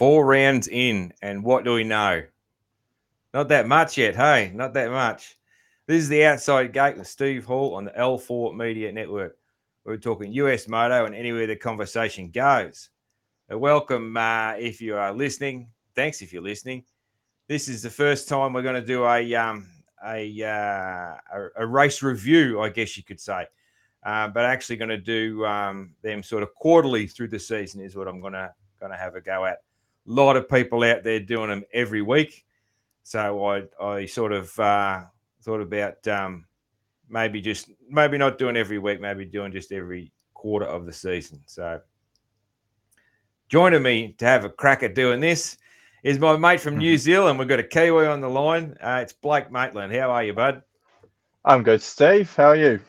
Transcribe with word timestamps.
Four 0.00 0.24
rounds 0.24 0.66
in, 0.66 1.12
and 1.20 1.44
what 1.44 1.62
do 1.62 1.74
we 1.74 1.84
know? 1.84 2.22
Not 3.34 3.48
that 3.48 3.68
much 3.68 3.98
yet, 3.98 4.16
hey, 4.16 4.50
not 4.54 4.72
that 4.72 4.90
much. 4.90 5.36
This 5.86 6.00
is 6.00 6.08
the 6.08 6.24
outside 6.24 6.72
gate 6.72 6.96
with 6.96 7.06
Steve 7.06 7.44
Hall 7.44 7.74
on 7.74 7.84
the 7.84 7.90
L4 7.90 8.56
Media 8.56 8.90
Network. 8.92 9.36
We're 9.84 9.98
talking 9.98 10.32
US 10.32 10.68
Moto 10.68 11.04
and 11.04 11.14
anywhere 11.14 11.46
the 11.46 11.54
conversation 11.54 12.30
goes. 12.30 12.88
Welcome 13.50 14.16
uh, 14.16 14.54
if 14.58 14.80
you 14.80 14.96
are 14.96 15.12
listening. 15.12 15.68
Thanks 15.94 16.22
if 16.22 16.32
you're 16.32 16.40
listening. 16.40 16.82
This 17.46 17.68
is 17.68 17.82
the 17.82 17.90
first 17.90 18.26
time 18.26 18.54
we're 18.54 18.62
going 18.62 18.80
to 18.80 18.86
do 18.86 19.04
a 19.04 19.34
um, 19.34 19.66
a, 20.02 20.42
uh, 20.42 21.38
a, 21.38 21.48
a 21.56 21.66
race 21.66 22.02
review, 22.02 22.62
I 22.62 22.70
guess 22.70 22.96
you 22.96 23.02
could 23.02 23.20
say, 23.20 23.44
uh, 24.04 24.28
but 24.28 24.46
actually 24.46 24.76
going 24.76 24.88
to 24.88 24.96
do 24.96 25.44
um, 25.44 25.90
them 26.00 26.22
sort 26.22 26.42
of 26.42 26.54
quarterly 26.54 27.06
through 27.06 27.28
the 27.28 27.38
season 27.38 27.82
is 27.82 27.96
what 27.96 28.08
I'm 28.08 28.22
going 28.22 28.32
to 28.32 28.50
going 28.80 28.92
to 28.92 28.96
have 28.96 29.14
a 29.14 29.20
go 29.20 29.44
at. 29.44 29.58
A 30.10 30.12
lot 30.12 30.36
of 30.36 30.48
people 30.48 30.82
out 30.82 31.04
there 31.04 31.20
doing 31.20 31.50
them 31.50 31.64
every 31.72 32.02
week, 32.02 32.44
so 33.04 33.46
I 33.46 33.62
I 33.80 34.06
sort 34.06 34.32
of 34.32 34.58
uh, 34.58 35.04
thought 35.42 35.60
about 35.60 36.06
um, 36.08 36.46
maybe 37.08 37.40
just 37.40 37.70
maybe 37.88 38.18
not 38.18 38.36
doing 38.36 38.56
every 38.56 38.78
week, 38.78 39.00
maybe 39.00 39.24
doing 39.24 39.52
just 39.52 39.70
every 39.70 40.12
quarter 40.34 40.66
of 40.66 40.84
the 40.84 40.92
season. 40.92 41.40
So 41.46 41.80
joining 43.48 43.82
me 43.82 44.14
to 44.18 44.24
have 44.24 44.44
a 44.44 44.48
crack 44.48 44.82
at 44.82 44.96
doing 44.96 45.20
this 45.20 45.58
is 46.02 46.18
my 46.18 46.36
mate 46.36 46.60
from 46.60 46.78
New 46.78 46.94
mm-hmm. 46.94 46.98
Zealand. 46.98 47.38
We've 47.38 47.46
got 47.48 47.60
a 47.60 47.64
Kiwi 47.64 48.06
on 48.06 48.20
the 48.20 48.28
line. 48.28 48.76
Uh, 48.80 49.00
it's 49.02 49.12
Blake 49.12 49.52
Maitland. 49.52 49.92
How 49.92 50.10
are 50.10 50.24
you, 50.24 50.32
bud? 50.32 50.62
I'm 51.44 51.62
good, 51.62 51.82
Steve. 51.82 52.34
How 52.34 52.46
are 52.46 52.56
you? 52.56 52.80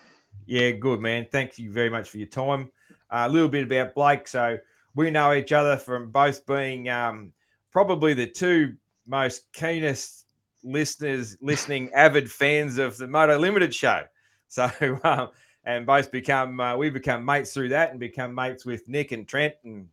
Yeah, 0.46 0.72
good, 0.72 1.00
man. 1.00 1.28
Thank 1.32 1.60
you 1.60 1.72
very 1.72 1.90
much 1.90 2.10
for 2.10 2.18
your 2.18 2.28
time. 2.28 2.72
Uh, 3.10 3.26
a 3.28 3.30
little 3.30 3.50
bit 3.50 3.64
about 3.64 3.94
Blake. 3.94 4.28
So 4.28 4.58
we 4.96 5.12
know 5.12 5.34
each 5.34 5.52
other 5.52 5.78
from 5.78 6.12
both 6.12 6.46
being 6.46 6.90
um, 6.90 7.32
probably 7.72 8.14
the 8.14 8.28
two 8.28 8.76
most 9.08 9.52
keenest 9.54 10.26
listeners, 10.64 11.38
listening 11.42 11.92
avid 11.96 12.32
fans 12.32 12.78
of 12.78 12.98
the 12.98 13.08
Moto 13.08 13.38
Limited 13.38 13.74
show. 13.74 14.04
So, 14.48 14.70
um, 15.04 15.30
and 15.64 15.86
both 15.86 16.12
become 16.12 16.60
uh, 16.60 16.76
we 16.76 16.90
become 16.90 17.24
mates 17.24 17.54
through 17.54 17.70
that, 17.70 17.92
and 17.92 18.00
become 18.00 18.34
mates 18.34 18.66
with 18.66 18.88
Nick 18.88 19.12
and 19.12 19.28
Trent 19.28 19.54
and 19.64 19.88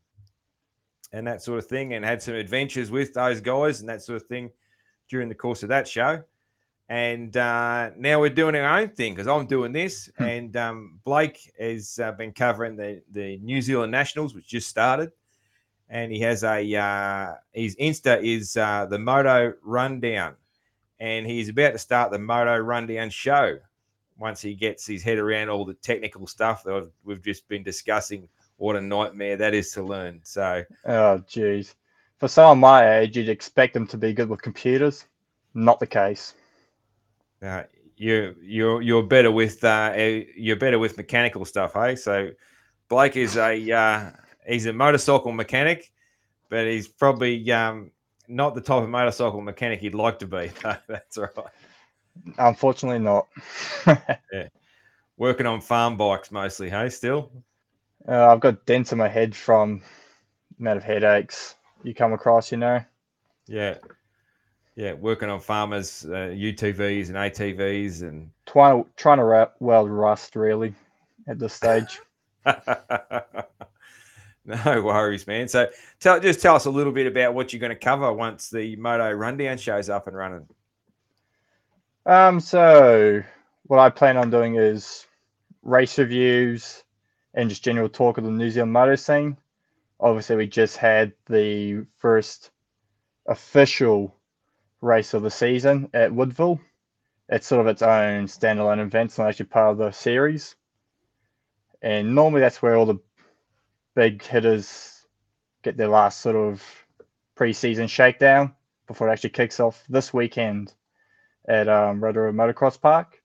and 1.13 1.27
that 1.27 1.43
sort 1.43 1.59
of 1.59 1.67
thing, 1.67 1.95
and 1.95 2.05
had 2.05 2.23
some 2.23 2.35
adventures 2.35 2.91
with 2.91 3.15
those 3.15 3.41
guys 3.41 3.81
and 3.81 3.89
that 3.89 4.03
sort 4.03 4.21
of 4.21 4.29
thing 4.29 4.51
during 5.09 5.29
the 5.29 5.35
course 5.35 5.63
of 5.63 5.69
that 5.71 5.89
show. 5.89 6.23
And 6.89 7.37
uh, 7.37 7.91
now 7.97 8.19
we're 8.19 8.31
doing 8.31 8.57
our 8.57 8.81
own 8.81 8.89
thing 8.89 9.15
because 9.15 9.27
I'm 9.27 9.47
doing 9.47 9.73
this, 9.73 10.11
hmm. 10.17 10.25
and 10.25 10.57
um, 10.57 11.01
Blake 11.05 11.53
has 11.61 11.99
uh, 11.99 12.13
been 12.13 12.33
covering 12.33 12.77
the 12.77 13.03
the 13.13 13.39
New 13.39 13.61
Zealand 13.61 13.93
Nationals, 13.93 14.35
which 14.35 14.49
just 14.49 14.69
started, 14.69 15.13
and 15.91 16.11
he 16.11 16.21
has 16.21 16.45
a 16.45 16.75
uh, 16.75 17.35
his 17.53 17.77
Insta 17.77 18.23
is 18.23 18.57
uh, 18.57 18.87
the 18.87 18.99
Moto 18.99 19.53
Rundown, 19.63 20.35
and 20.99 21.27
he's 21.27 21.51
about 21.51 21.73
to 21.73 21.79
start 21.79 22.11
the 22.11 22.19
Moto 22.19 22.57
Rundown 22.57 23.11
show 23.11 23.59
once 24.17 24.41
he 24.41 24.55
gets 24.55 24.87
his 24.87 25.03
head 25.03 25.19
around 25.19 25.51
all 25.51 25.67
the 25.67 25.75
technical 25.75 26.27
stuff 26.27 26.65
that 26.65 26.91
we've 27.05 27.23
just 27.23 27.47
been 27.49 27.63
discussing. 27.63 28.29
What 28.57 28.77
a 28.77 28.81
nightmare 28.81 29.37
that 29.37 29.55
is 29.55 29.71
to 29.73 29.83
learn. 29.83 30.21
So, 30.25 30.65
oh, 30.87 31.23
geez, 31.29 31.77
for 32.19 32.29
someone 32.29 32.59
my 32.59 32.99
age, 32.99 33.17
you'd 33.17 33.29
expect 33.29 33.75
them 33.75 33.87
to 33.89 33.97
be 33.97 34.13
good 34.13 34.29
with 34.29 34.43
computers. 34.43 35.05
Not 35.55 35.81
the 35.81 35.87
case. 35.87 36.35
Uh, 37.43 37.63
you 37.97 38.35
you're 38.41 38.81
you're 38.83 39.03
better 39.03 39.31
with 39.31 39.63
uh, 39.65 39.93
you're 40.37 40.57
better 40.57 40.79
with 40.79 40.97
mechanical 40.97 41.45
stuff, 41.45 41.75
hey? 41.75 41.97
So, 41.97 42.31
Blake 42.89 43.17
is 43.17 43.37
a 43.37 43.71
uh, 43.73 44.11
he's 44.47 44.67
a 44.67 44.73
motorcycle 44.73 45.33
mechanic, 45.33 45.93
but 46.49 46.67
he's 46.67 46.89
probably 46.89 47.51
um, 47.53 47.91
not 48.29 48.55
the 48.55 48.61
type 48.61 48.83
of 48.83 48.89
motorcycle 48.89 49.41
mechanic 49.41 49.81
he'd 49.81 49.95
like 49.95 50.19
to 50.21 50.27
be. 50.27 50.51
That's 50.89 51.19
right. 51.19 51.31
Unfortunately, 52.39 52.99
not. 52.99 53.27
yeah, 53.87 54.49
working 55.17 55.47
on 55.47 55.61
farm 55.61 55.97
bikes 55.97 56.31
mostly. 56.31 56.71
Hey, 56.71 56.89
still. 56.89 57.31
Uh, 58.07 58.29
I've 58.29 58.41
got 58.41 58.65
dents 58.65 58.93
in 58.93 58.99
my 58.99 59.09
head 59.09 59.35
from 59.35 59.83
amount 60.59 60.79
of 60.79 60.85
headaches 60.85 61.57
you 61.83 61.95
come 61.95 62.13
across. 62.13 62.51
You 62.51 62.59
know. 62.59 62.85
Yeah. 63.47 63.77
Yeah, 64.79 64.93
working 64.93 65.29
on 65.29 65.41
farmers, 65.41 66.07
uh, 66.09 66.31
UTVs 66.31 67.09
and 67.09 67.17
ATVs, 67.17 68.03
and 68.03 68.31
trying 68.47 68.85
trying 68.97 69.19
to 69.19 69.51
weld 69.59 69.91
rust 69.91 70.37
really 70.37 70.73
at 71.27 71.41
this 71.41 71.53
stage. 71.53 72.01
No 74.49 74.81
worries, 74.81 75.27
man. 75.27 75.47
So 75.47 75.69
tell 76.01 76.19
just 76.19 76.41
tell 76.41 76.57
us 76.57 76.65
a 76.65 76.71
little 76.71 76.93
bit 76.93 77.07
about 77.07 77.35
what 77.35 77.53
you're 77.53 77.61
going 77.61 77.69
to 77.69 77.77
cover 77.77 78.11
once 78.11 78.49
the 78.49 78.77
Moto 78.77 79.13
Rundown 79.13 79.59
show's 79.59 79.91
up 79.91 80.07
and 80.07 80.17
running. 80.17 80.49
Um, 82.07 82.41
so 82.41 83.23
what 83.65 83.79
I 83.79 83.91
plan 83.91 84.17
on 84.17 84.31
doing 84.31 84.57
is 84.57 85.07
race 85.63 85.99
reviews 85.99 86.83
and 87.35 87.51
just 87.51 87.63
general 87.63 87.91
talk 87.91 88.17
of 88.17 88.25
the 88.25 88.31
New 88.31 88.51
Zealand 88.51 88.73
moto 88.73 88.95
scene. 88.95 89.37
Obviously, 90.01 90.37
we 90.37 90.47
just 90.47 90.79
had 90.79 91.13
the 91.27 91.85
first 91.99 92.51
official 93.27 94.15
race 94.81 95.15
of 95.15 95.23
the 95.23 95.31
season 95.31 95.91
at 95.95 96.13
Woodville. 96.13 96.61
It's 97.29 97.47
sort 97.47 97.61
of 97.61 97.67
its 97.67 97.83
own 97.83 98.27
standalone 98.27 98.81
event, 98.81 99.11
it's 99.11 99.19
not 99.19 99.29
actually 99.29 99.47
part 99.47 99.73
of 99.73 99.79
the 99.79 99.91
series. 99.91 100.57
And 101.83 102.15
normally 102.15 102.41
that's 102.41 102.63
where 102.63 102.77
all 102.77 102.87
the 102.87 102.99
big 103.95 104.23
hitters 104.23 105.07
get 105.63 105.77
their 105.77 105.89
last 105.89 106.21
sort 106.21 106.37
of 106.37 106.63
preseason 107.37 107.89
shakedown 107.89 108.55
before 108.87 109.09
it 109.09 109.13
actually 109.13 109.31
kicks 109.31 109.61
off 109.61 109.85
this 109.89 110.13
weekend 110.13 110.73
at 111.49 111.69
um, 111.69 112.03
Rotorua 112.03 112.33
Motocross 112.33 112.81
Park. 112.81 113.21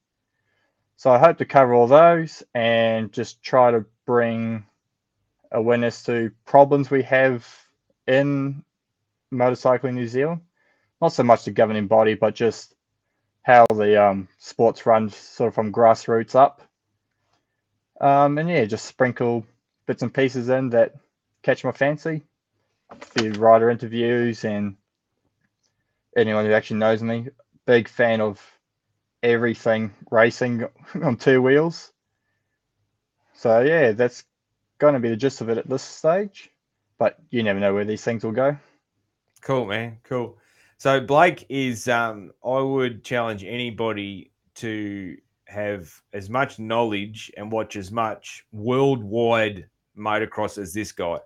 So 0.97 1.11
I 1.11 1.17
hope 1.17 1.37
to 1.37 1.45
cover 1.45 1.73
all 1.73 1.87
those 1.87 2.43
and 2.53 3.11
just 3.11 3.41
try 3.43 3.71
to 3.71 3.85
bring 4.05 4.65
awareness 5.51 6.03
to 6.03 6.31
problems 6.45 6.89
we 6.89 7.03
have 7.03 7.47
in 8.07 8.63
motorcycling 9.33 9.93
New 9.93 10.07
Zealand. 10.07 10.41
Not 11.03 11.11
so 11.11 11.23
much 11.23 11.43
the 11.43 11.51
governing 11.51 11.87
body, 11.87 12.13
but 12.13 12.33
just 12.33 12.75
how 13.41 13.65
the 13.75 14.01
um, 14.01 14.29
sports 14.39 14.85
run 14.85 15.09
sort 15.09 15.49
of 15.49 15.53
from 15.53 15.73
grassroots 15.73 16.33
up. 16.33 16.61
Um, 17.99 18.37
and 18.37 18.47
yeah, 18.47 18.63
just 18.63 18.85
sprinkle 18.85 19.45
bits 19.85 20.01
and 20.01 20.13
pieces 20.13 20.47
in 20.47 20.69
that 20.69 20.95
catch 21.41 21.65
my 21.65 21.73
fancy. 21.73 22.23
A 22.89 22.95
few 22.95 23.33
rider 23.33 23.69
interviews 23.69 24.45
and 24.45 24.77
anyone 26.15 26.45
who 26.45 26.53
actually 26.53 26.79
knows 26.79 27.03
me, 27.03 27.27
big 27.65 27.89
fan 27.89 28.21
of 28.21 28.41
everything 29.21 29.93
racing 30.09 30.69
on 31.03 31.17
two 31.17 31.41
wheels. 31.41 31.91
So 33.33 33.59
yeah, 33.59 33.91
that's 33.91 34.23
going 34.77 34.93
to 34.93 35.01
be 35.01 35.09
the 35.09 35.17
gist 35.17 35.41
of 35.41 35.49
it 35.49 35.57
at 35.57 35.67
this 35.67 35.83
stage. 35.83 36.49
But 36.97 37.19
you 37.29 37.43
never 37.43 37.59
know 37.59 37.73
where 37.73 37.83
these 37.83 38.05
things 38.05 38.23
will 38.23 38.31
go. 38.31 38.55
Cool, 39.41 39.65
man. 39.65 39.97
Cool. 40.05 40.37
So 40.83 40.99
Blake 40.99 41.45
is 41.47 41.87
um 41.87 42.33
I 42.45 42.59
would 42.59 43.05
challenge 43.05 43.45
anybody 43.45 44.31
to 44.55 45.15
have 45.45 45.89
as 46.11 46.29
much 46.29 46.59
knowledge 46.59 47.31
and 47.37 47.49
watch 47.49 47.77
as 47.77 47.89
much 47.89 48.45
worldwide 48.51 49.65
motocross 49.97 50.57
as 50.57 50.73
this 50.73 50.91
guy. 50.91 51.19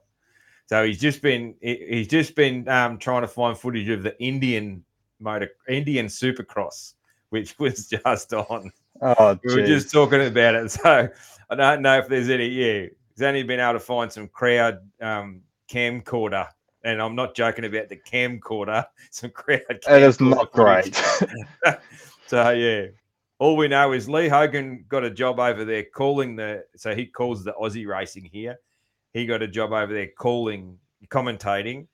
So 0.68 0.86
he's 0.86 1.00
just 1.00 1.24
been 1.24 1.56
he's 1.60 2.08
just 2.08 2.36
been 2.36 2.70
um, 2.70 3.00
trying 3.00 3.24
to 3.24 3.28
find 3.28 3.58
footage 3.58 3.90
of 3.90 4.04
the 4.04 4.16
Indian 4.22 4.84
motor 5.20 5.50
Indian 5.68 6.06
Supercross, 6.06 6.94
which 7.32 7.58
was 7.60 7.88
just 7.88 8.34
on. 8.36 8.72
Oh, 9.02 9.40
we 9.44 9.56
were 9.56 9.66
just 9.66 9.92
talking 9.92 10.22
about 10.22 10.54
it. 10.54 10.70
So 10.84 11.10
I 11.50 11.56
don't 11.56 11.82
know 11.82 11.98
if 11.98 12.08
there's 12.08 12.30
any. 12.30 12.46
Yeah, 12.46 12.90
he's 13.10 13.24
only 13.24 13.42
been 13.42 13.60
able 13.60 13.74
to 13.74 13.80
find 13.80 14.14
some 14.14 14.28
crowd 14.28 14.82
um, 15.02 15.42
camcorder, 15.68 16.48
and 16.88 17.02
I'm 17.02 17.16
not 17.16 17.36
joking 17.36 17.66
about 17.66 17.90
the 17.90 17.98
camcorder. 17.98 18.86
Some 19.12 19.32
crowd. 19.32 19.62
It 19.70 20.02
is 20.02 20.22
not 20.22 20.52
great. 20.54 20.96
so 22.28 22.50
yeah, 22.52 22.86
all 23.40 23.58
we 23.58 23.68
know 23.68 23.92
is 23.92 24.10
Lee 24.10 24.30
Hogan 24.30 24.86
got 24.88 25.04
a 25.04 25.10
job 25.10 25.40
over 25.40 25.66
there 25.66 25.84
calling 25.84 26.38
the. 26.38 26.64
So 26.78 26.96
he 26.96 27.06
calls 27.06 27.44
the 27.44 27.54
Aussie 27.54 27.86
racing 27.86 28.30
here. 28.32 28.58
He 29.14 29.26
got 29.26 29.42
a 29.42 29.48
job 29.48 29.74
over 29.74 29.94
there 29.94 30.10
calling, 30.18 30.78
commentating, 31.10 31.88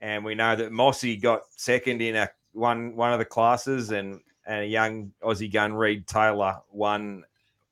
and 0.00 0.24
we 0.24 0.36
know 0.36 0.54
that 0.54 0.70
Mossy 0.70 1.16
got 1.16 1.42
second 1.56 2.00
in 2.00 2.14
a 2.14 2.30
one 2.52 2.94
one 2.94 3.12
of 3.12 3.18
the 3.18 3.24
classes, 3.24 3.90
and 3.90 4.20
and 4.46 4.60
a 4.60 4.66
young 4.66 5.12
Aussie 5.24 5.52
gun 5.52 5.72
Reed 5.72 6.06
Taylor 6.06 6.60
won 6.70 7.24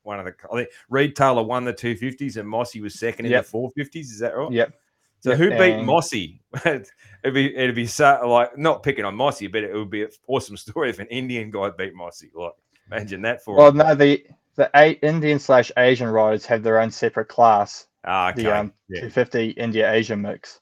one 0.03 0.19
of 0.19 0.27
the. 0.27 0.35
I 0.53 0.57
think 0.57 0.71
Reed 0.91 1.15
Taylor 1.15 1.45
won 1.45 1.65
the 1.65 1.73
two 1.73 1.97
fifties, 1.97 2.37
and 2.37 2.49
Mossy 2.49 2.81
was 2.81 2.99
second 2.99 3.27
in 3.27 3.33
yep. 3.33 3.45
the 3.45 3.51
four 3.51 3.71
fifties. 3.71 4.11
Is 4.11 4.19
that 4.19 4.37
right? 4.37 4.51
Yep. 4.51 4.73
So 5.21 5.35
who 5.35 5.51
beat 5.51 5.83
Mossy? 5.83 6.41
it'd 6.65 6.87
be 7.35 7.55
it'd 7.57 7.75
be 7.75 7.87
so 7.87 8.21
like 8.25 8.57
not 8.57 8.83
picking 8.83 9.05
on 9.05 9.15
Mossy, 9.17 9.47
but 9.47 9.65
it 9.65 9.75
would 9.75 9.91
be 9.91 10.03
an 10.05 10.11
awesome 10.29 10.57
story 10.57 10.91
if 10.91 10.99
an 10.99 11.09
Indian 11.09 11.51
guy 11.51 11.71
beat 11.71 11.95
Mossy. 11.95 12.31
Like 12.35 12.53
Imagine 12.91 13.23
that 13.23 13.43
for. 13.45 13.57
Well, 13.57 13.73
no, 13.73 13.95
the 13.95 14.25
the 14.57 14.71
eight 14.75 14.99
Indian 15.03 15.39
slash 15.39 15.71
Asian 15.77 16.09
riders 16.09 16.47
have 16.47 16.63
their 16.63 16.81
own 16.81 16.91
separate 16.91 17.29
class. 17.29 17.87
Ah, 18.05 18.31
okay. 18.31 18.43
The 18.43 18.57
um, 18.57 18.73
yeah. 18.89 19.01
250 19.01 19.51
India 19.51 19.93
Asia 19.93 20.17
mix. 20.17 20.61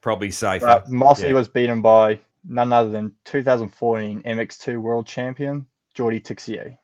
probably 0.00 0.30
safer. 0.30 0.66
But 0.66 0.90
Mossy 0.90 1.28
yeah. 1.28 1.32
was 1.32 1.48
beaten 1.48 1.82
by 1.82 2.20
none 2.46 2.72
other 2.72 2.90
than 2.90 3.12
2014 3.24 4.22
MX2 4.22 4.78
World 4.80 5.06
Champion 5.06 5.66
Jordi 5.96 6.22
Tixier. 6.22 6.76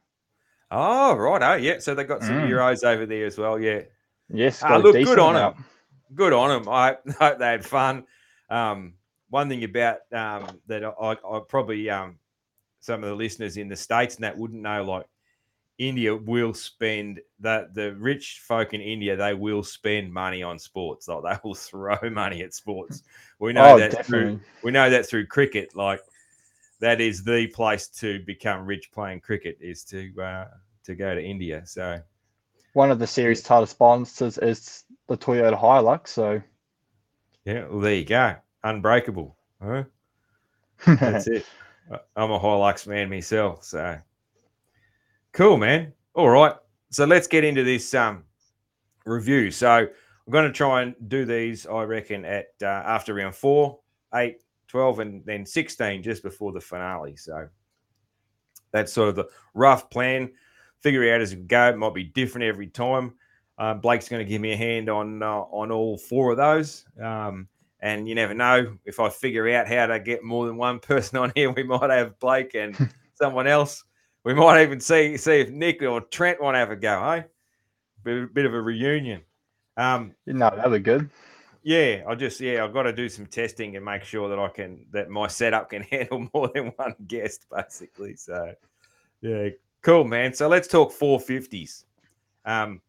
Oh, 0.71 1.15
right. 1.15 1.43
Oh, 1.43 1.55
yeah. 1.55 1.79
So 1.81 1.95
they 1.95 2.05
got 2.05 2.23
some 2.23 2.37
Mm. 2.37 2.49
Euros 2.49 2.85
over 2.85 3.05
there 3.07 3.27
as 3.27 3.37
well. 3.39 3.59
Yeah. 3.61 3.83
Yes, 4.33 4.63
Ah, 4.63 4.77
look, 4.77 4.95
good 4.95 5.19
on 5.19 5.37
him. 5.37 5.65
Good 6.15 6.33
on 6.33 6.49
them. 6.51 6.69
I 6.69 6.97
hope 7.19 7.39
they 7.39 7.47
had 7.47 7.65
fun. 7.65 8.05
Um, 8.49 8.95
one 9.29 9.49
thing 9.49 9.63
about 9.65 9.99
um, 10.13 10.61
that 10.67 10.85
I, 10.85 11.13
I 11.13 11.41
probably 11.49 11.89
um, 11.89 12.19
some 12.81 13.03
of 13.05 13.11
the 13.11 13.15
listeners 13.15 13.57
in 13.57 13.69
the 13.69 13.77
states 13.77 14.17
and 14.17 14.25
that 14.25 14.37
wouldn't 14.37 14.63
know, 14.63 14.83
like 14.83 15.07
India 15.79 16.15
will 16.15 16.53
spend 16.53 17.21
the 17.39 17.69
the 17.73 17.95
rich 17.95 18.43
folk 18.47 18.75
in 18.75 18.81
India. 18.81 19.17
They 19.17 19.35
will 19.35 19.63
spend 19.63 20.13
money 20.13 20.43
on 20.43 20.59
sports. 20.59 21.09
Like 21.09 21.23
they 21.23 21.41
will 21.45 21.55
throw 21.55 21.97
money 22.11 22.43
at 22.43 22.55
sports. 22.55 23.03
We 23.39 23.53
know 23.53 23.75
Oh, 23.75 23.79
that 23.79 23.93
definitely. 23.93 24.33
through 24.35 24.41
we 24.63 24.71
know 24.73 24.91
that 24.91 25.07
through 25.07 25.27
cricket. 25.27 25.75
Like 25.77 26.01
that 26.81 27.01
is 27.01 27.23
the 27.23 27.47
place 27.47 27.87
to 27.89 28.21
become 28.27 28.67
rich 28.67 28.91
playing 28.93 29.21
cricket 29.21 29.59
is 29.61 29.85
to 29.85 30.13
uh, 30.21 30.49
to 30.85 30.95
go 30.95 31.15
to 31.15 31.23
India. 31.23 31.63
So 31.67 32.01
One 32.73 32.91
of 32.91 32.99
the 32.99 33.07
series 33.07 33.43
title 33.43 33.67
sponsors 33.67 34.39
is 34.39 34.85
the 35.11 35.19
Toyota 35.19 35.61
Hilux. 35.61 36.09
So 36.09 36.41
yeah, 37.45 37.67
well 37.67 37.81
there 37.81 37.97
you 37.97 38.05
go. 38.05 38.37
Unbreakable. 38.63 39.37
Huh? 39.61 39.85
That's 40.87 41.27
it. 41.27 41.45
I'm 42.15 42.31
a 42.31 42.39
Hilux 42.39 42.87
man 42.87 43.11
myself, 43.11 43.65
so 43.65 43.99
cool, 45.33 45.57
man. 45.57 45.93
All 46.15 46.29
right, 46.29 46.55
so 46.91 47.05
let's 47.05 47.27
get 47.27 47.43
into 47.43 47.65
this 47.65 47.93
um 47.93 48.23
review. 49.05 49.51
So 49.51 49.69
I'm 49.69 49.89
going 50.31 50.47
to 50.47 50.53
try 50.53 50.83
and 50.83 50.95
do 51.09 51.25
these, 51.25 51.67
I 51.67 51.83
reckon, 51.83 52.25
at 52.25 52.53
uh, 52.63 52.67
after 52.67 53.13
round 53.15 53.35
four, 53.35 53.81
eight, 54.15 54.43
12, 54.69 55.01
and 55.01 55.27
then 55.27 55.45
16 55.45 56.05
just 56.05 56.23
before 56.23 56.53
the 56.53 56.61
finale. 56.61 57.17
So 57.17 57.49
that's 58.71 58.93
sort 58.93 59.09
of 59.09 59.17
the 59.17 59.29
rough 59.55 59.91
plan. 59.91 60.31
Figure 60.79 61.13
out 61.13 61.21
as 61.21 61.35
we 61.35 61.43
go. 61.43 61.71
It 61.71 61.79
might 61.79 61.95
be 61.95 62.05
different 62.05 62.45
every 62.45 62.69
time. 62.69 63.15
Uh, 63.61 63.75
Blake's 63.75 64.09
going 64.09 64.25
to 64.25 64.29
give 64.29 64.41
me 64.41 64.53
a 64.53 64.57
hand 64.57 64.89
on 64.89 65.23
uh, 65.23 65.43
on 65.43 65.71
all 65.71 65.99
four 65.99 66.31
of 66.31 66.39
those. 66.39 66.87
Um, 67.01 67.47
and 67.81 68.09
you 68.09 68.15
never 68.15 68.33
know 68.33 68.77
if 68.87 68.99
I 68.99 69.11
figure 69.11 69.49
out 69.51 69.69
how 69.69 69.87
to 69.87 70.01
get 70.01 70.25
more 70.25 70.47
than 70.47 70.57
one 70.57 70.79
person 70.81 71.19
on 71.19 71.31
here, 71.35 71.51
we 71.53 71.63
might 71.63 71.91
have 71.91 72.19
Blake 72.19 72.55
and 72.55 72.75
someone 73.15 73.47
else. 73.47 73.85
We 74.25 74.33
might 74.33 74.63
even 74.63 74.81
see 74.81 75.19
see 75.19 75.41
if 75.41 75.51
Nick 75.51 75.83
or 75.83 76.01
Trent 76.01 76.43
want 76.43 76.55
to 76.55 76.59
have 76.59 76.71
a 76.71 76.77
go, 76.77 77.03
hey? 77.03 77.25
Bit, 78.03 78.33
bit 78.33 78.47
of 78.47 78.55
a 78.55 78.61
reunion. 78.61 79.21
Um, 79.77 80.15
no, 80.27 80.49
that'd 80.49 80.73
be 80.73 80.79
good. 80.79 81.11
yeah, 81.63 82.03
I 82.09 82.15
just 82.15 82.41
yeah, 82.41 82.65
I've 82.65 82.73
got 82.73 82.85
to 82.85 82.95
do 82.95 83.11
some 83.11 83.27
testing 83.27 83.77
and 83.77 83.85
make 83.85 84.05
sure 84.05 84.31
that 84.31 84.39
I 84.39 84.49
can 84.49 84.87
that 84.91 85.11
my 85.11 85.27
setup 85.27 85.69
can 85.69 85.83
handle 85.91 86.29
more 86.33 86.51
than 86.55 86.69
one 86.77 86.95
guest, 87.07 87.45
basically. 87.55 88.17
So 88.17 88.55
yeah, 89.21 89.51
cool, 89.83 90.05
man. 90.05 90.33
So 90.33 90.49
let's 90.49 90.67
talk 90.67 90.93
450s. 90.93 91.85
Um, 92.47 92.81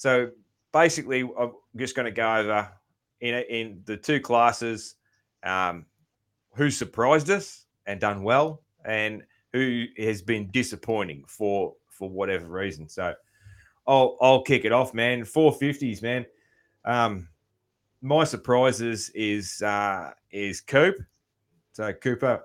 so 0.00 0.30
basically, 0.72 1.28
I'm 1.38 1.52
just 1.76 1.94
going 1.94 2.06
to 2.06 2.10
go 2.10 2.36
over 2.36 2.72
in 3.20 3.34
in 3.34 3.82
the 3.84 3.98
two 3.98 4.18
classes, 4.18 4.94
um, 5.42 5.84
who 6.54 6.70
surprised 6.70 7.28
us 7.28 7.66
and 7.84 8.00
done 8.00 8.22
well, 8.22 8.62
and 8.86 9.22
who 9.52 9.84
has 9.98 10.22
been 10.22 10.50
disappointing 10.52 11.24
for 11.26 11.74
for 11.90 12.08
whatever 12.08 12.46
reason. 12.46 12.88
So 12.88 13.12
I'll 13.86 14.16
I'll 14.22 14.40
kick 14.40 14.64
it 14.64 14.72
off, 14.72 14.94
man. 14.94 15.20
450s, 15.20 16.00
man. 16.00 16.24
Um, 16.86 17.28
my 18.00 18.24
surprises 18.24 19.10
is 19.10 19.60
uh, 19.60 20.12
is 20.30 20.62
Coop, 20.62 20.96
so 21.72 21.92
Cooper, 21.92 22.42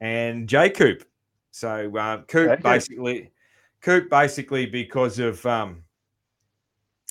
and 0.00 0.48
J 0.48 0.70
Coop. 0.70 1.04
So 1.50 1.94
uh, 1.98 2.22
Coop 2.22 2.62
basically, 2.62 3.30
Coop 3.82 4.08
basically 4.08 4.64
because 4.64 5.18
of 5.18 5.44
um, 5.44 5.82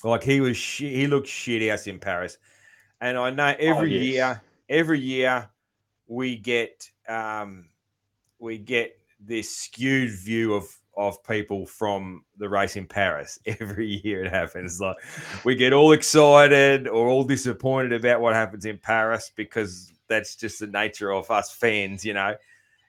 like 0.04 0.22
he 0.22 0.40
was 0.40 0.56
shi 0.56 0.94
he 0.94 1.06
looked 1.06 1.28
shit 1.28 1.62
ass 1.70 1.86
in 1.86 1.98
Paris, 1.98 2.38
and 3.00 3.18
I 3.18 3.30
know 3.30 3.54
every 3.58 3.92
yes. 3.96 4.02
year, 4.02 4.42
every 4.68 5.00
year 5.00 5.48
we 6.06 6.36
get 6.36 6.88
um, 7.08 7.66
we 8.38 8.58
get 8.58 8.96
this 9.20 9.54
skewed 9.54 10.10
view 10.10 10.54
of 10.54 10.74
of 10.98 11.22
people 11.22 11.64
from 11.64 12.24
the 12.38 12.48
race 12.48 12.74
in 12.76 12.84
Paris. 12.84 13.38
Every 13.60 14.02
year 14.04 14.24
it 14.24 14.30
happens. 14.32 14.80
Like 14.80 14.96
we 15.44 15.54
get 15.54 15.72
all 15.72 15.92
excited 15.92 16.88
or 16.88 17.06
all 17.06 17.22
disappointed 17.22 17.92
about 17.92 18.20
what 18.20 18.34
happens 18.34 18.64
in 18.64 18.78
Paris 18.78 19.30
because 19.36 19.92
that's 20.08 20.34
just 20.34 20.58
the 20.58 20.66
nature 20.66 21.12
of 21.12 21.30
us 21.30 21.52
fans, 21.52 22.04
you 22.04 22.14
know. 22.14 22.34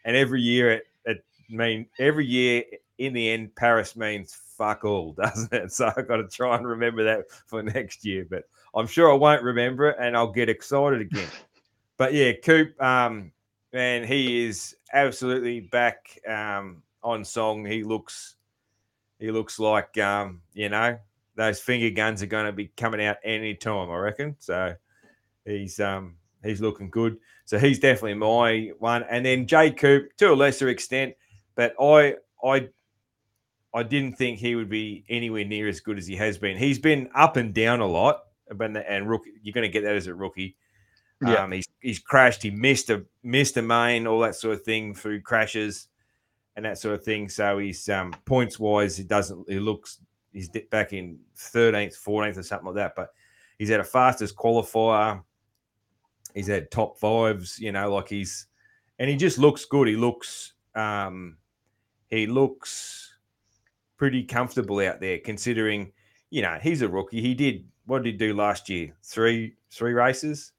And 0.05 0.17
every 0.17 0.41
year 0.41 0.71
it, 0.71 0.83
it 1.05 1.23
mean 1.49 1.85
every 1.99 2.25
year 2.25 2.63
in 2.97 3.13
the 3.13 3.29
end 3.29 3.55
Paris 3.55 3.95
means 3.95 4.35
fuck 4.59 4.83
all, 4.83 5.13
doesn't 5.17 5.53
it? 5.53 5.71
So 5.71 5.91
I've 5.95 6.07
got 6.07 6.17
to 6.17 6.27
try 6.27 6.55
and 6.55 6.67
remember 6.67 7.03
that 7.05 7.31
for 7.47 7.63
next 7.63 8.05
year. 8.05 8.27
But 8.29 8.43
I'm 8.75 8.85
sure 8.85 9.11
I 9.11 9.15
won't 9.15 9.41
remember 9.41 9.89
it 9.89 9.97
and 9.99 10.15
I'll 10.15 10.31
get 10.31 10.49
excited 10.49 11.01
again. 11.01 11.29
but 11.97 12.13
yeah, 12.13 12.33
Coop, 12.33 12.79
um, 12.81 13.31
man, 13.73 14.05
he 14.05 14.45
is 14.45 14.75
absolutely 14.93 15.61
back 15.61 16.19
um, 16.27 16.83
on 17.01 17.23
song. 17.25 17.65
He 17.65 17.83
looks, 17.83 18.35
he 19.17 19.31
looks 19.31 19.57
like, 19.57 19.97
um, 19.97 20.41
you 20.53 20.69
know, 20.69 20.99
those 21.35 21.59
finger 21.59 21.89
guns 21.89 22.21
are 22.21 22.27
going 22.27 22.45
to 22.45 22.51
be 22.51 22.67
coming 22.77 23.03
out 23.03 23.17
any 23.23 23.55
time, 23.55 23.89
I 23.89 23.95
reckon. 23.95 24.35
So 24.39 24.75
he's, 25.45 25.79
um, 25.79 26.15
he's 26.43 26.59
looking 26.59 26.89
good. 26.89 27.17
So 27.45 27.57
he's 27.57 27.79
definitely 27.79 28.15
my 28.15 28.71
one. 28.77 29.03
And 29.09 29.25
then 29.25 29.47
Jay 29.47 29.71
Coop 29.71 30.15
to 30.17 30.33
a 30.33 30.35
lesser 30.35 30.67
extent, 30.67 31.15
but 31.55 31.73
I, 31.79 32.15
I, 32.43 32.69
I 33.73 33.83
didn't 33.83 34.17
think 34.17 34.39
he 34.39 34.55
would 34.55 34.69
be 34.69 35.05
anywhere 35.09 35.45
near 35.45 35.67
as 35.67 35.79
good 35.79 35.97
as 35.97 36.07
he 36.07 36.15
has 36.15 36.37
been. 36.37 36.57
He's 36.57 36.79
been 36.79 37.09
up 37.13 37.37
and 37.37 37.53
down 37.53 37.81
a 37.81 37.85
lot, 37.85 38.23
but 38.55 38.75
and 38.75 39.09
rookie, 39.09 39.33
you're 39.43 39.53
going 39.53 39.67
to 39.67 39.71
get 39.71 39.83
that 39.83 39.95
as 39.95 40.07
a 40.07 40.13
rookie. 40.13 40.55
Yeah. 41.21 41.43
Um, 41.43 41.51
he's 41.51 41.67
he's 41.81 41.99
crashed. 41.99 42.41
He 42.41 42.49
missed 42.49 42.89
a 42.89 43.05
missed 43.23 43.57
a 43.57 43.61
main, 43.61 44.07
all 44.07 44.19
that 44.21 44.35
sort 44.35 44.55
of 44.55 44.63
thing 44.63 44.95
through 44.95 45.21
crashes 45.21 45.89
and 46.55 46.65
that 46.65 46.77
sort 46.77 46.95
of 46.95 47.03
thing. 47.03 47.29
So 47.29 47.57
he's 47.57 47.87
um, 47.89 48.13
points 48.25 48.59
wise, 48.59 48.97
he 48.97 49.03
doesn't. 49.03 49.49
He 49.49 49.59
looks 49.59 49.99
he's 50.33 50.49
back 50.71 50.93
in 50.93 51.19
thirteenth, 51.35 51.95
fourteenth, 51.95 52.37
or 52.37 52.43
something 52.43 52.67
like 52.67 52.75
that. 52.75 52.93
But 52.95 53.09
he's 53.57 53.69
had 53.69 53.81
a 53.81 53.83
fastest 53.85 54.35
qualifier. 54.35 55.21
He's 56.33 56.47
had 56.47 56.71
top 56.71 56.97
fives. 56.97 57.59
You 57.59 57.71
know, 57.71 57.93
like 57.93 58.09
he's 58.09 58.47
and 58.97 59.09
he 59.09 59.15
just 59.15 59.37
looks 59.37 59.65
good. 59.65 59.87
He 59.87 59.95
looks 59.95 60.53
um, 60.73 61.37
he 62.09 62.27
looks 62.27 63.08
pretty 63.99 64.23
comfortable 64.23 64.79
out 64.79 64.99
there, 64.99 65.19
considering 65.19 65.91
you 66.31 66.41
know 66.41 66.57
he's 66.63 66.81
a 66.81 66.87
rookie. 66.89 67.21
He 67.21 67.35
did 67.35 67.65
what 67.85 68.01
did 68.03 68.13
he 68.13 68.17
do 68.17 68.33
last 68.33 68.67
year? 68.69 68.95
Three 69.03 69.53
three 69.71 69.93
races. 69.93 70.53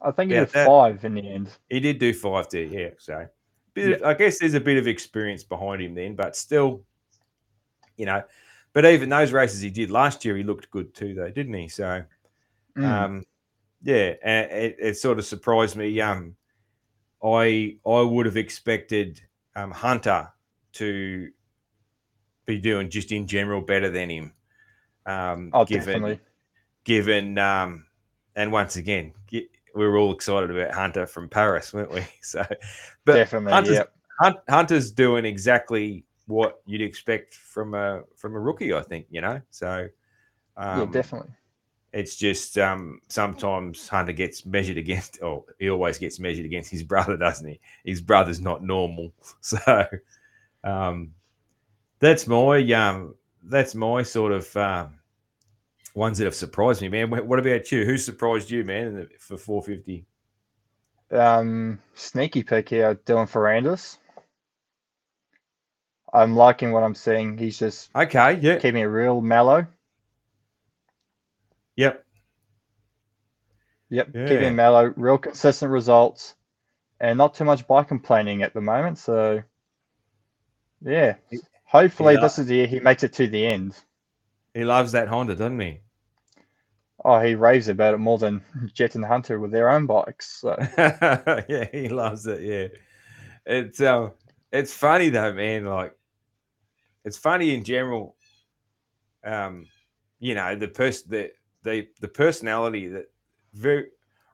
I 0.00 0.10
think 0.12 0.30
he 0.30 0.34
Yeah, 0.36 0.44
did 0.44 0.52
that- 0.54 0.66
five 0.66 1.04
in 1.04 1.14
the 1.14 1.28
end. 1.28 1.48
He 1.70 1.80
did 1.80 1.98
do 1.98 2.12
five 2.12 2.48
there, 2.50 2.64
yeah. 2.64 2.90
So, 2.98 3.26
bit 3.72 4.00
of, 4.00 4.06
I 4.06 4.14
guess 4.14 4.38
there's 4.38 4.54
a 4.54 4.60
bit 4.60 4.76
of 4.76 4.86
experience 4.86 5.42
behind 5.42 5.80
him 5.80 5.94
then, 5.94 6.14
but 6.14 6.36
still, 6.36 6.84
you 7.96 8.06
know. 8.06 8.22
But 8.74 8.84
even 8.84 9.08
those 9.08 9.32
races 9.32 9.60
he 9.60 9.70
did 9.70 9.90
last 9.90 10.24
year, 10.24 10.36
he 10.36 10.42
looked 10.42 10.70
good 10.70 10.94
too, 10.94 11.14
though, 11.14 11.30
didn't 11.30 11.54
he? 11.54 11.68
So, 11.68 12.04
Mm. 12.76 12.84
um, 12.84 13.24
yeah, 13.82 14.14
it, 14.24 14.76
it 14.80 14.94
sort 14.98 15.18
of 15.20 15.24
surprised 15.24 15.76
me. 15.76 16.00
Um, 16.00 16.36
I 17.22 17.78
I 17.86 18.00
would 18.02 18.26
have 18.26 18.36
expected 18.36 19.22
um, 19.56 19.70
Hunter 19.70 20.28
to 20.72 21.30
be 22.46 22.58
doing 22.58 22.90
just 22.90 23.12
in 23.12 23.26
general 23.26 23.60
better 23.60 23.90
than 23.90 24.10
him. 24.10 24.32
Um, 25.06 25.50
oh, 25.52 25.64
given 25.64 25.86
definitely. 25.86 26.20
given 26.84 27.36
um 27.38 27.84
and 28.36 28.50
once 28.50 28.76
again 28.76 29.12
we 29.30 29.46
were 29.74 29.98
all 29.98 30.14
excited 30.14 30.50
about 30.50 30.72
hunter 30.72 31.06
from 31.06 31.28
paris 31.28 31.74
weren't 31.74 31.92
we 31.92 32.02
so 32.22 32.42
but 33.04 33.14
definitely. 33.14 33.52
Hunter's, 33.52 33.74
Yeah. 33.74 33.82
Hunt, 34.20 34.36
hunter's 34.48 34.90
doing 34.92 35.26
exactly 35.26 36.04
what 36.26 36.60
you'd 36.64 36.80
expect 36.80 37.34
from 37.34 37.74
a 37.74 38.02
from 38.16 38.34
a 38.34 38.40
rookie 38.40 38.72
i 38.72 38.80
think 38.80 39.06
you 39.10 39.20
know 39.20 39.42
so 39.50 39.86
um, 40.56 40.80
yeah, 40.80 40.86
definitely. 40.86 41.32
it's 41.92 42.16
just 42.16 42.56
um 42.56 42.98
sometimes 43.08 43.86
hunter 43.86 44.12
gets 44.12 44.46
measured 44.46 44.78
against 44.78 45.18
or 45.22 45.44
he 45.58 45.68
always 45.68 45.98
gets 45.98 46.18
measured 46.18 46.46
against 46.46 46.70
his 46.70 46.82
brother 46.82 47.18
doesn't 47.18 47.46
he 47.46 47.60
his 47.84 48.00
brother's 48.00 48.40
not 48.40 48.62
normal 48.62 49.12
so 49.42 49.84
um 50.64 51.10
that's 52.00 52.26
my 52.26 52.60
um 52.72 53.14
that's 53.42 53.74
my 53.74 54.02
sort 54.02 54.32
of 54.32 54.56
um 54.56 54.98
ones 55.94 56.18
that 56.18 56.24
have 56.24 56.34
surprised 56.34 56.82
me 56.82 56.88
man 56.88 57.10
what 57.10 57.38
about 57.38 57.70
you 57.72 57.84
who 57.84 57.96
surprised 57.98 58.50
you 58.50 58.64
man 58.64 59.08
for 59.18 59.36
450 59.36 60.06
Um, 61.10 61.80
sneaky 61.94 62.42
pick 62.42 62.68
here, 62.70 62.94
Dylan 63.06 63.30
Ferrandis. 63.30 63.98
I'm 66.12 66.36
liking 66.36 66.72
what 66.72 66.82
I'm 66.82 66.94
seeing. 66.94 67.38
He's 67.38 67.58
just 67.58 67.90
okay 67.94 68.38
yeah 68.40 68.58
keeping 68.58 68.82
it 68.82 68.86
real 68.86 69.20
mellow. 69.20 69.66
yep 71.76 72.04
Yep, 73.90 74.10
Yeah. 74.14 74.26
keeping 74.26 74.56
mellow, 74.56 74.92
real 74.96 75.18
consistent 75.18 75.70
results, 75.70 76.34
and 77.00 77.18
not 77.18 77.34
too 77.34 77.44
much 77.44 77.66
bike 77.68 77.88
complaining 77.88 78.42
at 78.42 78.52
the 78.54 78.60
moment. 78.60 78.98
So, 78.98 79.42
yeah, 80.82 81.14
hopefully 81.74 82.14
he 82.14 82.20
this 82.20 82.38
is 82.38 82.46
the 82.46 82.54
year 82.54 82.66
he 82.66 82.80
makes 82.80 83.02
it 83.02 83.12
to 83.14 83.26
the 83.26 83.46
end. 83.46 83.76
He 84.54 84.64
loves 84.64 84.92
that 84.92 85.08
Honda, 85.08 85.34
doesn't 85.34 85.60
he? 85.60 85.80
Oh, 87.04 87.20
he 87.20 87.34
raves 87.34 87.68
about 87.68 87.94
it 87.94 87.98
more 87.98 88.18
than 88.18 88.40
Jett 88.72 88.94
and 88.94 89.04
Hunter 89.04 89.38
with 89.40 89.50
their 89.50 89.68
own 89.68 89.84
bikes. 89.84 90.40
So, 90.40 90.56
yeah, 90.78 91.66
he 91.70 91.88
loves 91.88 92.26
it. 92.26 92.40
Yeah, 92.40 92.68
it's 93.44 93.80
um, 93.80 94.12
it's 94.52 94.72
funny 94.72 95.10
though, 95.10 95.32
man. 95.32 95.66
Like, 95.66 95.94
it's 97.04 97.18
funny 97.18 97.54
in 97.54 97.64
general. 97.64 98.16
Um, 99.24 99.66
you 100.20 100.34
know, 100.34 100.54
the 100.54 100.68
person, 100.68 101.10
the 101.10 101.30
the 101.64 101.88
the 102.00 102.08
personality 102.08 102.88
that 102.88 103.06
very 103.52 103.88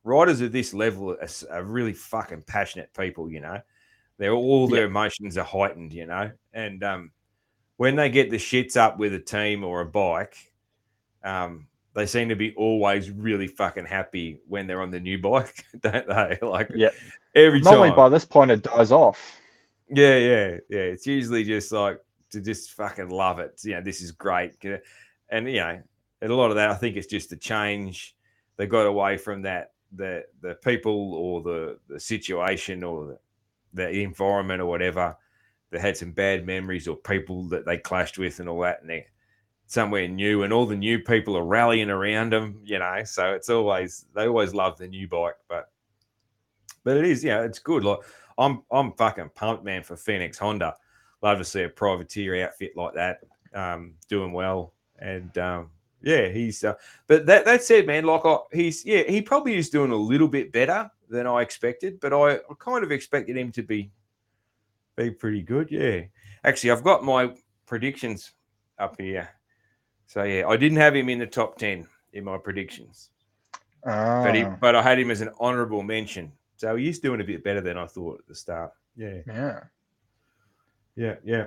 riders 0.04 0.40
of 0.40 0.52
this 0.52 0.74
level 0.74 1.12
are, 1.12 1.28
are 1.50 1.64
really 1.64 1.94
fucking 1.94 2.44
passionate 2.46 2.92
people. 2.94 3.30
You 3.30 3.40
know, 3.40 3.60
they're 4.18 4.32
all 4.32 4.68
their 4.68 4.84
emotions 4.84 5.38
are 5.38 5.44
heightened. 5.44 5.92
You 5.92 6.06
know, 6.06 6.30
and 6.52 6.84
um, 6.84 7.10
when 7.80 7.96
they 7.96 8.10
get 8.10 8.28
the 8.28 8.36
shits 8.36 8.76
up 8.76 8.98
with 8.98 9.14
a 9.14 9.18
team 9.18 9.64
or 9.64 9.80
a 9.80 9.86
bike, 9.86 10.36
um, 11.24 11.66
they 11.94 12.04
seem 12.04 12.28
to 12.28 12.36
be 12.36 12.52
always 12.54 13.10
really 13.10 13.46
fucking 13.46 13.86
happy 13.86 14.38
when 14.46 14.66
they're 14.66 14.82
on 14.82 14.90
the 14.90 15.00
new 15.00 15.16
bike, 15.18 15.64
don't 15.80 16.06
they? 16.06 16.38
Like 16.46 16.70
yeah, 16.74 16.90
every 17.34 17.62
normally 17.62 17.88
time. 17.88 17.96
by 17.96 18.10
this 18.10 18.26
point 18.26 18.50
it 18.50 18.64
dies 18.64 18.92
off. 18.92 19.40
yeah, 19.88 20.18
yeah, 20.18 20.56
yeah. 20.68 20.80
It's 20.92 21.06
usually 21.06 21.42
just 21.42 21.72
like 21.72 21.98
to 22.32 22.42
just 22.42 22.72
fucking 22.72 23.08
love 23.08 23.38
it. 23.38 23.58
You 23.64 23.76
know, 23.76 23.80
this 23.80 24.02
is 24.02 24.12
great. 24.12 24.62
And 25.30 25.48
you 25.48 25.60
know, 25.60 25.80
and 26.20 26.30
a 26.30 26.36
lot 26.36 26.50
of 26.50 26.56
that 26.56 26.68
I 26.68 26.74
think 26.74 26.98
it's 26.98 27.06
just 27.06 27.30
the 27.30 27.36
change. 27.36 28.14
They 28.58 28.66
got 28.66 28.84
away 28.84 29.16
from 29.16 29.40
that 29.42 29.72
the 29.90 30.24
the 30.42 30.54
people 30.56 31.14
or 31.14 31.40
the 31.40 31.78
the 31.88 31.98
situation 31.98 32.84
or 32.84 33.06
the, 33.06 33.18
the 33.72 34.02
environment 34.02 34.60
or 34.60 34.66
whatever. 34.66 35.16
They 35.70 35.78
had 35.78 35.96
some 35.96 36.12
bad 36.12 36.46
memories 36.46 36.88
or 36.88 36.96
people 36.96 37.44
that 37.44 37.64
they 37.64 37.78
clashed 37.78 38.18
with 38.18 38.40
and 38.40 38.48
all 38.48 38.60
that, 38.60 38.80
and 38.80 38.90
they're 38.90 39.06
somewhere 39.66 40.08
new, 40.08 40.42
and 40.42 40.52
all 40.52 40.66
the 40.66 40.76
new 40.76 40.98
people 40.98 41.36
are 41.36 41.44
rallying 41.44 41.90
around 41.90 42.32
them. 42.32 42.60
You 42.64 42.78
know, 42.78 43.02
so 43.04 43.32
it's 43.32 43.48
always 43.48 44.06
they 44.14 44.26
always 44.26 44.54
love 44.54 44.78
the 44.78 44.88
new 44.88 45.08
bike, 45.08 45.36
but 45.48 45.70
but 46.84 46.96
it 46.96 47.04
is 47.04 47.22
yeah, 47.22 47.42
it's 47.42 47.58
good. 47.58 47.84
Like 47.84 48.00
I'm 48.38 48.62
I'm 48.70 48.92
fucking 48.92 49.30
pumped, 49.34 49.64
man, 49.64 49.82
for 49.82 49.96
Phoenix 49.96 50.38
Honda. 50.38 50.74
Love 51.22 51.38
to 51.38 51.44
see 51.44 51.62
a 51.62 51.68
privateer 51.68 52.44
outfit 52.44 52.72
like 52.76 52.94
that 52.94 53.20
um, 53.54 53.94
doing 54.08 54.32
well, 54.32 54.72
and 54.98 55.36
um, 55.38 55.70
yeah, 56.02 56.28
he's. 56.28 56.64
Uh, 56.64 56.74
but 57.06 57.26
that 57.26 57.44
that 57.44 57.62
said, 57.62 57.86
man, 57.86 58.04
like 58.04 58.22
I, 58.24 58.38
he's 58.52 58.84
yeah, 58.84 59.02
he 59.02 59.20
probably 59.22 59.56
is 59.56 59.70
doing 59.70 59.92
a 59.92 59.96
little 59.96 60.28
bit 60.28 60.52
better 60.52 60.90
than 61.08 61.26
I 61.26 61.42
expected, 61.42 62.00
but 62.00 62.12
I, 62.12 62.36
I 62.36 62.54
kind 62.58 62.84
of 62.84 62.92
expected 62.92 63.36
him 63.36 63.52
to 63.52 63.62
be 63.62 63.90
be 65.04 65.10
pretty 65.10 65.42
good. 65.42 65.70
Yeah, 65.70 66.02
actually, 66.44 66.70
I've 66.70 66.84
got 66.84 67.04
my 67.04 67.34
predictions 67.66 68.32
up 68.78 69.00
here. 69.00 69.28
So 70.06 70.24
yeah, 70.24 70.46
I 70.48 70.56
didn't 70.56 70.78
have 70.78 70.96
him 70.96 71.08
in 71.08 71.18
the 71.18 71.26
top 71.26 71.56
ten 71.58 71.86
in 72.12 72.24
my 72.24 72.36
predictions, 72.38 73.10
but 73.84 74.34
he 74.34 74.42
Ah, 74.42 74.56
but 74.60 74.74
I 74.74 74.82
had 74.82 74.98
him 74.98 75.10
as 75.10 75.20
an 75.20 75.30
honourable 75.40 75.82
mention. 75.82 76.32
So 76.56 76.76
he's 76.76 76.98
doing 76.98 77.20
a 77.20 77.24
bit 77.24 77.42
better 77.44 77.60
than 77.60 77.78
I 77.78 77.86
thought 77.86 78.18
at 78.20 78.26
the 78.26 78.34
start. 78.34 78.72
Yeah, 78.96 79.20
yeah. 79.26 79.60
yeah, 80.96 81.14
yeah. 81.24 81.46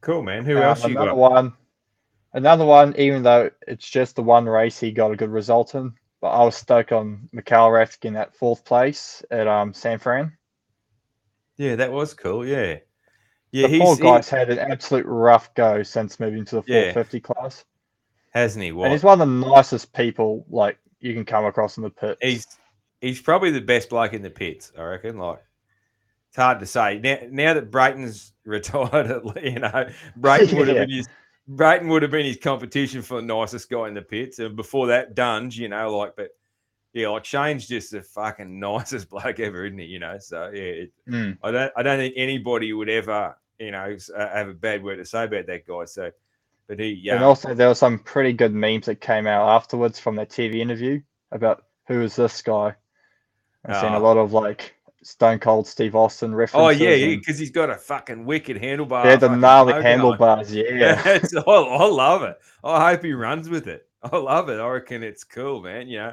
Cool, 0.00 0.22
man. 0.22 0.44
Who 0.44 0.56
Um, 0.56 0.62
else 0.62 0.84
you 0.84 0.90
another 0.90 1.10
got? 1.10 1.16
one, 1.16 1.52
another 2.32 2.64
one. 2.64 2.94
Even 2.98 3.22
though 3.22 3.50
it's 3.68 3.88
just 3.88 4.16
the 4.16 4.22
one 4.22 4.46
race 4.46 4.80
he 4.80 4.90
got 4.90 5.12
a 5.12 5.16
good 5.16 5.30
result 5.30 5.74
in, 5.74 5.92
but 6.20 6.28
I 6.28 6.42
was 6.44 6.56
stoked 6.56 6.92
on 6.92 7.28
McElrath 7.34 8.04
in 8.04 8.14
that 8.14 8.34
fourth 8.34 8.64
place 8.64 9.22
at 9.30 9.46
um 9.46 9.72
San 9.74 9.98
Fran. 9.98 10.36
Yeah, 11.56 11.76
that 11.76 11.92
was 11.92 12.14
cool. 12.14 12.44
Yeah, 12.46 12.78
yeah. 13.52 13.68
the 13.68 13.78
poor 13.78 13.88
He's 13.90 13.98
he, 13.98 14.02
guy's 14.02 14.28
had 14.28 14.50
an 14.50 14.58
absolute 14.58 15.06
rough 15.06 15.52
go 15.54 15.82
since 15.82 16.18
moving 16.18 16.44
to 16.46 16.56
the 16.56 16.62
Yeah. 16.66 16.92
450 16.92 17.20
class, 17.20 17.64
hasn't 18.32 18.64
he? 18.64 18.72
What? 18.72 18.84
and 18.86 18.92
he's 18.92 19.04
one 19.04 19.20
of 19.20 19.28
the 19.28 19.48
nicest 19.50 19.92
people 19.92 20.44
like 20.50 20.78
you 21.00 21.14
can 21.14 21.24
come 21.24 21.44
across 21.44 21.76
in 21.76 21.82
the 21.82 21.90
pits. 21.90 22.18
he's 22.22 22.46
he's 23.00 23.20
probably 23.20 23.50
the 23.50 23.60
best 23.60 23.90
bloke 23.90 24.12
in 24.14 24.22
the 24.22 24.30
pits. 24.30 24.72
I 24.78 24.82
reckon. 24.82 25.18
Like 25.18 25.40
it's 26.28 26.36
hard 26.36 26.60
to 26.60 26.66
say 26.66 26.98
now. 26.98 27.18
Now 27.30 27.54
that 27.54 27.70
Brayton's 27.70 28.32
retired, 28.44 29.22
you 29.42 29.60
know, 29.60 29.88
Brayton 30.16 30.56
would 30.58 30.68
have 30.68 30.76
Yeah. 30.76 30.84
been 30.86 30.90
his. 30.96 31.08
Brayton 31.46 31.88
would 31.88 32.00
have 32.00 32.10
been 32.10 32.24
his 32.24 32.38
competition 32.38 33.02
for 33.02 33.16
the 33.20 33.26
nicest 33.26 33.68
guy 33.68 33.86
in 33.86 33.92
the 33.94 34.00
pits, 34.02 34.38
and 34.38 34.56
before 34.56 34.86
that, 34.86 35.14
Dunge, 35.14 35.58
you 35.58 35.68
know, 35.68 35.94
like, 35.96 36.16
but 36.16 36.30
yeah, 36.94 37.08
like 37.08 37.24
Shane's 37.26 37.66
just 37.68 37.90
the 37.90 38.00
fucking 38.02 38.58
nicest 38.60 39.10
bloke 39.10 39.38
ever, 39.40 39.66
isn't 39.66 39.78
he? 39.78 39.84
You 39.86 39.98
know, 39.98 40.16
so 40.18 40.50
yeah, 40.54 40.62
it, 40.62 40.92
Mm. 41.08 41.36
I 41.42 41.50
don't, 41.50 41.72
I 41.76 41.82
don't 41.82 41.98
think 41.98 42.14
anybody 42.16 42.72
would 42.72 42.88
ever, 42.88 43.36
you 43.58 43.70
know, 43.72 43.96
uh, 44.16 44.28
have 44.30 44.48
a 44.48 44.54
bad 44.54 44.82
word 44.82 44.96
to 44.96 45.04
say 45.04 45.24
about 45.24 45.46
that 45.46 45.66
guy. 45.66 45.84
So, 45.84 46.10
but 46.68 46.78
he, 46.80 46.88
yeah, 47.02 47.16
And 47.16 47.24
also, 47.24 47.52
there 47.52 47.68
were 47.68 47.74
some 47.74 47.98
pretty 47.98 48.32
good 48.32 48.54
memes 48.54 48.86
that 48.86 49.00
came 49.02 49.26
out 49.26 49.46
afterwards 49.48 49.98
from 50.00 50.16
that 50.16 50.30
TV 50.30 50.56
interview 50.60 51.02
about 51.32 51.64
who 51.88 52.00
is 52.00 52.16
this 52.16 52.40
guy. 52.40 52.74
I've 53.66 53.80
seen 53.80 53.92
Ah. 53.92 53.98
a 53.98 54.00
lot 54.00 54.16
of 54.16 54.32
like 54.32 54.74
Stone 55.02 55.38
Cold 55.40 55.66
Steve 55.66 55.94
Austin 55.94 56.34
references. 56.34 56.64
oh 56.64 56.70
yeah, 56.70 56.94
yeah, 56.94 57.16
because 57.16 57.38
he's 57.38 57.50
got 57.50 57.68
a 57.70 57.76
fucking 57.76 58.24
wicked 58.24 58.56
handlebar. 58.56 59.04
yeah, 59.04 59.16
the 59.16 59.34
gnarly 59.34 59.74
handlebars. 59.74 60.54
Yeah, 60.54 61.02
It's, 61.06 61.34
I, 61.36 61.40
I 61.42 61.84
love 61.86 62.22
it. 62.22 62.38
I 62.62 62.90
hope 62.92 63.04
he 63.04 63.12
runs 63.12 63.48
with 63.50 63.66
it. 63.68 63.86
I 64.02 64.16
love 64.16 64.48
it. 64.48 64.60
I 64.60 64.66
reckon 64.68 65.02
it's 65.02 65.24
cool, 65.24 65.60
man. 65.62 65.88
You 65.88 65.98
know, 65.98 66.12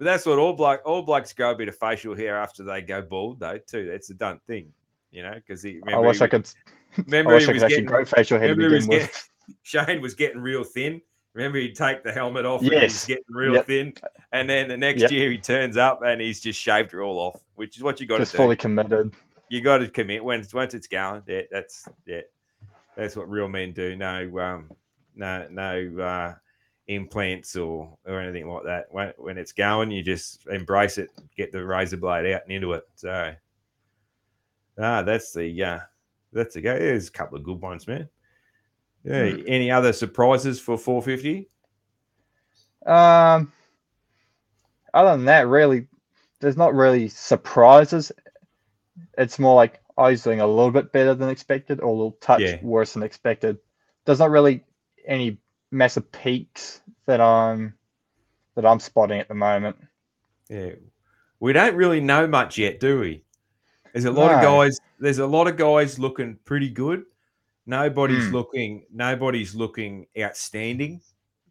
but 0.00 0.06
that's 0.06 0.24
what 0.24 0.38
all 0.38 0.54
bloke 0.54 0.80
all 0.86 1.02
blokes 1.02 1.34
grow 1.34 1.50
a 1.50 1.54
bit 1.54 1.68
of 1.68 1.76
facial 1.76 2.16
hair 2.16 2.38
after 2.38 2.64
they 2.64 2.80
go 2.80 3.02
bald, 3.02 3.38
though. 3.38 3.58
Too, 3.58 3.86
that's 3.86 4.08
a 4.08 4.14
done 4.14 4.40
thing. 4.46 4.72
You 5.10 5.22
know, 5.22 5.34
because 5.34 5.62
he. 5.62 5.82
I 5.92 5.98
wish 5.98 6.18
he 6.20 6.24
I 6.24 6.28
could. 6.28 6.48
I 6.96 7.02
Remember 7.04 7.34
wish 7.34 7.44
he 7.44 7.50
I 7.50 7.52
was 7.52 7.62
getting. 7.68 8.06
facial 8.06 8.38
hair 8.38 8.48
Remember 8.48 8.74
was 8.76 8.86
getting. 8.86 9.08
Shane 9.62 10.00
was 10.00 10.14
getting 10.14 10.40
real 10.40 10.64
thin. 10.64 11.02
Remember 11.34 11.58
he'd 11.58 11.74
take 11.74 12.02
the 12.02 12.12
helmet 12.12 12.46
off 12.46 12.62
and 12.62 12.72
he's 12.72 12.80
Yes. 12.80 13.06
getting 13.06 13.24
real 13.28 13.54
Yep. 13.56 13.66
thin, 13.66 13.94
and 14.32 14.48
then 14.48 14.68
the 14.68 14.76
next 14.78 15.02
Yep. 15.02 15.10
year 15.10 15.30
he 15.30 15.36
turns 15.38 15.76
up 15.76 16.00
and 16.02 16.18
he's 16.18 16.40
just 16.40 16.58
shaved 16.58 16.94
it 16.94 16.98
all 16.98 17.18
off, 17.18 17.38
which 17.56 17.76
is 17.76 17.82
what 17.82 18.00
you 18.00 18.06
got 18.06 18.16
to 18.16 18.22
Just 18.22 18.32
do. 18.32 18.38
fully 18.38 18.56
committed. 18.56 19.12
you 19.50 19.60
got 19.60 19.78
to 19.78 19.88
commit 19.90 20.24
when 20.24 20.42
once 20.54 20.72
it's 20.72 20.86
going. 20.88 21.22
Yeah, 21.26 21.42
that's 21.50 21.86
yeah, 22.06 22.22
that's 22.96 23.16
what 23.16 23.28
real 23.28 23.48
men 23.48 23.72
do. 23.72 23.96
No, 23.96 24.38
um, 24.38 24.70
no, 25.14 25.46
no 25.50 25.98
uh, 26.02 26.34
implants 26.90 27.56
or 27.56 27.96
or 28.06 28.20
anything 28.20 28.48
like 28.48 28.64
that. 28.64 28.86
When 28.90 29.12
when 29.16 29.38
it's 29.38 29.52
going, 29.52 29.90
you 29.90 30.02
just 30.02 30.46
embrace 30.48 30.98
it, 30.98 31.10
get 31.36 31.52
the 31.52 31.64
razor 31.64 31.96
blade 31.96 32.32
out 32.32 32.42
and 32.42 32.52
into 32.52 32.72
it. 32.72 32.84
So, 32.96 33.34
ah, 34.78 35.02
that's 35.02 35.32
the 35.32 35.62
uh, 35.64 35.78
that's 36.32 36.54
the 36.54 36.60
go. 36.60 36.78
There's 36.78 37.08
a 37.08 37.12
couple 37.12 37.38
of 37.38 37.44
good 37.44 37.60
ones, 37.60 37.86
man. 37.86 38.08
Yeah. 39.04 39.36
Any 39.46 39.70
other 39.70 39.92
surprises 39.92 40.60
for 40.60 40.76
450? 40.76 41.48
Um, 42.84 43.52
other 44.92 45.16
than 45.16 45.24
that, 45.26 45.48
really, 45.48 45.86
there's 46.40 46.56
not 46.56 46.74
really 46.74 47.08
surprises. 47.08 48.12
It's 49.16 49.38
more 49.38 49.54
like 49.54 49.80
I 49.96 50.10
was 50.10 50.22
doing 50.22 50.40
a 50.40 50.46
little 50.46 50.70
bit 50.70 50.92
better 50.92 51.14
than 51.14 51.28
expected, 51.28 51.80
or 51.80 51.88
a 51.88 51.92
little 51.92 52.18
touch 52.20 52.40
Yeah. 52.42 52.58
worse 52.62 52.92
than 52.94 53.02
expected. 53.02 53.58
There's 54.04 54.18
not 54.18 54.30
really 54.30 54.64
any 55.06 55.38
massive 55.70 56.10
peaks 56.12 56.80
that 57.06 57.20
I'm 57.20 57.74
that 58.56 58.66
I'm 58.66 58.80
spotting 58.80 59.20
at 59.20 59.28
the 59.28 59.34
moment. 59.34 59.76
Yeah. 60.48 60.72
We 61.38 61.52
don't 61.52 61.74
really 61.74 62.00
know 62.00 62.26
much 62.26 62.58
yet, 62.58 62.80
do 62.80 63.00
we? 63.00 63.22
There's 63.92 64.04
a 64.04 64.10
lot 64.10 64.32
of 64.32 64.42
guys, 64.42 64.78
there's 64.98 65.18
a 65.18 65.26
lot 65.26 65.46
of 65.46 65.56
guys 65.56 65.98
looking 65.98 66.36
pretty 66.44 66.68
good. 66.68 67.04
Nobody's 67.66 68.24
Mm. 68.24 68.32
looking, 68.32 68.84
nobody's 68.92 69.54
looking 69.54 70.06
outstanding, 70.18 71.00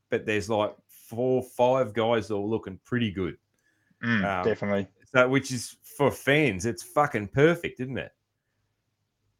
but 0.10 0.26
there's 0.26 0.50
like 0.50 0.76
four, 0.88 1.42
five 1.42 1.94
guys 1.94 2.28
that 2.28 2.36
are 2.36 2.38
looking 2.38 2.80
pretty 2.86 3.12
good. 3.12 3.38
Um, 4.04 4.22
Definitely. 4.22 4.88
So 5.14 5.28
which 5.28 5.52
is 5.52 5.78
for 5.98 6.12
fans, 6.12 6.66
it's 6.66 6.84
fucking 6.84 7.30
perfect, 7.30 7.80
isn't 7.80 7.98
it? 7.98 8.12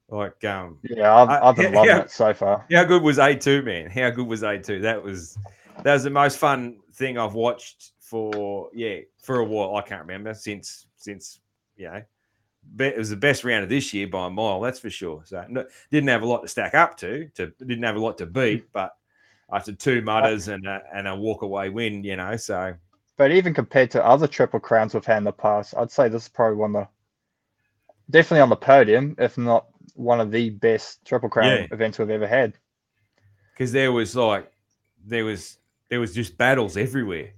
Like, 0.10 0.44
um, 0.44 0.80
Yeah, 0.84 1.16
I've, 1.16 1.30
I've 1.30 1.56
been 1.56 1.74
loving 1.74 1.98
it 1.98 2.12
so 2.12 2.34
far. 2.34 2.66
how 2.72 2.84
good 2.84 3.04
was 3.04 3.18
A2, 3.18 3.64
man? 3.64 3.90
How 3.90 4.10
good 4.10 4.28
was 4.28 4.42
A2? 4.42 4.82
That 4.82 5.04
was 5.04 5.38
that 5.84 5.94
was 5.94 6.04
the 6.04 6.10
most 6.10 6.38
fun 6.38 6.78
thing 6.94 7.18
I've 7.18 7.36
watched 7.36 7.92
for 8.00 8.70
yeah, 8.74 9.00
for 9.22 9.40
a 9.40 9.46
while. 9.46 9.76
I 9.76 9.82
can't 9.82 10.02
remember 10.02 10.34
since 10.34 10.88
since 10.98 11.40
you 11.78 11.90
know. 11.90 12.02
It 12.78 12.98
was 12.98 13.10
the 13.10 13.16
best 13.16 13.44
round 13.46 13.64
of 13.64 13.70
this 13.70 13.94
year 13.94 14.08
by 14.08 14.28
a 14.28 14.30
mile, 14.30 14.60
that's 14.60 14.80
for 14.80 14.90
sure. 14.90 15.24
So 15.26 15.44
no, 15.50 15.66
didn't 15.92 16.10
have 16.10 16.24
a 16.24 16.28
lot 16.28 16.42
to 16.42 16.48
stack 16.48 16.76
up 16.76 16.98
to, 16.98 17.28
to 17.36 17.48
didn't 17.60 17.84
have 17.84 17.96
a 17.96 18.00
lot 18.00 18.18
to 18.20 18.26
beat, 18.26 18.66
but 18.74 18.96
after 19.52 19.72
two 19.74 20.02
mutters 20.02 20.50
and 20.50 20.68
a, 20.68 20.82
and 20.94 21.08
a 21.08 21.16
walk 21.16 21.42
away 21.42 21.70
win, 21.70 22.04
you 22.04 22.16
know. 22.18 22.36
So 22.36 22.74
But 23.18 23.32
even 23.32 23.54
compared 23.54 23.92
to 23.92 24.06
other 24.06 24.28
triple 24.28 24.60
crowns 24.60 24.94
we've 24.94 25.06
had 25.06 25.20
in 25.20 25.24
the 25.24 25.32
past, 25.32 25.74
I'd 25.78 25.92
say 25.92 26.10
this 26.10 26.24
is 26.24 26.30
probably 26.30 26.58
one 26.58 26.76
of 26.76 26.84
the 26.84 26.90
definitely 28.12 28.42
on 28.42 28.50
the 28.50 28.56
podium, 28.56 29.16
if 29.18 29.38
not 29.38 29.69
one 29.96 30.20
of 30.20 30.32
the 30.32 30.50
best 30.52 31.04
triple 31.06 31.30
crown 31.30 31.48
Yeah. 31.52 31.68
events 31.72 32.00
we've 32.00 32.10
ever 32.10 32.28
had. 32.28 32.54
because 33.54 33.72
there 33.72 33.92
was 33.92 34.16
like 34.16 34.52
there 35.06 35.26
was 35.26 35.58
there 35.90 36.00
was 36.00 36.14
just 36.14 36.38
battles 36.38 36.78
everywhere. 36.78 37.34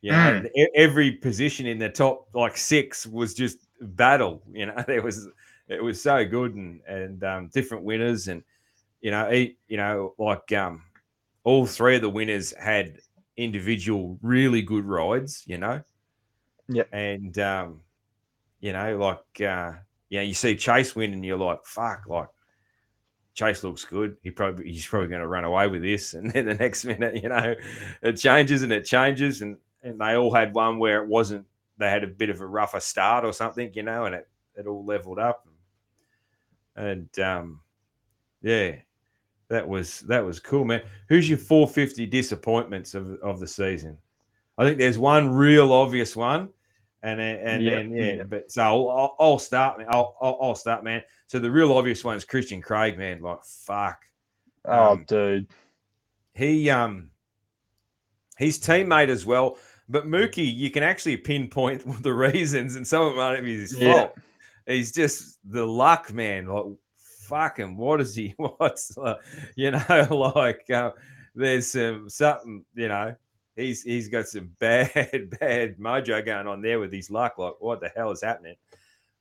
You 0.00 0.12
know, 0.12 0.42
e- 0.54 0.68
every 0.74 1.12
position 1.12 1.66
in 1.66 1.78
the 1.78 1.88
top 1.88 2.28
like 2.34 2.56
six 2.56 3.06
was 3.06 3.32
just 3.34 3.58
battle. 3.80 4.42
You 4.52 4.66
know, 4.66 4.74
there 4.86 5.02
was 5.02 5.28
it 5.68 5.82
was 5.82 6.00
so 6.02 6.24
good 6.24 6.54
and 6.54 6.80
and 6.86 7.24
um, 7.24 7.48
different 7.52 7.84
winners 7.84 8.28
and 8.28 8.42
you 9.00 9.10
know, 9.10 9.30
he, 9.30 9.56
you 9.68 9.76
know, 9.76 10.14
like 10.18 10.50
um, 10.52 10.82
all 11.42 11.66
three 11.66 11.96
of 11.96 12.00
the 12.02 12.08
winners 12.08 12.54
had 12.58 12.98
individual 13.36 14.18
really 14.22 14.62
good 14.62 14.84
rides. 14.86 15.42
You 15.46 15.58
know, 15.58 15.82
yeah, 16.68 16.84
and 16.92 17.38
um, 17.38 17.80
you 18.60 18.72
know, 18.72 18.96
like 18.98 19.40
uh, 19.46 19.72
you 20.14 20.20
know, 20.20 20.26
you 20.26 20.34
see 20.34 20.54
Chase 20.54 20.94
win 20.94 21.12
and 21.12 21.24
you're 21.24 21.36
like, 21.36 21.64
fuck, 21.64 22.04
like 22.06 22.28
Chase 23.34 23.64
looks 23.64 23.84
good. 23.84 24.16
He 24.22 24.30
probably 24.30 24.70
he's 24.70 24.86
probably 24.86 25.08
going 25.08 25.22
to 25.22 25.26
run 25.26 25.42
away 25.42 25.66
with 25.66 25.82
this, 25.82 26.14
and 26.14 26.30
then 26.30 26.46
the 26.46 26.54
next 26.54 26.84
minute, 26.84 27.20
you 27.20 27.28
know, 27.28 27.56
it 28.00 28.12
changes 28.12 28.62
and 28.62 28.72
it 28.72 28.84
changes, 28.84 29.42
and 29.42 29.56
and 29.82 30.00
they 30.00 30.14
all 30.14 30.32
had 30.32 30.54
one 30.54 30.78
where 30.78 31.02
it 31.02 31.08
wasn't. 31.08 31.44
They 31.78 31.90
had 31.90 32.04
a 32.04 32.06
bit 32.06 32.30
of 32.30 32.40
a 32.40 32.46
rougher 32.46 32.78
start 32.78 33.24
or 33.24 33.32
something, 33.32 33.72
you 33.74 33.82
know, 33.82 34.04
and 34.04 34.14
it 34.14 34.28
it 34.54 34.68
all 34.68 34.84
leveled 34.84 35.18
up, 35.18 35.48
and 36.76 37.08
um, 37.18 37.60
yeah, 38.40 38.76
that 39.48 39.66
was 39.66 40.00
that 40.02 40.24
was 40.24 40.38
cool, 40.38 40.64
man. 40.64 40.82
Who's 41.08 41.28
your 41.28 41.38
450 41.38 42.06
disappointments 42.06 42.94
of 42.94 43.14
of 43.20 43.40
the 43.40 43.48
season? 43.48 43.98
I 44.58 44.64
think 44.64 44.78
there's 44.78 44.96
one 44.96 45.28
real 45.28 45.72
obvious 45.72 46.14
one, 46.14 46.50
and 47.04 47.20
then 47.20 47.36
and 47.46 47.64
Yeah, 47.64 47.70
then 47.70 47.92
yeah, 47.92 48.22
but 48.24 48.50
so 48.50 48.62
I'll, 48.88 49.14
I'll, 49.20 49.38
start, 49.38 49.78
man. 49.78 49.86
I'll, 49.90 50.16
I'll 50.20 50.38
I'll 50.40 50.54
start, 50.54 50.82
man. 50.82 51.02
So 51.28 51.38
the 51.38 51.50
real 51.50 51.72
obvious 51.72 52.02
one 52.02 52.16
is 52.16 52.24
Christian 52.24 52.60
Craig, 52.62 52.98
man. 52.98 53.20
Like 53.20 53.44
fuck, 53.44 54.00
Oh, 54.64 54.92
Um, 54.92 55.04
dude. 55.06 55.46
he 56.34 56.70
um 56.70 57.10
his 58.38 58.58
teammate 58.58 59.08
as 59.08 59.24
well. 59.24 59.58
But 59.88 60.06
Mookie, 60.06 60.52
you 60.52 60.70
can 60.70 60.82
actually 60.82 61.18
pinpoint 61.18 61.82
the 62.02 62.12
reasons, 62.14 62.76
and 62.76 62.86
some 62.86 63.02
of 63.06 63.12
it 63.12 63.16
might 63.16 63.40
be 63.42 63.60
his 63.60 63.74
Yeah. 63.74 63.92
fault. 63.92 64.18
He's 64.66 64.92
just 64.92 65.38
the 65.44 65.66
luck, 65.66 66.12
man. 66.12 66.46
Like 66.46 66.64
fucking, 67.28 67.76
what 67.76 68.00
is 68.00 68.14
he? 68.14 68.34
What's 68.38 68.96
uh, 68.96 69.16
you 69.56 69.72
know, 69.72 70.32
like 70.36 70.68
uh, 70.70 70.92
there's 71.34 71.70
some 71.70 72.08
something, 72.08 72.64
you 72.74 72.88
know. 72.88 73.14
He's 73.56 73.82
he's 73.82 74.08
got 74.08 74.26
some 74.26 74.50
bad 74.58 74.90
bad 75.40 75.78
mojo 75.78 76.24
going 76.24 76.46
on 76.46 76.60
there 76.62 76.80
with 76.80 76.92
his 76.92 77.10
luck. 77.10 77.38
Like, 77.38 77.54
what 77.60 77.80
the 77.80 77.90
hell 77.90 78.10
is 78.10 78.22
happening? 78.22 78.56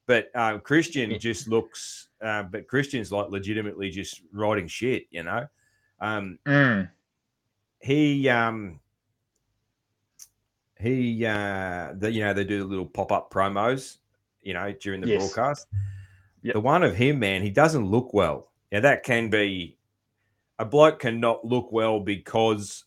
But 0.05 0.29
um, 0.35 0.59
Christian 0.59 1.17
just 1.19 1.47
looks, 1.47 2.09
uh, 2.21 2.43
but 2.43 2.67
Christian's 2.67 3.11
like 3.11 3.29
legitimately 3.29 3.89
just 3.89 4.21
riding 4.33 4.67
shit, 4.67 5.05
you 5.11 5.23
know. 5.23 5.47
Um, 6.01 6.39
Mm. 6.45 6.89
he 7.79 8.27
um 8.29 8.79
he 10.79 11.25
uh 11.25 11.93
the, 11.97 12.11
you 12.11 12.23
know 12.23 12.33
they 12.33 12.43
do 12.43 12.59
the 12.59 12.65
little 12.65 12.85
pop-up 12.85 13.31
promos 13.31 13.97
you 14.41 14.53
know 14.53 14.73
during 14.81 14.99
the 15.01 15.07
Yes. 15.07 15.19
broadcast 15.19 15.67
Yep. 16.41 16.53
the 16.55 16.59
one 16.59 16.83
of 16.83 16.95
him 16.95 17.19
man 17.19 17.41
he 17.41 17.49
doesn't 17.49 17.85
look 17.85 18.13
well 18.13 18.49
now 18.71 18.81
that 18.81 19.03
can 19.03 19.29
be 19.29 19.77
a 20.59 20.65
bloke 20.65 20.99
cannot 20.99 21.45
look 21.45 21.71
well 21.71 21.99
because 22.01 22.83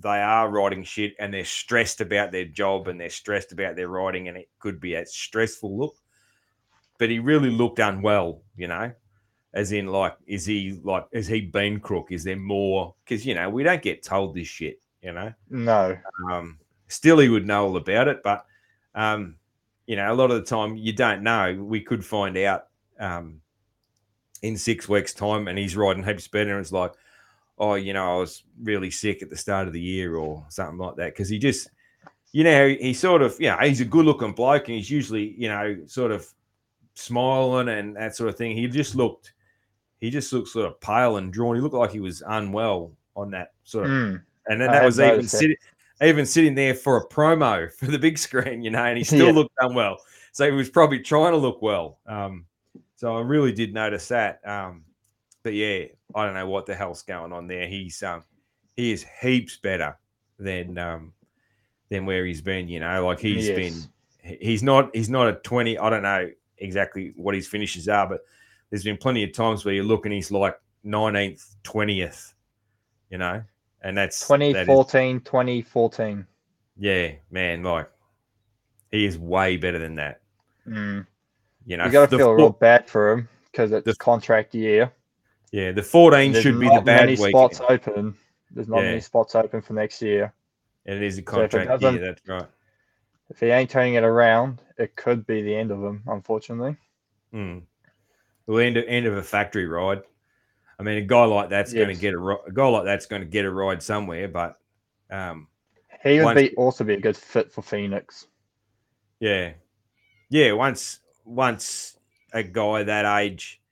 they 0.00 0.20
are 0.20 0.48
writing 0.50 0.82
shit 0.82 1.14
and 1.18 1.32
they're 1.32 1.44
stressed 1.44 2.00
about 2.00 2.32
their 2.32 2.44
job 2.44 2.88
and 2.88 3.00
they're 3.00 3.10
stressed 3.10 3.52
about 3.52 3.76
their 3.76 3.88
writing 3.88 4.28
and 4.28 4.36
it 4.36 4.48
could 4.58 4.80
be 4.80 4.94
a 4.94 5.06
stressful 5.06 5.76
look. 5.76 5.96
But 6.98 7.10
he 7.10 7.18
really 7.18 7.50
looked 7.50 7.78
unwell 7.78 8.42
you 8.56 8.68
know 8.68 8.92
as 9.52 9.70
in 9.72 9.86
like 9.86 10.16
is 10.26 10.44
he 10.44 10.80
like 10.82 11.06
has 11.12 11.26
he 11.26 11.40
been 11.40 11.80
crook? 11.80 12.08
Is 12.10 12.24
there 12.24 12.36
more? 12.36 12.94
Because 13.04 13.24
you 13.24 13.34
know 13.34 13.48
we 13.48 13.62
don't 13.62 13.82
get 13.82 14.02
told 14.02 14.34
this 14.34 14.48
shit 14.48 14.80
you 15.02 15.12
know? 15.12 15.32
No. 15.50 15.96
um 16.30 16.58
still 16.88 17.18
he 17.18 17.28
would 17.28 17.46
know 17.46 17.66
all 17.66 17.76
about 17.76 18.08
it 18.08 18.22
but 18.22 18.44
um 18.94 19.36
you 19.86 19.96
know 19.96 20.12
a 20.12 20.14
lot 20.14 20.30
of 20.30 20.36
the 20.36 20.46
time 20.48 20.76
you 20.76 20.92
don't 20.92 21.22
know. 21.22 21.54
We 21.62 21.80
could 21.80 22.04
find 22.04 22.36
out 22.38 22.66
um 22.98 23.40
in 24.42 24.56
six 24.56 24.88
weeks 24.88 25.14
time 25.14 25.48
and 25.48 25.58
he's 25.58 25.76
riding 25.76 26.04
heaps 26.04 26.28
better 26.28 26.50
and 26.50 26.60
it's 26.60 26.72
like 26.72 26.92
oh 27.58 27.74
you 27.74 27.92
know 27.92 28.16
i 28.16 28.18
was 28.18 28.42
really 28.62 28.90
sick 28.90 29.22
at 29.22 29.30
the 29.30 29.36
start 29.36 29.66
of 29.66 29.72
the 29.72 29.80
year 29.80 30.16
or 30.16 30.44
something 30.48 30.78
like 30.78 30.96
that 30.96 31.12
because 31.12 31.28
he 31.28 31.38
just 31.38 31.70
you 32.32 32.42
know 32.44 32.68
he, 32.68 32.76
he 32.76 32.94
sort 32.94 33.22
of 33.22 33.36
you 33.38 33.48
know 33.48 33.56
he's 33.58 33.80
a 33.80 33.84
good 33.84 34.04
looking 34.04 34.32
bloke 34.32 34.68
and 34.68 34.76
he's 34.76 34.90
usually 34.90 35.34
you 35.38 35.48
know 35.48 35.76
sort 35.86 36.10
of 36.10 36.26
smiling 36.94 37.68
and 37.68 37.96
that 37.96 38.14
sort 38.14 38.28
of 38.28 38.36
thing 38.36 38.56
he 38.56 38.66
just 38.68 38.94
looked 38.94 39.32
he 40.00 40.10
just 40.10 40.32
looked 40.32 40.48
sort 40.48 40.66
of 40.66 40.80
pale 40.80 41.16
and 41.16 41.32
drawn 41.32 41.54
he 41.56 41.60
looked 41.60 41.74
like 41.74 41.90
he 41.92 42.00
was 42.00 42.22
unwell 42.28 42.92
on 43.16 43.30
that 43.30 43.52
sort 43.64 43.86
of 43.86 43.90
Mm. 43.92 44.22
and 44.48 44.60
then 44.60 44.70
I 44.70 44.72
that 44.74 44.84
was 44.84 45.00
even 45.00 45.26
sitting, 45.28 45.56
even 46.02 46.26
sitting 46.26 46.54
there 46.54 46.74
for 46.74 46.96
a 46.96 47.06
promo 47.08 47.72
for 47.78 47.86
the 47.86 47.98
big 47.98 48.18
screen, 48.18 48.62
you 48.62 48.70
know, 48.70 48.84
and 48.84 48.98
he 48.98 49.04
still 49.04 49.26
Yeah. 49.28 49.32
looked 49.32 49.54
unwell. 49.60 49.98
So 50.32 50.44
he 50.44 50.50
was 50.50 50.68
probably 50.68 50.98
trying 50.98 51.30
to 51.30 51.36
look 51.38 51.62
well. 51.62 51.98
Um, 52.06 52.46
so 52.96 53.16
I 53.16 53.20
really 53.20 53.52
did 53.52 53.72
notice 53.72 54.08
that. 54.08 54.40
Um, 54.46 54.84
but 55.44 55.54
yeah, 55.54 55.84
I 56.14 56.24
don't 56.24 56.34
know 56.34 56.48
what 56.48 56.66
the 56.66 56.74
hell's 56.74 57.02
going 57.02 57.32
on 57.32 57.46
there. 57.46 57.66
He's 57.66 58.02
um, 58.02 58.22
he 58.76 58.92
is 58.92 59.04
heaps 59.20 59.56
better 59.56 59.96
than 60.38 60.76
um, 60.78 61.12
than 61.90 62.06
where 62.06 62.24
he's 62.24 62.40
been. 62.42 62.68
You 62.68 62.80
know, 62.80 63.06
like 63.06 63.18
he's 63.20 63.48
Yes. 63.48 63.56
been. 63.56 64.36
He's 64.40 64.62
not. 64.62 64.94
He's 64.94 65.10
not 65.10 65.28
a 65.28 65.34
twenty. 65.34 65.76
I 65.78 65.90
don't 65.90 66.02
know 66.02 66.30
exactly 66.58 67.12
what 67.16 67.34
his 67.34 67.46
finishes 67.48 67.88
are, 67.88 68.06
but 68.08 68.20
there's 68.70 68.84
been 68.84 68.96
plenty 68.96 69.22
of 69.24 69.32
times 69.32 69.64
where 69.64 69.74
you 69.74 69.82
look 69.82 70.06
and 70.06 70.14
he's 70.14 70.30
like 70.30 70.58
nineteenth, 70.82 71.56
twentieth. 71.62 72.32
You 73.10 73.18
know, 73.18 73.42
and 73.82 73.96
that's 73.96 74.18
that 74.28 74.40
is- 74.42 74.54
2014, 74.54 75.20
2014. 75.20 76.26
yeah, 76.78 77.12
man, 77.30 77.62
like 77.62 77.88
he 78.90 79.04
is 79.04 79.18
way 79.18 79.56
better 79.56 79.78
than 79.78 79.96
that. 79.96 80.20
Mm. 80.66 81.06
You 81.66 81.76
know, 81.76 81.84
You 81.86 81.92
got 81.92 82.10
to 82.10 82.16
feel 82.18 82.32
real 82.32 82.50
bad 82.50 82.88
for 82.88 83.12
him 83.12 83.28
because 83.52 83.72
it's 83.72 83.84
the- 83.84 83.94
contract 83.96 84.54
year. 84.54 84.90
Yeah, 85.54 85.70
the 85.70 85.82
14 85.84 86.32
There's 86.32 86.42
should 86.42 86.58
be 86.58 86.68
the 86.68 86.80
bad 86.80 87.06
many 87.06 87.12
week. 87.16 87.30
spots 87.30 87.60
open. 87.68 88.16
There's 88.50 88.66
not 88.66 88.78
Yeah. 88.82 88.88
many 88.88 89.00
spots 89.00 89.36
open 89.36 89.62
for 89.62 89.72
next 89.74 90.02
year. 90.02 90.32
And 90.84 90.96
it 90.96 91.02
is 91.06 91.14
a 91.14 91.18
So 91.18 91.22
contract 91.22 91.80
year, 91.80 91.98
that's 91.98 92.26
right. 92.28 92.46
If 93.30 93.38
he 93.38 93.46
ain't 93.46 93.70
turning 93.70 93.94
it 93.94 94.02
around, 94.02 94.60
it 94.78 94.96
could 94.96 95.24
be 95.26 95.42
the 95.42 95.54
end 95.54 95.70
of 95.70 95.78
him, 95.82 96.02
unfortunately. 96.08 96.76
Mm. 97.32 97.62
Well, 98.46 98.58
end 98.58 98.76
of, 98.76 98.84
end 98.88 99.06
of 99.06 99.16
a 99.16 99.22
factory 99.22 99.66
ride. 99.66 100.02
I 100.78 100.82
mean, 100.82 100.98
a 100.98 101.02
guy 101.06 101.24
like 101.24 101.50
that's 101.50 101.72
going 101.72 101.86
to 101.88 101.94
get 101.94 102.14
a 102.14 102.18
a 102.18 102.52
guy 102.52 102.66
like 102.66 102.84
that's 102.84 103.06
going 103.06 103.22
to 103.22 103.28
get 103.28 103.44
a 103.44 103.50
ride 103.50 103.80
somewhere, 103.80 104.26
but 104.26 104.58
um, 105.08 105.46
He 106.02 106.16
would 106.16 106.24
Once- 106.24 106.40
be 106.40 106.56
also 106.56 106.82
be 106.82 106.94
a 106.94 107.00
good 107.00 107.16
fit 107.16 107.52
for 107.52 107.62
Phoenix. 107.62 108.26
yeah, 109.20 109.52
yeah. 110.30 110.50
Once 110.52 110.98
once 111.24 111.96
a 112.32 112.42
guy 112.42 112.82
that 112.82 113.06
age 113.20 113.62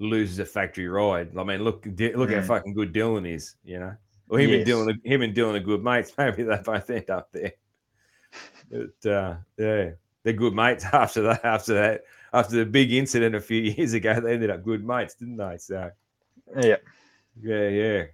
loses 0.00 0.38
a 0.38 0.44
factory 0.44 0.88
ride, 0.88 1.36
I 1.36 1.44
mean, 1.44 1.62
look 1.64 1.86
look 1.86 2.30
how 2.30 2.42
fucking 2.42 2.74
good 2.74 2.92
Dylan 2.92 3.28
is, 3.32 3.56
you 3.64 3.78
know. 3.80 3.94
Well, 4.28 4.40
him 4.40 4.50
and 4.52 4.66
Yes. 4.66 4.76
Dylan, 4.76 5.06
him 5.06 5.22
and 5.22 5.34
Dylan 5.34 5.54
are 5.54 5.60
good 5.60 5.82
mates. 5.82 6.12
Maybe 6.18 6.42
they 6.42 6.56
both 6.64 6.90
end 6.90 7.10
up 7.10 7.30
there. 7.32 7.52
But 8.70 9.10
uh, 9.10 9.36
yeah, 9.56 9.90
they're 10.22 10.32
good 10.34 10.54
mates 10.54 10.84
after 10.92 11.22
that. 11.22 11.44
After 11.44 11.74
that, 11.74 12.04
after 12.32 12.56
the 12.56 12.66
big 12.66 12.92
incident 12.92 13.34
a 13.34 13.40
few 13.40 13.62
years 13.76 13.94
ago, 13.94 14.20
they 14.20 14.34
ended 14.34 14.50
up 14.50 14.62
good 14.64 14.86
mates, 14.86 15.14
didn't 15.14 15.36
they? 15.38 15.56
So 15.58 15.90
Yeah. 16.60 16.76
yeah, 17.42 17.68
yeah, 17.68 18.04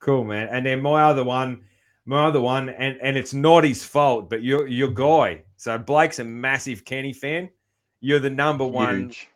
cool, 0.00 0.24
man. 0.24 0.48
And 0.50 0.64
then 0.64 0.80
my 0.80 1.02
other 1.04 1.24
one, 1.24 1.62
my 2.06 2.24
other 2.26 2.40
one, 2.40 2.70
and 2.70 2.98
and 3.02 3.16
it's 3.18 3.34
not 3.34 3.64
his 3.64 3.84
fault, 3.84 4.30
but 4.30 4.42
your 4.42 4.66
your 4.66 4.88
guy. 4.88 5.42
So 5.56 5.76
Blake's 5.76 6.18
a 6.18 6.24
massive 6.24 6.84
Kenny 6.84 7.12
fan. 7.12 7.50
You're 8.00 8.20
the 8.20 8.30
number 8.30 8.66
one. 8.66 9.04
Huge. 9.04 9.28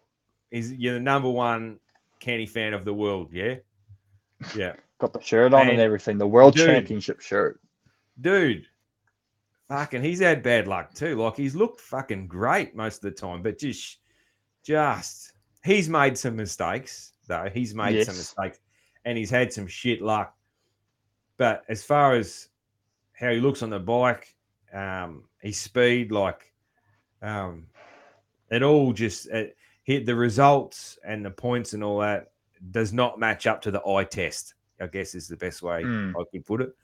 Is 0.51 0.73
you're 0.73 0.95
the 0.95 1.01
number 1.01 1.31
one 1.31 1.79
Kenny 2.23 2.47
fan 2.47 2.73
of 2.73 2.85
the 2.85 2.95
world? 2.95 3.31
Yeah, 3.33 3.57
yeah, 4.55 4.75
Got 4.99 5.13
the 5.13 5.21
shirt 5.21 5.53
on 5.53 5.67
Man, 5.67 5.71
and 5.75 5.81
everything. 5.81 6.17
The 6.19 6.27
world 6.27 6.55
dude. 6.55 6.67
championship 6.67 7.21
shirt. 7.21 7.61
dude. 8.21 8.67
Fucking, 9.69 10.03
he's 10.03 10.21
had 10.21 10.43
bad 10.43 10.69
luck 10.69 10.93
too. 10.95 11.17
Like 11.17 11.37
he's 11.37 11.55
looked 11.55 11.81
fucking 11.81 12.29
great 12.29 12.77
most 12.77 12.97
of 12.97 13.03
the 13.03 13.11
time, 13.21 13.43
but 13.43 13.59
just, 13.59 13.99
just 14.63 15.33
he's 15.65 15.89
made 15.89 16.17
some 16.19 16.37
mistakes 16.37 17.13
though. 17.27 17.49
He's 17.53 17.75
made 17.75 18.05
some 18.05 18.15
Yes. 18.15 18.35
mistakes, 18.37 18.59
and 19.05 19.17
he's 19.19 19.31
had 19.31 19.53
some 19.53 19.67
shit 19.67 20.01
luck. 20.03 20.37
But 21.39 21.65
as 21.69 21.83
far 21.83 22.15
as 22.15 22.49
how 23.15 23.31
he 23.31 23.41
looks 23.41 23.63
on 23.63 23.71
the 23.71 23.79
bike, 23.81 24.35
um, 24.75 25.25
his 25.41 25.59
speed, 25.59 26.13
like, 26.13 26.53
um, 27.23 27.67
it 28.51 28.63
all 28.63 28.93
just 28.93 29.27
it, 29.29 29.57
hit 29.85 30.07
the 30.07 30.15
results 30.15 30.99
and 31.05 31.25
the 31.25 31.31
points 31.31 31.73
and 31.73 31.83
all 31.85 31.99
that 32.01 32.33
does 32.71 32.93
not 32.93 33.19
match 33.19 33.47
up 33.47 33.61
to 33.63 33.71
the 33.71 33.85
eye 33.87 34.05
test. 34.05 34.55
I 34.81 34.87
guess 34.87 35.15
is 35.15 35.29
the 35.29 35.37
best 35.37 35.63
way 35.63 35.83
Mm. 35.83 36.13
I 36.21 36.25
could 36.31 36.45
put 36.47 36.61
it. 36.61 36.75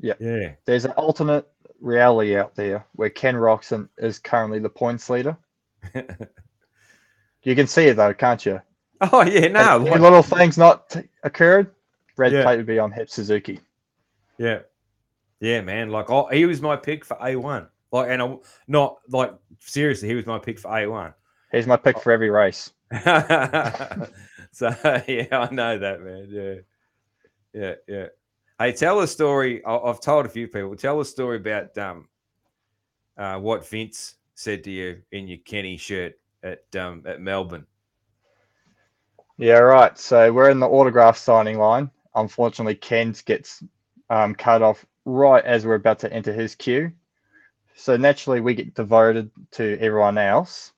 Yeah. 0.00 0.14
Yeah. 0.20 0.52
There's 0.66 0.84
an 0.84 0.92
alternate 0.92 1.46
reality 1.80 2.36
out 2.36 2.54
there 2.54 2.84
where 2.94 3.10
Ken 3.10 3.34
Roczen 3.34 3.88
is 3.98 4.18
currently 4.18 4.58
the 4.58 4.68
points 4.68 5.08
leader. 5.10 5.36
You 7.42 7.54
can 7.54 7.66
see 7.66 7.84
it 7.86 7.96
though, 7.96 8.14
can't 8.14 8.44
you? 8.46 8.60
oh 9.00 9.22
yeah, 9.22 9.48
no, 9.48 9.84
If 9.84 9.90
like- 9.92 10.00
little 10.00 10.22
things 10.22 10.56
not 10.56 10.88
t- 10.88 11.02
occurred, 11.24 11.70
red 12.16 12.32
Yeah. 12.32 12.42
plate 12.42 12.56
would 12.56 12.66
be 12.66 12.78
on 12.78 12.90
HEP 12.90 13.10
Suzuki. 13.10 13.60
yeah, 14.38 14.60
Yeah, 15.40 15.60
man. 15.60 15.90
Like, 15.90 16.08
oh, 16.10 16.26
he 16.28 16.46
was 16.46 16.62
my 16.62 16.76
pick 16.76 17.04
for 17.04 17.18
A 17.20 17.36
one. 17.36 17.68
Like, 17.92 18.08
and 18.08 18.22
I'm 18.22 18.38
not 18.66 18.96
like 19.10 19.34
seriously, 19.58 20.08
he 20.08 20.14
was 20.14 20.24
my 20.26 20.38
pick 20.38 20.58
for 20.58 20.74
A 20.74 20.86
one. 20.86 21.12
He's 21.54 21.66
my 21.66 21.76
pick 21.76 22.00
for 22.00 22.12
every 22.12 22.30
race. 22.30 22.72
so 22.92 23.04
yeah, 25.08 25.26
I 25.32 25.48
know 25.52 25.78
that, 25.78 26.00
man. 26.02 26.28
Yeah, 26.30 26.54
yeah, 27.52 27.74
yeah. 27.88 28.06
Hey, 28.58 28.72
tell 28.72 29.00
a 29.00 29.08
story. 29.08 29.64
I- 29.64 29.76
I've 29.78 30.00
told 30.00 30.26
a 30.26 30.28
few 30.28 30.48
people. 30.48 30.76
Tell 30.76 31.00
a 31.00 31.04
story 31.04 31.36
about 31.38 31.76
um, 31.78 32.08
uh, 33.16 33.38
what 33.38 33.68
Vince 33.68 34.16
said 34.34 34.64
to 34.64 34.70
you 34.70 35.02
in 35.12 35.28
your 35.28 35.38
Kenny 35.44 35.76
shirt 35.76 36.14
at 36.42 36.64
um 36.76 37.02
at 37.06 37.20
Melbourne. 37.20 37.66
Yeah, 39.38 39.58
right. 39.58 39.98
So 39.98 40.32
we're 40.32 40.50
in 40.50 40.60
the 40.60 40.68
autograph 40.68 41.16
signing 41.16 41.58
line. 41.58 41.90
Unfortunately, 42.14 42.76
Ken's 42.76 43.22
gets 43.22 43.62
um, 44.10 44.34
cut 44.34 44.62
off 44.62 44.86
right 45.04 45.44
as 45.44 45.66
we're 45.66 45.74
about 45.74 45.98
to 46.00 46.12
enter 46.12 46.32
his 46.32 46.54
queue. 46.54 46.92
So 47.74 47.96
naturally, 47.96 48.40
we 48.40 48.54
get 48.54 48.74
devoted 48.74 49.30
to 49.52 49.76
everyone 49.80 50.18
else. 50.18 50.73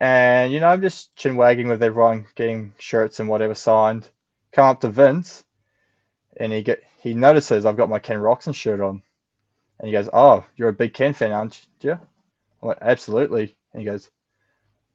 And, 0.00 0.52
you 0.52 0.60
know, 0.60 0.68
I'm 0.68 0.82
just 0.82 1.14
chin 1.16 1.36
wagging 1.36 1.68
with 1.68 1.82
everyone, 1.82 2.26
getting 2.34 2.74
shirts 2.78 3.20
and 3.20 3.28
whatever 3.28 3.54
signed. 3.54 4.08
Come 4.52 4.66
up 4.66 4.80
to 4.82 4.88
Vince, 4.88 5.44
and 6.38 6.52
he 6.52 6.62
get 6.62 6.82
he 7.00 7.14
notices 7.14 7.66
I've 7.66 7.76
got 7.76 7.90
my 7.90 7.98
Ken 7.98 8.18
Roczen 8.18 8.54
shirt 8.54 8.80
on. 8.80 9.02
And 9.78 9.88
he 9.88 9.92
goes, 9.92 10.08
Oh, 10.12 10.44
you're 10.56 10.68
a 10.68 10.72
big 10.72 10.94
Ken 10.94 11.12
fan, 11.12 11.32
aren't 11.32 11.66
you? 11.80 11.92
I'm 11.92 12.68
like, 12.68 12.78
Absolutely. 12.80 13.54
And 13.72 13.80
he 13.80 13.86
goes, 13.86 14.10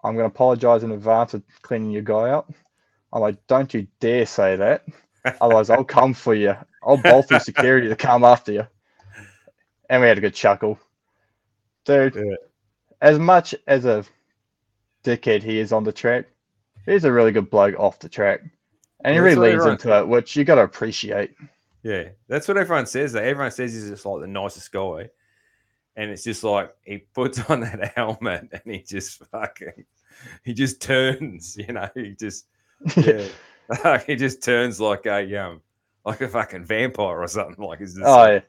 I'm 0.03 0.15
going 0.15 0.29
to 0.29 0.33
apologize 0.33 0.83
in 0.83 0.91
advance 0.91 1.33
of 1.33 1.43
cleaning 1.61 1.91
your 1.91 2.01
guy 2.01 2.29
out. 2.29 2.51
I'm 3.11 3.21
like, 3.21 3.45
don't 3.47 3.73
you 3.73 3.87
dare 3.99 4.25
say 4.25 4.55
that. 4.55 4.85
Otherwise, 5.41 5.69
I'll 5.69 5.83
come 5.99 6.13
for 6.13 6.33
you. 6.33 6.55
I'll 6.83 6.97
bolt 6.97 7.27
through 7.27 7.39
security 7.39 7.89
to 7.89 7.95
come 7.95 8.23
after 8.23 8.51
you. 8.51 8.67
And 9.89 10.01
we 10.01 10.07
had 10.07 10.17
a 10.17 10.21
good 10.21 10.35
chuckle. 10.35 10.79
Dude, 11.83 12.37
as 13.01 13.17
much 13.19 13.55
as 13.67 13.85
a 13.85 14.05
dickhead 15.17 15.43
he 15.43 15.59
is 15.59 15.71
on 15.71 15.83
the 15.83 15.91
track, 15.91 16.25
he's 16.85 17.03
a 17.03 17.11
really 17.11 17.31
good 17.31 17.49
bloke 17.49 17.79
off 17.79 17.99
the 17.99 18.09
track. 18.09 18.41
And 19.03 19.13
he 19.13 19.19
really 19.19 19.29
that's 19.29 19.37
what 19.37 19.43
leans 19.43 19.53
everyone- 19.53 19.71
into 19.73 19.99
it, 19.99 20.07
which 20.07 20.35
you 20.35 20.43
got 20.43 20.55
to 20.55 20.63
appreciate. 20.63 21.31
Yeah, 21.83 22.09
that's 22.27 22.47
what 22.47 22.57
everyone 22.57 22.85
says. 22.85 23.13
That 23.13 23.23
everyone 23.23 23.51
says 23.51 23.73
he's 23.73 23.89
just 23.89 24.05
like 24.05 24.21
the 24.21 24.27
nicest 24.27 24.71
guy, 24.71 25.09
and 25.95 26.11
it's 26.11 26.23
just 26.23 26.43
like 26.43 26.75
he 26.83 26.97
puts 26.97 27.39
on 27.49 27.61
that 27.61 27.93
helmet 27.95 28.49
and 28.51 28.61
he 28.65 28.79
just 28.79 29.23
fucking, 29.31 29.85
he 30.43 30.53
just 30.53 30.81
turns. 30.81 31.57
You 31.67 31.73
know, 31.73 31.89
he 31.95 32.15
just 32.19 32.47
yeah, 32.97 33.27
like, 33.83 34.05
he 34.07 34.15
just 34.15 34.43
turns 34.43 34.81
like 34.81 35.05
a 35.05 35.35
um, 35.37 35.61
like 36.05 36.21
a 36.21 36.27
fucking 36.27 36.65
vampire 36.65 37.21
or 37.21 37.27
something. 37.27 37.63
Like 37.63 37.79
he's 37.79 37.93
just, 37.93 38.05
oh, 38.05 38.25
yeah. 38.25 38.41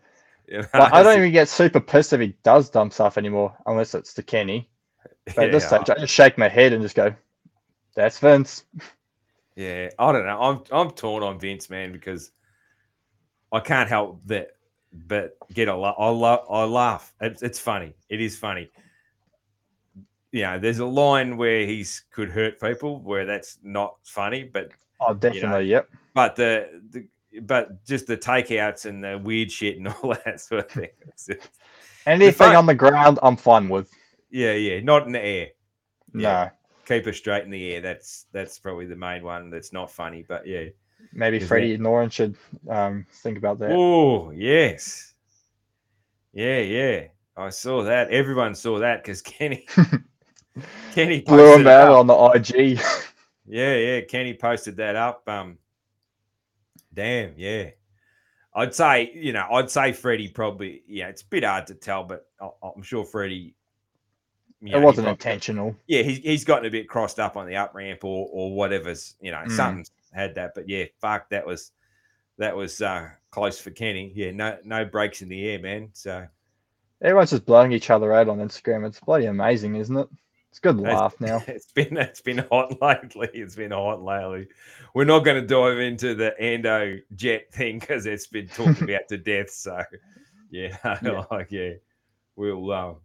you 0.48 0.58
know, 0.62 0.68
I 0.74 1.02
don't 1.02 1.18
even 1.18 1.32
get 1.32 1.48
super 1.48 1.80
pissed 1.80 2.12
if 2.12 2.20
he 2.20 2.34
does 2.42 2.70
dumb 2.70 2.90
stuff 2.90 3.18
anymore, 3.18 3.56
unless 3.66 3.94
it's 3.94 4.14
to 4.14 4.22
Kenny. 4.22 4.68
But 5.34 5.46
at 5.46 5.52
this 5.52 5.66
stage, 5.66 5.88
I 5.90 5.94
just 5.94 6.12
shake 6.12 6.38
my 6.38 6.48
head 6.48 6.72
and 6.72 6.82
just 6.82 6.96
go, 6.96 7.14
that's 7.94 8.18
Vince. 8.18 8.64
Yeah, 9.56 9.90
I 9.98 10.12
don't 10.12 10.26
know. 10.26 10.40
I'm 10.40 10.62
I'm 10.70 10.90
torn 10.92 11.22
on 11.22 11.38
Vince, 11.38 11.68
man, 11.68 11.92
because 11.92 12.30
I 13.52 13.60
can't 13.60 13.88
help 13.88 14.20
that, 14.26 14.52
but 15.06 15.36
get 15.52 15.68
a 15.68 15.76
laugh. 15.76 15.96
I 15.98 16.08
love. 16.08 16.46
I 16.48 16.64
laugh. 16.64 17.12
It's, 17.20 17.42
it's 17.42 17.58
funny. 17.58 17.94
It 18.08 18.20
is 18.20 18.38
funny. 18.38 18.70
You 20.32 20.42
know, 20.42 20.58
there's 20.60 20.78
a 20.78 20.86
line 20.86 21.36
where 21.36 21.66
he's 21.66 22.04
could 22.12 22.30
hurt 22.30 22.60
people 22.60 23.00
where 23.00 23.26
that's 23.26 23.58
not 23.62 23.96
funny, 24.04 24.44
but 24.44 24.70
Oh, 25.00 25.14
definitely. 25.14 25.66
Yep. 25.66 25.88
but 26.14 26.36
the, 26.36 26.68
the 26.90 27.06
but 27.42 27.84
just 27.86 28.06
the 28.06 28.16
takeouts 28.16 28.86
and 28.86 29.02
the 29.02 29.18
weird 29.18 29.50
shit 29.50 29.78
and 29.78 29.88
all 30.02 30.14
that 30.24 30.40
sort 30.40 30.66
of 30.66 30.70
thing. 30.70 30.88
Anything 32.06 32.56
on 32.56 32.66
the 32.66 32.74
ground, 32.74 33.18
I'm 33.22 33.36
fine 33.36 33.68
with. 33.68 33.90
Yeah, 34.30 34.52
yeah, 34.52 34.80
not 34.80 35.06
in 35.06 35.12
the 35.12 35.24
air. 35.24 35.48
No, 36.12 36.22
Yeah. 36.22 36.50
Keep 36.86 37.06
it 37.06 37.14
straight 37.14 37.44
in 37.44 37.50
the 37.50 37.74
air. 37.74 37.80
That's 37.80 38.26
that's 38.32 38.58
probably 38.58 38.86
the 38.86 38.96
main 38.96 39.22
one. 39.22 39.50
That's 39.50 39.72
not 39.72 39.90
funny, 39.90 40.24
but 40.26 40.46
yeah. 40.46 40.64
maybe 41.12 41.36
Is 41.36 41.46
Freddie 41.46 41.78
Noren 41.78 42.10
should 42.10 42.36
um, 42.68 43.06
think 43.22 43.38
about 43.38 43.60
that. 43.60 43.70
Oh, 43.70 44.30
yes. 44.32 45.14
Yeah, 46.32 46.58
yeah. 46.58 47.04
I 47.36 47.50
saw 47.50 47.84
that. 47.84 48.10
Everyone 48.10 48.54
saw 48.54 48.80
that 48.80 49.02
because 49.02 49.22
Kenny 49.22 49.66
Kenny 50.92 51.20
Blew 51.20 51.54
him 51.54 51.66
out 51.66 51.92
on 51.92 52.06
the 52.06 52.14
IG. 52.14 52.80
Yeah, 53.52 53.74
yeah. 53.74 54.00
Kenny 54.02 54.34
posted 54.34 54.76
that 54.76 54.94
up. 54.94 55.28
Um 55.28 55.58
damn, 56.94 57.34
yeah. 57.36 57.70
I'd 58.54 58.74
say, 58.74 59.10
you 59.12 59.32
know, 59.32 59.44
I'd 59.50 59.70
say 59.70 59.92
Freddie 59.92 60.28
probably, 60.28 60.82
yeah, 60.86 61.08
it's 61.08 61.22
a 61.22 61.26
bit 61.26 61.42
hard 61.44 61.66
to 61.68 61.74
tell, 61.74 62.04
but 62.04 62.26
I, 62.40 62.48
I'm 62.62 62.82
sure 62.82 63.04
Freddie 63.04 63.54
you 64.60 64.68
it 64.68 64.72
know, 64.72 64.78
he 64.80 64.84
wasn't 64.84 65.08
intentional. 65.08 65.74
yeah, 65.86 66.02
he's, 66.02 66.18
he's 66.18 66.44
gotten 66.44 66.66
a 66.66 66.70
bit 66.70 66.88
crossed 66.88 67.18
up 67.18 67.36
on 67.36 67.46
the 67.46 67.56
up 67.56 67.74
ramp 67.74 68.04
or 68.04 68.28
or 68.32 68.54
whatever's, 68.54 69.14
you 69.20 69.30
know, 69.30 69.38
Mm. 69.46 69.50
something's 69.52 69.90
had 70.12 70.34
that. 70.34 70.52
But 70.54 70.68
yeah, 70.68 70.84
fuck, 71.00 71.28
that 71.30 71.46
was 71.46 71.72
that 72.38 72.56
was 72.56 72.80
uh 72.82 73.08
close 73.30 73.60
for 73.60 73.70
Kenny. 73.70 74.12
Yeah, 74.14 74.30
no 74.32 74.58
no 74.64 74.84
breaks 74.84 75.22
in 75.22 75.28
the 75.28 75.48
air, 75.48 75.58
man. 75.58 75.90
So 75.92 76.26
Everyone's 77.02 77.30
just 77.30 77.46
blowing 77.46 77.72
each 77.72 77.88
other 77.88 78.12
out 78.12 78.28
on 78.28 78.38
Instagram. 78.38 78.86
It's 78.86 79.00
bloody 79.00 79.24
amazing, 79.26 79.76
isn't 79.76 79.96
it? 79.96 80.08
It's 80.50 80.58
a 80.58 80.62
good 80.62 80.78
It's- 80.80 80.94
laugh 80.94 81.14
now. 81.20 81.42
it's 81.48 81.72
been 81.72 81.96
it's 81.96 82.20
been 82.20 82.38
hot 82.50 82.80
lately. 82.82 83.28
It's 83.32 83.56
been 83.56 83.70
hot 83.70 84.02
lately. 84.02 84.48
We're 84.94 85.04
not 85.04 85.20
going 85.24 85.40
to 85.40 85.46
dive 85.46 85.78
into 85.78 86.14
the 86.14 86.34
Ando 86.40 87.00
jet 87.14 87.52
thing 87.52 87.78
because 87.78 88.04
it's 88.06 88.26
been 88.26 88.48
talked 88.48 88.82
about 88.82 89.08
to 89.08 89.16
death. 89.16 89.50
So 89.50 89.80
yeah, 90.50 90.76
Yeah. 91.02 91.24
like 91.30 91.50
yeah, 91.52 91.74
we'll 92.36 92.70
um 92.72 92.96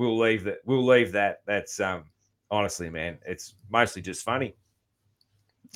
we'll 0.00 0.18
leave 0.18 0.44
that. 0.44 0.58
We'll 0.64 0.84
leave 0.86 1.12
that. 1.12 1.42
That's 1.46 1.78
um 1.78 2.04
honestly, 2.50 2.88
man, 2.88 3.18
it's 3.26 3.54
mostly 3.68 4.00
just 4.02 4.24
funny. 4.24 4.56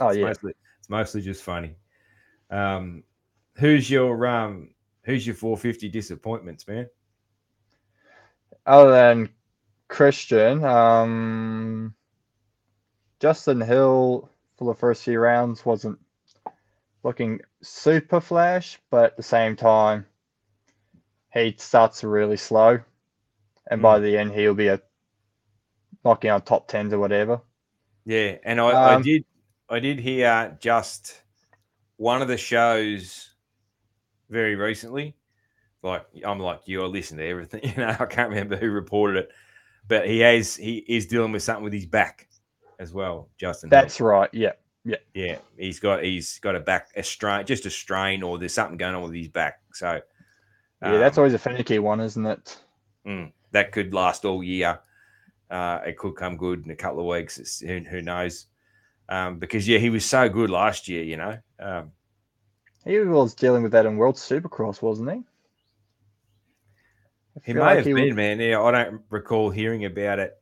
Oh 0.00 0.10
It's 0.10 0.18
yeah. 0.18 0.28
mostly 0.28 0.54
it's 0.78 0.88
mostly 0.88 1.20
just 1.20 1.42
funny. 1.42 1.76
Um, 2.50 3.04
who's 3.56 3.90
your 3.90 4.26
um 4.26 4.70
who's 5.04 5.26
your 5.26 5.36
450 5.36 5.90
disappointments, 5.90 6.66
man? 6.66 6.88
Other 8.66 8.90
than 8.92 9.28
Christian, 9.88 10.64
um, 10.64 11.94
Justin 13.20 13.60
Hill 13.60 14.30
for 14.56 14.64
the 14.64 14.78
first 14.78 15.02
few 15.02 15.18
rounds 15.20 15.66
wasn't 15.66 15.98
looking 17.02 17.40
super 17.62 18.20
flash, 18.20 18.80
but 18.90 19.04
at 19.04 19.16
the 19.18 19.22
same 19.22 19.54
time, 19.54 20.06
he 21.34 21.54
starts 21.58 22.02
really 22.02 22.36
slow, 22.38 22.80
and 23.70 23.82
by 23.82 23.98
the 23.98 24.16
end 24.18 24.32
he'll 24.32 24.54
be 24.54 24.68
a 24.68 24.80
knocking 26.04 26.30
on 26.30 26.40
top 26.42 26.68
tens 26.68 26.92
or 26.92 26.98
whatever. 27.00 27.42
Yeah, 28.04 28.36
and 28.44 28.60
I, 28.60 28.92
I 28.92 28.96
Um, 28.96 29.02
did 29.02 29.24
I 29.68 29.78
did 29.80 29.98
hear 29.98 30.56
just 30.60 31.22
one 31.96 32.22
of 32.22 32.28
the 32.28 32.36
shows 32.38 33.30
very 34.30 34.56
recently. 34.56 35.16
Like 35.82 36.06
I'm 36.26 36.40
like 36.40 36.62
you, 36.66 36.82
I 36.84 36.86
listen 36.86 37.18
to 37.18 37.24
everything. 37.26 37.62
You 37.76 37.76
know, 37.82 37.96
I 37.98 38.06
can't 38.06 38.30
remember 38.30 38.56
who 38.56 38.70
reported 38.70 39.24
it, 39.24 39.30
but 39.88 40.06
he 40.08 40.20
has 40.20 40.56
he 40.56 40.78
is 40.88 41.06
dealing 41.06 41.32
with 41.32 41.42
something 41.42 41.64
with 41.64 41.72
his 41.74 41.86
back 41.86 42.28
as 42.78 42.92
well. 42.92 43.30
Justin, 43.38 43.72
Hill. 43.72 43.92
That's 43.92 44.00
right. 44.00 44.30
Yeah. 44.32 44.52
yeah, 44.84 44.96
Yeah. 45.14 45.38
he's 45.56 45.80
got 45.80 46.02
he's 46.02 46.38
got 46.40 46.56
a 46.56 46.60
back 46.60 46.88
a 46.96 47.02
strain, 47.02 47.46
just 47.46 47.66
a 47.66 47.70
strain, 47.70 48.22
or 48.22 48.38
there's 48.38 48.54
something 48.54 48.76
going 48.78 48.94
on 48.94 49.02
with 49.02 49.14
his 49.14 49.28
back. 49.28 49.60
So 49.72 50.00
Yeah, 50.84 50.98
that's 50.98 51.18
um, 51.18 51.18
always 51.18 51.34
a 51.34 51.38
finicky 51.38 51.80
one, 51.80 51.98
isn't 52.00 52.24
it? 52.26 52.58
Mm, 53.06 53.32
that 53.54 53.72
could 53.72 53.94
last 53.94 54.24
all 54.24 54.42
year. 54.42 54.78
Uh, 55.50 55.80
it 55.86 55.96
could 55.96 56.16
come 56.16 56.36
good 56.36 56.64
in 56.64 56.70
a 56.70 56.76
couple 56.76 57.00
of 57.00 57.06
weeks. 57.06 57.38
It's, 57.38 57.60
who, 57.60 58.02
knows? 58.02 58.46
Um, 59.08 59.38
because 59.38 59.66
yeah, 59.66 59.78
he 59.78 59.90
was 59.90 60.04
so 60.04 60.28
good 60.28 60.50
last 60.50 60.88
year. 60.88 61.04
You 61.04 61.16
know, 61.16 61.38
um, 61.60 61.92
He 62.84 62.98
was 62.98 63.34
dealing 63.34 63.62
with 63.62 63.72
that 63.72 63.86
in 63.86 63.96
World 63.96 64.16
Supercross, 64.16 64.82
wasn't 64.82 65.12
he? 65.12 65.22
He 67.44 67.52
may 67.52 67.60
like 67.60 67.76
have 67.78 67.86
he 67.86 67.92
been, 67.92 68.08
was- 68.08 68.16
man. 68.16 68.40
Yeah, 68.40 68.60
I 68.60 68.70
don't 68.70 69.02
recall 69.10 69.50
hearing 69.50 69.84
about 69.84 70.18
it 70.18 70.34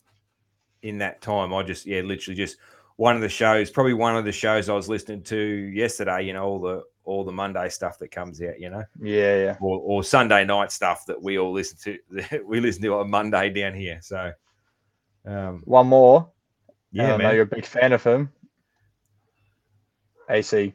in 0.83 0.99
that 0.99 1.21
time. 1.21 1.53
I 1.53 1.63
just 1.63 1.87
yeah, 1.87 2.01
literally 2.01 2.37
just 2.37 2.57
one 2.97 3.15
of 3.15 3.23
the 3.23 3.29
shows, 3.29 3.71
probably 3.71 3.95
one 3.95 4.17
of 4.17 4.25
the 4.25 4.33
shows 4.33 4.69
I 4.69 4.75
was 4.75 4.89
listening 4.89 5.23
to 5.25 5.37
yesterday. 5.37 6.23
You 6.23 6.33
know, 6.33 6.45
all 6.45 6.61
the 6.61 6.83
all 7.05 7.25
the 7.25 7.33
Monday 7.33 7.69
stuff 7.69 7.99
that 7.99 8.11
comes 8.11 8.41
out. 8.43 8.59
You 8.61 8.71
know, 8.71 8.85
Yeah, 9.01 9.37
yeah. 9.37 9.57
or, 9.61 9.79
or 9.79 10.05
Sunday 10.05 10.45
night 10.45 10.71
stuff 10.73 11.05
that 11.07 11.21
we 11.21 11.39
all 11.39 11.53
listen 11.53 11.79
to. 11.85 12.43
we 12.47 12.61
listen 12.61 12.83
to 12.83 12.95
on 12.99 13.11
Monday 13.11 13.51
down 13.51 13.75
here. 13.75 13.99
So 14.03 14.33
um, 15.27 15.63
One 15.65 15.87
more. 15.89 16.31
yeah, 16.93 17.05
I 17.05 17.09
know 17.11 17.19
man. 17.19 17.35
you're 17.35 17.45
a 17.45 17.47
big 17.47 17.67
fan 17.67 17.93
of 17.93 18.03
him. 18.05 18.31
AC. 20.31 20.73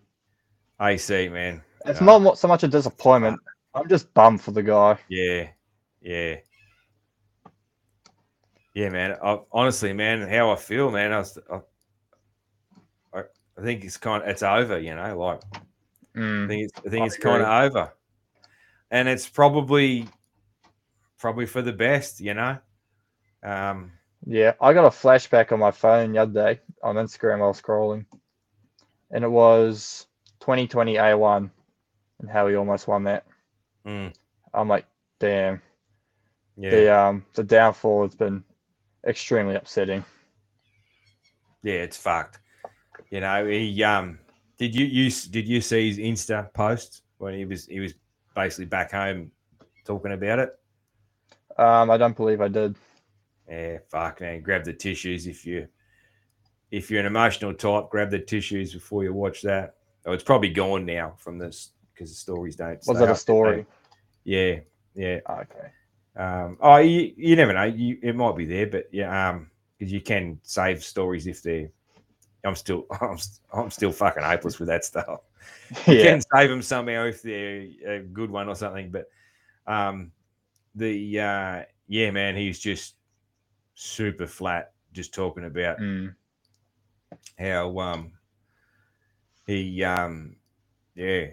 AC 0.81 1.29
man. 1.29 1.61
It's 1.85 2.01
Uh, 2.01 2.17
not 2.19 2.37
so 2.37 2.47
much 2.47 2.63
a 2.63 2.67
disappointment. 2.67 3.39
I'm 3.73 3.87
just 3.87 4.13
bummed 4.13 4.41
for 4.41 4.51
the 4.51 4.63
guy. 4.63 4.97
Yeah, 5.09 5.47
yeah, 6.01 6.35
yeah, 8.73 8.89
man. 8.89 9.15
I, 9.23 9.39
honestly, 9.51 9.93
man, 9.93 10.27
how 10.27 10.51
I 10.51 10.55
feel, 10.55 10.91
man. 10.91 11.13
I, 11.13 11.19
was, 11.19 11.37
I, 11.51 11.59
I, 13.17 13.23
I 13.57 13.61
think 13.63 13.83
it's 13.83 13.97
kind 13.97 14.23
of 14.23 14.29
it's 14.29 14.43
over. 14.43 14.79
You 14.79 14.95
know, 14.95 15.17
like 15.17 15.41
I 16.17 16.19
Mm. 16.19 16.47
think 16.47 16.63
it's 16.65 16.73
I 16.85 16.89
think 16.89 17.05
I 17.05 17.07
it's 17.07 17.17
kind 17.17 17.41
of 17.43 17.49
over. 17.73 17.93
and 18.91 19.07
it's 19.07 19.27
probably 19.29 20.07
probably 21.19 21.45
for 21.45 21.61
the 21.61 21.73
best, 21.73 22.19
you 22.21 22.33
know. 22.33 22.59
Um, 23.43 23.93
Yeah, 24.25 24.53
I 24.61 24.73
got 24.73 24.85
a 24.85 24.89
flashback 24.89 25.51
on 25.51 25.59
my 25.59 25.71
phone 25.71 26.11
the 26.11 26.19
other 26.19 26.33
day 26.55 26.61
on 26.83 26.95
Instagram 26.95 27.39
while 27.39 27.53
scrolling, 27.53 28.05
and 29.11 29.23
it 29.23 29.29
was 29.29 30.07
2020 30.39 30.95
A1 30.97 31.49
and 32.19 32.29
how 32.29 32.47
he 32.47 32.55
almost 32.55 32.87
won 32.87 33.03
that. 33.05 33.25
mm, 33.85 34.13
I'm 34.53 34.67
like, 34.67 34.85
damn, 35.19 35.61
yeah, 36.57 36.69
the 36.69 36.93
um 36.95 37.25
the 37.33 37.43
downfall 37.43 38.03
has 38.03 38.15
been 38.15 38.43
extremely 39.05 39.55
upsetting. 39.55 40.05
yeah, 41.63 41.75
it's 41.75 41.97
fucked. 41.97 42.39
You 43.09 43.21
know, 43.21 43.45
he 43.47 43.83
um, 43.83 44.19
did 44.57 44.75
you 44.75 44.85
you 44.85 45.11
did 45.29 45.47
you 45.47 45.61
see 45.61 45.89
his 45.89 45.97
Insta 45.97 46.51
post 46.53 47.03
when 47.17 47.33
he 47.33 47.45
was 47.45 47.65
he 47.65 47.79
was 47.79 47.93
basically 48.35 48.65
back 48.65 48.91
home 48.91 49.31
talking 49.85 50.13
about 50.13 50.39
it? 50.39 50.59
Um, 51.57 51.89
I 51.89 51.97
don't 51.97 52.15
believe 52.15 52.41
I 52.41 52.47
did. 52.47 52.75
Yeah, 53.49 53.77
fuck 53.89 54.21
man, 54.21 54.41
grab 54.41 54.63
the 54.63 54.73
tissues 54.73 55.27
if 55.27 55.45
you 55.45 55.67
if 56.71 56.91
you're 56.91 56.99
an 56.99 57.05
emotional 57.05 57.53
type, 57.53 57.89
grab 57.89 58.11
the 58.11 58.19
tissues 58.19 58.73
before 58.73 59.03
you 59.03 59.13
watch 59.13 59.41
that. 59.43 59.75
Oh, 60.05 60.11
it's 60.11 60.23
probably 60.23 60.49
gone 60.49 60.85
now 60.85 61.13
from 61.17 61.37
this 61.37 61.71
because 61.93 62.09
the 62.09 62.15
stories 62.15 62.55
don't. 62.55 62.79
Was 62.87 62.99
that 62.99 63.09
a 63.09 63.15
story? 63.15 63.65
Yeah, 64.23 64.59
yeah. 64.93 65.19
Okay. 65.29 65.71
Um, 66.15 66.57
oh, 66.59 66.77
you, 66.77 67.13
you 67.15 67.35
never 67.35 67.53
know. 67.53 67.63
You, 67.63 67.97
it 68.01 68.15
might 68.15 68.35
be 68.35 68.45
there, 68.45 68.67
but 68.67 68.89
yeah, 68.91 69.29
um, 69.29 69.49
because 69.77 69.91
you 69.91 70.01
can 70.01 70.39
save 70.43 70.83
stories 70.83 71.27
if 71.27 71.41
they're. 71.41 71.69
I'm 72.47 72.55
still, 72.55 72.85
I'm, 73.01 73.17
I'm 73.53 73.69
still 73.69 73.91
fucking 73.91 74.23
hopeless 74.23 74.59
with 74.59 74.69
that 74.69 74.85
stuff. 74.85 75.21
You 75.85 75.95
yeah. 75.95 76.03
can 76.03 76.21
save 76.33 76.49
them 76.49 76.61
somehow 76.61 77.05
if 77.05 77.21
they're 77.21 77.67
a 77.85 77.99
good 77.99 78.31
one 78.31 78.47
or 78.47 78.55
something. 78.55 78.89
But 78.89 79.09
um, 79.67 80.11
the 80.75 81.19
uh, 81.19 81.63
yeah, 81.87 82.11
man, 82.11 82.35
he's 82.37 82.57
just 82.59 82.95
super 83.75 84.27
flat, 84.27 84.71
just 84.93 85.13
talking 85.13 85.43
about 85.45 85.77
Mm. 85.79 86.15
how 87.37 87.77
um 87.79 88.11
he 89.45 89.83
um 89.83 90.35
yeah 90.95 91.27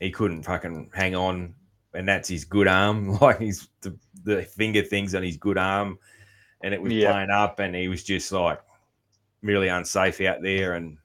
he 0.00 0.10
couldn't 0.10 0.42
fucking 0.42 0.90
hang 0.94 1.14
on 1.14 1.54
and 1.94 2.06
that's 2.08 2.28
his 2.28 2.44
good 2.44 2.68
arm 2.68 3.18
like 3.20 3.38
he's 3.40 3.68
the, 3.80 3.96
the 4.24 4.42
finger 4.42 4.82
things 4.82 5.14
on 5.14 5.22
his 5.22 5.36
good 5.36 5.58
arm 5.58 5.98
and 6.62 6.74
it 6.74 6.80
was 6.82 6.92
Yeah. 6.92 7.12
playing 7.12 7.30
up 7.30 7.58
and 7.60 7.74
he 7.74 7.88
was 7.88 8.04
just 8.04 8.30
like 8.32 8.60
really 9.44 9.68
unsafe 9.68 10.20
out 10.22 10.42
there 10.42 10.72
and 10.74 10.98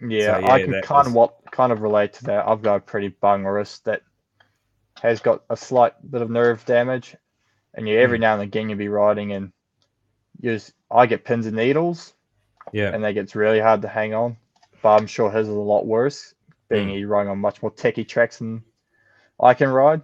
Yeah, 0.00 0.40
So, 0.40 0.46
I 0.46 0.58
yeah, 0.58 0.64
can 0.64 0.82
kind 0.82 0.98
was- 0.98 1.06
of 1.08 1.14
what 1.14 1.50
kind 1.50 1.72
of 1.72 1.80
relate 1.82 2.12
to 2.14 2.24
that. 2.26 2.46
I've 2.46 2.62
got 2.62 2.76
a 2.76 2.80
pretty 2.80 3.08
bung 3.08 3.44
wrist 3.44 3.84
that 3.86 4.02
has 5.02 5.20
got 5.20 5.42
a 5.50 5.56
slight 5.56 5.94
bit 6.10 6.22
of 6.22 6.30
nerve 6.30 6.64
damage, 6.66 7.16
and 7.74 7.88
you 7.88 7.98
every 7.98 8.18
Mm. 8.18 8.22
now 8.22 8.34
and 8.34 8.42
again 8.42 8.68
you'll 8.68 8.78
be 8.78 8.88
riding 8.88 9.32
and 9.32 9.52
you 10.40 10.52
just 10.52 10.72
I 10.90 11.06
get 11.06 11.24
pins 11.24 11.46
and 11.46 11.56
needles, 11.56 12.14
yeah 12.72 12.92
and 12.94 13.02
that 13.02 13.12
gets 13.14 13.34
really 13.34 13.58
hard 13.60 13.82
to 13.82 13.88
hang 13.88 14.14
on. 14.14 14.36
But 14.82 14.96
I'm 15.00 15.06
sure 15.08 15.30
his 15.32 15.48
is 15.48 15.54
a 15.54 15.58
lot 15.58 15.84
worse, 15.86 16.34
being 16.68 16.88
Mm. 16.88 16.92
he's 16.96 17.06
riding 17.06 17.30
on 17.30 17.38
much 17.38 17.60
more 17.62 17.70
techie 17.72 18.06
tracks 18.06 18.38
than 18.38 18.62
I 19.40 19.54
can 19.54 19.68
ride. 19.70 20.02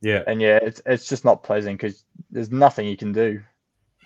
yeah 0.00 0.22
And 0.28 0.40
yeah, 0.40 0.58
it's 0.62 0.80
it's 0.86 1.08
just 1.08 1.24
not 1.24 1.42
pleasant 1.42 1.76
because 1.76 2.04
there's 2.30 2.52
nothing 2.52 2.86
you 2.86 2.96
can 2.96 3.10
do. 3.12 3.42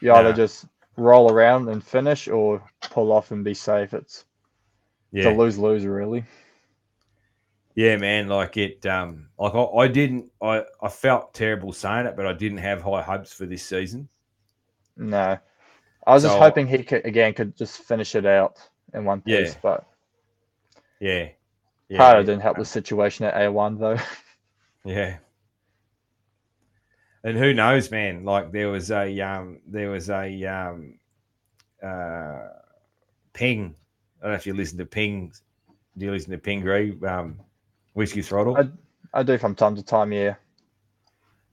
You 0.00 0.12
either 0.14 0.30
Nah. 0.30 0.36
just 0.36 0.64
roll 0.96 1.30
around 1.30 1.68
and 1.68 1.82
finish, 1.84 2.28
or 2.28 2.62
pull 2.90 3.12
off 3.12 3.30
and 3.30 3.44
be 3.44 3.54
safe. 3.54 3.94
It's 3.94 4.24
it's 5.16 5.24
yeah 5.24 5.30
a 5.30 5.30
lose 5.30 5.58
lose 5.58 5.84
really. 5.86 6.24
yeah 7.74 7.96
man 7.96 8.28
like 8.28 8.56
it 8.56 8.84
um 8.86 9.28
like 9.38 9.54
I, 9.54 9.62
I 9.64 9.88
didn't 9.88 10.30
i 10.42 10.62
i 10.82 10.88
felt 10.88 11.34
terrible 11.34 11.72
saying 11.72 12.06
it 12.06 12.16
but 12.16 12.26
i 12.26 12.32
didn't 12.32 12.58
have 12.58 12.82
high 12.82 13.02
hopes 13.02 13.32
for 13.32 13.46
this 13.46 13.64
season 13.64 14.08
No, 14.96 15.38
I 16.06 16.14
was 16.14 16.22
just 16.22 16.38
hoping 16.38 16.66
he 16.66 16.82
could 16.84 17.04
again 17.06 17.34
could 17.34 17.56
just 17.56 17.78
finish 17.80 18.14
it 18.14 18.26
out 18.26 18.58
in 18.94 19.04
one 19.04 19.22
Yeah. 19.24 19.38
piece, 19.38 19.56
but 19.62 19.86
yeah 21.00 21.28
yeah 21.88 21.96
Prado 21.96 22.22
didn't 22.22 22.42
help 22.42 22.58
the 22.58 22.64
situation 22.64 23.24
at 23.26 23.34
A1 23.34 23.78
though. 23.78 23.98
Yeah. 24.84 25.18
And 27.24 27.38
who 27.38 27.54
knows, 27.54 27.90
man? 27.90 28.24
Like 28.24 28.50
there 28.52 28.68
was 28.68 28.90
a 28.90 29.20
um 29.20 29.60
there 29.66 29.90
was 29.90 30.10
a 30.10 30.44
um 30.44 30.98
uh 31.82 32.48
ping. 33.32 33.74
I 34.20 34.24
don't 34.24 34.32
know 34.32 34.36
if 34.36 34.46
you 34.46 34.54
listen 34.54 34.78
to 34.78 34.86
Ping. 34.86 35.32
Do 35.98 36.06
you 36.06 36.12
listen 36.12 36.30
to 36.32 36.38
Ping? 36.38 36.66
Um 37.06 37.40
Whiskey 37.94 38.22
Throttle? 38.22 38.56
I- 38.56 38.70
I 39.14 39.22
do 39.22 39.36
from 39.36 39.54
time 39.54 39.76
to 39.76 39.82
time, 39.82 40.10
yeah. 40.10 40.36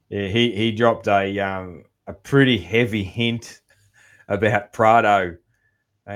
yeah, 0.08 0.28
he 0.28 0.56
he 0.56 0.72
dropped 0.72 1.08
a 1.10 1.38
um 1.40 1.84
a 2.08 2.14
pretty 2.14 2.58
heavy 2.58 3.04
hint 3.04 3.60
about 4.30 4.72
Prado. 4.72 5.36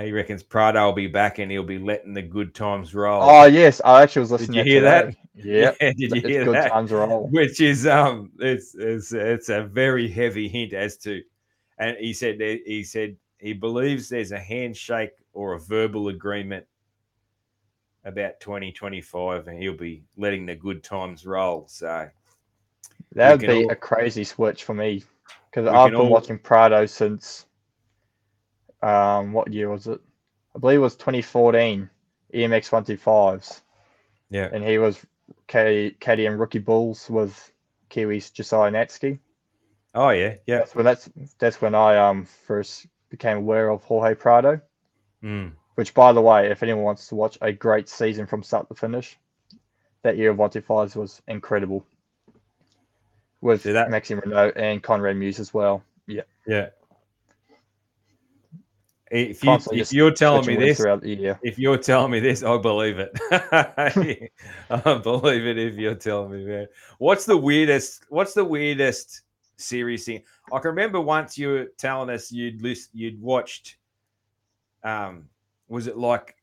He 0.01 0.11
reckons 0.11 0.41
Prado 0.43 0.85
will 0.85 0.93
be 0.93 1.07
back 1.07 1.37
and 1.39 1.51
he'll 1.51 1.63
be 1.63 1.77
letting 1.77 2.13
the 2.13 2.21
good 2.21 2.55
times 2.55 2.95
roll. 2.95 3.21
Oh 3.21 3.45
yes, 3.45 3.79
I 3.85 4.01
actually 4.01 4.21
was 4.21 4.31
listening. 4.31 4.51
To 4.53 4.57
you 4.57 4.63
to 4.63 4.69
hear 4.69 4.81
that? 4.81 5.05
Yep. 5.07 5.15
Yeah, 5.35 5.71
did 5.93 5.99
you 5.99 6.07
it's 6.15 6.27
hear 6.27 6.45
good 6.45 6.55
that? 6.55 6.71
times 6.71 6.91
roll. 6.91 7.27
which 7.31 7.59
is 7.61 7.85
um 7.87 8.31
it's 8.39 8.75
it's 8.75 9.11
it's 9.11 9.49
a 9.49 9.63
very 9.63 10.07
heavy 10.07 10.47
hint 10.47 10.73
as 10.73 10.95
to 10.97 11.21
and 11.79 11.97
he 11.97 12.13
said 12.13 12.37
that 12.39 12.61
he 12.65 12.83
said 12.83 13.17
he 13.39 13.53
believes 13.53 14.09
there's 14.09 14.31
a 14.31 14.39
handshake 14.39 15.11
or 15.33 15.53
a 15.53 15.59
verbal 15.59 16.09
agreement 16.09 16.65
about 18.05 18.39
2025 18.41 19.47
and 19.47 19.61
he'll 19.61 19.73
be 19.75 20.03
letting 20.17 20.45
the 20.45 20.55
good 20.55 20.83
times 20.83 21.25
roll 21.25 21.65
so 21.67 22.07
That 23.13 23.31
would 23.31 23.39
be 23.41 23.63
all- 23.65 23.71
a 23.71 23.75
crazy 23.75 24.23
switch 24.23 24.63
for 24.65 24.73
me 24.75 25.03
because 25.49 25.67
I've 25.67 25.91
been 25.91 25.99
all- 26.01 26.09
watching 26.09 26.37
Prado 26.37 26.85
since 26.85 27.47
um 28.83 29.31
what 29.33 29.51
year 29.51 29.69
was 29.69 29.87
it? 29.87 29.99
I 30.55 30.59
believe 30.59 30.77
it 30.79 30.81
was 30.81 30.95
2014 30.95 31.89
EMX 32.33 32.69
125s, 32.69 33.61
yeah 34.29 34.49
and 34.51 34.63
he 34.63 34.77
was 34.77 34.97
caddy 35.47 36.25
and 36.25 36.39
rookie 36.39 36.59
bulls 36.59 37.09
with 37.09 37.51
Kiwis 37.89 38.33
Josiah 38.33 38.71
Natzke. 38.71 39.19
oh 39.95 40.09
yeah 40.09 40.35
yeah 40.47 40.59
That's 40.59 40.75
when 40.75 40.85
that's 40.85 41.09
that's 41.39 41.61
when 41.61 41.75
I 41.75 41.97
um 41.97 42.25
first 42.47 42.87
became 43.09 43.37
aware 43.37 43.69
of 43.69 43.83
Jorge 43.83 44.15
Prado. 44.15 44.61
Mm. 45.23 45.53
Which, 45.75 45.93
by 45.93 46.13
the 46.13 46.21
way, 46.21 46.51
if 46.51 46.61
anyone 46.61 46.83
wants 46.83 47.07
to 47.07 47.15
watch 47.15 47.37
a 47.41 47.51
great 47.51 47.89
season 47.89 48.27
from 48.27 48.43
start 48.43 48.67
to 48.67 48.75
finish, 48.75 49.17
that 50.03 50.17
year 50.17 50.29
of 50.31 50.37
125s 50.37 50.95
was 50.95 51.21
incredible. 51.27 51.85
With 53.41 53.63
that- 53.63 53.89
Maxime 53.89 54.21
Renaux 54.21 54.51
and 54.55 54.83
Conrad 54.83 55.15
Mewse 55.15 55.39
as 55.39 55.53
well. 55.53 55.83
Yeah. 56.07 56.23
yeah 56.45 56.69
if 59.13 59.43
you, 59.43 59.59
if 59.71 59.93
you're 59.93 60.11
telling 60.11 60.45
me 60.47 60.55
this 60.55 60.79
the 60.79 61.37
if 61.43 61.59
you're 61.59 61.77
telling 61.77 62.11
me 62.11 62.19
this, 62.19 62.41
I 62.41 62.57
believe 62.57 62.97
it. 62.97 63.11
I 64.69 64.97
believe 64.97 65.45
it 65.45 65.59
if 65.59 65.75
you're 65.75 65.93
telling 65.93 66.31
me, 66.31 66.43
man. 66.43 66.67
What's 66.97 67.25
the 67.25 67.37
weirdest? 67.37 68.05
What's 68.09 68.33
the 68.33 68.43
weirdest 68.43 69.21
series 69.57 70.05
thing? 70.05 70.23
I 70.51 70.57
can 70.57 70.69
remember 70.69 70.99
once 70.99 71.37
you 71.37 71.49
were 71.49 71.67
telling 71.77 72.09
us 72.09 72.31
you'd 72.31 72.63
list, 72.63 72.89
you'd 72.93 73.21
watched. 73.21 73.77
Um, 74.83 75.29
was 75.67 75.85
it 75.85 75.97
like 75.97 76.35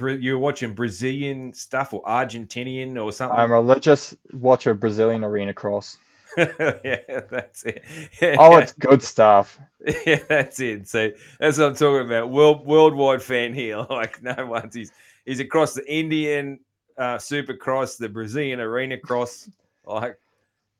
you 0.00 0.34
were 0.34 0.38
watching 0.38 0.74
Brazilian 0.74 1.52
stuff 1.52 1.92
or 1.92 2.02
Argentinian 2.04 3.02
or 3.02 3.10
something? 3.10 3.36
I'm 3.36 3.50
a 3.50 3.54
religious 3.54 4.14
watcher 4.32 4.74
Brazilian 4.74 5.24
arena 5.24 5.52
cross. 5.52 5.98
yeah, 6.36 7.20
that's 7.30 7.64
it. 7.64 7.84
Oh, 8.38 8.56
it's 8.58 8.72
good 8.72 9.02
stuff. 9.02 9.58
Yeah, 10.06 10.20
that's 10.28 10.60
it. 10.60 10.88
So 10.88 11.10
that's 11.40 11.58
what 11.58 11.68
I'm 11.68 11.74
talking 11.74 12.06
about. 12.06 12.30
World 12.30 12.66
worldwide 12.66 13.22
fan 13.22 13.54
here. 13.54 13.78
Like 13.90 14.22
no 14.22 14.46
one's 14.46 14.74
he's 14.74 14.92
he's 15.24 15.40
across 15.40 15.74
the 15.74 15.90
Indian 15.92 16.60
uh 16.96 17.16
supercross, 17.16 17.96
the 17.96 18.08
Brazilian 18.08 18.60
arena 18.60 18.98
cross. 18.98 19.48
Like 19.84 20.18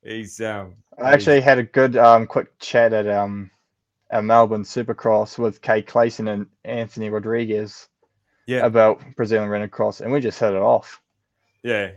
he's 0.03 0.39
um 0.41 0.75
I 1.01 1.13
actually 1.13 1.41
had 1.41 1.57
a 1.57 1.63
good 1.63 1.97
um 1.97 2.27
quick 2.27 2.57
chat 2.59 2.93
at 2.93 3.07
um 3.07 3.49
at 4.11 4.23
Melbourne 4.23 4.63
Supercross 4.63 5.37
with 5.37 5.61
Kay 5.61 5.81
Clayson 5.81 6.31
and 6.31 6.47
Anthony 6.65 7.09
Rodriguez 7.09 7.89
yeah, 8.49 8.65
about 8.65 9.01
Brazilian 9.15 9.47
arena 9.47 9.67
cross, 9.67 10.01
and 10.01 10.11
we 10.11 10.19
just 10.19 10.39
hit 10.39 10.53
it 10.53 10.61
off. 10.61 11.01
yeah, 11.63 11.91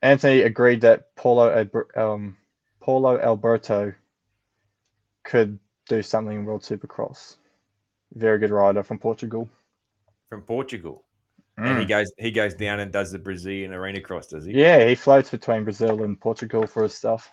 Anthony 0.00 0.40
agreed 0.42 0.80
that 0.80 1.14
Paulo 1.14 1.64
Alber- 1.64 1.96
um, 1.96 2.36
Paulo 2.80 3.18
Alberto 3.18 3.92
could 5.24 5.58
do 5.88 6.02
something 6.02 6.38
in 6.38 6.44
World 6.44 6.62
Supercross. 6.62 7.36
Very 8.14 8.38
good 8.38 8.50
rider 8.50 8.82
from 8.82 8.98
Portugal. 8.98 9.48
from 10.28 10.42
Portugal. 10.42 11.04
And 11.56 11.80
he 11.80 11.86
goes 11.86 12.12
he 12.18 12.30
goes 12.30 12.54
down 12.54 12.78
and 12.78 12.92
does 12.92 13.10
the 13.10 13.18
Brazilian 13.18 13.72
arena 13.74 14.00
cross, 14.00 14.28
does 14.28 14.44
he? 14.44 14.52
Yeah, 14.52 14.86
he 14.86 14.94
floats 14.94 15.28
between 15.28 15.64
Brazil 15.64 16.04
and 16.04 16.18
Portugal 16.20 16.66
for 16.68 16.84
his 16.84 16.94
stuff. 16.94 17.32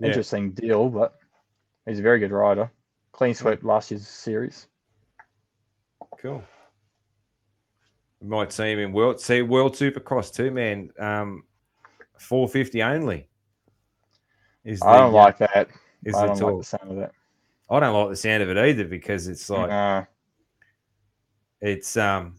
Yeah. 0.00 0.08
Interesting 0.08 0.52
deal, 0.52 0.88
but 0.88 1.14
he's 1.86 1.98
a 1.98 2.02
very 2.02 2.18
good 2.18 2.30
rider. 2.32 2.70
Clean 3.12 3.34
sweep 3.34 3.62
last 3.62 3.90
year's 3.90 4.08
series. 4.08 4.66
Cool. 6.22 6.42
We 8.20 8.28
might 8.28 8.50
see 8.50 8.72
him 8.72 8.78
in 8.78 8.92
World 8.92 9.20
see 9.20 9.42
World 9.42 9.74
Supercross 9.74 10.32
too, 10.34 10.50
man. 10.50 10.90
Um 10.98 11.44
450 12.18 12.82
only. 12.82 13.28
Is 14.64 14.82
I 14.82 14.96
don't 14.98 15.12
the, 15.12 15.18
uh, 15.18 15.22
like 15.22 15.38
that. 15.38 15.68
is 16.04 16.14
I 16.14 16.26
don't 16.26 16.40
like 16.40 16.58
the 16.58 16.64
sound 16.64 16.90
of 16.90 16.96
that. 16.96 17.12
I 17.70 17.80
don't 17.80 17.94
like 17.94 18.08
the 18.10 18.16
sound 18.16 18.42
of 18.42 18.48
it 18.50 18.56
either 18.58 18.84
because 18.84 19.26
it's 19.28 19.48
like 19.50 19.70
No. 19.70 20.06
it's 21.60 21.96
um 21.96 22.36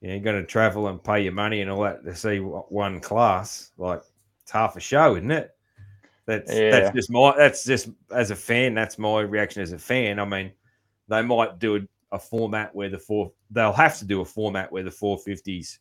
you 0.00 0.10
you're 0.10 0.20
going 0.20 0.40
to 0.40 0.46
travel 0.46 0.88
and 0.88 1.02
pay 1.02 1.22
your 1.22 1.32
money 1.32 1.60
and 1.62 1.70
all 1.70 1.82
that 1.82 2.04
to 2.04 2.14
see 2.14 2.38
one 2.38 3.00
class 3.00 3.72
like 3.78 4.00
it's 4.42 4.52
half 4.52 4.76
a 4.76 4.80
show 4.80 5.16
isn't 5.16 5.30
it 5.30 5.54
that's 6.26 6.52
Yeah. 6.52 6.70
that's 6.70 6.94
just 6.94 7.10
my 7.10 7.34
that's 7.36 7.64
just 7.64 7.88
as 8.14 8.30
a 8.30 8.36
fan 8.36 8.74
that's 8.74 8.98
my 8.98 9.20
reaction 9.20 9.62
as 9.62 9.72
a 9.72 9.78
fan 9.78 10.18
i 10.18 10.24
mean 10.24 10.52
they 11.08 11.22
might 11.22 11.58
do 11.58 11.76
a, 11.76 11.80
a 12.12 12.18
format 12.18 12.74
where 12.74 12.88
the 12.88 12.98
four 12.98 13.32
they'll 13.50 13.72
have 13.72 13.98
to 13.98 14.04
do 14.04 14.20
a 14.20 14.24
format 14.24 14.70
where 14.72 14.82
the 14.82 14.90
450s 14.90 15.78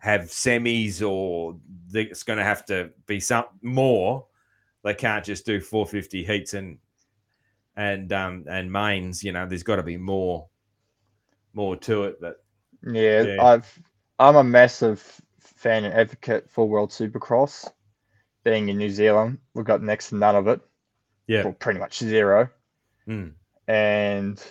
have 0.00 0.22
semis 0.22 1.06
or 1.06 1.56
it's 1.92 2.22
going 2.22 2.38
to 2.38 2.44
have 2.44 2.64
to 2.66 2.90
be 3.06 3.20
some 3.20 3.44
more 3.62 4.26
they 4.82 4.94
can't 4.94 5.24
just 5.24 5.46
do 5.46 5.60
450 5.60 6.24
heats 6.24 6.54
and 6.54 6.78
and 7.76 8.12
um 8.12 8.44
and 8.48 8.70
mains 8.72 9.22
you 9.22 9.32
know 9.32 9.46
there's 9.46 9.62
got 9.62 9.76
to 9.76 9.82
be 9.82 9.96
more 9.96 10.48
more 11.54 11.76
to 11.76 12.04
it 12.04 12.20
but 12.20 12.42
Yeah, 12.82 13.22
Yeah. 13.22 13.44
I've 13.44 13.82
I'm 14.18 14.36
a 14.36 14.44
massive 14.44 15.20
fan 15.40 15.84
and 15.84 15.94
advocate 15.94 16.50
for 16.50 16.68
World 16.68 16.90
Supercross. 16.90 17.70
Being 18.44 18.68
in 18.70 18.78
New 18.78 18.90
Zealand, 18.90 19.38
we've 19.54 19.66
got 19.66 19.82
next 19.82 20.10
to 20.10 20.16
none 20.16 20.34
of 20.36 20.48
it. 20.48 20.60
yeah 21.26 21.44
Well, 21.44 21.52
pretty 21.52 21.78
much 21.78 21.98
zero. 21.98 22.48
Mm. 23.06 23.32
And 23.68 24.42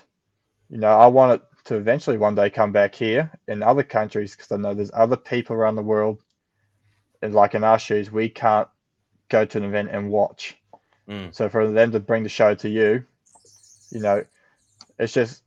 you 0.69 0.77
know, 0.77 0.91
I 0.91 1.07
want 1.07 1.41
it 1.41 1.48
to 1.69 1.75
eventually 1.75 2.17
one 2.17 2.33
day 2.33 2.49
come 2.49 2.71
back 2.71 2.95
here 2.95 3.31
in 3.47 3.61
other 3.61 3.83
countries 3.83 4.35
because 4.35 4.51
I 4.51 4.57
know 4.57 4.73
there's 4.73 4.89
other 4.91 5.15
people 5.15 5.55
around 5.55 5.75
the 5.75 5.83
world, 5.83 6.23
and 7.21 7.35
like 7.35 7.53
in 7.53 7.63
our 7.63 7.77
shoes, 7.77 8.11
we 8.11 8.27
can't 8.27 8.67
go 9.29 9.45
to 9.45 9.57
an 9.59 9.63
event 9.65 9.89
and 9.91 10.09
watch. 10.09 10.57
Mm. 11.07 11.33
So 11.33 11.47
for 11.47 11.69
them 11.69 11.91
to 11.91 11.99
bring 11.99 12.23
the 12.23 12.29
show 12.29 12.55
to 12.55 12.67
you, 12.67 13.05
you 13.91 13.99
know, 13.99 14.25
it's 14.97 15.13
just 15.13 15.43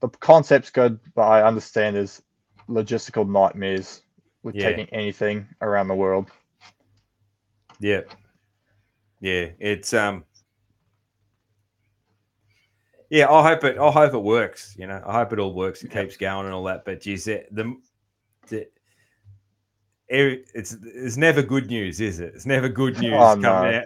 the 0.00 0.08
concept's 0.10 0.68
good, 0.68 1.00
but 1.14 1.22
I 1.22 1.42
understand 1.42 1.96
there's 1.96 2.20
logistical 2.68 3.26
nightmares 3.26 4.02
with 4.42 4.54
Yeah. 4.54 4.68
taking 4.68 4.92
anything 4.92 5.48
around 5.62 5.88
the 5.88 5.94
world. 5.94 6.30
Yeah. 7.80 8.02
Yeah. 9.20 9.48
It's 9.58 9.94
um 9.94 10.24
Yeah, 13.14 13.30
I 13.30 13.48
hope 13.48 13.62
it 13.62 13.78
I 13.78 13.92
hope 13.92 14.12
it 14.12 14.18
works, 14.18 14.74
you 14.76 14.88
know. 14.88 15.00
I 15.06 15.12
hope 15.12 15.32
it 15.32 15.38
all 15.38 15.54
works, 15.54 15.84
it 15.84 15.94
Yeah. 15.94 16.02
keeps 16.02 16.16
going 16.16 16.46
and 16.46 16.52
all 16.54 16.64
that. 16.64 16.84
But 16.84 17.00
geez, 17.00 17.28
it- 17.28 17.46
the 17.54 17.76
the 18.48 18.66
it's 20.08 20.76
it's 20.82 21.16
never 21.16 21.40
good 21.40 21.68
news, 21.68 22.00
is 22.00 22.18
it? 22.18 22.32
It's 22.34 22.44
never 22.44 22.68
good 22.68 22.96
oh, 22.98 23.00
news 23.00 23.12
Oh, 23.14 23.40
coming 23.40 23.42
no. 23.42 23.78
out 23.78 23.84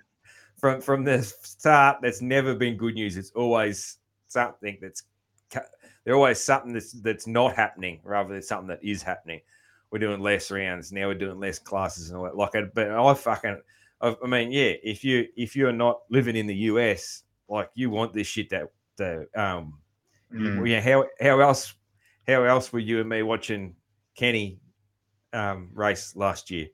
from 0.57 0.81
from 0.81 1.05
the 1.05 1.23
start. 1.23 1.99
That's 2.01 2.23
never 2.23 2.55
been 2.55 2.79
good 2.79 2.95
news. 2.95 3.19
It's 3.19 3.31
always 3.33 3.99
something 4.29 4.79
that's 4.81 5.03
there's 5.51 6.15
always 6.15 6.43
something 6.43 6.73
that's 6.73 6.93
that's 6.93 7.27
not 7.27 7.55
happening 7.55 8.01
rather 8.05 8.33
than 8.33 8.43
something 8.43 8.69
that 8.69 8.83
is 8.83 9.03
happening. 9.03 9.43
We're 9.91 9.99
doing 9.99 10.21
less 10.23 10.51
rounds 10.51 10.91
now. 10.91 11.07
We're 11.09 11.19
doing 11.19 11.39
less 11.39 11.59
classes 11.59 12.09
and 12.09 12.17
all 12.19 12.25
that. 12.25 12.35
Like, 12.35 12.57
I- 12.57 12.63
but 12.75 12.91
I 12.91 13.13
fucking, 13.13 13.61
I, 14.01 14.17
I 14.25 14.27
mean, 14.27 14.53
yeah. 14.53 14.73
If 14.83 15.05
you 15.05 15.27
if 15.37 15.55
you're 15.55 15.71
not 15.71 16.01
living 16.09 16.35
in 16.35 16.47
the 16.47 16.57
US, 16.73 17.25
like 17.51 17.69
you 17.75 17.91
want 17.91 18.15
this 18.15 18.27
shit 18.27 18.49
that 18.49 18.71
the 18.99 19.27
um 19.35 19.75
Mm. 20.31 20.69
yeah, 20.69 20.83
how 20.83 21.07
how 21.23 21.41
else 21.41 21.73
how 22.27 22.45
else 22.45 22.71
were 22.71 22.79
you 22.81 23.01
and 23.01 23.09
me 23.09 23.23
watching 23.23 23.75
Kenny 24.15 24.61
um 25.33 25.71
race 25.73 26.15
last 26.17 26.51
year? 26.51 26.67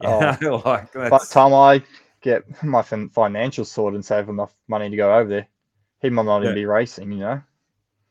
You 0.00 0.08
Oh. 0.08 0.36
know, 0.42 0.62
like 0.64 0.92
By 0.92 1.08
the 1.08 1.26
time 1.30 1.54
I 1.54 1.82
get 2.20 2.62
my 2.62 2.82
fin- 2.82 3.08
financial 3.08 3.64
sorted 3.64 3.94
and 3.96 4.04
save 4.04 4.28
enough 4.28 4.54
money 4.68 4.90
to 4.90 4.96
go 4.96 5.14
over 5.14 5.28
there, 5.28 5.48
he 6.02 6.10
might 6.10 6.26
not 6.26 6.40
Yeah. 6.42 6.50
even 6.50 6.54
be 6.54 6.66
racing. 6.66 7.12
You 7.12 7.18
know, 7.18 7.42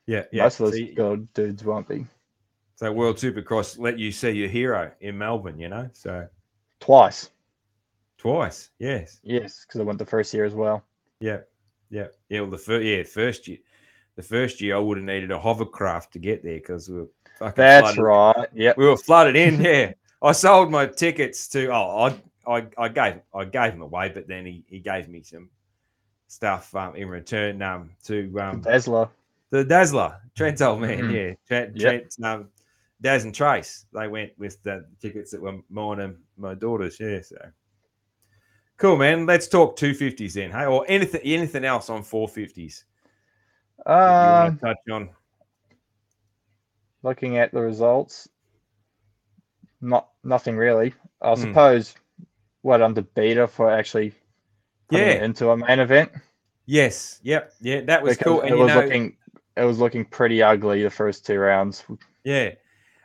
yeah, 0.08 0.23
yeah. 0.32 0.43
most 0.45 0.60
of 0.60 0.65
those 0.65 0.75
See, 0.77 0.95
good 0.95 1.32
dudes 1.34 1.63
won't 1.63 1.88
be. 1.88 2.08
so 2.75 2.91
World 2.91 3.17
Supercross 3.17 3.77
let 3.77 3.99
you 3.99 4.12
see 4.12 4.32
your 4.32 4.49
hero 4.49 4.91
in 4.99 5.17
Melbourne, 5.17 5.60
you 5.60 5.69
know. 5.69 5.89
So 5.93 6.27
Twice, 6.80 7.30
twice, 8.17 8.71
yes, 8.80 9.19
yes, 9.23 9.63
because 9.65 9.80
I 9.82 9.84
went 9.84 9.99
the 9.99 10.06
first 10.06 10.34
year 10.34 10.45
as 10.45 10.56
well. 10.56 10.84
yeah, 11.19 11.41
yeah, 11.89 12.08
yeah. 12.30 12.41
Well, 12.41 12.50
the 12.52 12.58
first 12.58 12.86
yeah, 12.86 13.04
first 13.04 13.47
year, 13.47 13.58
the 14.15 14.23
first 14.23 14.62
year 14.62 14.76
I 14.76 14.80
would 14.80 14.97
have 14.97 15.06
needed 15.06 15.32
a 15.32 15.39
hovercraft 15.39 16.13
to 16.13 16.19
get 16.19 16.43
there 16.43 16.58
because 16.58 16.89
we 16.89 17.00
were 17.00 17.08
fucking 17.39 17.54
That's 17.56 17.93
flooded. 17.95 18.04
right. 18.04 18.47
Yep. 18.54 18.78
we 18.78 18.86
were 18.86 18.97
flooded 18.97 19.36
in. 19.36 19.62
Yeah, 19.63 19.93
I 20.21 20.32
sold 20.32 20.71
my 20.71 20.86
tickets 20.88 21.47
to. 21.50 21.67
Oh, 21.67 22.12
I, 22.47 22.58
I, 22.58 22.67
I 22.78 22.88
gave, 22.89 23.15
I 23.36 23.45
gave 23.45 23.73
him 23.73 23.82
away, 23.82 24.10
but 24.10 24.28
then 24.28 24.45
he, 24.45 24.63
he 24.67 24.80
gave 24.80 25.10
me 25.10 25.21
some 25.21 25.50
stuff 26.28 26.73
um, 26.76 26.95
in 26.95 27.08
return 27.10 27.62
um, 27.62 27.91
to 28.06 28.34
um, 28.39 28.62
Dazzler. 28.62 29.10
the 29.50 29.63
Dazzler, 29.63 30.19
Trent's 30.36 30.62
old 30.62 30.82
man. 30.82 31.00
Mhm. 31.00 31.13
Yeah, 31.13 31.34
Trent, 31.47 31.76
Yep. 31.78 31.91
Trent, 32.10 32.15
um, 32.23 32.50
Daz 33.02 33.23
and 33.26 33.36
Trace. 33.36 33.86
They 33.93 34.08
went 34.08 34.32
with 34.39 34.62
the 34.63 34.86
tickets 35.02 35.32
that 35.32 35.41
were 35.41 35.60
mine 35.69 36.00
and 36.00 36.15
my 36.38 36.54
daughter's. 36.56 37.00
Yeah, 37.00 37.21
so 37.21 37.38
cool, 38.78 38.98
man. 38.98 39.26
Let's 39.26 39.48
talk 39.48 39.76
two 39.76 39.94
fifties 39.94 40.34
then, 40.36 40.52
hey, 40.52 40.66
or 40.66 40.86
anything, 40.88 41.22
anything 41.24 41.66
else 41.66 41.90
on 41.90 42.04
four 42.04 42.28
fifties 42.28 42.86
that 43.86 44.24
you 44.24 44.30
Um, 44.50 44.60
to 44.60 44.66
touch 44.66 44.78
on? 44.92 45.10
looking 47.04 47.38
at 47.38 47.52
the 47.54 47.62
results, 47.62 48.28
not 49.82 50.10
nothing 50.24 50.58
really. 50.58 50.94
I 51.22 51.36
Hmm. 51.36 51.42
suppose 51.42 51.96
what 52.62 52.82
under 52.82 53.02
beta 53.02 53.48
for 53.48 53.72
actually 53.72 54.08
it 54.08 54.16
Yeah. 54.92 55.24
into 55.24 55.50
a 55.52 55.58
main 55.58 55.80
event 55.80 56.12
Yes, 56.66 57.20
yep, 57.24 57.54
yeah, 57.62 57.82
that 57.82 58.04
was 58.04 58.18
because 58.18 58.26
cool. 58.26 58.42
it 58.42 58.48
And 58.50 58.58
you 58.58 58.63
was 58.63 58.74
know, 58.74 58.82
looking 58.82 59.18
it 59.56 59.63
was 59.63 59.80
looking 59.80 60.04
pretty 60.06 60.44
ugly 60.44 60.84
the 60.84 60.90
first 60.90 61.26
two 61.26 61.40
rounds. 61.40 61.86
Yeah, 62.26 62.52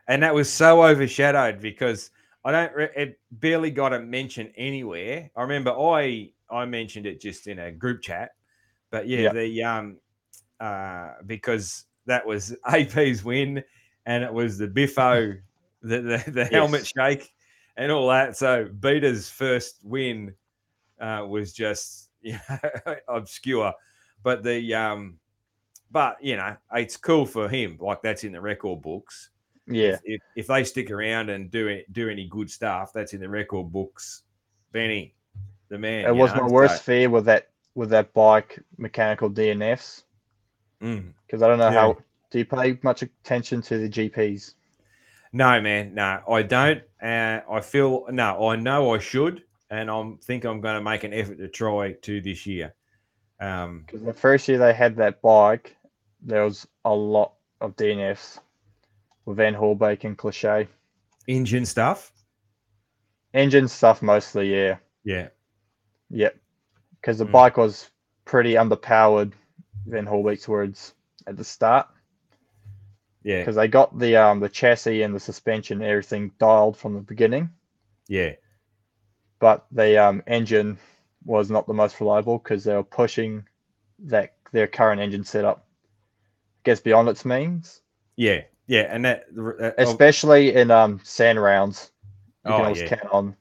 and 0.08 0.22
that 0.22 0.34
was 0.34 0.52
so 0.52 0.84
overshadowed 0.84 1.60
because 1.60 2.10
I 2.44 2.52
don't. 2.52 2.74
Re- 2.74 2.90
it 2.96 3.20
barely 3.30 3.70
got 3.70 3.92
a 3.92 4.00
mention 4.00 4.52
anywhere. 4.56 5.30
I 5.36 5.42
remember 5.42 5.70
I 5.70 6.30
I 6.50 6.64
mentioned 6.64 7.06
it 7.06 7.20
just 7.20 7.46
in 7.46 7.58
a 7.58 7.70
group 7.70 8.02
chat, 8.02 8.32
but 8.90 9.06
yeah, 9.06 9.20
Yeah. 9.20 9.32
the 9.32 9.62
um 9.64 9.96
uh 10.60 11.10
because 11.26 11.84
that 12.06 12.26
was 12.26 12.56
AP's 12.66 13.24
win, 13.24 13.62
and 14.06 14.24
it 14.24 14.32
was 14.32 14.58
the 14.58 14.66
Biffo 14.66 15.34
the 15.82 16.00
the, 16.00 16.24
the 16.30 16.44
helmet 16.44 16.86
shake 16.86 17.32
and 17.76 17.90
all 17.92 18.08
that. 18.08 18.36
So 18.36 18.66
Beta's 18.66 19.28
first 19.28 19.78
win 19.82 20.34
uh, 21.00 21.24
was 21.28 21.52
just 21.52 22.10
you 22.22 22.38
know, 22.48 22.96
obscure, 23.08 23.72
but 24.22 24.42
the 24.42 24.74
um 24.74 25.18
but 25.90 26.16
you 26.22 26.36
know 26.36 26.56
it's 26.74 26.96
cool 26.96 27.26
for 27.26 27.48
him. 27.48 27.76
Like 27.80 28.02
that's 28.02 28.24
in 28.24 28.32
the 28.32 28.40
record 28.40 28.82
books 28.82 29.30
Yeah, 29.66 29.96
if, 30.04 30.20
if, 30.34 30.46
they 30.48 30.64
stick 30.64 30.90
around 30.90 31.30
and 31.30 31.50
do 31.50 31.68
it, 31.68 31.92
do 31.92 32.08
any 32.08 32.26
good 32.26 32.50
stuff, 32.50 32.92
that's 32.92 33.12
in 33.12 33.20
the 33.20 33.28
record 33.28 33.70
books. 33.72 34.22
Benny, 34.72 35.14
the 35.68 35.78
man. 35.78 36.04
it 36.06 36.14
was 36.14 36.34
know, 36.34 36.42
my 36.42 36.48
worst 36.48 36.76
so- 36.78 36.82
fear 36.82 37.10
with 37.10 37.24
that 37.26 37.48
with 37.74 37.90
that 37.90 38.12
bike 38.12 38.58
mechanical 38.76 39.30
DNFs 39.30 40.02
Mm. 40.82 41.12
because 41.26 41.42
I 41.42 41.48
don't 41.48 41.58
know 41.58 41.70
Yeah. 41.70 41.80
how. 41.80 41.98
Do 42.30 42.38
you 42.38 42.44
pay 42.44 42.78
much 42.82 43.02
attention 43.02 43.62
to 43.62 43.78
the 43.78 43.88
GPs? 43.88 44.54
No, 45.32 45.60
man, 45.60 45.94
no, 45.94 46.22
I 46.28 46.42
don't. 46.42 46.82
Uh, 47.00 47.40
I 47.50 47.60
feel 47.60 48.06
no, 48.10 48.48
I 48.48 48.56
know 48.56 48.92
I 48.94 48.98
should, 48.98 49.44
and 49.70 49.90
I'm 49.90 50.18
think 50.18 50.44
I'm 50.44 50.60
going 50.60 50.74
to 50.74 50.82
make 50.82 51.04
an 51.04 51.14
effort 51.14 51.38
to 51.38 51.48
try 51.48 51.92
to 51.92 52.20
this 52.20 52.46
year. 52.46 52.74
Um, 53.40 53.84
Because 53.86 54.02
the 54.02 54.12
first 54.12 54.48
year 54.48 54.58
they 54.58 54.74
had 54.74 54.96
that 54.96 55.22
bike, 55.22 55.76
there 56.20 56.44
was 56.44 56.66
a 56.84 56.92
lot 56.94 57.34
of 57.60 57.76
DNFs 57.76 58.38
with 59.24 59.36
Van 59.36 59.54
Horebeek 59.54 60.04
and 60.04 60.16
Cliche. 60.16 60.68
engine 61.28 61.64
stuff. 61.66 62.12
Engine 63.34 63.68
stuff 63.68 64.02
mostly, 64.02 64.54
yeah. 64.54 64.76
Yeah, 65.04 65.28
Yep. 66.10 66.36
Because 67.00 67.18
the 67.18 67.24
Mm. 67.26 67.32
bike 67.32 67.56
was 67.56 67.90
pretty 68.24 68.54
underpowered, 68.54 69.32
Van 69.86 70.06
Horebeek's 70.06 70.46
words, 70.48 70.94
at 71.26 71.36
the 71.36 71.44
start. 71.44 71.88
yeah, 73.22 73.40
Because 73.40 73.56
they 73.56 73.68
got 73.68 73.98
the 73.98 74.16
um 74.16 74.40
the 74.40 74.48
chassis 74.48 75.02
and 75.02 75.14
the 75.14 75.20
suspension 75.20 75.80
and 75.80 75.88
everything 75.90 76.32
dialed 76.38 76.76
from 76.76 76.94
the 76.94 77.00
beginning, 77.00 77.50
yeah, 78.08 78.32
but 79.38 79.64
the 79.70 79.96
um 79.96 80.22
engine 80.26 80.78
was 81.24 81.50
not 81.50 81.66
the 81.66 81.72
most 81.74 82.00
reliable 82.00 82.38
because 82.38 82.64
they 82.64 82.74
were 82.74 82.82
pushing 82.82 83.44
that 84.00 84.34
their 84.52 84.66
current 84.66 85.00
engine 85.00 85.24
setup, 85.24 85.58
I 85.64 86.60
guess 86.64 86.80
beyond 86.80 87.08
its 87.08 87.24
means. 87.24 87.80
yeah, 88.16 88.42
yeah, 88.72 88.86
and 88.88 89.04
that 89.04 89.24
uh, 89.38 89.72
especially 89.76 90.54
in 90.54 90.70
um 90.70 90.98
sand 91.04 91.40
rounds. 91.42 91.90
You 92.46 92.52
Oh, 92.52 92.56
can 92.56 92.64
always 92.64 92.80
yeah. 92.80 92.88
count 92.96 93.12
on, 93.12 93.36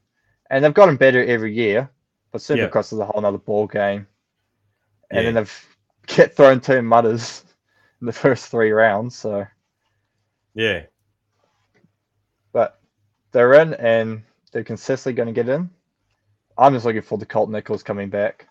and 0.50 0.62
they've 0.62 0.74
gotten 0.74 0.96
better 0.96 1.24
every 1.24 1.54
year. 1.54 1.90
But 2.32 2.46
Yeah. 2.50 2.68
Supercross 2.68 2.92
is 2.92 2.98
a 2.98 3.06
whole 3.06 3.22
nother 3.22 3.38
ball 3.38 3.66
game, 3.66 4.06
and 5.10 5.26
then 5.26 5.34
they've 5.34 5.76
get 6.06 6.36
thrown 6.36 6.60
two 6.60 6.82
mudders 6.82 7.44
in 8.00 8.06
the 8.06 8.12
first 8.12 8.48
three 8.48 8.72
rounds. 8.72 9.16
So, 9.16 9.46
yeah, 10.54 10.82
but 12.52 12.78
they're 13.32 13.54
in, 13.54 13.72
and 13.74 14.22
they're 14.52 14.64
consistently 14.64 15.14
going 15.16 15.34
to 15.34 15.42
get 15.42 15.48
in. 15.48 15.70
I'm 16.58 16.74
just 16.74 16.84
looking 16.84 17.00
for 17.00 17.16
the 17.16 17.24
Colt 17.26 17.48
Nichols 17.48 17.82
coming 17.82 18.10
back. 18.10 18.48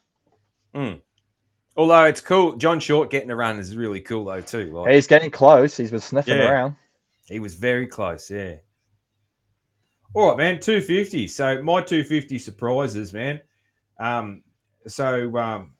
Mm. 0.74 1.00
Although 1.78 2.04
it's 2.06 2.22
cool, 2.22 2.58
John 2.58 2.80
Short 2.80 3.10
getting 3.10 3.30
a 3.32 3.36
run 3.36 3.58
is 3.58 3.76
really 3.76 4.02
cool 4.02 4.26
though 4.26 4.42
too. 4.42 4.72
Like, 4.74 4.94
He's 4.94 5.08
getting 5.08 5.32
close. 5.32 5.78
He's 5.78 5.92
been 5.92 6.00
sniffing 6.02 6.38
Yeah. 6.38 6.50
around. 6.52 6.76
he 7.26 7.40
was 7.40 7.56
very 7.56 7.88
close. 7.88 8.30
Yeah. 8.30 8.56
All 10.14 10.28
right, 10.30 10.38
man. 10.38 10.60
Two 10.60 10.82
fifty. 10.82 11.28
So 11.28 11.64
my 11.64 11.82
two 11.82 12.04
fifty 12.04 12.38
surprises, 12.38 13.14
man. 13.14 13.40
Um, 14.00 14.44
so 14.88 15.38
um, 15.38 15.74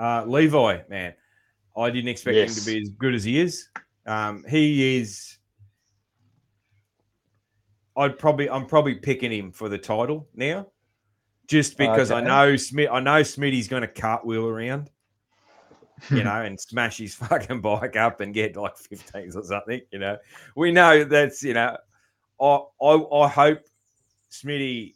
uh, 0.00 0.24
Levi, 0.26 0.78
man, 0.88 1.12
I 1.76 1.90
didn't 1.90 2.08
expect 2.08 2.36
him 2.36 2.46
Yes. 2.48 2.64
to 2.64 2.70
be 2.72 2.80
as 2.80 2.88
good 2.90 3.14
as 3.14 3.24
he 3.24 3.40
is. 3.40 3.68
Um, 4.06 4.44
he 4.48 4.96
is. 4.98 5.36
I'd 7.96 8.18
probably, 8.18 8.48
I'm 8.50 8.66
probably 8.66 8.94
picking 8.96 9.30
him 9.32 9.52
for 9.52 9.68
the 9.68 9.78
title 9.78 10.28
now, 10.34 10.66
just 11.46 11.76
because 11.78 12.10
I 12.10 12.18
Okay. 12.18 12.26
know 12.26 12.56
Smith. 12.56 12.88
I 12.90 13.00
know 13.00 13.20
Smitty's 13.22 13.68
going 13.68 13.82
to 13.82 13.88
cartwheel 13.88 14.46
around, 14.48 14.90
you 16.10 16.24
know, 16.24 16.42
and 16.42 16.58
smash 16.58 16.98
his 16.98 17.14
fucking 17.14 17.60
bike 17.60 17.96
up 17.96 18.20
and 18.20 18.34
get 18.34 18.56
like 18.56 18.76
15s 18.76 19.36
or 19.36 19.44
something. 19.44 19.80
You 19.90 19.98
know, 19.98 20.18
we 20.56 20.72
know 20.72 21.04
that's 21.04 21.42
you 21.42 21.54
know. 21.54 21.76
I 22.40 22.58
I, 22.82 23.24
I 23.24 23.28
hope 23.28 23.60
Smitty 24.30 24.94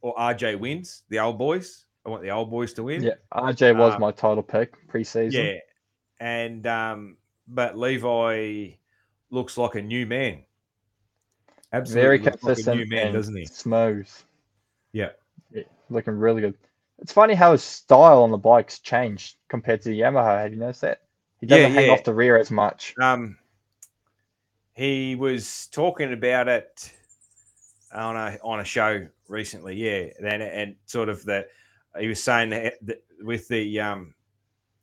or 0.00 0.14
RJ 0.14 0.58
wins 0.58 1.02
the 1.08 1.18
old 1.18 1.38
boys. 1.38 1.84
I 2.06 2.10
want 2.10 2.22
the 2.22 2.30
old 2.30 2.50
boys 2.50 2.72
to 2.74 2.84
win. 2.84 3.02
Yeah, 3.02 3.14
RJ 3.32 3.76
was 3.76 3.94
Uh, 3.94 3.98
my 3.98 4.12
title 4.12 4.42
pick 4.42 4.88
preseason. 4.88 5.32
Yeah. 5.32 5.58
And 6.20 6.66
um, 6.66 7.16
but 7.46 7.76
Levi 7.76 8.70
looks 9.30 9.58
like 9.58 9.74
a 9.74 9.82
new 9.82 10.06
man. 10.06 10.44
Absolutely 11.72 12.02
Very 12.02 12.18
looks 12.18 12.26
like 12.26 12.34
a 12.34 12.38
consistent 12.38 12.76
new 12.78 12.86
man, 12.86 13.12
doesn't 13.12 13.36
he? 13.36 13.44
smooth. 13.44 14.08
Yeah. 14.92 15.10
Yeah, 15.52 15.64
looking 15.90 16.14
really 16.14 16.40
good. 16.40 16.54
It's 17.00 17.12
funny 17.12 17.34
how 17.34 17.52
his 17.52 17.62
style 17.62 18.22
on 18.22 18.30
the 18.30 18.38
bike's 18.38 18.80
changed 18.80 19.36
compared 19.48 19.82
to 19.82 19.90
the 19.90 20.00
Yamaha. 20.00 20.42
Have 20.42 20.52
you 20.52 20.58
noticed 20.58 20.80
that? 20.82 21.02
He 21.40 21.46
doesn't 21.46 21.72
hang 21.72 21.86
yeah. 21.86 21.92
off 21.92 22.04
the 22.04 22.14
rear 22.14 22.36
as 22.36 22.50
much. 22.50 22.94
Um 23.00 23.38
he 24.74 25.14
was 25.16 25.68
talking 25.72 26.12
about 26.12 26.48
it 26.48 26.92
on 27.92 28.16
a 28.16 28.38
on 28.42 28.60
a 28.60 28.64
show 28.64 29.06
recently, 29.28 29.76
yeah. 29.76 30.12
Then 30.20 30.42
and 30.42 30.76
sort 30.86 31.08
of 31.08 31.24
that 31.26 31.48
he 31.98 32.08
was 32.08 32.22
saying 32.22 32.50
that, 32.50 32.74
that 32.82 33.02
with 33.20 33.48
the 33.48 33.80
um 33.80 34.14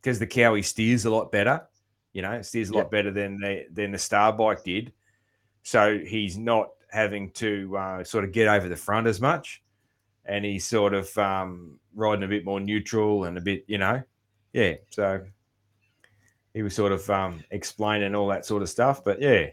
because 0.02 0.20
the 0.20 0.28
Cowie 0.28 0.62
steers 0.62 1.06
a 1.06 1.10
lot 1.10 1.32
better, 1.32 1.68
you 2.14 2.22
know, 2.22 2.42
steers 2.42 2.70
a 2.70 2.74
lot 2.74 2.82
Yep. 2.82 2.92
better 2.92 3.12
than 3.12 3.40
the 3.40 3.66
than 3.72 3.92
the 3.92 3.98
Star 3.98 4.32
bike 4.32 4.64
did. 4.64 4.94
So 5.64 5.98
he's 5.98 6.38
not 6.38 6.70
having 6.92 7.32
to 7.32 7.76
uh, 7.76 8.04
sort 8.04 8.24
of 8.24 8.32
get 8.32 8.48
over 8.48 8.70
the 8.70 8.76
front 8.76 9.08
as 9.08 9.20
much, 9.20 9.64
and 10.26 10.44
he's 10.46 10.66
sort 10.66 10.94
of 10.94 11.16
um, 11.18 11.80
riding 11.94 12.24
a 12.24 12.28
bit 12.28 12.46
more 12.46 12.60
neutral 12.60 13.26
and 13.26 13.38
a 13.38 13.42
bit, 13.42 13.64
you 13.68 13.78
know, 13.78 14.02
yeah. 14.54 14.74
So 14.90 15.22
he 16.54 16.64
was 16.64 16.74
sort 16.76 16.92
of 16.92 17.10
um, 17.10 17.44
explaining 17.52 18.16
all 18.16 18.28
that 18.28 18.46
sort 18.46 18.62
of 18.64 18.70
stuff, 18.70 19.04
but 19.04 19.22
yeah, 19.22 19.48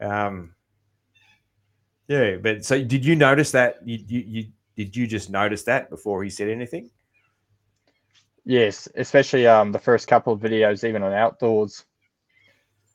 um, 0.00 0.54
yeah. 2.08 2.36
But 2.36 2.64
so 2.64 2.82
did 2.82 3.04
you 3.04 3.14
notice 3.16 3.50
that? 3.52 3.78
You, 3.84 3.98
you, 4.06 4.24
you 4.26 4.44
did 4.76 4.96
you 4.96 5.06
just 5.06 5.30
notice 5.30 5.64
that 5.64 5.90
before 5.90 6.22
he 6.24 6.30
said 6.30 6.48
anything? 6.48 6.90
Yes, 8.44 8.88
especially 8.96 9.46
um 9.46 9.72
the 9.72 9.78
first 9.78 10.08
couple 10.08 10.32
of 10.32 10.40
videos, 10.40 10.88
even 10.88 11.02
on 11.02 11.12
outdoors. 11.12 11.84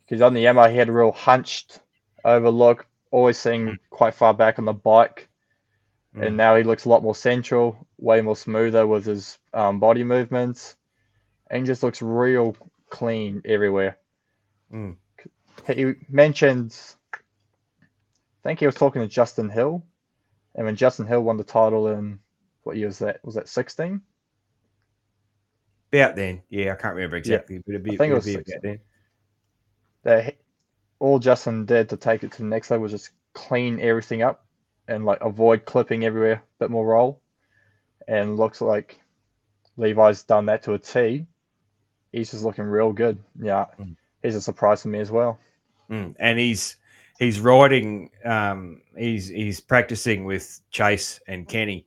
Because 0.06 0.22
on 0.22 0.34
the 0.34 0.44
Yamaha, 0.44 0.72
he 0.72 0.78
had 0.78 0.90
a 0.90 0.92
real 0.92 1.12
hunched 1.12 1.80
overlook, 2.26 2.86
always 3.12 3.38
seeing 3.38 3.68
Mm. 3.68 3.80
quite 3.90 4.16
far 4.16 4.34
back 4.34 4.60
on 4.60 4.66
the 4.66 4.74
bike. 4.74 5.30
Mm. 6.16 6.28
And 6.28 6.38
now 6.38 6.56
he 6.56 6.64
looks 6.64 6.86
a 6.86 6.90
lot 6.90 7.04
more 7.04 7.16
central, 7.16 7.88
way 7.98 8.22
more 8.22 8.36
smoother 8.36 8.86
with 8.86 9.06
his 9.06 9.40
um, 9.54 9.80
body 9.80 10.04
movements, 10.04 10.76
and 11.50 11.66
just 11.66 11.84
looks 11.84 12.02
real 12.02 12.56
clean 12.90 13.42
everywhere. 13.46 13.98
Mm. 14.72 14.98
He 15.68 15.94
mentioned, 16.10 16.78
I 17.14 17.18
think 18.44 18.60
he 18.60 18.66
was 18.66 18.76
talking 18.76 19.02
to 19.02 19.08
Justin 19.08 19.50
Hill, 19.50 19.84
and 20.56 20.66
when 20.66 20.76
Justin 20.76 21.08
Hill 21.08 21.22
won 21.22 21.38
the 21.38 21.44
title 21.44 21.88
in 21.88 22.20
what 22.64 22.78
year 22.78 22.88
was 22.88 23.00
that? 23.00 23.24
Was 23.24 23.36
that 23.36 23.50
16? 23.50 24.02
About 25.92 26.16
then, 26.16 26.42
yeah, 26.50 26.74
I 26.74 26.76
can't 26.76 26.96
remember 26.96 27.18
exactly, 27.18 27.60
but 27.60 27.72
it'd 27.72 27.84
be, 27.84 27.98
think 27.98 28.12
it 28.12 28.16
was 28.16 28.28
about 28.28 28.46
then. 28.64 28.80
that 30.04 30.38
all 31.00 31.20
Justin 31.20 31.66
did 31.66 31.90
to 31.90 31.98
take 31.98 32.24
it 32.24 32.32
to 32.32 32.38
the 32.40 32.48
next 32.48 32.72
level 32.72 32.84
was 32.84 32.92
just 32.92 33.12
clean 33.34 33.80
everything 33.80 34.24
up 34.24 34.43
and 34.88 35.06
like 35.06 35.22
avoid 35.22 35.66
clipping 35.66 36.06
everywhere, 36.06 36.44
bit 36.60 36.70
more 36.70 36.86
roll. 36.86 37.22
And 38.08 38.38
looks 38.38 38.62
like 38.62 39.00
Levi's 39.78 40.24
done 40.24 40.46
that 40.48 40.64
to 40.64 40.74
a 40.74 40.80
T. 40.80 41.26
He's 42.12 42.32
just 42.32 42.44
looking 42.44 42.66
real 42.66 42.94
good. 42.94 43.18
Yeah, 43.40 43.66
Mm. 43.80 43.96
he's 44.22 44.36
a 44.36 44.42
surprise 44.42 44.82
to 44.84 44.88
me 44.88 45.00
as 45.00 45.12
well. 45.12 45.40
Mm, 45.90 46.16
and 46.20 46.40
he's 46.40 46.78
he's 47.20 47.40
riding 47.40 48.10
um 48.26 48.82
he's 48.98 49.28
he's 49.28 49.60
practicing 49.60 50.26
with 50.26 50.62
Chase 50.72 51.20
and 51.28 51.48
Kenny. 51.48 51.86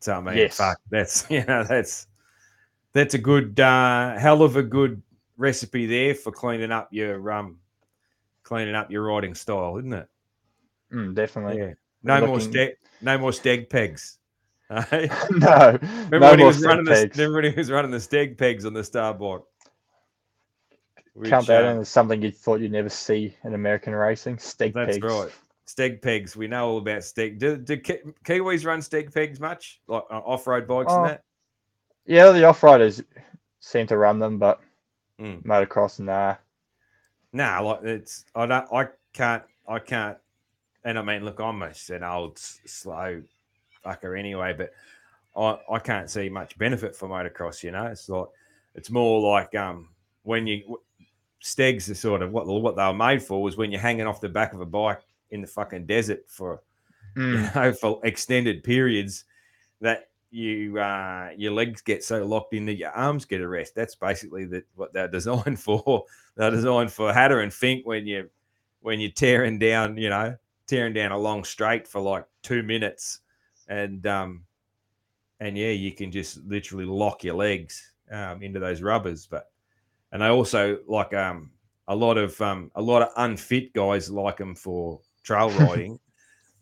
So 0.00 0.14
I 0.14 0.20
mean 0.20 0.34
Yes. 0.36 0.56
fuck 0.56 0.78
that's 0.90 1.26
you 1.30 1.44
know 1.44 1.64
that's 1.64 2.06
that's 2.92 3.14
a 3.14 3.18
good 3.18 3.58
uh 3.60 4.18
hell 4.18 4.42
of 4.42 4.56
a 4.56 4.62
good 4.62 5.02
recipe 5.36 5.86
there 5.86 6.14
for 6.14 6.32
cleaning 6.32 6.72
up 6.72 6.88
your 6.92 7.30
um 7.32 7.58
cleaning 8.44 8.74
up 8.74 8.90
your 8.90 9.02
riding 9.04 9.34
style, 9.34 9.76
isn't 9.78 9.92
it? 9.92 10.08
Mm, 10.92 11.14
definitely. 11.14 11.58
Yeah. 11.58 11.72
No 12.02 12.26
more 12.26 12.38
looking- 12.38 12.52
steg 12.52 12.72
no 13.00 13.18
more 13.18 13.30
steg 13.30 13.68
pegs. 13.70 14.18
Hey? 14.90 15.10
no, 15.30 15.78
Remember 16.10 16.18
no 16.20 16.30
when 16.30 16.38
he 16.38 16.44
more 16.44 16.46
was 16.46 16.62
running 16.64 16.84
the 16.86 17.10
remember 17.14 17.42
he 17.50 17.54
was 17.56 17.70
running 17.70 17.90
the 17.90 17.98
steg 17.98 18.38
pegs 18.38 18.64
on 18.64 18.72
the 18.72 18.82
starboard. 18.82 19.42
Count 21.24 21.46
that 21.48 21.64
uh, 21.66 21.68
in 21.72 21.78
as 21.80 21.88
something 21.90 22.22
you 22.22 22.30
thought 22.30 22.60
you'd 22.60 22.72
never 22.72 22.88
see 22.88 23.36
in 23.44 23.52
American 23.54 23.94
racing. 23.94 24.36
Steg 24.38 24.72
That's 24.72 24.96
pegs. 24.98 25.04
right. 25.06 25.28
Steg 25.68 26.00
pegs. 26.00 26.34
We 26.36 26.46
know 26.48 26.70
all 26.70 26.78
about 26.78 27.00
steg. 27.02 27.38
Do, 27.38 27.56
do 27.58 27.76
Ki- 27.76 28.00
Kiwis 28.24 28.64
run 28.64 28.80
steg 28.80 29.12
pegs 29.12 29.38
much? 29.38 29.80
Like 29.88 30.04
uh, 30.10 30.18
off 30.20 30.46
road 30.46 30.66
bikes 30.66 30.90
Oh, 30.90 31.02
and 31.02 31.10
that? 31.10 31.22
Yeah, 32.06 32.30
the 32.32 32.44
off-riders 32.44 33.02
seem 33.60 33.86
to 33.88 33.96
run 33.96 34.18
them, 34.18 34.38
but 34.38 34.60
Mm. 35.20 35.44
motocross, 35.44 36.00
nah. 36.00 36.36
Nah, 37.34 37.60
like 37.60 37.84
it's 37.84 38.24
I 38.34 38.46
don't 38.46 38.66
I 38.72 38.88
can't 39.12 39.42
I 39.68 39.78
can't 39.78 40.16
and 40.84 40.98
I 40.98 41.02
mean 41.02 41.24
look 41.24 41.40
I'm 41.40 41.60
just 41.60 41.90
an 41.90 42.04
old 42.04 42.38
slow 42.38 43.22
fucker 43.84 44.18
anyway, 44.18 44.54
but 44.56 44.72
I, 45.36 45.58
I 45.74 45.78
can't 45.78 46.10
see 46.10 46.28
much 46.28 46.58
benefit 46.58 46.94
for 46.94 47.08
motocross, 47.08 47.62
you 47.62 47.70
know. 47.70 47.86
It's 47.86 48.08
like 48.08 48.26
it's 48.74 48.90
more 48.90 49.20
like 49.20 49.54
um 49.54 49.88
when 50.22 50.46
you 50.46 50.80
stegs 51.40 51.90
are 51.90 51.94
sort 51.94 52.22
of 52.22 52.32
what 52.32 52.46
what 52.46 52.76
they 52.76 52.84
were 52.84 52.94
made 52.94 53.22
for 53.22 53.42
was 53.42 53.56
when 53.56 53.72
you're 53.72 53.80
hanging 53.80 54.06
off 54.06 54.20
the 54.20 54.28
back 54.28 54.52
of 54.52 54.60
a 54.60 54.66
bike 54.66 55.00
in 55.30 55.40
the 55.40 55.46
fucking 55.46 55.86
desert 55.86 56.24
for 56.28 56.62
you 57.30 57.38
Mm, 57.38 57.54
know, 57.54 57.72
for 57.72 58.00
extended 58.04 58.62
periods 58.64 59.24
that 59.80 60.08
you 60.30 60.78
uh 60.78 61.30
your 61.36 61.52
legs 61.52 61.82
get 61.82 62.02
so 62.02 62.24
locked 62.24 62.54
in 62.54 62.64
that 62.66 62.76
your 62.76 62.90
arms 62.90 63.24
get 63.24 63.40
a 63.40 63.48
rest. 63.48 63.74
That's 63.74 63.94
basically 63.94 64.44
that 64.46 64.64
what 64.74 64.92
they're 64.92 65.08
designed 65.08 65.60
for. 65.60 66.04
They're 66.36 66.50
designed 66.50 66.92
for 66.92 67.12
Hatter 67.12 67.40
and 67.40 67.52
Fink 67.52 67.86
when 67.86 68.06
you 68.06 68.30
when 68.80 69.00
you're 69.00 69.10
tearing 69.10 69.58
down, 69.58 69.96
you 69.96 70.10
know, 70.10 70.36
tearing 70.66 70.92
down 70.92 71.12
a 71.12 71.18
long 71.18 71.44
straight 71.44 71.86
for 71.86 72.00
like 72.00 72.24
two 72.42 72.62
minutes 72.62 73.20
and 73.68 74.06
um 74.06 74.44
and 75.40 75.58
yeah, 75.58 75.70
you 75.70 75.92
can 75.92 76.12
just 76.12 76.38
literally 76.44 76.84
lock 76.84 77.24
your 77.24 77.34
legs 77.34 77.92
um 78.10 78.42
into 78.42 78.60
those 78.60 78.82
rubbers. 78.82 79.26
But 79.26 79.50
and 80.12 80.22
I 80.22 80.28
also 80.28 80.78
like 80.86 81.14
um 81.14 81.50
a 81.88 81.96
lot 81.96 82.16
of 82.18 82.40
um 82.40 82.70
a 82.74 82.82
lot 82.82 83.02
of 83.02 83.08
unfit 83.16 83.72
guys 83.72 84.10
like 84.10 84.36
them 84.36 84.54
for 84.54 85.00
trail 85.22 85.50
riding 85.66 85.98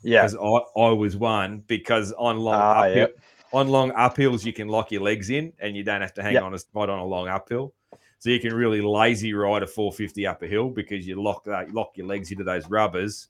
yeah. 0.02 0.22
because 0.22 0.34
I, 0.36 0.80
I 0.80 0.90
was 0.90 1.16
one 1.16 1.62
because 1.66 2.12
on 2.12 2.38
long 2.38 2.54
Ah, 2.54 2.84
uphill, 2.86 2.96
yep. 2.96 3.18
on 3.52 3.68
long 3.68 3.90
uphills 3.92 4.44
you 4.44 4.52
can 4.52 4.68
lock 4.68 4.90
your 4.92 5.02
legs 5.02 5.30
in 5.30 5.52
and 5.58 5.76
you 5.76 5.82
don't 5.82 6.00
have 6.00 6.14
to 6.14 6.22
hang 6.22 6.34
Yep. 6.34 6.42
on 6.42 6.54
a 6.54 6.58
spot 6.58 6.88
on 6.90 6.98
a 6.98 7.04
long 7.04 7.28
uphill. 7.28 7.74
So 8.18 8.28
you 8.30 8.38
can 8.38 8.52
really 8.54 8.82
lazy 8.82 9.32
ride 9.32 9.62
a 9.62 9.66
450 9.66 10.26
up 10.26 10.42
a 10.42 10.46
hill 10.46 10.68
because 10.68 11.06
you 11.06 11.20
lock 11.22 11.44
that 11.44 11.68
you 11.68 11.74
lock 11.74 11.92
your 11.96 12.06
legs 12.06 12.30
into 12.30 12.44
those 12.44 12.68
rubbers 12.68 13.28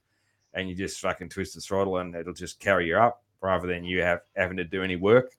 and 0.55 0.69
you 0.69 0.75
just 0.75 1.01
fucking 1.01 1.29
twist 1.29 1.55
the 1.55 1.61
throttle 1.61 1.99
and 1.99 2.15
it'll 2.15 2.33
just 2.33 2.61
carry 2.61 2.89
you 2.89 2.97
up 2.97 3.23
rather 3.41 3.67
than 3.67 3.85
you 3.85 4.03
have 4.03 4.21
having 4.37 4.57
to 4.57 4.65
do 4.65 4.83
any 4.83 4.97
work. 4.97 5.37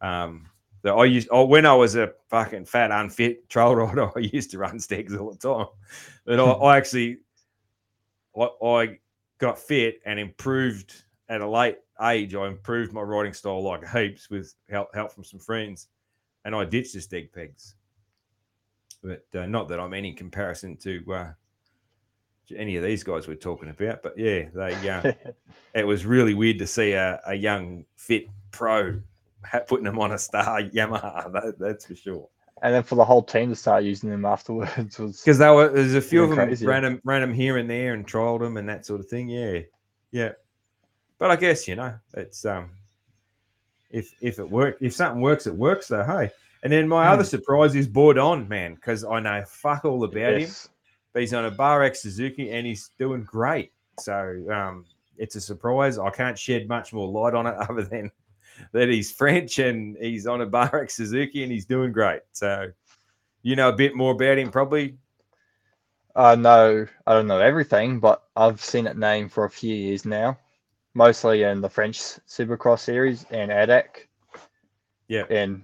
Um, 0.00 0.48
I 0.84 1.04
used 1.04 1.28
oh, 1.30 1.44
when 1.44 1.66
I 1.66 1.74
was 1.74 1.96
a 1.96 2.12
fucking 2.28 2.64
fat 2.64 2.90
unfit 2.90 3.48
trail 3.48 3.74
rider, 3.76 4.10
I 4.16 4.20
used 4.20 4.50
to 4.52 4.58
run 4.58 4.78
stegs 4.78 5.14
all 5.14 5.32
the 5.32 5.38
time. 5.38 5.66
But 6.24 6.40
I, 6.40 6.44
I 6.44 6.76
actually 6.76 7.18
I, 8.36 8.48
I 8.64 8.98
got 9.38 9.58
fit 9.58 10.00
and 10.06 10.18
improved 10.18 11.04
at 11.28 11.40
a 11.40 11.48
late 11.48 11.78
age. 12.02 12.34
I 12.34 12.46
improved 12.46 12.92
my 12.92 13.02
riding 13.02 13.34
style 13.34 13.62
like 13.62 13.88
heaps 13.88 14.30
with 14.30 14.54
help 14.70 14.94
help 14.94 15.12
from 15.12 15.24
some 15.24 15.40
friends, 15.40 15.88
and 16.44 16.54
I 16.54 16.64
ditched 16.64 16.94
the 16.94 17.00
steg 17.00 17.32
pegs. 17.32 17.74
But 19.02 19.26
uh, 19.34 19.46
not 19.46 19.68
that 19.68 19.80
I'm 19.80 19.94
any 19.94 20.12
comparison 20.12 20.76
to 20.78 21.04
uh, 21.12 21.32
any 22.56 22.76
of 22.76 22.82
these 22.84 23.02
guys 23.04 23.28
we're 23.28 23.34
talking 23.34 23.68
about. 23.70 24.02
But 24.02 24.18
yeah, 24.18 24.44
they 24.54 24.88
uh, 24.88 25.12
it 25.74 25.86
was 25.86 26.06
really 26.06 26.34
weird 26.34 26.58
to 26.58 26.66
see 26.66 26.92
a, 26.92 27.20
a 27.26 27.34
young 27.34 27.84
fit 27.96 28.26
pro 28.50 29.00
putting 29.66 29.84
them 29.84 29.98
on 29.98 30.12
a 30.12 30.18
star 30.18 30.60
Yamaha. 30.74 31.32
That, 31.32 31.58
that's 31.58 31.86
for 31.86 31.94
sure. 31.94 32.28
and 32.62 32.74
then 32.74 32.82
for 32.82 32.96
the 32.96 33.04
whole 33.04 33.22
team 33.22 33.50
to 33.50 33.56
start 33.56 33.84
using 33.84 34.10
them 34.10 34.24
afterwards 34.24 34.98
was 34.98 35.20
Because 35.20 35.38
they 35.38 35.48
were 35.50 35.68
there's 35.68 35.94
a 35.94 36.00
few 36.00 36.22
of 36.24 36.30
them 36.30 36.38
crazier. 36.38 36.68
ran 36.68 36.82
them 36.82 37.00
ran 37.04 37.20
them 37.20 37.32
here 37.34 37.56
and 37.58 37.68
there 37.70 37.94
and 37.94 38.06
trialed 38.06 38.40
them 38.40 38.56
and 38.56 38.68
that 38.68 38.84
sort 38.86 39.00
of 39.00 39.08
thing. 39.08 39.28
Yeah, 39.28 39.60
yeah. 40.10 40.32
But 41.18 41.30
I 41.30 41.36
guess 41.36 41.66
you 41.68 41.76
know 41.76 41.94
it's 42.14 42.44
um 42.44 42.70
if 43.90 44.14
if 44.20 44.38
it 44.38 44.48
work 44.50 44.76
if 44.80 44.94
something 44.94 45.20
works, 45.22 45.46
it 45.46 45.54
works 45.54 45.88
though. 45.88 46.04
Hey. 46.04 46.30
And 46.64 46.72
then 46.72 46.88
my 46.88 47.06
other 47.06 47.22
Hmm. 47.22 47.28
surprise 47.28 47.76
is 47.76 47.86
Bourdon, 47.86 48.48
man, 48.48 48.74
because 48.74 49.04
I 49.04 49.20
know 49.20 49.44
fuck 49.46 49.84
all 49.84 50.02
about 50.02 50.40
him. 50.40 50.50
But 51.12 51.20
he's 51.20 51.34
on 51.34 51.46
a 51.46 51.50
Bar 51.50 51.82
X 51.82 52.02
Suzuki 52.02 52.50
and 52.50 52.66
he's 52.66 52.90
doing 52.98 53.22
great. 53.24 53.72
So 53.98 54.44
um, 54.52 54.84
it's 55.16 55.36
a 55.36 55.40
surprise. 55.40 55.98
I 55.98 56.10
can't 56.10 56.38
shed 56.38 56.68
much 56.68 56.92
more 56.92 57.08
light 57.08 57.34
on 57.34 57.46
it 57.46 57.54
other 57.70 57.82
than 57.82 58.10
that 58.72 58.88
he's 58.88 59.12
French 59.12 59.58
and 59.58 59.96
he's 60.00 60.26
on 60.26 60.40
a 60.40 60.46
Bar 60.46 60.82
X 60.82 60.96
Suzuki 60.96 61.42
and 61.42 61.52
he's 61.52 61.66
doing 61.66 61.92
great. 61.92 62.22
So 62.32 62.70
you 63.42 63.56
know 63.56 63.68
a 63.68 63.76
bit 63.76 63.94
more 63.94 64.12
about 64.12 64.38
him, 64.38 64.50
probably. 64.50 64.96
I 66.16 66.34
know 66.34 66.86
I 67.06 67.14
don't 67.14 67.28
know 67.28 67.38
everything, 67.38 68.00
but 68.00 68.24
I've 68.36 68.62
seen 68.62 68.86
it 68.86 68.96
named 68.96 69.32
for 69.32 69.44
a 69.44 69.50
few 69.50 69.74
years 69.74 70.04
now, 70.04 70.36
mostly 70.94 71.44
in 71.44 71.60
the 71.60 71.68
French 71.68 71.98
Supercross 71.98 72.80
series 72.80 73.24
and 73.30 73.50
ADAC. 73.50 74.08
Yeah. 75.06 75.24
And 75.30 75.62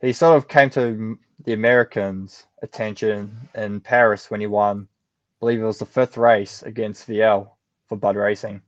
he 0.00 0.12
sort 0.12 0.36
of 0.36 0.48
came 0.48 0.70
to 0.70 1.18
the 1.44 1.52
Americans' 1.52 2.46
attention 2.62 3.36
in 3.54 3.80
Paris 3.80 4.30
when 4.30 4.40
he 4.40 4.46
won, 4.46 4.88
I 4.90 5.36
believe 5.40 5.60
it 5.60 5.64
was 5.64 5.78
the 5.78 5.86
fifth 5.86 6.16
race 6.16 6.62
against 6.62 7.08
VL 7.08 7.50
for 7.88 7.96
Bud 7.96 8.16
Racing. 8.16 8.62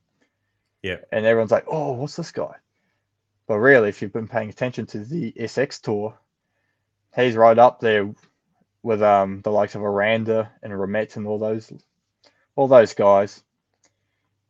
Yeah. 0.83 0.99
And 1.13 1.27
everyone's 1.27 1.51
like, 1.51 1.65
oh, 1.67 1.93
what's 1.93 2.17
this 2.17 2.33
guy? 2.33 2.55
But 3.47 3.59
really, 3.59 3.89
if 3.89 4.01
you've 4.01 4.13
been 4.13 4.29
paying 4.29 4.51
attention 4.51 4.87
to 4.87 5.05
the 5.05 5.33
SX 5.33 5.81
tour, 5.81 6.19
he's 7.17 7.35
right 7.35 7.59
up 7.59 7.81
there 7.81 8.15
with 8.83 9.03
um 9.03 9.41
the 9.43 9.51
likes 9.51 9.75
of 9.75 9.83
Aranda 9.83 10.51
and 10.63 10.73
Ramette 10.73 11.17
and 11.17 11.27
all 11.27 11.39
those 11.39 11.73
all 12.55 12.69
those 12.69 12.95
guys. 12.95 13.43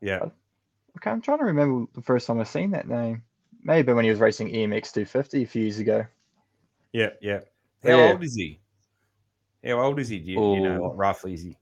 Yeah. 0.01 0.27
Okay, 0.97 1.11
I'm 1.11 1.23
trying 1.23 1.39
to 1.39 1.45
remember 1.45 1.91
the 1.95 2.03
first 2.03 2.27
time 2.27 2.41
I've 2.41 2.49
seen 2.49 2.73
that 2.73 2.89
name. 2.89 3.23
Maybe 3.63 3.93
when 3.93 4.05
he 4.05 4.11
was 4.11 4.21
racing 4.21 4.49
EMX 4.49 4.93
250 4.93 5.43
a 5.43 5.47
few 5.47 5.63
years 5.63 5.79
ago. 5.79 6.07
Yeah. 6.93 7.11
Yeah. 7.21 7.41
How 7.83 7.91
Yeah. 7.91 8.13
old 8.13 8.23
is 8.25 8.35
he? 8.35 8.61
How 9.65 9.81
old 9.81 9.99
is 9.99 10.09
he? 10.09 10.19
Do 10.19 10.33
you, 10.33 10.55
you 10.55 10.61
know, 10.63 10.81
what 10.81 10.97
roughly 10.97 11.35
is 11.35 11.43
he? 11.43 11.57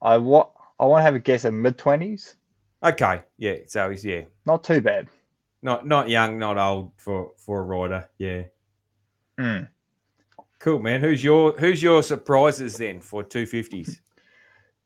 I 0.00 0.16
what 0.16 0.50
I 0.78 0.86
want 0.86 1.00
to 1.00 1.04
have 1.04 1.14
a 1.14 1.18
guess 1.18 1.44
at 1.44 1.52
mid 1.52 1.76
20s. 1.76 2.34
Okay. 2.82 3.22
Yeah. 3.38 3.56
So 3.66 3.90
he's 3.90 4.04
yeah. 4.04 4.22
Not 4.46 4.62
too 4.62 4.80
bad. 4.80 5.08
Not 5.62 5.86
not 5.86 6.08
young, 6.08 6.38
not 6.38 6.56
old 6.56 6.92
for 6.96 7.32
for 7.36 7.60
a 7.60 7.62
rider. 7.62 8.08
Yeah. 8.18 8.42
Hmm. 9.38 9.64
Cool, 10.60 10.78
man. 10.80 11.00
Who's 11.00 11.22
your 11.22 11.52
who's 11.52 11.82
your 11.82 12.02
surprises 12.02 12.76
then 12.76 13.00
for 13.00 13.22
two 13.22 13.46
fifties? 13.46 14.00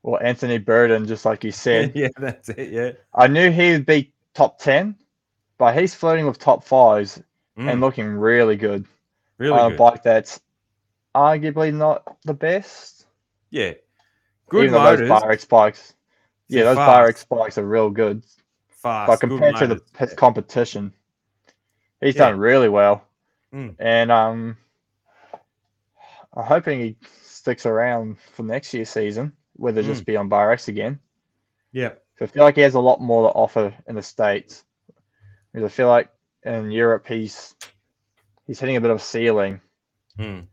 Well, 0.05 0.21
Anthony 0.21 0.59
Bourdon, 0.59 1.07
just 1.07 1.25
like 1.25 1.45
you 1.45 1.53
said, 1.53 1.93
yeah, 1.95 2.09
that's 2.17 2.49
it. 2.49 2.73
Yeah. 2.73 2.91
I 3.15 3.29
knew 3.29 3.53
he 3.53 3.71
would 3.71 3.87
be 3.87 4.13
top 4.35 4.59
10, 4.59 4.97
but 5.59 5.79
he's 5.79 5.95
flirting 5.95 6.27
with 6.27 6.41
top 6.41 6.65
fives 6.65 7.23
Mm, 7.57 7.71
and 7.71 7.81
looking 7.81 8.09
really 8.09 8.57
good 8.57 8.85
really 9.43 9.59
on 9.61 9.71
good. 9.71 9.75
a 9.77 9.79
bike 9.79 10.03
that's 10.03 10.41
arguably 11.15 11.73
not 11.75 12.17
the 12.25 12.35
best. 12.35 13.07
Yeah. 13.51 13.75
Good 14.49 14.65
even 14.67 14.81
motors. 14.81 15.01
those 15.01 15.21
Bar 15.21 15.31
X 15.31 15.45
bikes. 15.45 15.95
Yeah, 16.49 16.65
those 16.65 16.77
fast. 16.77 17.29
Bikes 17.29 17.59
are 17.59 17.67
real 17.67 17.91
good. 17.91 18.23
fast. 18.69 19.09
but 19.09 19.21
compared 19.21 19.57
to 19.57 19.67
the 19.67 19.81
motors. 20.01 20.15
competition, 20.15 20.93
he's 22.01 22.15
Yeah. 22.17 22.31
done 22.31 22.39
really 22.39 22.69
well. 22.69 23.05
Mm. 23.55 23.77
And 23.79 24.11
um, 24.11 24.57
I'm 26.35 26.45
hoping 26.45 26.81
he 26.81 26.97
sticks 27.23 27.67
around 27.67 28.19
for 28.19 28.43
next 28.43 28.73
year's 28.75 28.89
season, 28.91 29.33
whether 29.55 29.83
Mm. 29.83 29.87
just 29.87 30.05
be 30.07 30.17
on 30.17 30.29
Bar 30.29 30.53
X 30.53 30.69
again. 30.69 30.99
Yeah. 31.73 31.91
So 32.19 32.25
I 32.25 32.29
feel 32.29 32.43
like 32.45 32.57
he 32.57 32.61
has 32.63 32.75
a 32.75 32.81
lot 32.81 33.01
more 33.01 33.29
to 33.29 33.35
offer 33.35 33.75
in 33.87 33.95
the 33.95 34.03
states. 34.03 34.65
Because 35.53 35.67
I 35.67 35.69
feel 35.75 35.89
like 35.89 36.09
in 36.45 36.71
Europe 36.71 37.07
he's 37.07 37.55
he's 38.47 38.61
hitting 38.61 38.77
a 38.77 38.81
bit 38.81 38.91
of 38.91 39.03
ceiling. 39.03 39.61
Mm. 40.19 40.47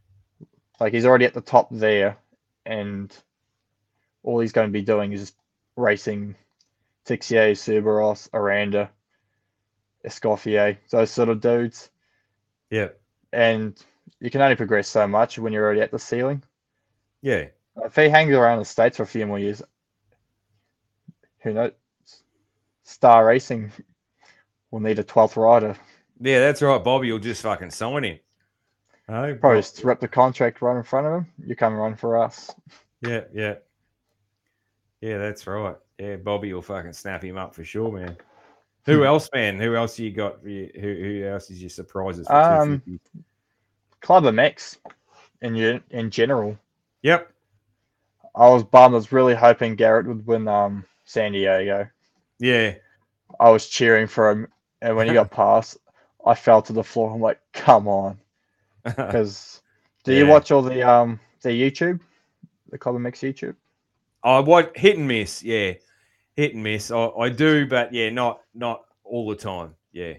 Like 0.79 0.93
he's 0.93 1.05
already 1.05 1.25
at 1.25 1.33
the 1.33 1.41
top 1.41 1.67
there, 1.71 2.17
and 2.65 3.15
all 4.23 4.39
he's 4.39 4.51
going 4.51 4.67
to 4.67 4.73
be 4.73 4.81
doing 4.81 5.11
is 5.11 5.33
racing 5.75 6.35
Tixier, 7.05 7.51
Soubeyras, 7.51 8.29
Aranda, 8.33 8.89
Escoffier, 10.05 10.77
those 10.91 11.11
sort 11.11 11.29
of 11.29 11.41
dudes. 11.41 11.89
Yeah. 12.69 12.89
And 13.33 13.77
you 14.19 14.29
can 14.29 14.41
only 14.41 14.55
progress 14.55 14.87
so 14.87 15.07
much 15.07 15.39
when 15.39 15.53
you're 15.53 15.65
already 15.65 15.81
at 15.81 15.91
the 15.91 15.99
ceiling. 15.99 16.43
Yeah. 17.21 17.45
If 17.83 17.95
he 17.95 18.09
hangs 18.09 18.33
around 18.33 18.59
the 18.59 18.65
States 18.65 18.97
for 18.97 19.03
a 19.03 19.07
few 19.07 19.25
more 19.25 19.39
years, 19.39 19.61
who 21.39 21.53
knows? 21.53 21.71
Star 22.83 23.25
Racing 23.25 23.71
will 24.71 24.79
need 24.79 24.99
a 24.99 25.03
12th 25.03 25.37
rider. 25.37 25.75
Yeah, 26.19 26.39
that's 26.39 26.61
right. 26.61 26.83
Bobby 26.83 27.07
You'll 27.07 27.19
just 27.19 27.41
fucking 27.41 27.71
sign 27.71 28.03
him. 28.03 28.19
Oh, 29.07 29.33
Probably 29.35 29.59
just 29.59 29.83
rip 29.83 29.99
the 29.99 30.07
contract 30.07 30.61
right 30.61 30.77
in 30.77 30.83
front 30.83 31.07
of 31.07 31.13
him. 31.13 31.27
You 31.45 31.55
come 31.55 31.75
run 31.75 31.95
for 31.95 32.17
us. 32.21 32.51
Yeah, 33.01 33.21
yeah. 33.33 33.55
Yeah, 35.01 35.17
that's 35.17 35.47
right. 35.47 35.75
Yeah, 35.97 36.17
Bobby 36.17 36.53
will 36.53 36.61
fucking 36.61 36.93
snap 36.93 37.23
him 37.23 37.37
up 37.37 37.55
for 37.55 37.63
sure, 37.63 37.91
man. 37.91 38.17
Who 38.85 38.99
Hmm. 38.99 39.05
else, 39.05 39.29
man? 39.33 39.59
Who 39.59 39.75
else 39.75 39.97
you 39.97 40.11
got? 40.11 40.41
for 40.41 40.49
you- 40.49 40.71
Who, 40.75 40.81
who 40.93 41.25
else 41.25 41.49
is 41.49 41.61
your 41.61 41.69
surprises 41.69 42.27
Um, 42.29 42.81
250? 42.81 43.23
Club 44.01 44.23
MX 44.25 44.77
in 45.41 45.81
in 45.89 46.09
general. 46.11 46.57
Yep. 47.01 47.31
I 48.35 48.47
was 48.49 48.63
bummed. 48.63 48.93
I 48.93 48.97
was 48.97 49.11
really 49.11 49.35
hoping 49.35 49.75
Garrett 49.75 50.05
would 50.07 50.25
win 50.25 50.47
um, 50.47 50.85
San 51.05 51.31
Diego. 51.31 51.87
Yeah. 52.39 52.75
I 53.39 53.49
was 53.49 53.67
cheering 53.67 54.07
for 54.07 54.29
him, 54.29 54.47
and 54.81 54.95
when 54.95 55.07
he 55.07 55.13
got 55.13 55.31
past, 55.31 55.77
I 56.25 56.35
fell 56.35 56.61
to 56.63 56.73
the 56.73 56.83
floor. 56.83 57.11
I'm 57.13 57.21
like, 57.21 57.39
come 57.53 57.87
on, 57.87 58.19
because 58.85 59.61
do 60.03 60.13
you 60.13 60.27
watch 60.27 60.51
all 60.51 60.61
the 60.61 60.83
um 60.83 61.19
the 61.41 61.49
YouTube, 61.49 61.99
the 62.69 62.77
Club 62.77 62.95
MX 62.95 63.21
YouTube? 63.21 63.55
I 64.23 64.39
what 64.39 64.77
hit 64.77 64.97
and 64.97 65.07
miss, 65.07 65.43
yeah, 65.43 65.73
hit 66.35 66.53
and 66.53 66.63
miss. 66.63 66.91
I, 66.91 67.07
I 67.07 67.29
do, 67.29 67.67
but 67.67 67.93
yeah, 67.93 68.09
not 68.09 68.41
not 68.53 68.83
all 69.03 69.29
the 69.29 69.35
time. 69.35 69.75
Yeah, 69.91 70.13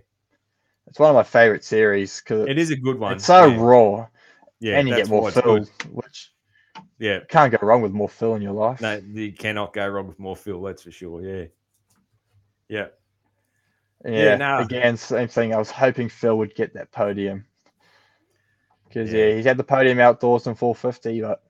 It's 0.87 0.99
one 0.99 1.11
of 1.11 1.15
my 1.15 1.23
favorite 1.23 1.65
series 1.65 2.21
because 2.21 2.49
it 2.49 2.59
is 2.59 2.71
a 2.71 2.77
good 2.77 2.99
one. 2.99 3.17
it's 3.17 3.27
so 3.27 3.47
yeah, 3.47 3.57
raw, 3.57 4.07
yeah, 4.61 4.79
and 4.79 4.89
you 4.89 4.95
get 4.95 5.09
more 5.09 5.31
Phil, 5.31 5.65
which 5.93 6.33
Yeah, 6.99 7.21
can't 7.29 7.53
go 7.53 7.59
wrong 7.67 7.83
with 7.83 7.93
more 7.93 8.09
Phil 8.09 8.35
in 8.35 8.43
your 8.43 8.53
life. 8.53 8.81
no, 8.81 9.01
you 9.13 9.33
cannot 9.33 9.73
go 9.73 9.87
wrong 9.89 10.09
with 10.09 10.19
more 10.19 10.37
Phil. 10.37 10.61
That's 10.63 10.83
for 10.83 10.91
sure. 10.91 11.23
Yeah, 11.23 11.45
yeah, 12.69 12.87
yeah, 14.05 14.37
yeah, 14.39 14.63
again, 14.63 14.97
same 14.97 15.29
thing. 15.29 15.55
I 15.55 15.59
was 15.59 15.71
hoping 15.71 16.09
Phil 16.09 16.37
would 16.39 16.55
get 16.55 16.73
that 16.75 16.91
podium 16.93 17.45
because 18.89 19.13
Yeah. 19.13 19.27
yeah. 19.27 19.35
he's 19.37 19.45
had 19.45 19.57
the 19.57 19.65
podium 19.65 19.99
outdoors 20.01 20.47
in 20.47 20.55
450, 20.55 21.21
but 21.23 21.43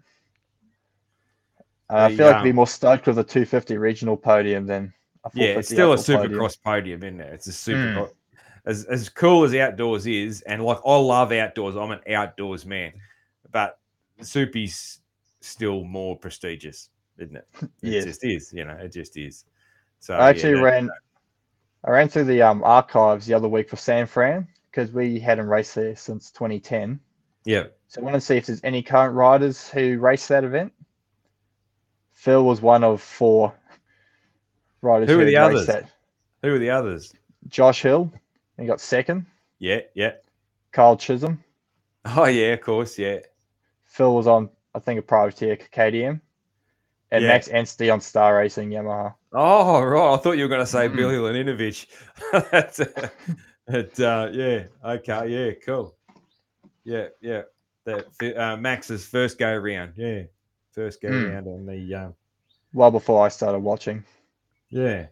uh, 1.90 2.07
I 2.07 2.16
feel 2.16 2.26
like 2.26 2.36
I'd 2.36 2.44
be 2.44 2.53
more 2.53 2.66
stoked 2.66 3.07
with 3.07 3.18
a 3.18 3.24
250 3.24 3.76
regional 3.76 4.16
podium 4.16 4.66
than 4.66 4.92
a 5.24 5.30
450 5.30 5.40
yeah. 5.40 5.59
It's 5.59 5.68
still 5.68 5.92
a 5.92 5.94
outdoor 5.94 6.22
podium. 6.22 6.40
supercross 6.40 6.62
podium, 6.62 7.03
isn't 7.03 7.20
it? 7.20 7.32
It's 7.32 7.46
a 7.46 7.53
super. 7.53 7.82
Mm. 7.82 8.11
As 8.66 8.84
as 8.84 9.09
cool 9.09 9.44
as 9.44 9.55
outdoors 9.55 10.07
is, 10.07 10.42
and 10.42 10.62
like 10.62 10.78
I 10.84 10.96
love 10.96 11.32
outdoors. 11.32 11.76
I'm 11.76 11.92
an 11.92 12.01
outdoors 12.12 12.66
man, 12.66 12.92
but 13.51 13.78
Soupy's 14.20 15.01
still 15.40 15.82
more 15.82 16.14
prestigious, 16.14 16.90
isn't 17.18 17.36
it? 17.36 17.48
It 17.62 17.68
Yes. 17.80 18.05
just 18.05 18.22
is. 18.24 18.53
You 18.53 18.66
know, 18.66 18.74
it 18.74 18.92
just 18.92 19.16
is. 19.16 19.46
So 19.98 20.12
I 20.14 20.18
yeah, 20.18 20.26
actually 20.26 20.55
that- 20.57 20.62
ran, 20.62 20.90
I 21.85 21.91
ran 21.91 22.09
through 22.09 22.24
the 22.24 22.43
um, 22.43 22.62
archives 22.64 23.26
the 23.26 23.35
other 23.35 23.49
week 23.49 23.70
for 23.70 23.76
San 23.76 24.07
Fran 24.07 24.47
because 24.70 24.93
we 24.93 25.18
hadn't 25.18 25.47
raced 25.47 25.74
there 25.74 25.97
since 25.97 26.31
2010. 26.31 27.01
Yeah. 27.45 27.64
So 27.89 28.01
I 28.01 28.05
want 28.05 28.14
to 28.14 28.20
see 28.20 28.37
if 28.37 28.47
there's 28.47 28.61
any 28.62 28.83
current 28.83 29.14
riders 29.14 29.68
who 29.68 29.99
raced 29.99 30.28
that 30.28 30.45
event. 30.45 30.72
Phil 32.12 32.45
was 32.45 32.61
one 32.61 32.85
of 32.85 33.01
four 33.01 33.53
riders 34.83 35.09
Who 35.09 35.20
are 35.20 35.24
the 35.24 35.37
others? 35.37 35.55
raced 35.55 35.66
that. 35.68 35.91
Who 36.43 36.55
are 36.55 36.59
the 36.59 36.70
others? 36.70 37.14
Josh 37.49 37.83
Hill, 37.83 38.12
he 38.59 38.66
got 38.66 38.81
second. 38.81 39.26
Yeah, 39.59 39.81
yeah. 39.95 40.12
Kyle 40.72 40.97
Chisholm. 40.97 41.43
Oh 42.05 42.26
yeah, 42.26 42.53
of 42.53 42.61
course, 42.61 42.99
yeah. 42.99 43.18
Phil 43.87 44.14
was 44.14 44.26
on, 44.26 44.49
I 44.74 44.78
think, 44.78 44.99
a 45.01 45.03
privateer 45.03 45.57
KTM. 45.57 46.20
And 47.11 47.22
Yeah. 47.22 47.28
Max 47.28 47.49
Anstie 47.49 47.91
on 47.93 48.01
Star 48.01 48.37
Racing 48.37 48.70
Yamaha. 48.70 49.14
Oh 49.33 49.81
right, 49.83 50.14
I 50.14 50.16
thought 50.16 50.33
you 50.33 50.45
were 50.45 50.49
going 50.49 50.61
to 50.61 50.66
say 50.66 50.89
Mm. 50.89 50.97
Billy 50.97 51.14
Laninovich. 51.16 51.87
That's 52.51 52.81
it. 52.81 54.01
Uh, 54.01 54.28
yeah. 54.33 54.64
Okay. 54.85 55.28
Yeah. 55.28 55.53
Cool. 55.64 55.95
Yeah. 56.85 57.09
Yeah. 57.20 57.43
That 57.85 58.07
uh, 58.37 58.57
Max's 58.57 59.07
first 59.07 59.39
go 59.39 59.57
round. 59.57 59.93
Yeah. 59.97 60.22
First 60.72 61.01
go 61.01 61.09
Mm. 61.09 61.33
round 61.33 61.47
on 61.47 61.66
the 61.66 61.95
um, 61.95 62.14
well 62.72 62.91
before 62.91 63.24
I 63.24 63.28
started 63.28 63.61
watching. 63.61 64.05
Yeah. 64.70 65.07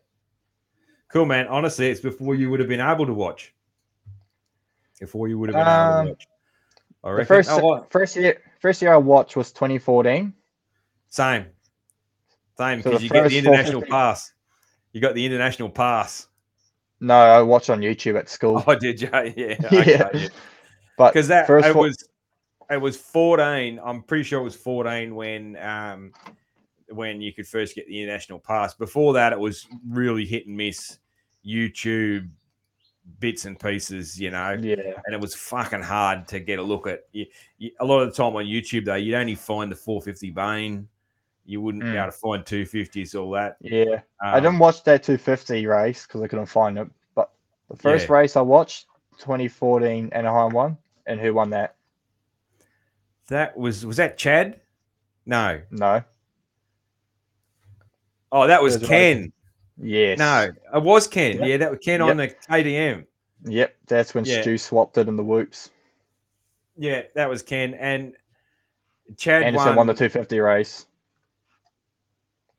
Cool, 1.09 1.25
man. 1.27 1.47
Honestly, 1.47 1.89
it's 1.89 2.01
before 2.01 2.35
you 2.35 2.51
would 2.51 2.61
have 2.61 2.69
been 2.69 2.81
able 2.81 3.07
to 3.07 3.15
watch. 3.15 3.55
Before 5.01 5.29
you 5.29 5.39
would 5.39 5.49
have 5.51 5.55
been 5.55 5.63
able 5.67 5.71
Um, 6.01 6.07
to 6.07 6.11
watch. 6.13 6.27
I 7.05 7.11
reckon. 7.11 7.27
first 7.27 7.51
Oh, 7.53 7.87
first 7.91 8.17
year 8.17 8.43
first 8.61 8.83
year 8.83 8.93
I 8.93 8.97
watched 8.97 9.37
was 9.37 9.53
2014. 9.53 10.35
Same. 11.09 11.47
Same, 12.59 12.79
because 12.79 12.99
the 12.99 13.05
you 13.05 13.11
get 13.11 13.29
the 13.29 13.39
international 13.39 13.81
450 13.83 13.91
pass. 13.91 14.33
You 14.93 15.01
got 15.01 15.15
the 15.15 15.25
international 15.25 15.71
pass. 15.71 16.27
No, 17.01 17.15
I 17.15 17.41
watched 17.43 17.71
on 17.71 17.81
YouTube 17.81 18.19
at 18.19 18.29
school. 18.29 18.63
Oh, 18.67 18.75
did 18.75 19.01
you? 19.01 19.09
Yeah. 19.13 19.57
Yeah. 19.71 20.09
Okay. 20.13 20.29
but 20.97 21.13
Because 21.13 21.29
that 21.29 21.49
it 21.49 21.73
four- 21.73 21.83
was 21.83 22.09
it 22.71 22.77
was 22.81 22.97
14. 22.97 23.81
I'm 23.83 24.03
pretty 24.03 24.25
sure 24.25 24.41
it 24.41 24.45
was 24.45 24.57
14 24.57 25.15
when 25.15 25.57
um 25.57 26.13
when 26.91 27.21
you 27.21 27.33
could 27.33 27.47
first 27.47 27.75
get 27.75 27.87
the 27.87 28.03
international 28.03 28.39
pass. 28.41 28.75
Before 28.75 29.13
that, 29.15 29.33
it 29.33 29.39
was 29.39 29.67
really 29.89 30.25
hit 30.27 30.47
and 30.47 30.57
miss 30.57 30.99
YouTube 31.47 32.29
bits 33.21 33.45
and 33.45 33.59
pieces, 33.61 34.21
you 34.21 34.31
know. 34.31 34.59
yeah, 34.61 34.75
and 35.07 35.15
it 35.15 35.21
was 35.21 35.35
fucking 35.35 35.83
hard 35.83 36.27
to 36.29 36.41
get 36.41 36.59
a 36.59 36.63
look 36.63 36.87
at. 36.87 37.01
You, 37.13 37.27
you, 37.59 37.71
a 37.81 37.85
lot 37.85 38.01
of 38.01 38.09
the 38.11 38.15
time 38.15 38.35
on 38.37 38.45
YouTube, 38.45 38.85
though, 38.87 38.97
you'd 38.97 39.15
only 39.15 39.35
find 39.35 39.71
the 39.71 39.77
450 39.77 40.31
Bane. 40.31 40.89
You 41.49 41.63
wouldn't 41.63 41.83
be 41.83 41.89
Mm. 41.91 41.97
able 42.03 42.13
to 42.13 42.13
find 42.13 42.45
250s, 42.45 43.15
all 43.15 43.31
that. 43.31 43.57
yeah. 43.61 44.03
I 44.21 44.37
Um, 44.37 44.43
didn't 44.43 44.59
watch 44.59 44.85
that 44.85 45.03
250 45.03 45.67
race 45.67 46.07
because 46.07 46.21
I 46.21 46.29
couldn't 46.29 46.45
find 46.45 46.77
it. 46.79 46.89
But 47.15 47.31
the 47.71 47.77
first 47.77 48.07
Yeah. 48.09 48.17
race 48.17 48.37
I 48.37 48.43
watched, 48.43 48.87
2014 49.19 50.11
Anaheim 50.13 50.53
one, 50.53 50.77
and 51.07 51.19
who 51.19 51.33
won 51.33 51.49
that? 51.51 51.75
That 53.29 53.57
was 53.57 53.87
was 53.87 53.97
that 53.97 54.19
Chad? 54.19 54.61
No. 55.25 55.63
No. 55.71 56.03
Oh, 58.31 58.47
that 58.47 58.63
was 58.63 58.79
was 58.79 58.87
Ken. 58.87 59.33
Yes. 59.79 60.19
No, 60.19 60.51
it 60.75 60.83
was 60.83 61.07
Ken. 61.09 61.39
Yep. 61.39 61.47
Yeah, 61.49 61.57
that 61.57 61.71
was 61.71 61.81
Ken 61.83 62.03
on 62.03 62.19
the 62.19 62.29
KTM. 62.29 63.07
Yep. 63.45 63.75
That's 63.87 64.15
when 64.15 64.27
Yeah. 64.27 64.43
Stu 64.43 64.59
swapped 64.59 64.99
it 64.99 65.09
in 65.09 65.17
the 65.17 65.25
whoops. 65.25 65.71
Yeah, 66.77 67.03
that 67.15 67.29
was 67.31 67.43
Ken. 67.43 67.73
And 67.75 68.15
Chad 69.17 69.43
Anderson 69.43 69.69
won. 69.69 69.77
won 69.77 69.87
the 69.87 69.95
250 69.95 70.41
race 70.41 70.85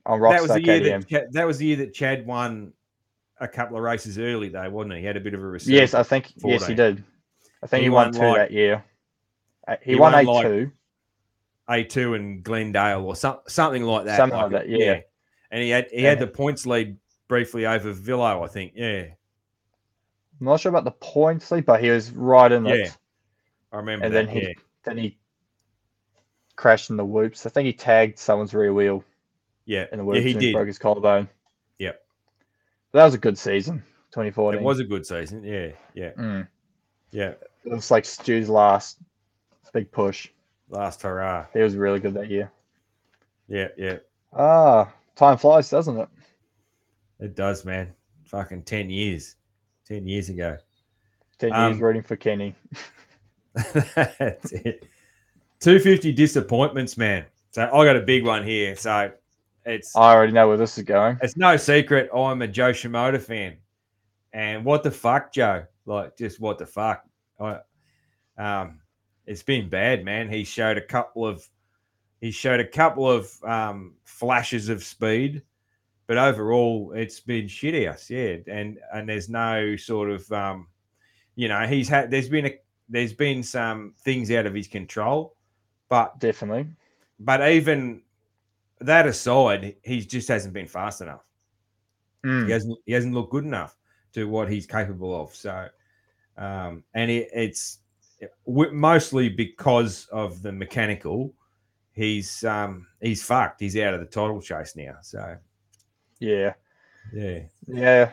on 0.09 0.19
that 0.21 0.41
was 0.41 0.51
the 0.51 0.63
year 0.63 0.79
KTM. 0.81 0.99
that 1.01 1.07
Chad, 1.07 1.33
that 1.33 1.47
was 1.47 1.57
the 1.59 1.65
year 1.67 1.75
that 1.77 1.93
Chad 1.93 2.25
won 2.25 2.73
a 3.39 3.47
couple 3.47 3.77
of 3.77 3.83
races 3.83 4.17
early, 4.19 4.49
though, 4.49 4.69
wasn't 4.69 4.93
he? 4.95 4.99
He 5.01 5.05
had 5.05 5.17
a 5.17 5.21
bit 5.21 5.33
of 5.33 5.41
a 5.41 5.45
resurgence. 5.45 5.73
Yes, 5.79 5.93
I 5.93 6.03
think 6.03 6.31
yes 6.37 6.65
he 6.67 6.73
did. 6.75 7.03
I 7.63 7.67
think 7.67 7.79
He 7.81 7.85
he, 7.85 7.89
won, 7.89 8.07
won, 8.07 8.13
two 8.13 8.19
like- 8.27 8.37
that 8.37 8.51
year. 8.51 8.83
Uh, 9.67 9.75
He, 9.81 9.93
he 9.93 9.99
won 9.99 10.13
won, 10.13 10.25
A 10.25 10.31
like, 10.31 10.45
two. 10.47 10.71
A2 11.69 12.15
and 12.15 12.43
Glendale 12.43 13.05
or 13.05 13.15
some, 13.15 13.37
something 13.47 13.83
like 13.83 14.05
that. 14.05 14.17
Something 14.17 14.39
like 14.39 14.51
that, 14.51 14.69
yeah. 14.69 15.01
And 15.51 15.61
he 15.63 15.69
had 15.69 15.87
he 15.91 16.01
Yeah. 16.01 16.09
had 16.09 16.19
the 16.19 16.27
points 16.27 16.65
lead 16.65 16.97
briefly 17.27 17.65
over 17.67 17.93
Villo, 17.93 18.43
I 18.43 18.47
think. 18.47 18.73
Yeah, 18.75 19.01
I'm 20.39 20.45
not 20.45 20.59
sure 20.59 20.69
about 20.71 20.83
the 20.85 20.91
points 20.91 21.51
lead, 21.51 21.65
but 21.65 21.83
he 21.83 21.89
was 21.91 22.11
right 22.11 22.51
in 22.51 22.65
Yeah. 22.65 22.73
it. 22.73 22.97
I 23.71 23.77
remember 23.77 24.05
And 24.05 24.15
that. 24.15 24.25
then 24.25 24.35
he- 24.35 24.41
yeah, 24.47 24.53
Then 24.83 24.97
he 24.97 25.17
crashed 26.55 26.89
in 26.89 26.97
the 26.97 27.05
whoops. 27.05 27.45
I 27.45 27.49
think 27.49 27.67
he 27.67 27.73
tagged 27.73 28.17
someone's 28.17 28.53
rear 28.55 28.73
wheel 28.73 29.03
yeah, 29.69 29.85
in 29.91 29.99
the 29.99 30.03
yeah. 30.03 30.07
whoops 30.07 30.23
He 30.25 30.33
did. 30.33 30.53
broke 30.53 30.67
his 30.67 30.79
collarbone. 30.79 31.29
Yep. 31.77 32.01
That 32.93 33.05
was 33.05 33.13
a 33.13 33.17
good 33.19 33.37
season, 33.37 33.83
2014. 34.11 34.59
It 34.59 34.63
was 34.63 34.79
a 34.79 34.83
good 34.83 35.05
season. 35.05 35.43
Yeah, 35.43 35.69
yeah, 35.93 36.11
Mm. 36.17 36.47
yeah. 37.11 37.33
It 37.65 37.71
was 37.71 37.91
like 37.91 38.03
Stu's 38.05 38.49
last 38.49 38.97
big 39.73 39.91
push. 39.91 40.27
Last 40.69 41.03
hurrah. 41.03 41.45
He 41.53 41.59
was 41.59 41.75
really 41.75 41.99
good 41.99 42.15
that 42.15 42.29
year. 42.29 42.51
Yeah, 43.47 43.67
yeah. 43.77 43.97
Ah, 44.33 44.91
time 45.15 45.37
flies, 45.37 45.69
doesn't 45.69 45.97
it? 45.99 46.09
It 47.19 47.35
does, 47.35 47.63
man. 47.65 47.93
Fucking 48.25 48.63
ten 48.63 48.89
years. 48.89 49.35
Ten 49.87 50.07
years 50.07 50.29
ago. 50.29 50.57
10 51.39 51.51
Um, 51.53 51.71
years 51.71 51.81
rooting 51.81 52.03
for 52.03 52.15
Kenny. 52.15 52.55
That's 53.53 54.51
it. 54.51 54.87
250 55.59 56.11
disappointments, 56.13 56.97
man. 56.97 57.25
So 57.51 57.63
I 57.63 57.85
got 57.85 57.95
a 57.95 58.01
big 58.01 58.25
one 58.25 58.43
here. 58.45 58.75
So 58.75 59.11
it's 59.65 59.95
I 59.95 60.13
already 60.13 60.33
know 60.33 60.47
where 60.47 60.57
this 60.57 60.77
is 60.77 60.83
going. 60.83 61.17
it's 61.21 61.37
no 61.37 61.57
secret 61.57 62.09
I'm 62.15 62.41
a 62.41 62.47
Jo 62.47 62.71
Shimoda 62.71 63.21
fan. 63.21 63.57
And 64.33 64.63
what 64.63 64.83
the 64.83 64.91
fuck, 64.91 65.33
Joe? 65.33 65.65
Like, 65.85 66.15
just 66.17 66.39
what 66.39 66.57
the 66.59 66.65
fuck? 66.65 67.03
I, 67.39 67.59
um, 68.37 68.79
it's 69.25 69.43
been 69.43 69.69
bad, 69.69 70.05
man. 70.05 70.29
He 70.29 70.43
showed 70.43 70.77
a 70.77 70.81
couple 70.81 71.25
of 71.25 71.47
he 72.21 72.31
showed 72.31 72.59
a 72.59 72.67
couple 72.67 73.09
of 73.09 73.31
um, 73.43 73.95
flashes 74.03 74.69
of 74.69 74.83
speed, 74.83 75.41
but 76.05 76.17
overall 76.17 76.91
it's 76.95 77.19
been 77.19 77.47
shit 77.47 77.87
house, 77.87 78.09
yeah. 78.09 78.37
And 78.47 78.79
and 78.93 79.07
there's 79.07 79.29
no 79.29 79.75
sort 79.75 80.09
of 80.09 80.31
um, 80.31 80.67
you 81.35 81.47
know, 81.47 81.65
he's 81.65 81.87
had 81.87 82.11
there's 82.11 82.29
been 82.29 82.47
a 82.47 82.53
there's 82.89 83.13
been 83.13 83.43
some 83.43 83.93
things 84.03 84.31
out 84.31 84.45
of 84.45 84.53
his 84.53 84.67
control, 84.67 85.35
but 85.89 86.19
Definitely. 86.19 86.67
but 87.19 87.47
even 87.49 88.01
that 88.81 89.07
aside, 89.07 89.75
he 89.83 90.01
just 90.01 90.27
hasn't 90.27 90.53
been 90.53 90.67
fast 90.67 91.01
enough. 91.01 91.25
Mm. 92.25 92.45
He 92.47 92.51
hasn't 92.51 92.77
he 92.85 92.93
hasn't 92.93 93.13
looked 93.13 93.31
good 93.31 93.45
enough 93.45 93.75
to 94.13 94.25
what 94.27 94.49
he's 94.51 94.65
capable 94.65 95.19
of. 95.21 95.35
So, 95.35 95.67
um, 96.37 96.83
and 96.93 97.09
it, 97.11 97.29
it's 97.33 97.79
mostly 98.47 99.29
because 99.29 100.07
of 100.11 100.41
the 100.41 100.51
mechanical. 100.51 101.33
He's 101.93 102.43
um, 102.43 102.87
he's 103.01 103.23
fucked. 103.23 103.59
He's 103.61 103.77
out 103.77 103.93
of 103.93 103.99
the 103.99 104.05
title 104.05 104.41
chase 104.41 104.75
now. 104.75 104.97
So 105.01 105.37
Yeah. 106.19 106.53
yeah, 107.13 107.39
Yeah. 107.67 108.11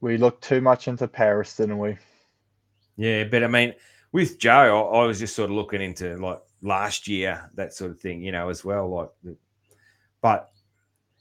We 0.00 0.18
looked 0.18 0.44
too 0.44 0.60
much 0.60 0.88
into 0.88 1.08
Paris, 1.08 1.56
didn't 1.56 1.78
we? 1.78 1.96
yeah. 2.96 3.24
But 3.24 3.42
I 3.44 3.46
mean, 3.48 3.74
with 4.12 4.38
Jo, 4.38 4.50
I, 4.92 4.98
I 5.00 5.06
was 5.06 5.18
just 5.18 5.34
sort 5.34 5.50
of 5.50 5.56
looking 5.56 5.80
into 5.82 6.16
like 6.18 6.40
last 6.62 7.08
year, 7.08 7.50
that 7.54 7.72
sort 7.74 7.90
of 7.90 8.00
thing, 8.00 8.22
you 8.22 8.32
know, 8.32 8.48
as 8.50 8.64
well. 8.64 8.88
Like, 8.90 9.08
the- 9.22 9.36
but 10.24 10.48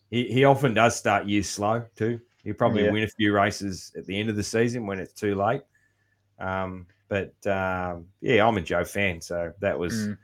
he, 0.09 0.29
he 0.31 0.45
often 0.45 0.73
does 0.73 0.95
start 0.95 1.25
years 1.25 1.49
slow 1.49 1.83
too. 1.93 2.21
He'll 2.45 2.53
probably 2.53 2.83
Yeah. 2.83 2.91
win 2.93 3.03
a 3.03 3.07
few 3.07 3.33
races 3.35 3.91
at 3.97 4.05
the 4.05 4.17
end 4.17 4.29
of 4.29 4.37
the 4.37 4.43
season 4.43 4.87
when 4.87 4.97
it's 4.97 5.11
too 5.11 5.35
late. 5.35 5.61
Um, 6.39 6.87
but 7.09 7.33
um, 7.45 8.05
yeah, 8.21 8.47
I'm 8.47 8.55
a 8.57 8.61
Jo 8.61 8.85
fan, 8.85 9.19
so 9.19 9.51
that 9.59 9.77
was 9.77 9.93
Mm. 9.93 10.17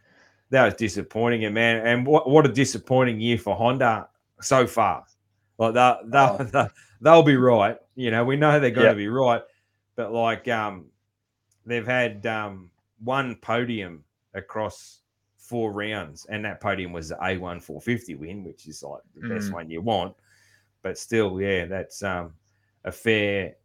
that 0.50 0.64
was 0.64 0.74
disappointing, 0.76 1.44
and 1.44 1.54
man, 1.54 1.86
and 1.86 2.08
what 2.08 2.30
what 2.30 2.46
a 2.46 2.50
disappointing 2.50 3.20
year 3.20 3.38
for 3.38 3.54
Honda 3.54 4.08
so 4.40 4.66
far. 4.66 5.04
Like 5.58 5.74
they'll 5.74 6.00
they'll, 6.06 6.38
Oh. 6.40 6.44
they'll, 6.52 6.70
they'll 7.02 7.24
be 7.24 7.36
right, 7.36 7.78
you 7.96 8.12
know. 8.12 8.24
We 8.24 8.38
know 8.38 8.62
they're 8.62 8.72
going 8.72 8.86
Yep. 8.86 8.94
to 8.94 8.98
be 8.98 9.10
right, 9.10 9.42
but 9.98 10.14
like 10.14 10.48
um, 10.48 10.86
they've 11.66 11.86
had 11.86 12.26
um 12.26 12.72
one 13.04 13.36
podium 13.36 14.06
across 14.34 14.99
four 15.50 15.74
rounds, 15.74 16.26
and 16.30 16.46
that 16.46 16.62
podium 16.62 16.94
was 16.94 17.10
the 17.10 17.18
A1 17.24 17.60
450 17.60 18.16
win, 18.16 18.44
which 18.44 18.68
is 18.68 18.84
like 18.84 19.02
the 19.16 19.22
best 19.24 19.52
Mm. 19.52 19.54
one 19.54 19.70
you 19.70 19.82
want. 19.82 20.16
But 20.84 20.98
still, 20.98 21.42
yeah, 21.42 21.66
that's 21.66 22.04
um 22.04 22.34
a 22.86 22.92
fair 22.92 23.56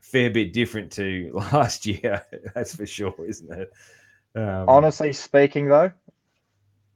fair 0.00 0.30
bit 0.30 0.52
different 0.52 0.92
to 0.92 1.32
last 1.52 1.86
year. 1.86 2.24
That's 2.54 2.76
for 2.76 2.86
sure, 2.86 3.14
isn't 3.28 3.52
it? 3.52 3.70
Um, 4.34 4.68
Honestly 4.68 5.12
speaking, 5.12 5.66
though, 5.68 5.90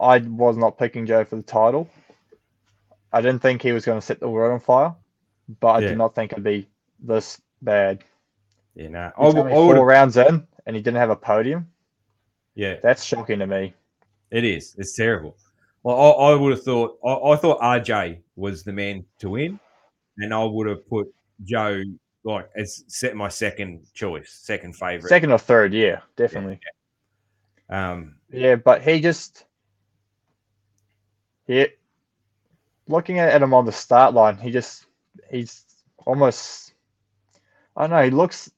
I 0.00 0.18
was 0.18 0.58
not 0.58 0.76
picking 0.76 1.06
Jo 1.06 1.24
for 1.24 1.36
the 1.36 1.42
title. 1.42 1.88
I 3.12 3.20
didn't 3.20 3.40
think 3.40 3.62
he 3.62 3.72
was 3.72 3.84
going 3.84 3.98
to 4.00 4.04
set 4.06 4.20
the 4.20 4.28
world 4.28 4.52
on 4.52 4.60
fire, 4.60 4.94
but 5.60 5.68
I 5.68 5.80
Yeah. 5.80 5.82
did 5.82 5.96
not 5.98 6.14
think 6.14 6.32
it'd 6.32 6.44
be 6.44 6.68
this 7.00 7.40
bad. 7.62 8.04
you 8.74 8.88
know, 8.88 9.10
You 9.18 9.32
I, 9.32 9.40
I 9.40 9.54
four 9.54 9.86
rounds 9.86 10.18
in 10.18 10.46
and 10.66 10.76
he 10.76 10.82
didn't 10.82 10.98
have 10.98 11.08
a 11.10 11.16
podium. 11.16 11.72
yeah, 12.54 12.76
That's 12.82 13.02
shocking 13.02 13.38
to 13.38 13.46
me. 13.46 13.74
It 14.32 14.44
is. 14.44 14.74
It's 14.78 14.94
terrible. 14.96 15.36
Well, 15.82 15.96
I, 15.96 16.32
I 16.32 16.34
would 16.34 16.52
have 16.52 16.64
thought 16.64 16.98
I, 17.04 17.32
I 17.32 17.36
thought 17.36 17.60
RJ 17.60 18.18
was 18.36 18.64
the 18.64 18.72
man 18.72 19.04
to 19.18 19.30
win, 19.30 19.60
and 20.18 20.32
I 20.32 20.42
would 20.44 20.66
have 20.68 20.88
put 20.88 21.12
Jo 21.44 21.82
like 22.24 22.48
as 22.56 22.84
set 22.88 23.14
my 23.16 23.28
second 23.28 23.86
choice, 23.94 24.32
second 24.32 24.74
favorite. 24.76 25.08
Second 25.08 25.32
or 25.32 25.38
third, 25.38 25.74
yeah, 25.74 26.00
definitely. 26.16 26.60
Um, 27.68 28.16
Yeah, 28.30 28.56
but 28.56 28.82
he 28.82 29.00
just 29.00 29.44
Yeah. 31.46 31.66
looking 32.86 33.18
at 33.18 33.42
him 33.42 33.52
on 33.54 33.66
the 33.66 33.72
start 33.72 34.14
line, 34.14 34.36
he 34.36 34.50
just 34.50 34.86
he's 35.30 35.64
almost 36.06 36.74
I 37.76 37.82
don't 37.82 37.90
know, 37.90 38.04
he 38.04 38.10
looks 38.10 38.50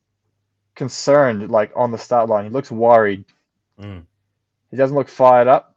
concerned 0.75 1.51
like 1.51 1.73
on 1.75 1.91
the 1.91 1.99
start 1.99 2.29
line. 2.29 2.45
He 2.45 2.51
looks 2.51 2.71
worried. 2.71 3.25
mm, 3.81 4.05
He 4.75 4.77
doesn't 4.79 4.97
look 4.97 5.09
fired 5.09 5.47
up. 5.47 5.77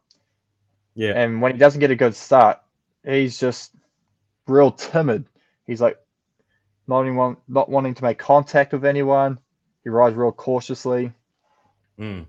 yeah, 0.96 1.12
And 1.12 1.40
when 1.40 1.52
he 1.52 1.58
doesn't 1.58 1.78
get 1.78 1.92
a 1.92 1.94
good 1.94 2.16
start, 2.16 2.58
he's 3.06 3.38
just 3.38 3.76
real 4.48 4.72
timid. 4.72 5.24
He's 5.68 5.80
like 5.80 6.00
not 6.88 7.02
anyone 7.02 7.36
not 7.46 7.68
wanting 7.68 7.94
to 7.94 8.02
make 8.02 8.18
contact 8.18 8.72
with 8.72 8.84
anyone. 8.84 9.38
He 9.84 9.90
rides 9.90 10.16
real 10.16 10.32
cautiously. 10.32 11.12
mm, 11.96 12.26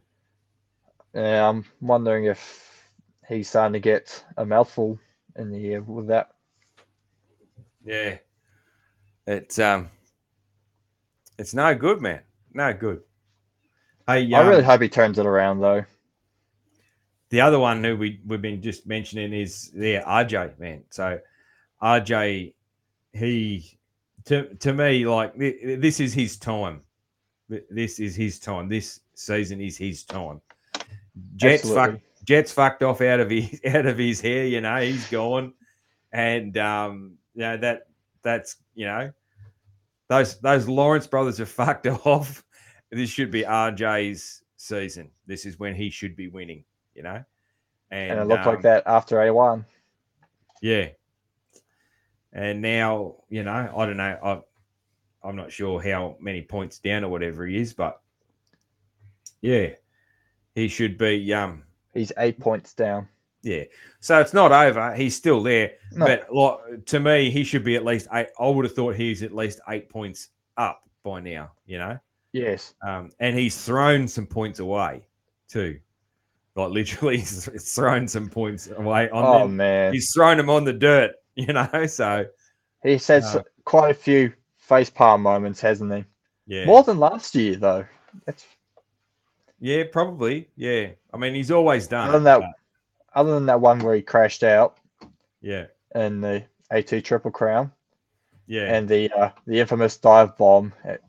Yeah, 1.15 1.49
I'm 1.49 1.65
wondering 1.81 2.25
if 2.25 2.87
he's 3.27 3.49
starting 3.49 3.73
to 3.73 3.79
get 3.79 4.23
a 4.37 4.45
mouthful 4.45 4.99
in 5.37 5.49
the 5.49 5.57
ear 5.57 5.81
with 5.81 6.05
that. 6.09 6.29
Yeah. 7.83 8.17
It's 9.25 9.57
um 9.57 9.89
it's 11.39 11.55
no 11.55 11.73
good, 11.73 11.99
man. 11.99 12.21
No 12.53 12.73
good. 12.73 13.01
Hey, 14.05 14.31
I 14.31 14.41
really 14.41 14.59
um, 14.59 14.65
hope 14.65 14.81
he 14.83 14.89
turns 14.89 15.17
it 15.17 15.25
around 15.25 15.61
though. 15.61 15.83
The 17.29 17.41
other 17.41 17.59
one 17.59 17.83
who 17.83 17.95
we 17.95 18.19
we've 18.25 18.41
been 18.41 18.61
just 18.61 18.87
mentioning 18.87 19.33
is 19.33 19.71
yeah, 19.75 20.03
RJ, 20.03 20.57
man. 20.59 20.83
So 20.89 21.19
RJ, 21.81 22.53
he 23.13 23.77
to 24.25 24.53
to 24.55 24.73
me 24.73 25.05
like 25.05 25.35
this 25.35 25.99
is 25.99 26.13
his 26.13 26.37
time. 26.37 26.81
This 27.69 27.99
is 27.99 28.15
his 28.15 28.39
time. 28.39 28.69
This 28.69 29.01
season 29.15 29.61
is 29.61 29.77
his 29.77 30.03
time. 30.03 30.41
Jett's 31.35 31.71
fuck, 31.71 31.99
Jett's 32.23 32.51
fucked 32.51 32.83
off 32.83 33.01
out 33.01 33.19
of 33.19 33.29
his 33.29 33.59
out 33.65 33.85
of 33.85 33.97
his 33.97 34.21
hair. 34.21 34.45
You 34.45 34.61
know 34.61 34.77
he's 34.77 35.07
gone, 35.07 35.53
and 36.11 36.57
um, 36.57 37.17
you 37.33 37.41
know 37.41 37.57
that 37.57 37.87
that's 38.23 38.57
you 38.75 38.85
know 38.85 39.11
those 40.07 40.39
those 40.39 40.67
Lawrence 40.67 41.07
brothers 41.07 41.39
are 41.39 41.45
fucked 41.45 41.87
off. 42.05 42.43
This 42.91 43.09
should 43.09 43.31
be 43.31 43.43
RJ's 43.43 44.41
season. 44.57 45.11
This 45.27 45.45
is 45.45 45.59
when 45.59 45.75
he 45.75 45.89
should 45.89 46.15
be 46.15 46.27
winning. 46.27 46.63
You 46.99 47.03
know, 47.03 47.23
and, 47.91 48.11
And 48.11 48.19
it 48.19 48.25
looked 48.27 48.45
um, 48.45 48.53
like 48.55 48.61
that 48.63 48.83
after 48.85 49.15
A1. 49.19 49.63
yeah. 50.61 50.89
And 52.33 52.61
now, 52.61 53.15
you 53.29 53.43
know, 53.43 53.71
I 53.73 53.85
don't 53.85 53.95
know. 53.95 54.17
I, 54.21 55.27
I'm 55.27 55.37
not 55.37 55.49
sure 55.49 55.81
how 55.81 56.17
many 56.19 56.41
points 56.41 56.77
down 56.79 57.05
or 57.05 57.09
whatever 57.09 57.47
he 57.47 57.55
is, 57.57 57.73
but 57.73 58.01
yeah, 59.41 59.69
he 60.55 60.67
should 60.67 60.97
be. 60.97 61.33
Um, 61.33 61.63
He's 61.93 62.11
eight 62.17 62.37
points 62.37 62.73
down. 62.73 63.07
yeah. 63.43 63.63
So 64.01 64.19
it's 64.19 64.33
not 64.33 64.51
over. 64.51 64.93
He's 64.93 65.15
still 65.15 65.41
there, 65.41 65.71
No. 65.93 66.05
but 66.05 66.33
like, 66.33 66.85
to 66.87 66.99
me, 66.99 67.29
he 67.31 67.45
should 67.45 67.63
be 67.63 67.77
at 67.77 67.85
least 67.85 68.09
eight. 68.13 68.27
I 68.37 68.47
would 68.49 68.65
have 68.65 68.75
thought 68.75 68.95
he's 68.95 69.23
at 69.23 69.33
least 69.33 69.61
eight 69.69 69.89
points 69.89 70.27
up 70.57 70.83
by 71.03 71.21
now. 71.21 71.51
You 71.65 71.77
know, 71.77 71.97
Yes. 72.33 72.73
um, 72.85 73.09
and 73.21 73.37
he's 73.39 73.57
thrown 73.63 74.05
some 74.09 74.27
points 74.27 74.59
away 74.59 75.05
too. 75.47 75.79
Like 76.59 76.71
literally, 76.71 77.17
he's 77.19 77.75
thrown 77.75 78.07
some 78.07 78.29
points 78.29 78.67
away 78.75 79.09
on 79.09 79.25
Oh 79.25 79.39
them. 79.47 79.57
man. 79.57 79.93
He's 79.93 80.11
thrown 80.13 80.37
them 80.37 80.49
on 80.49 80.63
the 80.63 80.73
dirt. 80.73 81.11
You 81.35 81.53
know, 81.53 81.85
so. 81.87 82.25
he 82.83 82.97
says 82.97 83.23
Uh, 83.33 83.43
quite 83.63 83.91
a 83.91 83.93
few 83.93 84.33
face 84.57 84.89
palm 84.89 85.21
moments, 85.21 85.61
hasn't 85.61 85.93
he? 85.93 86.03
Yeah. 86.47 86.65
More 86.65 86.83
than 86.83 86.99
last 86.99 87.33
year 87.33 87.55
though. 87.55 87.85
That's 88.25 88.45
Yeah, 89.59 89.83
probably. 89.89 90.49
Yeah. 90.57 90.89
I 91.13 91.17
mean, 91.17 91.33
he's 91.33 91.49
always 91.51 91.87
done. 91.87 92.09
Other 92.09 92.17
than 92.17 92.23
that- 92.25 92.39
but 92.41 92.49
other 93.13 93.33
than 93.35 93.45
that 93.45 93.61
one 93.61 93.79
where 93.79 93.95
he 93.95 94.01
crashed 94.01 94.43
out 94.43 94.79
yeah. 95.41 95.67
and 95.95 96.21
the 96.21 96.43
A2 96.73 97.01
Triple 97.05 97.31
Crown 97.31 97.71
Yeah. 98.47 98.73
and 98.75 98.89
the 98.89 99.09
uh, 99.11 99.29
the 99.47 99.59
infamous 99.61 99.95
dive 99.95 100.37
bomb 100.37 100.73
at 100.83 100.99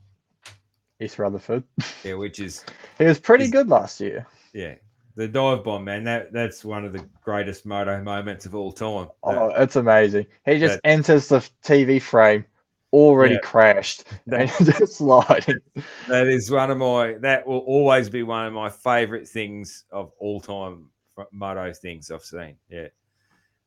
East 1.01 1.19
Rutherford. 1.19 1.63
yeah. 2.05 2.13
Which 2.13 2.39
is, 2.39 2.63
He 2.97 3.03
was 3.03 3.19
pretty 3.19 3.49
good 3.49 3.67
last 3.67 3.99
year. 3.99 4.25
yeah. 4.53 4.75
The 5.15 5.27
dive 5.27 5.63
bomb, 5.63 5.83
man. 5.83 6.03
That 6.05 6.31
That's 6.31 6.63
one 6.63 6.85
of 6.85 6.93
the 6.93 7.05
greatest 7.23 7.65
moto 7.65 8.01
moments 8.01 8.45
of 8.45 8.55
all 8.55 8.71
time. 8.71 9.09
Oh, 9.23 9.31
that- 9.31 9.41
Oh, 9.41 9.61
it's 9.63 9.75
amazing. 9.75 10.25
He 10.45 10.57
just 10.59 10.75
that- 10.81 10.89
enters 10.89 11.27
the 11.27 11.39
TV 11.63 12.01
frame 12.01 12.45
already 12.93 13.35
Yeah. 13.35 13.39
crashed 13.41 14.03
That- 14.27 14.57
and 14.59 14.65
just 14.77 14.95
sliding. 14.95 15.59
that 16.07 16.27
is 16.27 16.49
one 16.49 16.71
of 16.71 16.77
my, 16.77 17.13
that 17.19 17.45
will 17.45 17.59
always 17.59 18.09
be 18.09 18.23
one 18.23 18.45
of 18.45 18.53
my 18.53 18.69
favorite 18.69 19.27
things 19.27 19.85
of 19.91 20.11
all 20.19 20.39
time 20.41 20.87
moto 21.31 21.71
things 21.73 22.09
I've 22.09 22.23
seen. 22.23 22.55
Yeah. 22.69 22.87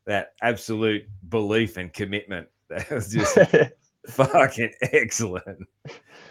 That 0.07 0.33
absolute 0.43 1.07
belief 1.29 1.77
and 1.77 1.93
commitment. 1.93 2.49
That 2.71 2.91
was 2.91 3.13
just 3.13 3.39
fucking 4.09 4.73
excellent. 4.81 5.69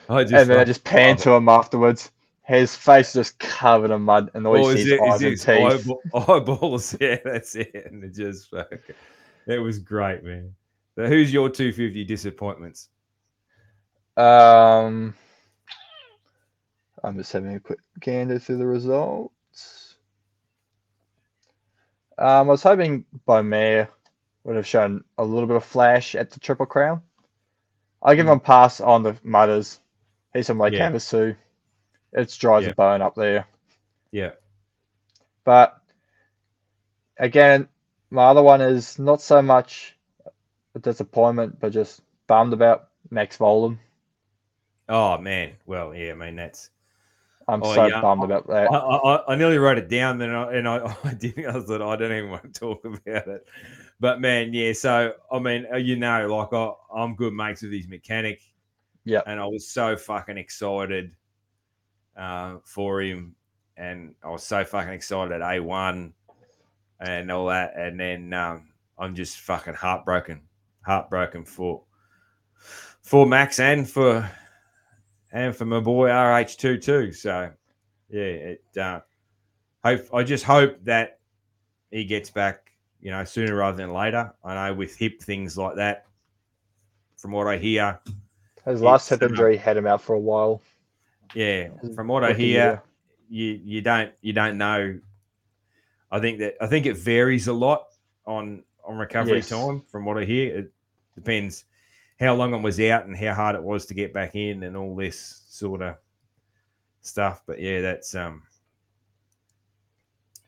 I 0.10 0.24
just, 0.24 0.48
then 0.48 0.60
I 0.60 0.64
just 0.64 0.84
pan 0.84 1.16
to 1.18 1.32
him 1.32 1.48
afterwards. 1.48 2.12
His 2.46 2.76
face 2.76 3.14
just 3.14 3.40
covered 3.40 3.92
in 3.92 4.02
mud, 4.02 4.30
and 4.34 4.46
all 4.46 4.58
you 4.60 4.68
is 4.70 4.76
see 4.76 4.82
is 4.82 4.88
it- 4.92 4.94
is 4.96 5.14
eyes 5.14 5.22
and 5.22 5.40
teeth. 5.40 5.86
eyeball- 6.14 6.28
eyeballs. 6.38 6.96
Yeah, 7.02 7.18
that's 7.24 7.56
it. 7.56 7.88
And 7.90 8.04
it 8.04 8.14
just 8.14 8.50
fucking, 8.50 8.80
it 9.48 9.60
was 9.60 9.80
great, 9.80 10.24
man. 10.24 10.54
So 10.96 11.08
who's 11.08 11.32
your 11.34 11.50
250 11.50 12.04
disappointments? 12.04 12.90
Um, 14.18 15.16
I'm 17.04 17.18
just 17.18 17.32
having 17.32 17.56
a 17.56 17.60
quick 17.60 17.80
gander 18.00 18.38
through 18.40 18.58
the 18.58 18.66
results. 18.68 19.96
Um, 22.18 22.28
I 22.48 22.52
was 22.52 22.62
hoping 22.62 23.06
Beaumer 23.28 23.88
would 24.44 24.56
have 24.56 24.68
shown 24.68 25.04
a 25.18 25.24
little 25.24 25.48
bit 25.48 25.56
of 25.56 25.64
flash 25.64 26.14
at 26.14 26.30
the 26.30 26.40
Triple 26.40 26.66
Crown. 26.68 27.02
I 28.04 28.14
give 28.16 28.28
him 28.28 28.34
a 28.34 28.40
pass 28.40 28.82
on 28.82 29.02
the 29.02 29.16
mudders. 29.24 29.80
He's 30.34 30.48
from 30.48 30.58
my 30.58 30.68
Hmm. 30.70 30.76
Yeah. 30.76 30.92
Havasu. 30.92 31.36
It's 32.14 32.38
dry 32.38 32.60
as 32.60 32.66
Yeah. 32.66 32.72
a 32.72 32.72
bone 32.72 33.02
up 33.02 33.16
there. 33.16 33.48
Yeah, 34.12 34.34
But 35.46 35.82
again, 37.18 37.68
my 38.12 38.26
other 38.26 38.44
one 38.44 38.62
is 38.62 39.00
not 39.00 39.22
so 39.22 39.42
much 39.42 39.98
a 40.76 40.80
disappointment, 40.80 41.60
but 41.60 41.72
just 41.74 42.02
bummed 42.28 42.54
about 42.54 42.90
Max 43.10 43.38
Vohland. 43.38 43.80
Oh 44.90 45.18
man, 45.18 45.54
well, 45.66 45.94
yeah, 45.96 46.12
I 46.12 46.16
mean 46.16 46.36
that's. 46.36 46.70
I'm 47.48 47.62
Oh, 47.62 47.74
so 47.74 47.90
yeah. 47.90 48.02
bummed 48.02 48.24
about 48.24 48.48
that. 48.48 48.70
I, 48.72 48.78
I, 48.78 49.34
I 49.34 49.36
nearly 49.36 49.58
wrote 49.58 49.78
it 49.78 49.90
down, 49.90 50.18
then 50.18 50.32
I, 50.34 50.54
and 50.54 50.68
I, 50.68 50.96
I 51.04 51.14
didn't. 51.14 51.46
I 51.46 51.60
thought 51.60 51.82
I 51.82 51.96
don't 51.96 52.12
even 52.12 52.30
want 52.32 52.54
to 52.54 52.60
talk 52.60 52.86
about 52.86 53.28
it. 53.28 53.46
But 54.00 54.22
man, 54.22 54.54
yeah. 54.54 54.74
So 54.74 55.14
I 55.32 55.40
mean, 55.40 55.68
uh, 55.72 55.78
you 55.78 55.96
know, 55.98 56.28
like 56.36 56.54
I, 56.54 56.72
I'm 57.02 57.16
good 57.16 57.34
mates 57.34 57.62
with 57.62 57.74
his 57.74 57.88
mechanic. 57.88 58.42
Yeah. 59.06 59.22
and 59.26 59.40
I 59.40 59.46
was 59.46 59.70
so 59.70 59.98
fucking 59.98 60.38
excited 60.38 61.12
uh, 62.18 62.58
for 62.64 63.02
him, 63.02 63.36
and 63.78 64.16
I 64.24 64.30
was 64.30 64.44
so 64.44 64.64
fucking 64.64 64.94
excited 64.94 65.34
at 65.34 65.42
A1 65.42 66.12
and 67.00 67.32
all 67.32 67.48
that, 67.48 67.74
and 67.76 68.00
then 68.00 68.34
um, 68.34 68.70
I'm 68.98 69.16
just 69.16 69.40
fucking 69.40 69.74
heartbroken, 69.74 70.42
heartbroken 70.86 71.46
for 71.46 71.84
for 73.02 73.26
Max 73.26 73.60
and 73.60 73.90
for 73.90 74.30
and 75.32 75.56
for 75.56 75.66
my 75.66 75.80
boy 75.80 76.10
RH2 76.10 76.82
too. 76.82 77.12
So 77.12 77.52
yeah, 78.10 78.22
it. 78.22 78.64
Uh, 78.80 79.02
hope 79.84 80.06
I 80.14 80.24
just 80.24 80.44
hope 80.44 80.78
that 80.84 81.20
he 81.92 82.06
gets 82.06 82.30
back, 82.30 82.72
you 83.02 83.12
know, 83.12 83.24
sooner 83.24 83.56
rather 83.56 83.78
than 83.78 83.92
later. 83.94 84.34
I 84.44 84.54
know 84.54 84.74
with 84.74 84.96
hip 84.96 85.22
things 85.22 85.58
like 85.58 85.76
that, 85.76 86.06
from 87.18 87.32
what 87.32 87.48
I 87.48 87.58
hear, 87.58 88.00
His 88.66 88.82
last 88.82 89.10
hip 89.10 89.22
uh, 89.22 89.28
injury 89.28 89.58
had 89.58 89.78
him 89.78 89.88
out 89.88 90.02
for 90.02 90.14
a 90.14 90.20
while. 90.20 90.62
Yeah, 91.34 91.70
from 91.96 92.08
what 92.08 92.24
I 92.24 92.34
hear, 92.34 92.84
you 93.30 93.60
you 93.64 93.82
don't 93.82 94.12
you 94.22 94.34
don't 94.34 94.58
know. 94.58 95.00
I 96.12 96.20
think 96.20 96.40
that 96.40 96.56
I 96.62 96.68
think 96.68 96.86
it 96.86 96.98
varies 96.98 97.48
a 97.48 97.54
lot 97.54 97.86
on 98.26 98.64
on 98.86 98.98
recovery 98.98 99.38
Yes. 99.38 99.50
time. 99.50 99.82
From 99.92 100.06
what 100.06 100.18
I 100.18 100.26
hear, 100.26 100.58
it 100.60 100.72
depends 101.16 101.66
how 102.20 102.36
long 102.36 102.54
I 102.54 102.58
was 102.58 102.80
out 102.80 103.06
and 103.06 103.18
how 103.18 103.34
hard 103.34 103.56
it 103.56 103.64
was 103.64 103.86
to 103.88 103.94
get 103.94 104.14
back 104.14 104.36
in 104.36 104.64
and 104.64 104.78
all 104.78 104.96
this 104.96 105.44
sort 105.50 105.82
of 105.82 105.96
stuff. 107.02 107.42
But 107.46 107.60
yeah, 107.60 107.82
that's 107.82 108.14
um 108.16 108.44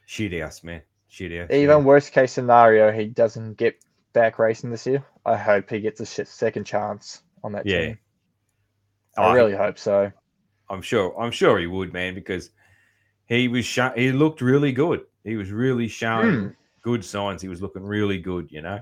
shit 0.05 0.39
house, 0.39 0.63
man. 0.63 0.81
Shit 1.07 1.31
house. 1.38 1.51
Even 1.51 1.83
worst 1.83 2.11
case 2.11 2.31
scenario, 2.31 2.91
he 2.91 3.07
doesn't 3.07 3.55
get 3.57 3.75
back 4.13 4.39
racing 4.39 4.71
this 4.71 4.86
year. 4.86 5.03
I 5.25 5.36
hope 5.36 5.69
he 5.69 5.79
gets 5.79 5.99
a 5.99 6.05
second 6.05 6.65
chance 6.65 7.21
on 7.43 7.53
that 7.53 7.65
Yeah. 7.65 7.79
team. 7.81 7.99
Oh, 9.17 9.23
I 9.23 9.33
really 9.36 9.55
hope 9.55 9.79
so. 9.79 10.11
I'm 10.70 10.82
sure. 10.82 11.20
I'm 11.20 11.32
sure 11.32 11.59
he 11.59 11.68
would, 11.68 11.93
man, 11.93 12.16
because 12.16 12.49
he 13.28 13.47
was 13.47 13.66
sho- 13.66 13.93
he 13.95 14.11
looked 14.11 14.41
really 14.41 14.72
good. 14.72 15.01
He 15.24 15.36
was 15.36 15.51
really 15.51 15.88
showing 15.88 16.32
Mm. 16.32 16.55
good 16.82 17.03
signs. 17.05 17.41
He 17.41 17.47
was 17.47 17.61
looking 17.61 17.84
really 17.84 18.20
good, 18.20 18.51
you 18.51 18.61
know. 18.61 18.82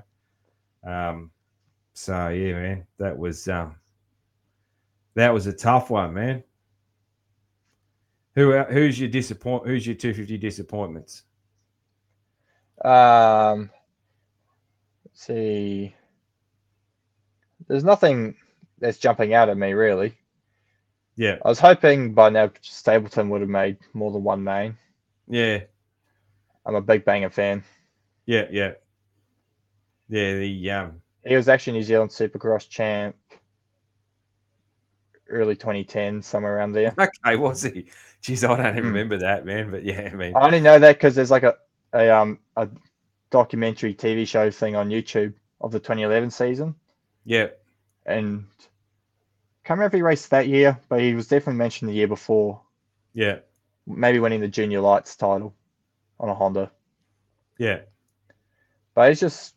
Um, 0.86 1.30
so 1.94 2.28
yeah, 2.28 2.52
man, 2.52 2.86
that 2.98 3.16
was 3.16 3.48
um, 3.48 3.76
that 5.14 5.32
was 5.32 5.46
a 5.46 5.52
tough 5.52 5.90
one, 5.90 6.14
man. 6.14 6.42
Who 8.34 8.58
who's 8.64 8.98
your 8.98 9.08
disappoint? 9.08 9.66
Who's 9.66 9.86
your 9.86 9.94
250 9.96 10.38
disappointments? 10.38 11.22
Um, 12.84 13.70
let's 15.04 15.24
see. 15.24 15.94
There's 17.68 17.84
nothing 17.84 18.36
that's 18.78 18.98
jumping 18.98 19.32
out 19.34 19.48
at 19.48 19.56
me 19.56 19.72
really. 19.72 20.18
Yeah, 21.16 21.38
I 21.44 21.48
was 21.48 21.60
hoping 21.60 22.14
by 22.14 22.30
now 22.30 22.50
Stapleton 22.60 23.28
would 23.30 23.40
have 23.40 23.50
made 23.50 23.78
more 23.92 24.10
than 24.10 24.24
one 24.24 24.42
main. 24.42 24.76
yeah, 25.28 25.60
I'm 26.66 26.74
a 26.74 26.80
big 26.80 27.04
Banger 27.04 27.30
fan. 27.30 27.62
yeah, 28.26 28.46
yeah, 28.50 28.72
yeah. 30.08 30.34
The 30.38 30.70
um, 30.70 31.00
He 31.24 31.36
was 31.36 31.48
actually 31.48 31.74
New 31.74 31.82
Zealand 31.82 32.10
Supercross 32.10 32.68
champ 32.68 33.16
early 35.28 35.56
2010, 35.56 36.22
somewhere 36.22 36.56
around 36.56 36.72
there. 36.72 36.94
okay, 36.98 37.36
was 37.36 37.62
he? 37.62 37.86
Jeez, 38.22 38.48
I 38.48 38.56
don't 38.56 38.66
even 38.66 38.80
Hmm. 38.80 38.88
remember 38.88 39.18
that, 39.18 39.44
man. 39.44 39.70
But 39.70 39.84
yeah, 39.84 40.10
I 40.12 40.14
mean, 40.16 40.34
I 40.36 40.46
only 40.46 40.60
know 40.60 40.78
that 40.78 40.96
because 40.96 41.14
there's 41.14 41.30
like 41.30 41.42
a, 41.44 41.54
a 41.92 42.10
um 42.10 42.38
a 42.56 42.68
documentary 43.30 43.94
TV 43.94 44.26
show 44.26 44.50
thing 44.50 44.76
on 44.76 44.88
YouTube 44.90 45.34
of 45.60 45.72
the 45.72 45.80
2011 45.80 46.30
season, 46.30 46.74
Yeah. 47.24 47.48
And 48.06 48.44
can't 49.64 49.78
remember 49.78 49.96
if 49.96 49.98
he 49.98 50.02
raced 50.02 50.30
that 50.30 50.46
year, 50.46 50.78
but 50.88 51.00
he 51.00 51.14
was 51.14 51.26
definitely 51.26 51.58
mentioned 51.58 51.88
the 51.90 51.94
year 51.94 52.08
before. 52.08 52.60
Yeah. 53.14 53.38
Maybe 53.86 54.18
winning 54.18 54.40
the 54.40 54.48
junior 54.48 54.80
lights 54.80 55.16
title 55.16 55.54
on 56.20 56.28
a 56.28 56.34
Honda. 56.34 56.70
Yeah. 57.58 57.80
But 58.94 59.08
he's 59.08 59.20
just 59.20 59.54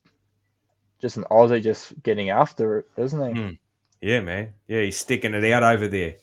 just 0.99 1.17
an 1.17 1.25
Aussie 1.29 1.61
just 1.61 2.01
getting 2.01 2.29
after 2.29 2.79
it, 2.79 2.85
isn't 2.97 3.35
he? 3.35 3.41
Mm. 3.41 3.57
Yeah, 4.01 4.21
man. 4.21 4.53
Yeah, 4.67 4.81
he's 4.81 4.97
sticking 4.97 5.33
it 5.33 5.51
out 5.51 5.63
over 5.63 5.87
there. 5.87 6.15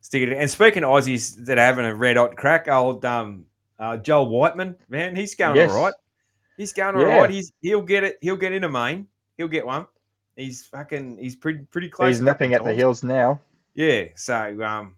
Sticking 0.00 0.30
it. 0.32 0.38
And 0.38 0.50
speaking 0.50 0.84
of 0.84 0.90
Aussies 0.90 1.44
that 1.44 1.58
are 1.58 1.64
having 1.64 1.84
a 1.84 1.94
red 1.94 2.16
hot 2.16 2.36
crack, 2.36 2.68
old 2.68 3.04
um 3.04 3.46
uh, 3.78 3.96
Joel 3.96 4.28
Whiteman, 4.28 4.76
man, 4.88 5.16
he's 5.16 5.34
going 5.34 5.56
Yes. 5.56 5.70
all 5.70 5.84
right. 5.84 5.94
He's 6.56 6.72
going 6.72 6.98
Yeah. 6.98 7.14
all 7.14 7.20
right. 7.22 7.30
He's 7.30 7.52
he'll 7.60 7.82
get 7.82 8.04
it. 8.04 8.18
He'll 8.20 8.36
get 8.36 8.52
in 8.52 8.64
a 8.64 8.68
main. 8.68 9.08
He'll 9.36 9.48
get 9.48 9.66
one. 9.66 9.86
He's 10.40 10.64
fucking. 10.64 11.18
He's 11.18 11.36
pretty 11.36 11.60
pretty 11.70 11.88
close. 11.88 12.16
he's 12.16 12.20
nipping 12.22 12.54
at 12.54 12.64
the 12.64 12.72
heels 12.72 13.02
now. 13.02 13.40
Yeah. 13.74 14.04
So 14.16 14.62
um, 14.62 14.94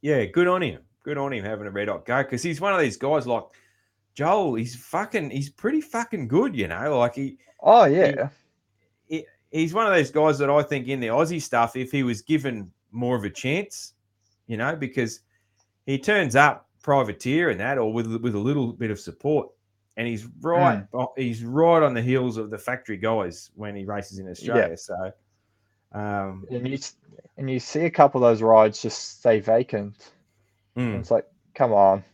yeah, 0.00 0.24
good 0.24 0.48
on 0.48 0.62
him. 0.62 0.80
Good 1.02 1.18
on 1.18 1.32
him 1.32 1.44
having 1.44 1.66
a 1.66 1.70
red 1.70 1.88
hot 1.88 2.04
go 2.04 2.22
because 2.22 2.42
he's 2.42 2.60
one 2.60 2.72
of 2.72 2.80
these 2.80 2.96
guys 2.96 3.26
like 3.26 3.44
Joel. 4.14 4.54
He's 4.54 4.74
fucking. 4.76 5.30
He's 5.30 5.50
pretty 5.50 5.80
fucking 5.80 6.28
good. 6.28 6.56
You 6.56 6.68
know, 6.68 6.98
like 6.98 7.14
he 7.14 7.38
Oh 7.60 7.84
yeah. 7.84 8.28
he- 9.06 9.26
he's 9.50 9.74
one 9.74 9.86
of 9.86 9.92
those 9.92 10.10
guys 10.10 10.38
that 10.38 10.50
I 10.50 10.62
think 10.62 10.88
in 10.88 11.00
the 11.00 11.08
Aussie 11.08 11.42
stuff, 11.42 11.76
if 11.76 11.90
he 11.90 12.02
was 12.02 12.22
given 12.22 12.70
more 12.92 13.16
of 13.16 13.24
a 13.24 13.30
chance, 13.30 13.94
you 14.46 14.56
know, 14.56 14.74
because 14.76 15.20
he 15.86 15.98
turns 15.98 16.36
up 16.36 16.68
privateer 16.82 17.50
and 17.50 17.60
that, 17.60 17.76
or 17.78 17.92
with 17.92 18.06
with 18.22 18.34
a 18.34 18.38
little 18.38 18.72
bit 18.72 18.90
of 18.90 18.98
support, 19.00 19.48
and 19.98 20.06
he's 20.06 20.26
right, 20.40 20.86
he's 21.16 21.44
right 21.44 21.82
on 21.82 21.92
the 21.92 22.00
heels 22.00 22.36
of 22.38 22.50
the 22.50 22.56
factory 22.56 22.96
guys 22.96 23.50
when 23.56 23.74
he 23.76 23.84
races 23.84 24.20
in 24.20 24.28
Australia. 24.30 24.76
So, 24.76 25.12
um, 25.92 26.46
And 26.50 26.66
you 26.68 26.78
and 27.36 27.50
you 27.50 27.58
see 27.60 27.80
a 27.80 27.90
couple 27.90 28.24
of 28.24 28.30
those 28.30 28.40
rides 28.40 28.80
just 28.80 29.18
stay 29.18 29.40
vacant. 29.40 30.12
Mm, 30.76 31.00
It's 31.00 31.10
like, 31.10 31.26
come 31.54 31.72
on. 31.72 32.04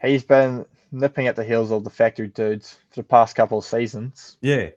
He's 0.00 0.22
been 0.22 0.64
nipping 0.92 1.26
at 1.26 1.34
the 1.34 1.44
heels 1.44 1.72
of 1.72 1.82
the 1.82 1.90
factory 1.90 2.28
dudes 2.28 2.78
for 2.90 3.00
the 3.00 3.08
past 3.08 3.34
couple 3.34 3.58
of 3.58 3.64
seasons. 3.64 4.36
yeah, 4.40 4.70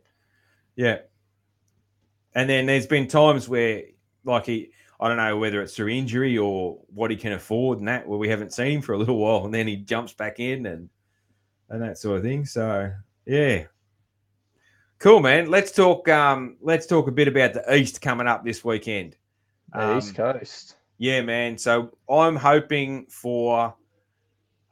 yeah. 0.76 1.00
And 2.34 2.50
then 2.50 2.66
there's 2.66 2.88
been 2.88 3.08
times 3.08 3.48
where, 3.48 3.84
like 4.24 4.46
he, 4.48 4.72
I 5.00 5.08
don't 5.08 5.18
know 5.18 5.38
whether 5.38 5.62
it's 5.62 5.76
through 5.76 5.90
injury 5.90 6.38
or 6.38 6.80
what 6.94 7.12
he 7.12 7.18
can 7.18 7.34
afford 7.34 7.80
and 7.80 7.88
that, 7.88 8.08
where 8.08 8.18
we 8.20 8.30
haven't 8.30 8.54
seen 8.54 8.78
him 8.78 8.82
for 8.82 8.94
a 8.94 8.98
little 8.98 9.18
while, 9.18 9.46
and 9.46 9.54
then 9.54 9.68
he 9.68 9.76
jumps 9.78 10.14
back 10.14 10.40
in 10.40 10.66
and 10.66 10.90
and 11.70 11.82
that 11.82 11.98
sort 11.98 12.18
of 12.18 12.24
thing. 12.24 12.46
So 12.46 12.92
yeah, 13.26 13.66
cool, 15.00 15.20
man. 15.20 15.50
Let's 15.50 15.72
talk. 15.72 16.08
Um, 16.10 16.58
let's 16.62 16.86
talk 16.86 17.08
a 17.08 17.12
bit 17.12 17.28
about 17.28 17.54
the 17.54 17.76
East 17.76 18.02
coming 18.02 18.28
up 18.28 18.44
this 18.44 18.64
weekend. 18.64 19.16
The 19.74 19.98
East 19.98 20.20
Um, 20.20 20.34
Coast. 20.34 20.76
Yeah, 20.98 21.22
man. 21.22 21.58
So 21.58 21.98
I'm 22.10 22.36
hoping 22.36 23.06
for 23.08 23.74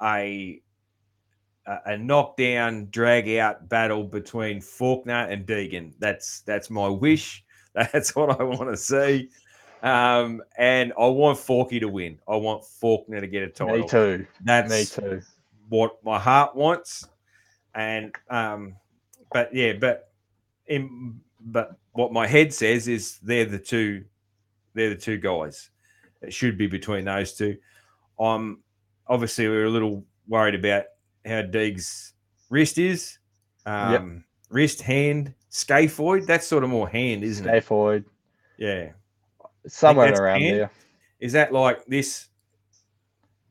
a 0.01 0.61
a, 1.67 1.77
a 1.85 1.97
knockdown, 1.97 2.87
drag 2.89 3.29
out 3.37 3.69
battle 3.69 4.03
between 4.03 4.59
Forkner 4.59 5.31
and 5.31 5.45
Deegan. 5.45 5.93
That's 5.99 6.41
that's 6.41 6.69
my 6.69 6.87
wish. 6.87 7.43
That's 7.93 8.15
what 8.15 8.41
I 8.41 8.43
want 8.43 8.71
to 8.71 8.77
see. 8.77 9.29
Um, 9.83 10.41
and 10.57 10.93
I 10.99 11.05
want 11.05 11.37
Forky 11.37 11.79
to 11.79 11.87
win. 11.87 12.17
I 12.27 12.35
want 12.35 12.63
Forkner 12.63 13.19
to 13.19 13.27
get 13.27 13.43
a 13.43 13.49
title. 13.49 13.77
Me 13.77 13.87
too. 13.87 14.25
That's 14.43 14.71
Me 14.71 14.85
too. 14.85 15.21
What 15.69 16.03
my 16.03 16.19
heart 16.19 16.55
wants. 16.55 17.07
And 17.75 18.13
um, 18.29 18.75
but 19.31 19.53
yeah, 19.53 19.73
but 19.73 20.11
in 20.67 21.19
but 21.39 21.77
what 21.93 22.11
my 22.11 22.27
head 22.27 22.53
says 22.53 22.87
is 22.87 23.17
they're 23.19 23.45
the 23.45 23.59
two, 23.59 24.05
they're 24.73 24.89
the 24.89 24.95
two 24.95 25.17
guys. 25.17 25.69
It 26.21 26.33
should 26.33 26.57
be 26.57 26.67
between 26.67 27.05
those 27.05 27.33
two. 27.33 27.57
Um, 28.19 28.59
obviously 29.07 29.47
we're 29.47 29.65
a 29.65 29.69
little 29.69 30.03
worried 30.27 30.55
about 30.55 30.85
how 31.25 31.41
Deeg's 31.41 32.13
wrist 32.49 32.77
is. 32.77 33.19
Yep. 33.65 34.01
Um, 34.01 34.23
wrist, 34.49 34.81
hand, 34.81 35.33
scaphoid. 35.51 36.25
That's 36.25 36.47
sort 36.47 36.63
of 36.63 36.69
more 36.69 36.87
hand, 36.87 37.23
isn't 37.23 37.45
Stay 37.45 37.57
it? 37.57 37.65
Scaphoid. 37.65 38.05
Yeah. 38.57 38.89
Somewhere 39.67 40.13
around 40.13 40.41
hand? 40.41 40.57
there. 40.57 40.71
Is 41.19 41.33
that 41.33 41.51
like 41.51 41.85
this? 41.85 42.27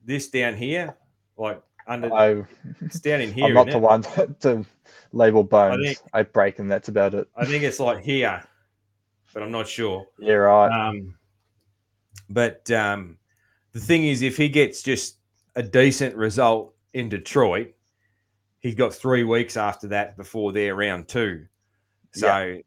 This 0.04 0.28
down 0.28 0.54
here, 0.54 0.96
like 1.36 1.60
under? 1.87 2.12
I, 2.12 2.45
it's 2.80 3.01
down 3.01 3.20
in 3.20 3.32
here. 3.32 3.47
I'm 3.47 3.55
not 3.55 3.66
the 3.66 3.76
it? 3.76 3.80
one 3.80 4.03
to, 4.41 4.64
label 5.12 5.43
bones. 5.45 5.84
think- 5.84 5.99
I 6.12 6.22
break 6.22 6.59
and 6.59 6.70
that's 6.70 6.89
about 6.89 7.14
it. 7.14 7.28
I 7.37 7.45
think 7.45 7.64
it's 7.64 7.80
like 7.80 8.03
here, 8.03 8.43
but 9.32 9.43
I'm 9.43 9.51
not 9.51 9.68
sure. 9.68 10.07
Yeah, 10.18 10.34
right. 10.34 10.89
Um, 10.89 11.14
but 12.28 12.70
um, 12.70 13.18
the 13.72 13.80
thing 13.80 14.05
is, 14.05 14.22
if 14.22 14.37
he 14.37 14.49
gets 14.49 14.82
just 14.82 15.18
a 15.55 15.62
decent 15.62 16.14
result 16.16 16.74
in 16.93 17.09
Detroit, 17.09 17.72
he's 18.61 18.74
got 18.74 18.95
three 18.95 19.24
weeks 19.24 19.57
after 19.57 19.89
that 19.89 20.16
before 20.16 20.53
they're 20.53 20.74
round 20.74 21.09
two. 21.09 21.47
So, 22.12 22.59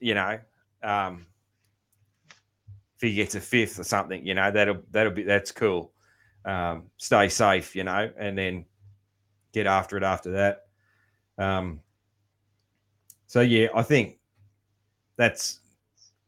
you 0.00 0.14
know, 0.14 0.38
um, 0.82 1.26
if 2.96 3.00
he 3.00 3.14
gets 3.14 3.34
a 3.34 3.40
fifth 3.40 3.78
or 3.78 3.84
something, 3.84 4.24
you 4.24 4.34
know, 4.34 4.50
that'll 4.50 4.82
that'll 4.90 5.12
be 5.12 5.24
that's 5.24 5.50
cool. 5.50 5.92
Um, 6.44 6.84
stay 6.98 7.28
safe, 7.28 7.74
you 7.74 7.84
know, 7.84 8.10
and 8.18 8.36
then 8.36 8.66
get 9.52 9.66
after 9.66 9.96
it 9.96 10.02
after 10.02 10.30
that. 10.32 10.66
Um, 11.38 11.80
so 13.26 13.40
yeah, 13.40 13.68
I 13.74 13.82
think 13.82 14.18
that's 15.16 15.60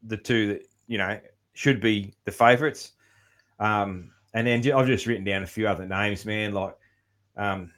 the 0.03 0.17
two 0.17 0.47
that 0.47 0.61
you 0.87 0.97
know 0.97 1.19
should 1.53 1.79
be 1.79 2.13
the 2.25 2.31
favourites. 2.31 2.93
Um, 3.59 4.11
and 4.33 4.45
then 4.45 4.71
I've 4.71 4.87
just 4.87 5.05
written 5.05 5.23
down 5.23 5.43
a 5.43 5.47
few 5.47 5.67
other 5.67 5.85
names, 5.85 6.25
man. 6.25 6.53
Like 6.53 6.75
um, 7.35 7.71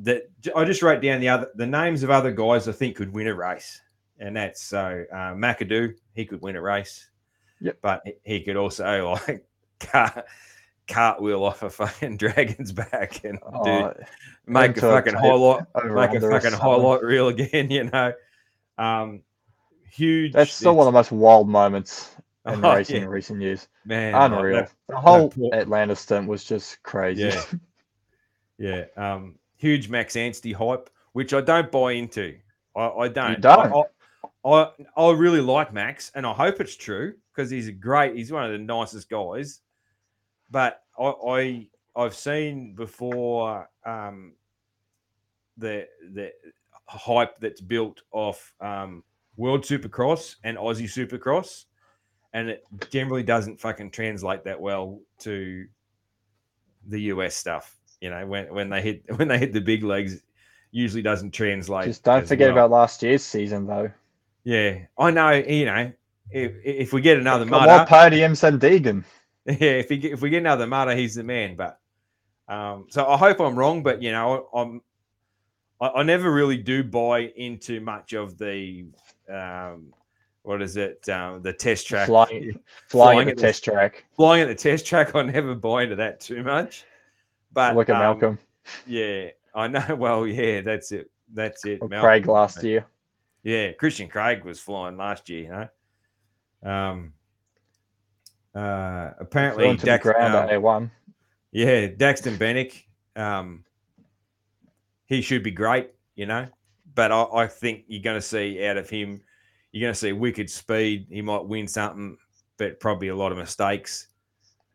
that, 0.00 0.30
I 0.54 0.64
just 0.64 0.82
wrote 0.82 1.00
down 1.02 1.20
the 1.20 1.28
other 1.28 1.50
the 1.54 1.66
names 1.66 2.02
of 2.02 2.10
other 2.10 2.30
guys 2.32 2.68
I 2.68 2.72
think 2.72 2.96
could 2.96 3.12
win 3.12 3.28
a 3.28 3.34
race, 3.34 3.80
and 4.18 4.36
that's 4.36 4.62
so 4.62 5.04
uh, 5.12 5.34
McAdoo. 5.34 5.94
He 6.14 6.24
could 6.24 6.42
win 6.42 6.56
a 6.56 6.60
race. 6.62 7.08
Yep. 7.60 7.78
but 7.80 8.02
he- 8.24 8.42
could 8.42 8.56
also 8.56 9.18
like 9.28 9.46
cartwheel 10.88 11.44
off 11.44 11.62
a 11.62 11.70
fucking 11.70 12.16
dragon's 12.18 12.72
back 12.72 13.24
and 13.24 13.38
do, 13.38 13.44
Oh, 13.70 13.94
make 14.46 14.76
a 14.76 14.80
fucking 14.80 15.14
highlight 15.14 15.64
make 15.84 16.12
a 16.12 16.20
fucking 16.20 16.52
highlight 16.52 17.02
reel 17.02 17.28
again, 17.28 17.70
you 17.70 17.84
know. 17.84 18.12
Um, 18.78 19.22
huge. 19.90 20.32
That's 20.32 20.52
still 20.52 20.74
one 20.76 20.86
of 20.86 20.92
the 20.92 20.98
most 20.98 21.12
wild 21.12 21.48
moments 21.48 22.14
in 22.46 22.64
Oh, 22.64 22.74
racing 22.74 22.96
yeah. 22.96 23.02
in 23.02 23.08
recent 23.08 23.40
years. 23.40 23.68
man, 23.84 24.14
Unreal. 24.14 24.56
that- 24.62 24.72
the 24.88 24.96
whole 24.96 25.32
Atlanta 25.52 25.96
stint 25.96 26.28
was 26.28 26.44
just 26.44 26.82
crazy. 26.82 27.22
Yeah. 27.22 27.44
yeah, 28.58 28.84
um, 28.96 29.36
huge 29.56 29.88
Max 29.88 30.14
Anstie 30.16 30.52
hype, 30.54 30.90
which 31.12 31.32
I 31.32 31.40
don't 31.40 31.70
buy 31.72 31.92
into. 31.92 32.36
I, 32.76 32.88
I 32.88 33.08
don't. 33.08 33.40
don't? 33.40 33.72
I, 33.72 33.82
I, 34.44 34.62
I, 34.62 34.70
I 34.96 35.12
really 35.12 35.40
like 35.40 35.72
Max, 35.72 36.10
and 36.14 36.26
I 36.26 36.32
hope 36.34 36.60
it's 36.60 36.76
true 36.76 37.14
because 37.34 37.50
he's 37.50 37.68
a 37.68 37.72
great. 37.72 38.14
He's 38.16 38.30
one 38.30 38.44
of 38.44 38.52
the 38.52 38.58
nicest 38.58 39.08
guys. 39.08 39.60
But 40.50 40.82
I, 40.98 41.04
I 41.04 41.68
I've 41.96 42.14
seen 42.14 42.74
before 42.74 43.68
um, 43.84 44.32
the 45.56 45.86
the 46.12 46.32
hype 46.86 47.38
that's 47.40 47.60
built 47.60 48.02
off 48.12 48.52
um, 48.60 49.02
World 49.36 49.62
Supercross 49.62 50.36
and 50.44 50.56
Aussie 50.56 50.84
Supercross, 50.84 51.64
and 52.32 52.48
it 52.48 52.64
generally 52.90 53.22
doesn't 53.22 53.60
fucking 53.60 53.90
translate 53.90 54.44
that 54.44 54.60
well 54.60 55.00
to 55.20 55.66
the 56.88 57.00
US 57.02 57.36
stuff. 57.36 57.76
You 58.00 58.10
know, 58.10 58.26
when 58.26 58.52
when 58.52 58.68
they 58.68 58.82
hit 58.82 59.02
when 59.16 59.28
they 59.28 59.38
hit 59.38 59.52
the 59.52 59.60
big 59.60 59.82
legs, 59.82 60.20
usually 60.70 61.02
doesn't 61.02 61.30
translate. 61.30 61.86
Just 61.86 62.04
don't 62.04 62.26
forget 62.26 62.48
well. 62.54 62.66
about 62.66 62.70
last 62.70 63.02
year's 63.02 63.24
season, 63.24 63.66
though. 63.66 63.90
Yeah, 64.42 64.80
I 64.98 65.10
know. 65.10 65.30
You 65.30 65.64
know, 65.64 65.92
if, 66.30 66.52
if 66.64 66.92
we 66.92 67.00
get 67.00 67.18
another 67.18 67.46
Got 67.46 67.66
more 67.66 67.86
podiums 67.86 68.40
than 68.40 68.58
Deegan. 68.58 69.04
yeah, 69.46 69.54
if 69.56 69.90
we 69.90 69.98
get, 69.98 70.12
if 70.12 70.22
we 70.22 70.30
get 70.30 70.38
another 70.38 70.66
Mudder, 70.66 70.94
he's 70.94 71.14
the 71.14 71.24
man. 71.24 71.56
But 71.56 71.78
um, 72.48 72.86
so 72.88 73.06
I 73.06 73.16
hope 73.16 73.40
I'm 73.40 73.56
wrong. 73.56 73.82
But 73.82 74.02
you 74.02 74.12
know, 74.12 74.48
I'm 74.54 74.80
I, 75.80 76.00
I 76.00 76.02
never 76.02 76.32
really 76.32 76.56
do 76.56 76.82
buy 76.82 77.32
into 77.36 77.80
much 77.80 78.12
of 78.12 78.38
the 78.38 78.86
um, 79.28 79.92
what 80.42 80.62
is 80.62 80.76
it? 80.76 81.08
Um, 81.08 81.42
the 81.42 81.52
test 81.52 81.86
track 81.86 82.06
Flying, 82.06 82.58
flying, 82.88 83.16
Flying 83.16 83.28
at 83.28 83.36
the 83.36 83.42
test 83.42 83.64
track. 83.64 84.04
flying 84.14 84.42
at 84.42 84.48
the 84.48 84.54
test 84.54 84.86
track. 84.86 85.14
I 85.14 85.22
never 85.22 85.54
buy 85.54 85.84
into 85.84 85.96
that 85.96 86.20
too 86.20 86.42
much. 86.42 86.84
But 87.52 87.76
Look 87.76 87.88
at 87.88 87.96
um, 87.96 88.02
Malcolm 88.02 88.38
Yeah, 88.86 89.28
I 89.54 89.68
know. 89.68 89.84
Well, 89.96 90.26
yeah, 90.26 90.60
that's 90.60 90.92
it. 90.92 91.10
That's 91.32 91.64
it. 91.64 91.80
Malcolm. 91.80 92.00
Craig 92.00 92.26
last 92.26 92.62
year. 92.62 92.86
Yeah, 93.42 93.72
Christian 93.72 94.08
Craig 94.08 94.44
was 94.44 94.60
flying 94.60 94.96
last 94.96 95.28
year, 95.28 95.42
you 95.42 95.48
know. 96.62 96.70
Um, 96.70 97.12
uh, 98.54 99.10
apparently, 99.18 99.64
Flew 99.64 99.70
into 99.72 99.80
the 99.82 99.86
Dax, 99.86 100.02
ground 100.02 100.34
at 100.34 100.50
A1. 100.50 100.90
yeah, 101.52 101.88
Daxton 101.88 102.36
Bennick, 102.36 102.84
um, 103.20 103.64
he 105.06 105.20
should 105.20 105.42
be 105.42 105.50
great, 105.50 105.90
you 106.14 106.26
know. 106.26 106.46
But 106.94 107.10
I, 107.10 107.24
I 107.32 107.46
think 107.46 107.84
you're 107.88 108.02
going 108.02 108.16
to 108.16 108.22
see 108.22 108.64
out 108.64 108.76
of 108.76 108.88
him, 108.88 109.20
you're 109.72 109.80
going 109.80 109.92
to 109.92 109.98
see 109.98 110.12
wicked 110.12 110.48
speed. 110.48 111.06
He 111.10 111.20
might 111.22 111.44
win 111.44 111.66
something, 111.66 112.16
but 112.56 112.78
probably 112.78 113.08
a 113.08 113.16
lot 113.16 113.32
of 113.32 113.38
mistakes. 113.38 114.08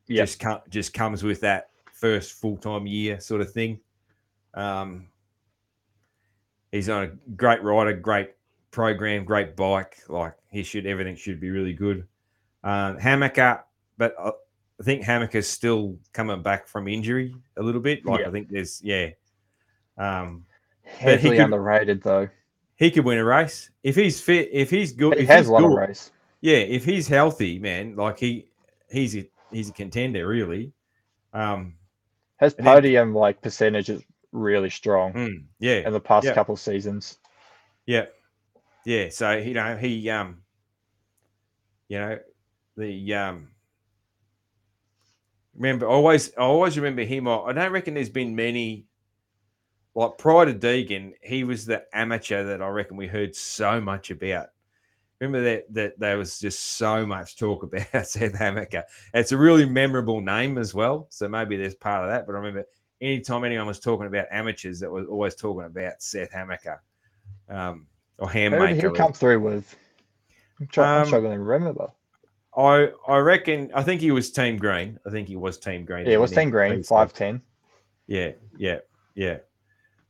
Yep. 0.08 0.26
Just 0.26 0.40
com- 0.40 0.62
just 0.70 0.94
comes 0.94 1.24
with 1.24 1.40
that 1.42 1.70
first 1.94 2.34
full 2.34 2.58
time 2.58 2.86
year 2.86 3.20
sort 3.20 3.42
of 3.42 3.52
thing. 3.52 3.80
Um, 4.54 5.08
he's 6.72 6.90
on 6.90 7.04
a 7.04 7.08
great 7.36 7.64
rider, 7.64 7.94
great 7.94 8.32
program, 8.72 9.24
great 9.24 9.56
bike. 9.56 9.98
Like 10.10 10.34
he 10.52 10.64
should, 10.64 10.86
everything 10.86 11.16
should 11.16 11.40
be 11.40 11.50
really 11.50 11.74
good. 11.74 12.08
Um, 12.64 12.98
Hammaker, 12.98 13.62
but 14.00 14.16
I 14.20 14.32
I 14.80 14.84
think 14.84 15.36
is 15.36 15.48
still 15.48 15.98
coming 16.14 16.42
back 16.42 16.66
from 16.66 16.88
injury 16.88 17.36
a 17.58 17.62
little 17.62 17.82
bit. 17.82 18.06
Like 18.06 18.22
Yeah. 18.22 18.28
I 18.30 18.32
think 18.32 18.48
there's, 18.50 18.82
yeah. 18.82 19.10
Um, 19.98 20.46
Heavily 20.84 21.36
could- 21.36 21.44
underrated 21.44 22.02
though. 22.02 22.30
he 22.78 22.90
could 22.90 23.04
win 23.04 23.18
a 23.18 23.26
race 23.26 23.70
if 23.84 23.96
he's 23.98 24.22
fit. 24.22 24.50
If 24.54 24.70
he's 24.70 24.94
good, 24.94 25.18
He 25.18 25.24
if 25.24 25.28
has 25.28 25.46
he's 25.46 25.50
won 25.52 25.66
a 25.66 25.70
race. 25.70 26.12
yeah. 26.40 26.60
If 26.60 26.86
he's 26.86 27.10
healthy, 27.10 27.60
man, 27.60 27.98
like 27.98 28.18
he, 28.20 28.48
he's 28.90 29.18
a 29.18 29.30
he's 29.52 29.70
a 29.70 29.74
contender, 29.74 30.26
really. 30.26 30.72
Um, 31.34 31.76
His 32.40 32.54
and 32.54 32.66
then- 32.66 32.74
podium 32.76 33.14
like 33.14 33.42
percentage 33.42 33.90
is 33.90 34.02
really 34.32 34.70
strong 34.70 35.12
mm, 35.14 35.44
yeah, 35.60 35.86
in 35.86 35.92
the 35.92 36.00
past 36.00 36.26
yeah. 36.26 36.34
couple 36.34 36.56
seasons. 36.56 37.18
Yeah, 37.86 38.06
yeah. 38.86 39.10
So 39.10 39.34
you 39.34 39.54
know 39.56 39.76
he 39.76 40.10
um, 40.10 40.38
you 41.90 42.00
know, 42.00 42.20
the 42.78 43.14
um. 43.14 43.50
Remember, 45.56 45.88
I 45.90 45.92
always 45.94 46.32
I 46.38 46.42
always 46.42 46.78
remember 46.78 47.04
him. 47.04 47.28
I 47.28 47.38
I 47.38 47.54
don't 47.54 47.72
reckon 47.72 47.94
there's 47.94 48.10
been 48.10 48.36
many. 48.36 48.86
Like 49.96 50.18
prior 50.18 50.46
to 50.46 50.54
Deegan, 50.54 51.14
he 51.22 51.44
was 51.44 51.66
the 51.66 51.84
amateur 51.94 52.44
that 52.46 52.62
I 52.62 52.68
reckon 52.70 52.96
we 52.96 53.08
heard 53.08 53.36
so 53.36 53.82
much 53.82 54.12
about. 54.12 54.48
Remember 55.20 55.44
that 55.44 55.74
that 55.74 56.00
there 56.00 56.18
was 56.18 56.40
just 56.40 56.78
so 56.78 57.06
much 57.06 57.38
talk 57.38 57.64
about 57.64 58.08
Seth 58.08 58.34
Hammaker. 58.34 58.84
It's 59.14 59.32
a 59.32 59.38
really 59.38 59.66
memorable 59.66 60.22
name 60.22 60.58
as 60.58 60.74
well, 60.74 61.08
so 61.10 61.28
maybe 61.28 61.58
there's 61.58 61.76
part 61.76 62.04
of 62.04 62.10
that. 62.10 62.26
But 62.26 62.34
I 62.34 62.38
remember 62.38 62.66
anytime 63.02 63.44
anyone 63.44 63.68
was 63.68 63.80
talking 63.80 64.08
about 64.08 64.28
amateurs, 64.32 64.80
that 64.80 64.92
was 64.92 65.08
always 65.08 65.36
talking 65.36 65.66
about 65.66 66.02
Seth 66.02 66.32
Hammaker 66.32 66.80
um, 67.50 67.88
or 68.18 68.30
Who 68.30 68.50
did 68.50 68.78
he 68.78 68.90
come 68.92 69.14
through 69.14 69.40
with? 69.40 69.76
I'm, 70.60 70.68
try- 70.68 70.96
I'm 70.96 71.02
Um, 71.02 71.08
struggling 71.08 71.38
to 71.38 71.44
remember. 71.44 71.88
I 72.60 72.90
I 73.08 73.18
reckon 73.20 73.72
I 73.74 73.84
think 73.84 74.02
he 74.02 74.12
was 74.12 74.32
Team 74.32 74.58
Green. 74.58 75.00
I 75.08 75.10
think 75.10 75.28
he 75.28 75.38
was 75.38 75.58
Team 75.58 75.86
Green. 75.86 76.06
Yeah, 76.06 76.14
it 76.14 76.22
was 76.22 76.32
Team 76.32 76.50
Green, 76.50 76.84
five 76.84 77.14
ten. 77.14 77.42
Yeah, 78.08 78.32
yeah, 78.58 78.80
yeah. 79.16 79.38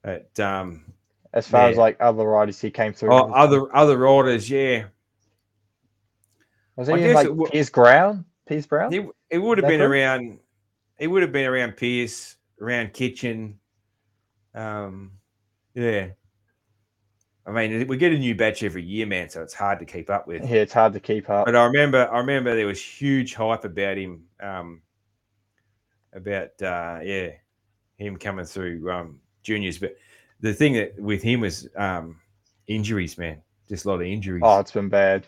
But, 0.01 0.39
um, 0.39 0.85
As 1.33 1.47
far 1.47 1.69
as 1.69 1.77
like 1.77 1.97
other 1.99 2.23
riders 2.23 2.59
he 2.59 2.71
came 2.71 2.93
through. 2.93 3.13
oh, 3.13 3.31
other 3.33 3.73
other 3.75 3.97
riders, 3.97 4.49
yeah. 4.49 4.85
was 6.75 6.89
like 6.89 7.01
it 7.01 7.35
wa- 7.35 7.49
Pierce 7.49 7.69
Brown? 7.69 8.25
Pierce 8.47 8.65
Brown? 8.65 8.91
He 8.91 9.05
it 9.29 9.37
would 9.37 9.59
have 9.59 9.67
been 9.67 9.81
around. 9.81 10.39
It 10.97 11.07
would 11.07 11.21
have 11.21 11.31
been 11.31 11.45
around 11.45 11.77
Pierce, 11.77 12.35
around 12.59 12.93
Kitchen. 12.93 13.59
Um, 14.55 15.11
yeah. 15.75 16.09
I 17.45 17.51
mean, 17.51 17.87
we 17.87 17.97
get 17.97 18.13
a 18.13 18.17
new 18.17 18.35
batch 18.35 18.63
every 18.63 18.83
year, 18.83 19.07
man, 19.07 19.29
so 19.29 19.41
it's 19.41 19.53
hard 19.53 19.79
to 19.79 19.85
keep 19.85 20.09
up 20.09 20.27
with. 20.27 20.43
Yeah, 20.43 20.57
it's 20.57 20.73
hard 20.73 20.93
to 20.93 20.99
keep 20.99 21.29
up. 21.29 21.45
But 21.45 21.55
I 21.55 21.65
remember, 21.65 22.07
I 22.11 22.19
remember 22.19 22.55
there 22.55 22.67
was 22.67 22.81
huge 22.81 23.33
hype 23.33 23.65
about 23.65 23.97
him, 23.97 24.23
um, 24.39 24.81
about 26.13 26.61
uh, 26.61 26.99
yeah, 27.03 27.29
him 27.97 28.17
coming 28.17 28.45
through 28.45 28.91
um, 28.91 29.19
juniors. 29.41 29.79
But 29.79 29.97
the 30.41 30.53
thing 30.53 30.73
that 30.73 30.99
with 30.99 31.23
him 31.23 31.41
was 31.41 31.67
um, 31.75 32.19
injuries, 32.67 33.17
man, 33.17 33.41
just 33.67 33.85
a 33.85 33.89
lot 33.89 34.01
of 34.01 34.07
injuries. 34.07 34.43
Oh, 34.45 34.59
it's 34.59 34.71
been 34.71 34.89
bad. 34.89 35.25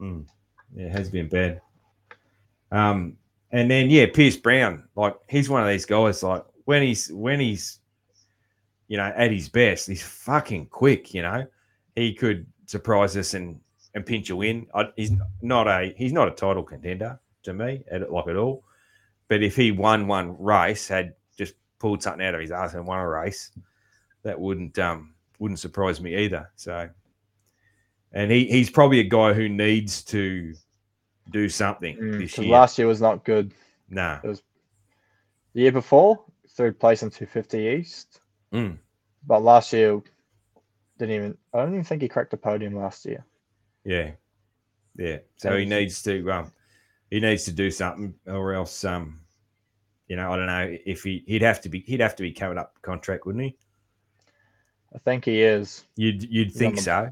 Mm. 0.00 0.26
Yeah, 0.74 0.86
it 0.86 0.92
has 0.92 1.08
been 1.08 1.28
bad. 1.28 1.60
Um, 2.72 3.16
and 3.52 3.70
then 3.70 3.90
yeah, 3.90 4.06
Pierce 4.12 4.36
Brown, 4.36 4.88
like 4.96 5.16
he's 5.28 5.48
one 5.48 5.62
of 5.62 5.68
these 5.68 5.86
guys. 5.86 6.22
Like 6.22 6.44
when 6.64 6.82
he's 6.82 7.10
when 7.12 7.40
he's, 7.40 7.78
you 8.90 8.96
know, 8.96 9.12
at 9.16 9.30
his 9.30 9.48
best, 9.48 9.86
he's 9.86 10.02
fucking 10.02 10.66
quick. 10.66 11.14
You 11.14 11.22
know, 11.22 11.46
he 11.94 12.12
could 12.12 12.44
surprise 12.66 13.16
us 13.16 13.34
and 13.34 13.60
and 13.94 14.04
pinch 14.04 14.30
a 14.30 14.36
win. 14.36 14.66
I, 14.74 14.88
he's 14.96 15.12
not 15.42 15.68
a 15.68 15.94
he's 15.96 16.12
not 16.12 16.26
a 16.26 16.32
title 16.32 16.64
contender 16.64 17.20
to 17.44 17.54
me, 17.54 17.84
at, 17.90 18.10
like 18.12 18.26
at 18.26 18.34
all. 18.36 18.64
But 19.28 19.44
if 19.44 19.54
he 19.54 19.70
won 19.70 20.08
one 20.08 20.36
race, 20.42 20.88
had 20.88 21.14
just 21.38 21.54
pulled 21.78 22.02
something 22.02 22.26
out 22.26 22.34
of 22.34 22.40
his 22.40 22.50
ass 22.50 22.74
and 22.74 22.84
won 22.84 22.98
a 22.98 23.08
race, 23.08 23.52
that 24.24 24.38
wouldn't 24.38 24.76
um 24.80 25.14
wouldn't 25.38 25.60
surprise 25.60 26.00
me 26.00 26.16
either. 26.16 26.50
So 26.56 26.88
and 28.12 28.28
he, 28.32 28.46
he's 28.46 28.70
probably 28.70 28.98
a 28.98 29.04
guy 29.04 29.32
who 29.34 29.48
needs 29.48 30.02
to 30.06 30.52
do 31.30 31.48
something 31.48 31.96
Mm, 31.96 32.18
this 32.18 32.36
year. 32.38 32.50
last 32.50 32.76
year 32.76 32.88
was 32.88 33.00
not 33.00 33.24
good. 33.24 33.54
nah. 33.88 34.18
it 34.24 34.26
was 34.26 34.42
The 35.54 35.60
year 35.62 35.70
before, 35.72 36.24
third 36.56 36.80
place 36.80 37.04
in 37.04 37.10
250 37.10 37.58
East. 37.68 38.20
Mm. 38.52 38.78
But 39.26 39.42
last 39.42 39.72
year, 39.72 40.00
didn't 40.98 41.14
even. 41.14 41.38
I 41.54 41.58
don't 41.58 41.72
even 41.72 41.84
think 41.84 42.02
he 42.02 42.08
cracked 42.08 42.30
the 42.30 42.36
podium 42.36 42.74
last 42.76 43.04
year. 43.04 43.24
Yeah. 43.84 44.12
Yeah. 44.96 45.18
So 45.36 45.56
he 45.56 45.64
needs 45.64 46.02
to 46.02 46.30
um 46.30 46.52
he 47.10 47.20
needs 47.20 47.44
to 47.44 47.52
do 47.52 47.70
something 47.70 48.14
or 48.26 48.52
else 48.52 48.84
um 48.84 49.20
you 50.08 50.16
know, 50.16 50.32
I 50.32 50.36
don't 50.36 50.46
know 50.46 50.76
if 50.84 51.04
he 51.04 51.22
he'd 51.26 51.42
have 51.42 51.60
to 51.62 51.68
be 51.68 51.80
he'd 51.86 52.00
have 52.00 52.16
to 52.16 52.22
be 52.22 52.32
coming 52.32 52.58
up 52.58 52.74
contract, 52.82 53.26
wouldn't 53.26 53.44
he? 53.44 53.56
I 54.94 54.98
think 54.98 55.24
he 55.24 55.40
is. 55.40 55.84
You'd 55.96 56.24
you'd 56.24 56.52
think 56.52 56.78
on 56.78 56.82
so. 56.82 57.10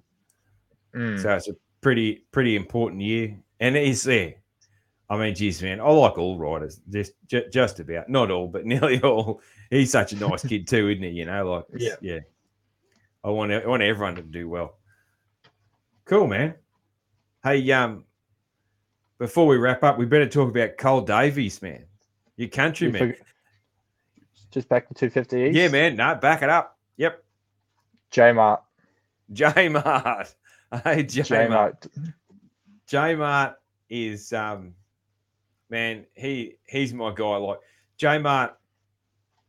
Mm. 0.94 1.22
So 1.22 1.34
it's 1.34 1.48
a 1.48 1.54
pretty 1.80 2.24
pretty 2.32 2.56
important 2.56 3.02
year. 3.02 3.38
And 3.60 3.76
he's 3.76 4.02
there. 4.02 4.34
I 5.10 5.16
mean, 5.16 5.34
geez, 5.34 5.62
man, 5.62 5.80
I 5.80 5.88
like 5.88 6.18
all 6.18 6.38
riders, 6.38 6.80
just 6.90 7.12
ju- 7.26 7.48
just 7.50 7.80
about, 7.80 8.08
not 8.10 8.30
all, 8.30 8.46
but 8.46 8.66
nearly 8.72 9.00
all. 9.02 9.40
He's 9.70 9.90
such 9.90 10.12
a 10.12 10.16
nice 10.16 10.46
kid 10.46 10.66
too, 10.68 10.88
isn't 10.88 11.02
he? 11.02 11.10
You 11.10 11.24
know, 11.26 11.50
like 11.50 11.64
Yeah. 11.76 11.94
yeah. 12.02 12.20
I 13.24 13.30
want 13.30 13.52
I 13.52 13.66
want 13.66 13.82
everyone 13.82 14.14
to 14.16 14.22
do 14.22 14.48
well. 14.48 14.76
Cool, 16.04 16.26
man. 16.26 16.54
Hey, 17.42 17.70
um, 17.72 18.04
before 19.18 19.46
we 19.46 19.56
wrap 19.56 19.82
up, 19.82 19.98
we 19.98 20.06
better 20.06 20.28
talk 20.28 20.48
about 20.50 20.76
Cole 20.78 21.00
Davies, 21.02 21.60
man. 21.62 21.84
Your 22.36 22.48
countryman. 22.48 23.14
Just 24.50 24.68
back 24.68 24.88
to 24.88 24.94
250 24.94 25.42
East. 25.42 25.56
Yeah, 25.56 25.68
man. 25.68 25.96
No, 25.96 26.14
back 26.14 26.42
it 26.42 26.48
up. 26.48 26.78
Yep. 26.96 27.22
J 28.10 28.32
Mart. 28.32 28.62
J 29.32 29.68
Mart. 29.68 30.34
Hey, 30.84 31.02
J 31.02 31.22
J 31.22 31.48
Mart. 31.48 31.50
Mart. 31.50 31.86
J 32.86 33.14
Mart 33.14 33.54
is 33.88 34.32
um 34.34 34.74
man, 35.70 36.06
he 36.14 36.56
he's 36.66 36.92
my 36.94 37.12
guy. 37.14 37.36
Like 37.36 37.58
J 37.96 38.18
Mart, 38.18 38.56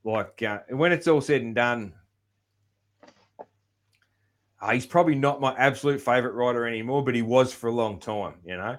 like 0.04 0.42
uh, 0.44 0.60
when 0.70 0.92
it's 0.92 1.08
all 1.08 1.22
said 1.22 1.42
and 1.42 1.56
done, 1.56 1.94
uh, 4.62 4.72
he's 4.72 4.86
probably 4.86 5.16
not 5.16 5.42
my 5.42 5.54
absolute 5.58 6.02
favorite 6.02 6.34
rider 6.34 6.68
anymore, 6.68 7.04
but 7.04 7.16
he 7.16 7.22
was 7.22 7.54
for 7.54 7.68
a 7.68 7.74
long 7.74 8.00
time, 8.00 8.36
you 8.46 8.58
know. 8.58 8.78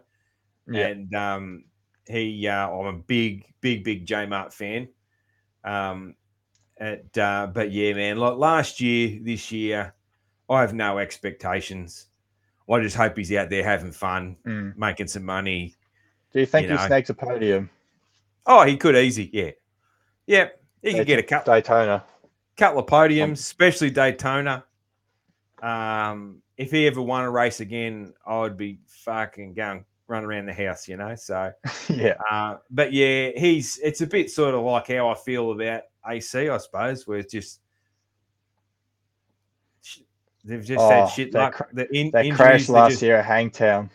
Yeah. 0.71 0.87
And 0.89 1.15
um 1.15 1.65
he 2.07 2.47
uh 2.47 2.69
I'm 2.71 2.87
a 2.87 2.93
big, 2.99 3.47
big, 3.61 3.85
big 3.85 4.07
J 4.07 4.27
Mart 4.27 4.53
fan. 4.53 4.89
Um 5.65 6.15
at, 6.79 7.17
uh, 7.19 7.47
but 7.53 7.71
yeah, 7.73 7.93
man, 7.93 8.17
like 8.17 8.39
last 8.39 8.81
year, 8.81 9.19
this 9.23 9.53
year, 9.53 9.95
I 10.49 10.63
have 10.63 10.73
no 10.73 10.99
expectations. 10.99 12.07
I 12.71 12.81
just 12.81 12.97
hope 12.97 13.19
he's 13.19 13.33
out 13.33 13.51
there 13.51 13.63
having 13.65 13.93
fun, 13.93 14.37
Mm. 14.47 14.77
making 14.79 15.09
some 15.09 15.25
money. 15.27 15.75
Do 16.33 16.41
you 16.41 16.47
think 16.47 16.67
You 16.69 16.73
he 16.75 16.79
know. 16.81 16.87
snakes 16.87 17.11
a 17.11 17.15
podium? 17.15 17.71
Oh, 18.47 18.65
he 18.65 18.77
could 18.77 18.97
easy, 18.97 19.29
yeah, 19.33 19.51
yeah. 20.27 20.49
He 20.83 20.95
could 20.95 21.07
get 21.07 21.19
a 21.19 21.23
couple, 21.23 21.53
Daytona. 21.55 22.05
couple 22.57 22.81
of 22.81 22.87
podiums, 22.87 23.33
especially 23.33 23.91
Daytona. 23.91 24.65
Um, 25.63 26.41
if 26.57 26.71
he 26.71 26.87
ever 26.87 27.03
won 27.03 27.25
a 27.25 27.31
race 27.31 27.61
again, 27.61 28.15
I 28.27 28.39
would 28.41 28.57
be 28.57 28.79
fucking 28.87 29.55
going 29.55 29.85
run 30.09 30.25
around 30.25 30.47
the 30.47 30.55
house, 30.55 30.89
you 30.89 30.97
know. 30.97 31.15
So, 31.17 31.53
yeah. 31.91 32.15
uh, 32.31 32.57
but 32.71 32.93
yeah, 32.93 33.31
he's 33.37 33.79
it's 33.83 34.01
a 34.01 34.07
bit 34.07 34.31
sort 34.31 34.55
of 34.55 34.63
like 34.63 34.89
how 34.89 35.09
I 35.11 35.15
feel 35.17 35.53
about 35.53 35.83
AC, 36.09 36.49
I 36.49 36.57
suppose, 36.59 37.07
where 37.07 37.19
it's 37.19 37.33
just 37.33 37.61
they've 40.45 40.65
just 40.65 40.81
Oh, 40.81 40.89
had 40.89 41.07
shit 41.07 41.33
that 41.33 41.39
luck. 41.39 41.55
cra- 41.55 41.69
the 41.75 41.95
in, 41.97 42.11
That 42.13 42.31
crash 42.35 42.69
last 42.69 42.93
just- 42.93 43.03
year 43.03 43.17
at 43.17 43.25
Hangtown 43.27 43.91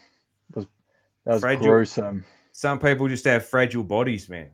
that 1.25 1.33
was 1.33 1.41
Fragile. 1.41 1.65
gruesome. 1.65 2.25
Some 2.51 2.79
people 2.79 3.07
just 3.07 3.25
have 3.25 3.45
fragile 3.45 3.83
bodies, 3.83 4.29
man. 4.29 4.49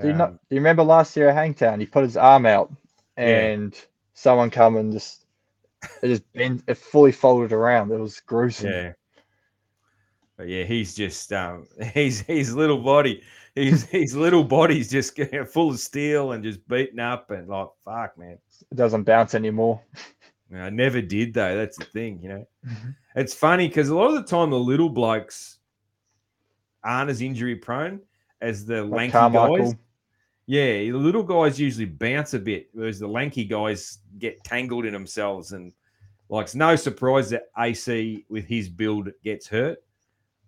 Do 0.00 0.08
you, 0.08 0.12
not, 0.14 0.28
Um, 0.30 0.34
do 0.48 0.54
you 0.54 0.60
remember 0.60 0.82
last 0.82 1.16
year 1.16 1.28
at 1.30 1.34
Hangtown? 1.36 1.80
He 1.80 1.86
put 1.86 2.04
his 2.04 2.16
arm 2.16 2.46
out 2.46 2.72
Yeah. 3.16 3.24
and 3.24 3.74
someone 4.14 4.50
come 4.50 4.76
and 4.76 4.92
just 4.92 5.24
it 6.02 6.08
just 6.08 6.30
bent 6.32 6.62
it 6.66 6.74
fully 6.76 7.12
folded 7.12 7.52
around. 7.52 7.90
It 7.90 7.98
was 7.98 8.20
gruesome. 8.20 8.70
Yeah. 8.70 8.92
But 10.36 10.48
yeah, 10.48 10.64
he's 10.64 10.94
just 10.94 11.32
um 11.32 11.66
he's 11.94 12.20
his 12.20 12.54
little 12.54 12.78
body, 12.78 13.22
his 13.54 13.84
his 13.84 14.14
little 14.16 14.44
body's 14.44 14.90
just 14.90 15.18
full 15.52 15.70
of 15.70 15.78
steel 15.80 16.32
and 16.32 16.44
just 16.44 16.66
beaten 16.68 17.00
up 17.00 17.30
and 17.30 17.48
like 17.48 17.68
fuck 17.84 18.16
man. 18.18 18.38
It 18.70 18.76
doesn't 18.76 19.04
bounce 19.04 19.34
anymore. 19.34 19.80
I 20.52 20.68
never 20.70 21.00
did 21.00 21.32
though. 21.34 21.56
That's 21.56 21.78
the 21.78 21.84
thing, 21.84 22.20
you 22.22 22.28
know. 22.28 22.46
It's 23.14 23.34
funny 23.34 23.68
because 23.68 23.88
a 23.88 23.94
lot 23.94 24.08
of 24.08 24.14
the 24.14 24.24
time 24.24 24.50
the 24.50 24.58
little 24.58 24.88
blokes 24.88 25.58
aren't 26.84 27.10
as 27.10 27.20
injury 27.22 27.56
prone 27.56 28.00
as 28.40 28.64
the 28.64 28.82
Like 28.82 29.12
lanky 29.12 29.12
Carmichael. 29.12 29.56
guys. 29.56 29.74
Yeah, 30.46 30.72
the 30.78 30.92
little 30.92 31.22
guys 31.22 31.60
usually 31.60 31.84
bounce 31.86 32.34
a 32.34 32.38
bit, 32.38 32.70
whereas 32.72 32.98
the 32.98 33.06
lanky 33.06 33.44
guys 33.44 33.98
get 34.18 34.42
tangled 34.42 34.84
in 34.84 34.92
themselves. 34.92 35.52
And 35.52 35.72
like, 36.28 36.46
it's 36.46 36.54
no 36.56 36.74
surprise 36.76 37.30
that 37.30 37.44
AC 37.56 38.24
with 38.28 38.46
his 38.46 38.68
build 38.68 39.10
gets 39.22 39.46
hurt. 39.46 39.78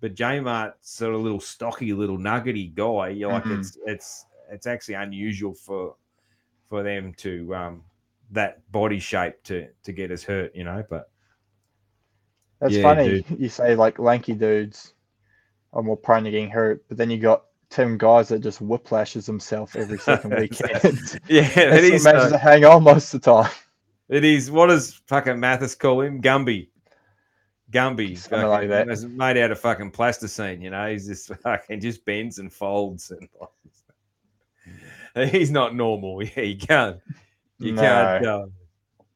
But 0.00 0.14
J 0.14 0.40
Mart's 0.40 0.96
sort 0.96 1.14
of 1.14 1.20
little 1.20 1.38
stocky, 1.38 1.92
little 1.92 2.18
nuggety 2.18 2.66
guy. 2.66 3.10
You're 3.10 3.30
like, 3.30 3.44
Mhm. 3.44 3.60
it's 3.60 3.78
it's 3.86 4.26
it's 4.50 4.66
actually 4.66 4.94
unusual 4.94 5.54
for 5.54 5.94
for 6.68 6.82
them 6.82 7.14
to 7.18 7.54
um 7.54 7.84
that 8.32 8.68
body 8.72 8.98
shape 8.98 9.40
to 9.44 9.68
to 9.84 9.92
get 9.92 10.10
us 10.10 10.24
hurt, 10.24 10.56
you 10.56 10.64
know. 10.64 10.82
But 10.90 11.08
That's 12.60 12.74
Yeah, 12.74 12.82
funny. 12.82 13.24
You 13.38 13.48
say 13.48 13.76
like 13.76 13.98
lanky 14.00 14.34
dudes 14.34 14.94
are 15.72 15.82
more 15.82 15.96
prone 15.96 16.24
to 16.24 16.30
getting 16.30 16.50
hurt, 16.50 16.84
but 16.88 16.96
then 16.96 17.10
you 17.10 17.18
got 17.18 17.44
Tim 17.70 17.96
guys 17.96 18.28
that 18.28 18.40
just 18.40 18.60
whiplashes 18.60 19.26
himself 19.26 19.76
every 19.76 19.98
second 19.98 20.34
weekend. 20.38 21.20
yeah, 21.28 21.48
it 21.58 21.84
is. 21.84 22.04
manages 22.04 22.32
uh, 22.32 22.36
to 22.36 22.38
hang 22.38 22.64
on 22.64 22.82
most 22.82 23.14
of 23.14 23.22
the 23.22 23.32
time. 23.32 23.50
It 24.08 24.24
is. 24.24 24.50
What 24.50 24.66
does 24.66 25.00
fucking 25.06 25.40
Mathis 25.40 25.74
call 25.74 26.02
him? 26.02 26.20
Gumby. 26.20 26.68
Gumby. 27.70 28.18
Something 28.18 28.48
like 28.48 28.68
that. 28.68 28.86
that's 28.86 29.04
made 29.04 29.38
out 29.38 29.50
of 29.50 29.58
fucking 29.58 29.92
plasticine, 29.92 30.60
you 30.60 30.68
know. 30.68 30.90
He's 30.90 31.06
just 31.06 31.28
fucking 31.42 31.80
just 31.80 32.04
bends 32.04 32.38
and 32.38 32.52
folds 32.52 33.10
and 35.14 35.30
he's 35.30 35.50
not 35.50 35.74
normal. 35.74 36.22
Yeah, 36.22 36.42
you 36.42 36.56
can't 36.56 37.00
you 37.58 37.74
can't 37.74 38.26
uh, 38.26 38.46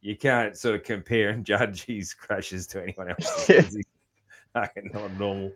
you 0.00 0.16
can't 0.16 0.56
sort 0.56 0.76
of 0.76 0.82
compare 0.84 1.30
and 1.30 1.44
judge 1.44 1.84
his 1.84 2.14
crashes 2.14 2.66
to 2.68 2.82
anyone 2.82 3.10
else. 3.10 3.48
Yeah. 3.48 3.62
He's 3.62 3.84
fucking 4.52 4.90
not 4.92 5.12
normal. 5.18 5.52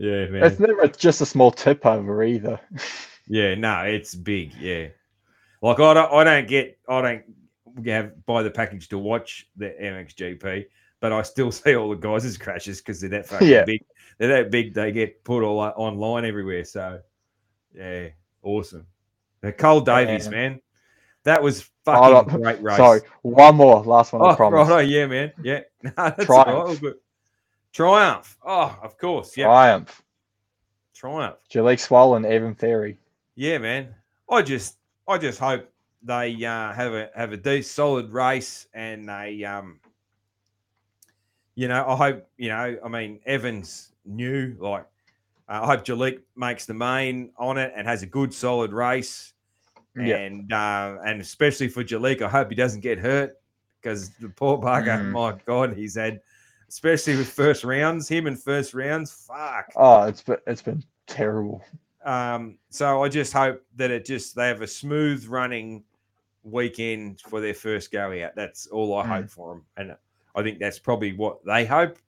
Yeah, 0.00 0.28
man. 0.28 0.44
It's 0.44 0.58
never 0.58 0.88
just 0.88 1.20
a 1.20 1.26
small 1.26 1.50
tip 1.50 1.84
over 1.84 2.24
either. 2.24 2.58
Yeah, 3.28 3.54
no, 3.54 3.82
it's 3.82 4.14
big. 4.14 4.54
Yeah, 4.54 4.88
like 5.60 5.78
I 5.78 5.92
don't, 5.94 6.10
I 6.12 6.24
don't 6.24 6.48
get, 6.48 6.78
I 6.88 7.02
don't 7.02 7.86
have 7.86 8.24
buy 8.24 8.42
the 8.42 8.50
package 8.50 8.88
to 8.88 8.98
watch 8.98 9.46
the 9.56 9.74
MXGP, 9.80 10.64
but 11.00 11.12
I 11.12 11.20
still 11.20 11.52
see 11.52 11.76
all 11.76 11.90
the 11.90 11.96
guys' 11.96 12.38
crashes 12.38 12.78
because 12.78 12.98
they're 13.00 13.10
that 13.10 13.26
fucking 13.28 13.46
Yeah. 13.46 13.64
big. 13.64 13.84
They're 14.16 14.42
that 14.42 14.50
big. 14.50 14.72
They 14.72 14.90
get 14.90 15.22
put 15.22 15.42
all 15.44 15.58
online 15.60 16.24
everywhere. 16.24 16.64
So, 16.64 17.00
yeah, 17.74 18.08
awesome. 18.42 18.86
Cole 19.58 19.82
Davies, 19.82 20.24
Yeah. 20.24 20.30
man, 20.30 20.60
that 21.24 21.42
was 21.42 21.68
fucking 21.84 22.40
great 22.42 22.62
race. 22.62 22.76
Sorry, 22.78 23.00
one 23.20 23.54
more, 23.56 23.82
last 23.82 24.14
one. 24.14 24.22
I 24.22 24.32
Oh, 24.32 24.36
promise. 24.36 24.66
right, 24.68 24.88
yeah, 24.88 25.06
man. 25.06 25.32
Yeah, 25.42 25.60
no, 25.82 25.90
that's 25.96 26.00
all 26.28 26.36
right. 26.38 26.44
Triumph. 26.44 26.68
all 26.68 26.76
good. 26.76 26.94
Triumph. 27.72 28.36
Oh, 28.44 28.78
of 28.82 28.98
course. 28.98 29.36
Yeah, 29.36 29.46
Triumph. 29.46 30.02
Triumph. 30.94 31.36
Jalek 31.52 31.78
Swollen, 31.80 32.24
Evan 32.24 32.54
Ferry. 32.54 32.98
Yeah, 33.36 33.58
man. 33.58 33.94
I 34.28 34.42
just 34.42 34.76
I 35.08 35.18
just 35.18 35.38
hope 35.38 35.68
they 36.02 36.44
uh, 36.44 36.72
have 36.72 36.92
a 36.94 37.10
have 37.14 37.32
a 37.32 37.36
decent 37.36 37.66
solid 37.66 38.10
race 38.10 38.66
and 38.74 39.08
they 39.08 39.44
um 39.44 39.80
you 41.56 41.68
know, 41.68 41.84
I 41.86 41.96
hope, 41.96 42.26
you 42.38 42.48
know, 42.48 42.78
I 42.84 42.88
mean 42.88 43.20
Evans 43.26 43.92
new, 44.04 44.56
like 44.58 44.86
uh, 45.48 45.60
I 45.62 45.66
hope 45.66 45.84
Jalek 45.84 46.20
makes 46.36 46.64
the 46.66 46.74
main 46.74 47.30
on 47.36 47.58
it 47.58 47.72
and 47.76 47.86
has 47.86 48.02
a 48.02 48.06
good 48.06 48.32
solid 48.32 48.72
race. 48.72 49.32
Yeah. 49.96 50.16
And 50.16 50.52
uh, 50.52 50.98
and 51.04 51.20
especially 51.20 51.68
for 51.68 51.82
Jalek, 51.82 52.22
I 52.22 52.28
hope 52.28 52.48
he 52.50 52.54
doesn't 52.54 52.80
get 52.80 52.98
hurt 52.98 53.36
because 53.80 54.10
the 54.20 54.28
poor 54.28 54.58
bugger, 54.58 55.00
Mm. 55.00 55.10
my 55.10 55.38
God, 55.44 55.74
he's 55.74 55.96
had 55.96 56.20
especially 56.70 57.16
with 57.16 57.28
first 57.28 57.64
rounds, 57.64 58.08
him 58.08 58.28
in 58.28 58.36
first 58.36 58.74
rounds, 58.74 59.12
fuck. 59.12 59.72
Oh, 59.76 60.04
it's 60.04 60.22
been 60.22 60.38
it's 60.46 60.62
been 60.62 60.82
terrible. 61.06 61.62
Um, 62.04 62.56
so 62.70 63.02
I 63.02 63.08
just 63.08 63.32
hope 63.32 63.62
that 63.76 63.90
it 63.90 64.04
just 64.06 64.36
they 64.36 64.46
have 64.48 64.62
a 64.62 64.66
smooth 64.66 65.26
running 65.26 65.82
weekend 66.44 67.20
for 67.20 67.40
their 67.40 67.54
first 67.54 67.90
go 67.92 68.12
out. 68.24 68.34
That's 68.36 68.68
all 68.68 68.96
I 68.96 69.04
Mm. 69.04 69.08
hope 69.08 69.30
for 69.30 69.54
them, 69.54 69.64
and 69.76 69.96
I 70.34 70.42
think 70.42 70.60
that's 70.60 70.78
probably 70.78 71.12
what 71.12 71.44
they 71.44 71.66
hope. 71.66 71.98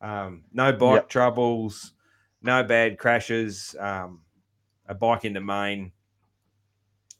Um, 0.00 0.44
no 0.52 0.72
bike 0.72 1.00
Yep. 1.02 1.08
troubles, 1.08 1.92
no 2.40 2.62
bad 2.62 2.98
crashes, 2.98 3.74
um, 3.80 4.20
a 4.86 4.94
bike 4.94 5.24
in 5.24 5.32
the 5.32 5.40
main, 5.40 5.90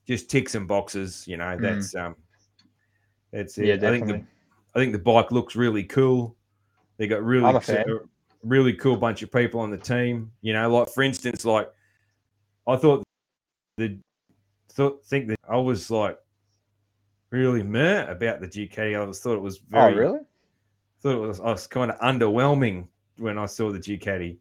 just 0.06 0.30
ticks 0.30 0.54
and 0.54 0.68
boxes. 0.68 1.26
You 1.26 1.38
know, 1.38 1.56
Mm. 1.58 1.60
that's 1.60 1.94
um, 1.96 2.14
that's 3.32 3.58
it. 3.58 3.66
Yeah, 3.66 3.74
I 3.74 3.78
think 3.78 4.06
the 4.06 4.12
definitely. 4.12 4.26
I 4.74 4.78
think 4.78 4.92
the 4.92 4.98
bike 5.00 5.32
looks 5.32 5.56
really 5.56 5.82
cool. 5.82 6.36
They 6.98 7.06
got 7.06 7.22
really 7.22 7.44
I'm 7.44 7.56
a 7.56 7.60
co- 7.60 7.72
fan. 7.72 7.84
a 7.88 7.98
really 8.42 8.74
cool 8.74 8.96
bunch 8.96 9.22
of 9.22 9.32
people 9.32 9.60
on 9.60 9.70
the 9.70 9.78
team. 9.78 10.30
You 10.42 10.52
know, 10.52 10.68
like 10.70 10.90
for 10.90 11.02
instance, 11.02 11.44
like 11.44 11.70
I 12.66 12.76
thought 12.76 13.02
the 13.76 13.98
thought 14.70 15.04
think 15.06 15.28
that 15.28 15.38
I 15.48 15.56
was 15.56 15.90
like 15.90 16.18
really 17.30 17.62
meh 17.62 18.02
about 18.10 18.40
the 18.40 18.48
GK. 18.48 18.98
I 19.00 19.04
was 19.04 19.20
thought 19.20 19.34
it 19.34 19.42
was 19.42 19.58
very 19.58 19.94
oh, 19.94 19.96
really? 19.96 20.20
thought 21.00 21.14
it 21.14 21.26
was 21.26 21.40
I 21.40 21.50
was 21.50 21.66
kind 21.66 21.90
of 21.90 21.98
underwhelming 22.00 22.86
when 23.16 23.38
I 23.38 23.46
saw 23.46 23.70
the 23.70 23.78
Ducati. 23.78 24.36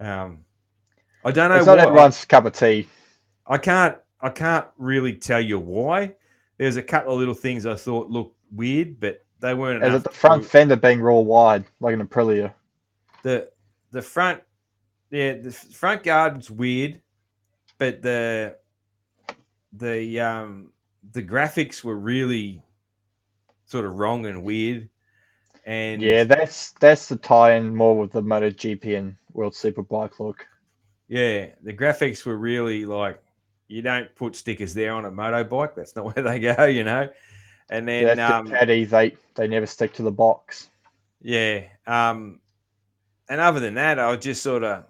Um, 0.00 0.44
I 1.24 1.30
don't 1.32 1.50
know 1.50 1.56
It's 1.56 1.66
not 1.66 1.78
what 1.78 1.86
everyone's 1.86 2.24
cup 2.24 2.44
of 2.44 2.52
tea. 2.52 2.88
I 3.46 3.58
can't 3.58 3.96
I 4.20 4.28
can't 4.30 4.66
really 4.78 5.14
tell 5.14 5.40
you 5.40 5.58
why. 5.58 6.14
There's 6.58 6.76
a 6.76 6.82
couple 6.82 7.12
of 7.12 7.18
little 7.18 7.34
things 7.34 7.66
I 7.66 7.74
thought 7.74 8.08
looked 8.08 8.36
weird, 8.50 8.98
but 8.98 9.25
they 9.40 9.54
weren't. 9.54 9.84
It 9.84 9.90
the 10.02 10.08
to- 10.08 10.14
front 10.14 10.44
fender 10.44 10.76
being 10.76 11.00
raw 11.00 11.18
wide, 11.18 11.64
like 11.80 11.94
an 11.94 12.06
Aprilia? 12.06 12.52
the 13.22 13.48
the 13.92 14.02
front 14.02 14.40
yeah 15.10 15.32
the 15.34 15.50
front 15.50 16.02
guard's 16.04 16.48
weird 16.50 17.00
but 17.78 18.00
the 18.02 18.56
the 19.72 20.20
um 20.20 20.70
the 21.12 21.22
graphics 21.22 21.82
were 21.82 21.96
really 21.96 22.62
sort 23.64 23.84
of 23.84 23.98
wrong 23.98 24.26
and 24.26 24.42
weird 24.44 24.88
and 25.64 26.00
Yeah, 26.02 26.22
that's 26.24 26.72
that's 26.72 27.08
the 27.08 27.16
tie-in 27.16 27.74
more 27.74 27.98
with 27.98 28.12
the 28.12 28.22
MotoGP 28.22 28.96
and 28.96 29.16
World 29.32 29.54
Superbike 29.54 30.20
look. 30.20 30.46
yeah 31.08 31.46
the 31.62 31.72
graphics 31.72 32.24
were 32.24 32.36
really 32.36 32.84
like 32.84 33.20
you 33.68 33.82
don't 33.82 34.14
put 34.14 34.36
stickers 34.36 34.72
there 34.74 34.92
on 34.92 35.04
a 35.04 35.10
motorbike 35.10 35.74
that's 35.74 35.96
not 35.96 36.04
where 36.14 36.24
they 36.24 36.38
go 36.38 36.64
you 36.66 36.84
know 36.84 37.08
and 37.70 37.86
Yeah, 37.88 38.14
then 38.14 38.16
that's 38.18 38.32
um 38.32 38.48
Ducati. 38.48 38.88
They 38.88 39.16
they 39.34 39.48
never 39.48 39.66
stick 39.66 39.92
to 39.94 40.02
the 40.02 40.10
box. 40.10 40.70
Yeah. 41.20 41.64
Um, 41.86 42.40
and 43.28 43.40
other 43.40 43.60
than 43.60 43.74
that, 43.74 43.98
I 43.98 44.10
was 44.10 44.20
just 44.20 44.42
sort 44.42 44.64
of, 44.64 44.84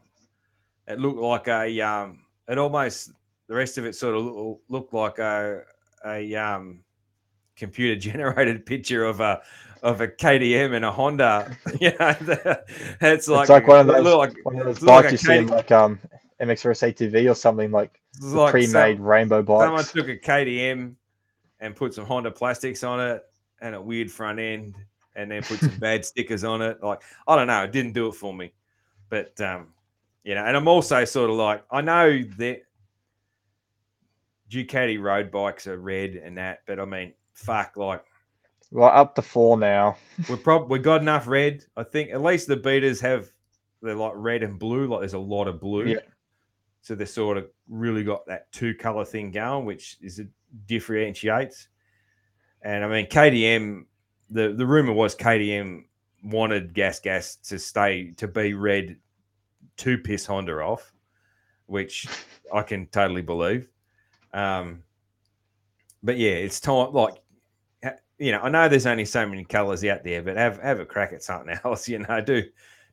it 0.87 0.99
looked 1.01 1.19
like 1.19 1.49
a, 1.49 1.81
um, 1.81 2.21
it 2.49 2.59
almost, 2.59 3.13
the 3.49 3.55
rest 3.55 3.79
of 3.79 3.87
it 3.87 3.95
sort 3.95 4.15
of 4.17 4.59
looked 4.69 4.93
like 4.93 5.19
a, 5.19 5.63
a, 6.05 6.35
um, 6.35 6.81
computer 7.57 7.99
generated 8.01 8.67
picture 8.67 9.05
of 9.05 9.21
a, 9.21 9.41
of 9.83 10.01
a 10.01 10.09
KTM 10.09 10.75
and 10.75 10.85
a 10.85 10.93
Honda. 10.93 11.57
you 11.81 11.93
know, 11.99 12.15
it's 13.01 13.29
like, 13.29 13.43
it's 13.43 13.51
like 13.51 13.67
one 13.67 13.81
of 13.81 13.87
those 13.87 14.05
like, 14.15 14.35
one 14.45 14.59
of 14.59 14.67
those 14.67 14.77
it's 14.77 14.85
like 14.85 15.11
you 15.11 15.17
see 15.17 15.37
in 15.37 15.47
like 15.47 15.71
um 15.71 15.99
MX 16.41 16.63
vs 16.63 16.95
ATV 16.95 17.31
or 17.31 17.35
something 17.35 17.71
like 17.71 18.01
like 18.21 18.51
pre-made 18.51 19.01
rainbow 19.01 19.43
bikes. 19.43 19.63
someone 19.65 19.81
bikes. 19.81 19.93
took 19.93 20.09
a 20.09 20.17
KTM 20.17 20.95
and 21.61 21.75
put 21.75 21.95
some 21.95 22.05
Honda 22.05 22.31
plastics 22.31 22.85
on 22.85 23.01
it 23.01 23.23
and 23.61 23.75
a 23.75 23.81
weird 23.81 24.11
front 24.11 24.39
end 24.39 24.75
and 25.15 25.31
then 25.31 25.43
put 25.43 25.61
some 25.61 25.77
bad 25.81 26.05
stickers 26.05 26.45
on 26.45 26.63
it. 26.63 26.83
Like, 26.83 27.03
I 27.27 27.37
don't 27.37 27.47
know, 27.47 27.65
it 27.65 27.73
didn't 27.73 27.93
do 27.93 28.09
it 28.09 28.15
for 28.15 28.33
me. 28.33 28.53
But 29.09 29.41
um, 29.41 29.69
you 30.25 30.35
know, 30.35 30.45
and 30.45 30.57
I'm 30.57 30.69
also 30.69 31.05
sort 31.05 31.31
of 31.31 31.37
like, 31.37 31.65
I 31.71 31.81
know 31.81 32.23
that 32.39 32.63
Ducati 34.51 35.01
road 35.01 35.31
bikes 35.31 35.67
are 35.67 35.79
red 35.79 36.17
and 36.17 36.37
that, 36.39 36.61
but 36.67 36.79
I 36.79 36.85
mean, 36.85 37.15
fuck, 37.35 37.77
like 37.77 38.05
Well, 38.71 38.91
up 38.91 39.15
to 39.17 39.23
four 39.23 39.57
now. 39.57 39.97
we're 40.29 40.37
probably 40.37 40.79
we 40.79 40.83
got 40.83 41.01
enough 41.01 41.27
red. 41.27 41.65
I 41.77 41.83
think 41.83 42.11
at 42.11 42.23
least 42.23 42.49
the 42.49 42.57
Betas 42.57 43.01
have 43.01 43.31
they're 43.83 43.95
like 43.95 44.13
red 44.15 44.43
and 44.43 44.59
blue. 44.59 44.87
Like 44.87 45.01
there's 45.01 45.15
a 45.15 45.19
lot 45.19 45.49
of 45.49 45.61
blue. 45.61 45.87
Yeah. 45.87 46.01
So 46.83 46.95
they 46.95 47.05
sort 47.05 47.37
of 47.37 47.49
really 47.69 48.05
got 48.05 48.27
that 48.27 48.51
two 48.53 48.75
color 48.75 49.05
thing 49.05 49.33
going, 49.33 49.65
which 49.65 49.97
is 50.01 50.19
it 50.19 50.29
differentiates. 50.67 51.69
And 52.63 52.85
I 52.85 52.89
mean 52.89 53.07
KTM, 53.07 53.85
the 54.31 54.53
the 54.53 54.67
rumor 54.67 54.93
was 54.93 55.15
KTM 55.15 55.85
wanted 56.25 56.75
Gas 56.75 57.01
Gas 57.01 57.37
to 57.37 57.59
stay 57.59 58.13
to 58.17 58.29
be 58.29 58.55
red 58.55 58.97
to 59.79 59.99
piss 59.99 60.27
Honda 60.27 60.55
off, 60.61 60.93
which 61.67 62.07
I 62.53 62.63
can 62.63 62.87
totally 62.87 63.23
believe. 63.23 63.69
Um, 64.33 64.83
but 66.03 66.17
yeah, 66.19 66.33
it's 66.33 66.61
time. 66.61 66.93
Like 66.93 67.23
you 68.19 68.33
know, 68.33 68.41
I 68.41 68.49
know 68.49 68.69
there's 68.69 68.87
only 68.87 69.05
so 69.05 69.27
many 69.27 69.45
colors 69.45 69.85
out 69.85 70.03
there, 70.05 70.23
but 70.23 70.37
have 70.37 70.61
have 70.61 70.81
a 70.81 70.87
crack 70.87 71.13
at 71.13 71.23
something 71.23 71.57
else. 71.65 71.89
You 71.89 72.01
know, 72.01 72.21
do 72.21 72.43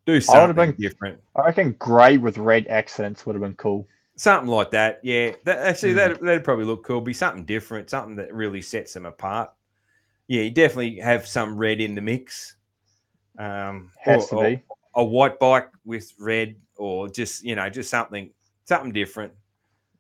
do 0.06 0.20
something 0.20 0.56
been- 0.56 0.76
different, 0.76 1.22
I 1.36 1.46
reckon 1.46 1.74
grey 1.74 2.18
with 2.18 2.38
red 2.38 2.68
accents 2.68 3.26
would 3.26 3.36
have 3.36 3.42
been 3.42 3.56
cool. 3.56 3.88
Something 4.16 4.50
like 4.50 4.72
that. 4.72 5.00
Yeah, 5.04 5.32
that, 5.46 5.60
actually, 5.60 5.92
Hmm. 5.92 5.98
that 5.98 6.22
that'd 6.22 6.44
probably 6.44 6.66
look 6.66 6.84
cool. 6.84 7.02
Be 7.02 7.14
something 7.14 7.46
different, 7.46 7.90
something 7.90 8.16
that 8.18 8.34
really 8.34 8.62
sets 8.62 8.94
them 8.94 9.06
apart. 9.06 9.52
yeah, 10.28 10.42
you 10.44 10.52
definitely 10.52 10.98
have 11.00 11.28
some 11.28 11.58
red 11.58 11.82
in 11.82 11.96
the 11.96 12.02
mix. 12.02 12.56
Um, 13.38 13.92
Has 14.00 14.32
or- 14.32 14.44
to 14.44 14.50
be. 14.58 14.64
a 14.96 15.04
white 15.04 15.38
bike 15.40 15.70
with 15.86 16.14
red, 16.20 16.56
or 16.78 17.10
just 17.10 17.44
you 17.44 17.56
know, 17.56 17.70
just 17.70 17.90
something 17.90 18.30
something 18.66 18.92
different. 18.94 19.34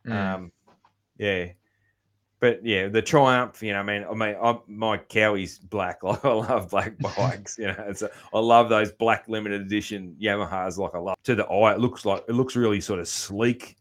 Mm. 0.07 0.11
Um, 0.35 0.51
yeah, 1.17 1.47
but 2.39 2.65
yeah, 2.65 2.87
the 2.89 3.01
Triumph. 3.01 3.61
You 3.63 3.73
know, 3.73 3.79
I 3.79 3.83
mean, 3.83 4.05
I 4.09 4.13
mean, 4.13 4.35
I, 4.41 4.57
my 4.67 4.97
Cowie's 4.97 5.59
black. 5.59 6.03
Like 6.03 6.23
I 6.25 6.31
love 6.33 6.69
black 6.69 6.97
bikes. 6.99 7.57
You 7.57 7.67
know, 7.67 7.75
a, 8.01 8.09
I 8.35 8.39
love 8.39 8.69
those 8.69 8.91
black 8.91 9.27
limited 9.27 9.61
edition 9.61 10.15
Yamahas. 10.21 10.77
Like 10.77 10.93
I 10.95 10.99
love 10.99 11.17
to 11.23 11.35
the 11.35 11.45
eye. 11.47 11.73
It 11.73 11.79
looks 11.79 12.05
like 12.05 12.23
it 12.29 12.33
looks 12.33 12.55
really 12.55 12.79
sort 12.81 12.99
of 12.99 13.07
sleek 13.07 13.75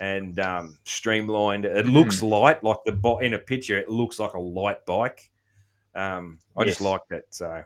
and 0.00 0.38
um, 0.40 0.78
streamlined. 0.84 1.64
It 1.64 1.86
looks 1.86 2.22
light, 2.22 2.62
like 2.62 2.78
the 2.84 2.92
bo- 2.92 3.18
in 3.18 3.34
a 3.34 3.38
picture. 3.38 3.78
It 3.78 3.88
looks 3.88 4.18
like 4.18 4.34
a 4.34 4.40
light 4.40 4.84
bike. 4.86 5.30
Um, 5.94 6.38
I 6.56 6.64
just 6.64 6.80
Yes. 6.80 6.84
like 6.90 7.00
that. 7.08 7.24
So, 7.30 7.64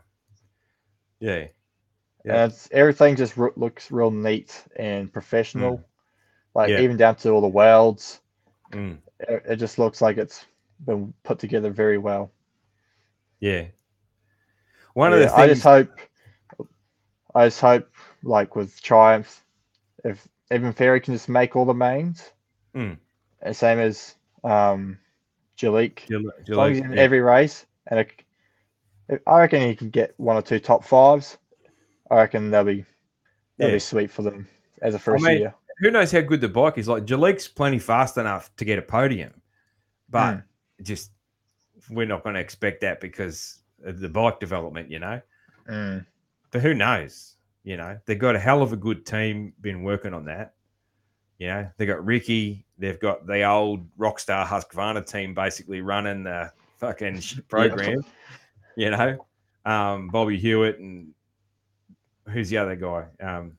yeah, 1.20 1.46
Yeah. 2.24 2.48
Everything 2.70 3.16
just 3.16 3.36
r- 3.38 3.52
looks 3.56 3.90
real 3.90 4.10
neat 4.10 4.64
and 4.76 5.12
professional. 5.12 5.82
Like 6.54 6.68
Mm. 6.70 6.72
Yeah. 6.74 6.80
even 6.80 6.96
down 6.96 7.16
to 7.16 7.30
all 7.30 7.40
the 7.40 7.48
welds, 7.48 8.20
Mm, 8.72 8.98
it, 9.20 9.42
it 9.48 9.56
just 9.56 9.78
looks 9.78 10.00
like 10.00 10.16
it's 10.16 10.46
been 10.86 11.12
put 11.24 11.38
together 11.38 11.70
very 11.70 11.98
well. 11.98 12.30
yeah. 13.40 13.66
One 14.94 15.12
of 15.12 15.20
Yeah, 15.20 15.26
the 15.26 15.34
I 15.34 15.46
just 15.48 15.62
hope, 15.62 15.88
I 17.34 17.46
just 17.46 17.60
hope, 17.60 17.88
like 18.22 18.54
with 18.56 18.80
Triumph, 18.82 19.44
if 20.04 20.26
Evan 20.50 20.72
Ferry 20.72 21.00
can 21.00 21.14
just 21.14 21.28
make 21.28 21.54
all 21.56 21.64
the 21.64 21.74
mains, 21.74 22.30
Mm. 22.74 22.98
same 23.52 23.78
as 23.78 24.14
um, 24.44 24.98
Jalek, 25.56 26.06
Gil- 26.06 26.30
as 26.40 26.48
long 26.48 26.70
as 26.72 26.78
he's 26.78 26.86
in 26.86 26.92
yeah. 26.92 27.00
every 27.00 27.20
race, 27.20 27.66
and 27.88 28.06
I 29.26 29.38
reckon 29.40 29.60
he 29.62 29.74
can 29.76 29.90
get 29.90 30.14
one 30.18 30.36
or 30.36 30.42
two 30.42 30.58
top 30.60 30.84
fives. 30.84 31.36
I 32.10 32.16
reckon 32.16 32.50
that'll 32.50 32.72
be 32.72 32.84
that'll 33.58 33.70
Yeah. 33.72 33.76
be 33.76 33.80
sweet 33.80 34.10
for 34.10 34.22
them 34.22 34.48
as 34.82 34.94
a 34.94 34.98
first 34.98 35.22
mean, 35.24 35.38
year. 35.38 35.54
who 35.78 35.90
knows 35.90 36.10
how 36.12 36.20
good 36.20 36.40
the 36.40 36.48
bike 36.48 36.78
is? 36.78 36.88
Like 36.88 37.04
Jalek's 37.04 37.46
plenty 37.48 37.78
fast 37.78 38.16
enough 38.16 38.54
to 38.56 38.64
get 38.64 38.78
a 38.78 38.82
podium, 38.82 39.32
but 40.08 40.36
Mm. 40.36 40.44
just 40.82 41.10
we're 41.90 42.06
not 42.06 42.22
going 42.22 42.34
to 42.34 42.40
expect 42.40 42.80
that 42.82 43.00
because 43.00 43.58
of 43.84 44.00
the 44.00 44.08
bike 44.08 44.38
development, 44.40 44.90
you 44.90 44.98
know. 44.98 45.20
Mm. 45.68 46.06
But 46.50 46.62
who 46.62 46.74
knows? 46.74 47.36
You 47.62 47.76
know, 47.76 47.98
they've 48.06 48.18
got 48.18 48.36
a 48.36 48.38
hell 48.38 48.62
of 48.62 48.72
a 48.72 48.76
good 48.76 49.04
team, 49.04 49.52
been 49.60 49.82
working 49.82 50.14
on 50.14 50.24
that. 50.24 50.54
You 51.38 51.48
know, 51.48 51.70
they 51.76 51.86
got 51.86 52.04
Ricky, 52.04 52.64
they've 52.78 53.00
got 53.00 53.26
the 53.26 53.44
old 53.44 53.86
Rockstar 53.98 54.46
Husqvarna 54.46 55.06
team 55.06 55.34
basically 55.34 55.80
running 55.80 56.24
the 56.24 56.52
fucking 56.78 57.22
program. 57.48 58.02
You 58.76 58.90
know, 58.90 59.26
um, 59.64 60.08
Bobby 60.08 60.38
Hewitt 60.38 60.78
and 60.78 61.12
who's 62.28 62.50
the 62.50 62.58
other 62.58 62.76
guy? 62.76 63.06
Um, 63.20 63.52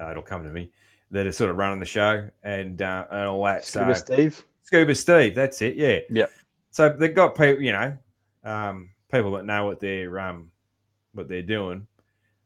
uh, 0.00 0.10
it'll 0.10 0.22
come 0.22 0.42
to 0.44 0.50
me. 0.50 0.70
That 1.12 1.26
are 1.26 1.32
sort 1.32 1.50
of 1.50 1.56
running 1.56 1.80
the 1.80 1.86
show 1.86 2.28
and 2.44 2.80
uh, 2.80 3.04
and 3.10 3.26
all 3.26 3.44
that. 3.44 3.64
Scuba 3.64 3.96
so 3.96 4.04
Steve. 4.04 4.44
Scuba 4.62 4.94
Steve, 4.94 5.34
that's 5.34 5.60
it. 5.60 5.74
Yeah. 5.74 5.98
Yep. 6.08 6.30
So 6.70 6.88
they've 6.88 7.14
got 7.14 7.34
people, 7.36 7.60
you 7.60 7.72
know, 7.72 7.98
um, 8.44 8.90
people 9.10 9.32
that 9.32 9.44
know 9.44 9.66
what 9.66 9.80
they're 9.80 10.20
um, 10.20 10.52
what 11.12 11.28
they're 11.28 11.42
doing, 11.42 11.86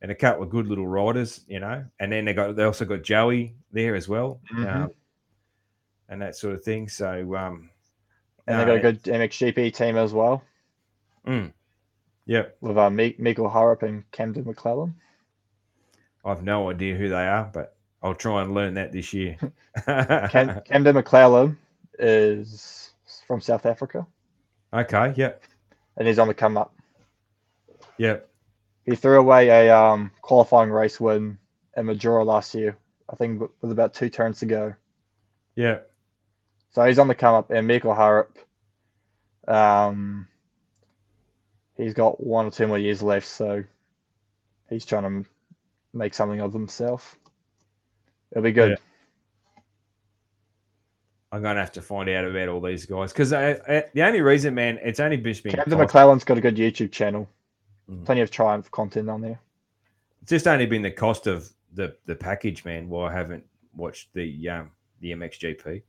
and 0.02 0.10
a 0.10 0.14
couple 0.14 0.42
of 0.42 0.50
good 0.50 0.66
little 0.66 0.86
riders, 0.86 1.44
you 1.48 1.60
know. 1.60 1.84
And 2.00 2.12
then 2.12 2.24
they 2.24 2.32
got 2.34 2.56
they 2.56 2.64
also 2.64 2.84
got 2.84 3.02
Joey 3.02 3.54
there 3.72 3.94
as 3.94 4.08
well, 4.08 4.40
Mhm. 4.52 4.74
um, 4.74 4.90
and 6.08 6.22
that 6.22 6.36
sort 6.36 6.54
of 6.54 6.62
thing. 6.64 6.88
So 6.88 7.34
um, 7.36 7.70
And 8.46 8.60
they 8.60 8.64
got 8.66 8.76
a 8.76 8.80
good 8.80 9.02
MXGP 9.04 9.74
team 9.74 9.96
as 9.96 10.12
well 10.12 10.42
mm, 11.26 11.52
yep. 12.26 12.56
with 12.60 12.76
uh, 12.76 12.90
Mi- 12.90 13.14
Mikkel 13.18 13.50
Haarup 13.52 13.82
and 13.82 14.10
Camden 14.12 14.44
Mc 14.46 14.64
Lellan. 14.64 14.94
I've 16.24 16.42
no 16.42 16.70
idea 16.70 16.96
who 16.96 17.08
they 17.08 17.26
are, 17.26 17.50
but 17.52 17.76
I'll 18.02 18.14
try 18.14 18.42
and 18.42 18.54
learn 18.54 18.74
that 18.74 18.92
this 18.92 19.12
year. 19.12 19.36
Cam- 19.86 20.60
Camden 20.62 20.94
Mc 20.96 21.12
Lellan 21.12 21.56
is 21.98 22.92
from 23.26 23.40
South 23.40 23.64
Africa 23.66 24.06
okay. 24.72 25.12
Yep. 25.16 25.42
and 25.96 26.06
he's 26.08 26.18
on 26.18 26.28
the 26.28 26.34
come 26.34 26.56
up. 26.58 26.74
Yep. 27.98 28.28
He 28.86 28.96
threw 28.96 29.18
away 29.18 29.48
a 29.48 29.76
um, 29.76 30.10
qualifying 30.20 30.70
race 30.70 31.00
win 31.00 31.38
in 31.76 31.86
Majora 31.86 32.24
last 32.24 32.54
year, 32.54 32.76
I 33.08 33.16
think 33.16 33.42
with 33.60 33.72
about 33.72 33.94
two 33.94 34.10
turns 34.10 34.38
to 34.40 34.46
go. 34.46 34.74
Yeah. 35.56 35.78
So 36.70 36.84
he's 36.84 36.98
on 36.98 37.08
the 37.08 37.14
come 37.14 37.34
up, 37.34 37.50
and 37.50 37.68
Mikkel 37.68 37.96
Haarup, 37.96 39.52
um, 39.52 40.26
he's 41.76 41.94
got 41.94 42.22
one 42.22 42.46
or 42.46 42.50
two 42.50 42.66
more 42.66 42.78
years 42.78 43.02
left, 43.02 43.26
so 43.26 43.64
he's 44.68 44.84
trying 44.84 45.22
to 45.24 45.28
make 45.92 46.14
something 46.14 46.40
of 46.40 46.52
himself. 46.52 47.16
It'll 48.32 48.42
be 48.42 48.52
good. 48.52 48.70
Yeah. 48.70 48.76
I'm 51.32 51.42
gonna 51.42 51.60
have 51.60 51.72
to 51.72 51.82
find 51.82 52.08
out 52.10 52.24
about 52.24 52.48
all 52.48 52.60
these 52.60 52.86
guys 52.86 53.12
because 53.12 53.30
the 53.30 53.90
only 53.96 54.20
reason, 54.20 54.54
man, 54.54 54.78
it's 54.82 55.00
only 55.00 55.16
been 55.16 55.34
Camden 55.34 55.78
Mc 55.78 55.92
Lellan's 55.92 56.22
got 56.22 56.38
a 56.38 56.40
good 56.40 56.56
YouTube 56.56 56.92
channel, 56.92 57.28
Mm. 57.90 58.04
plenty 58.04 58.20
of 58.22 58.30
Triumph 58.30 58.70
content 58.70 59.10
on 59.10 59.20
there. 59.20 59.38
it's 60.22 60.30
just 60.30 60.46
only 60.46 60.66
been 60.66 60.82
the 60.82 60.90
cost 60.90 61.26
of 61.26 61.50
the 61.74 61.94
the 62.06 62.14
package, 62.14 62.64
man. 62.64 62.88
Why 62.88 63.10
I 63.10 63.12
haven't 63.12 63.44
watched 63.76 64.12
the 64.14 64.48
um 64.48 64.70
the 65.00 65.12
MXGP. 65.12 65.82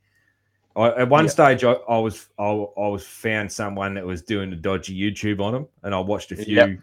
I, 0.76 0.88
at 1.00 1.08
one 1.08 1.24
Yeah. 1.24 1.30
stage, 1.30 1.64
I, 1.64 1.72
I 1.72 1.98
was 1.98 2.28
I, 2.38 2.44
I 2.44 2.88
was 2.88 3.06
found 3.06 3.50
someone 3.50 3.94
that 3.94 4.04
was 4.04 4.20
doing 4.22 4.52
a 4.52 4.56
dodgy 4.56 4.94
YouTube 4.98 5.40
on 5.40 5.52
them, 5.54 5.68
and 5.82 5.94
I 5.94 5.98
watched 6.00 6.32
a 6.32 6.36
few. 6.36 6.54
Yep. 6.56 6.78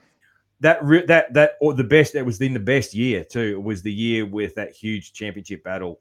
That 0.61 0.83
re- 0.83 1.05
that 1.05 1.33
that 1.33 1.57
or 1.61 1.73
the 1.75 1.83
best 1.83 2.13
that 2.13 2.25
was 2.25 2.41
in 2.41 2.53
the 2.53 2.59
best 2.59 2.93
year 2.95 3.23
too. 3.23 3.57
It 3.59 3.63
was 3.63 3.81
the 3.83 3.93
year 3.93 4.25
with 4.25 4.55
that 4.55 4.71
huge 4.71 5.13
championship 5.13 5.63
battle 5.63 5.99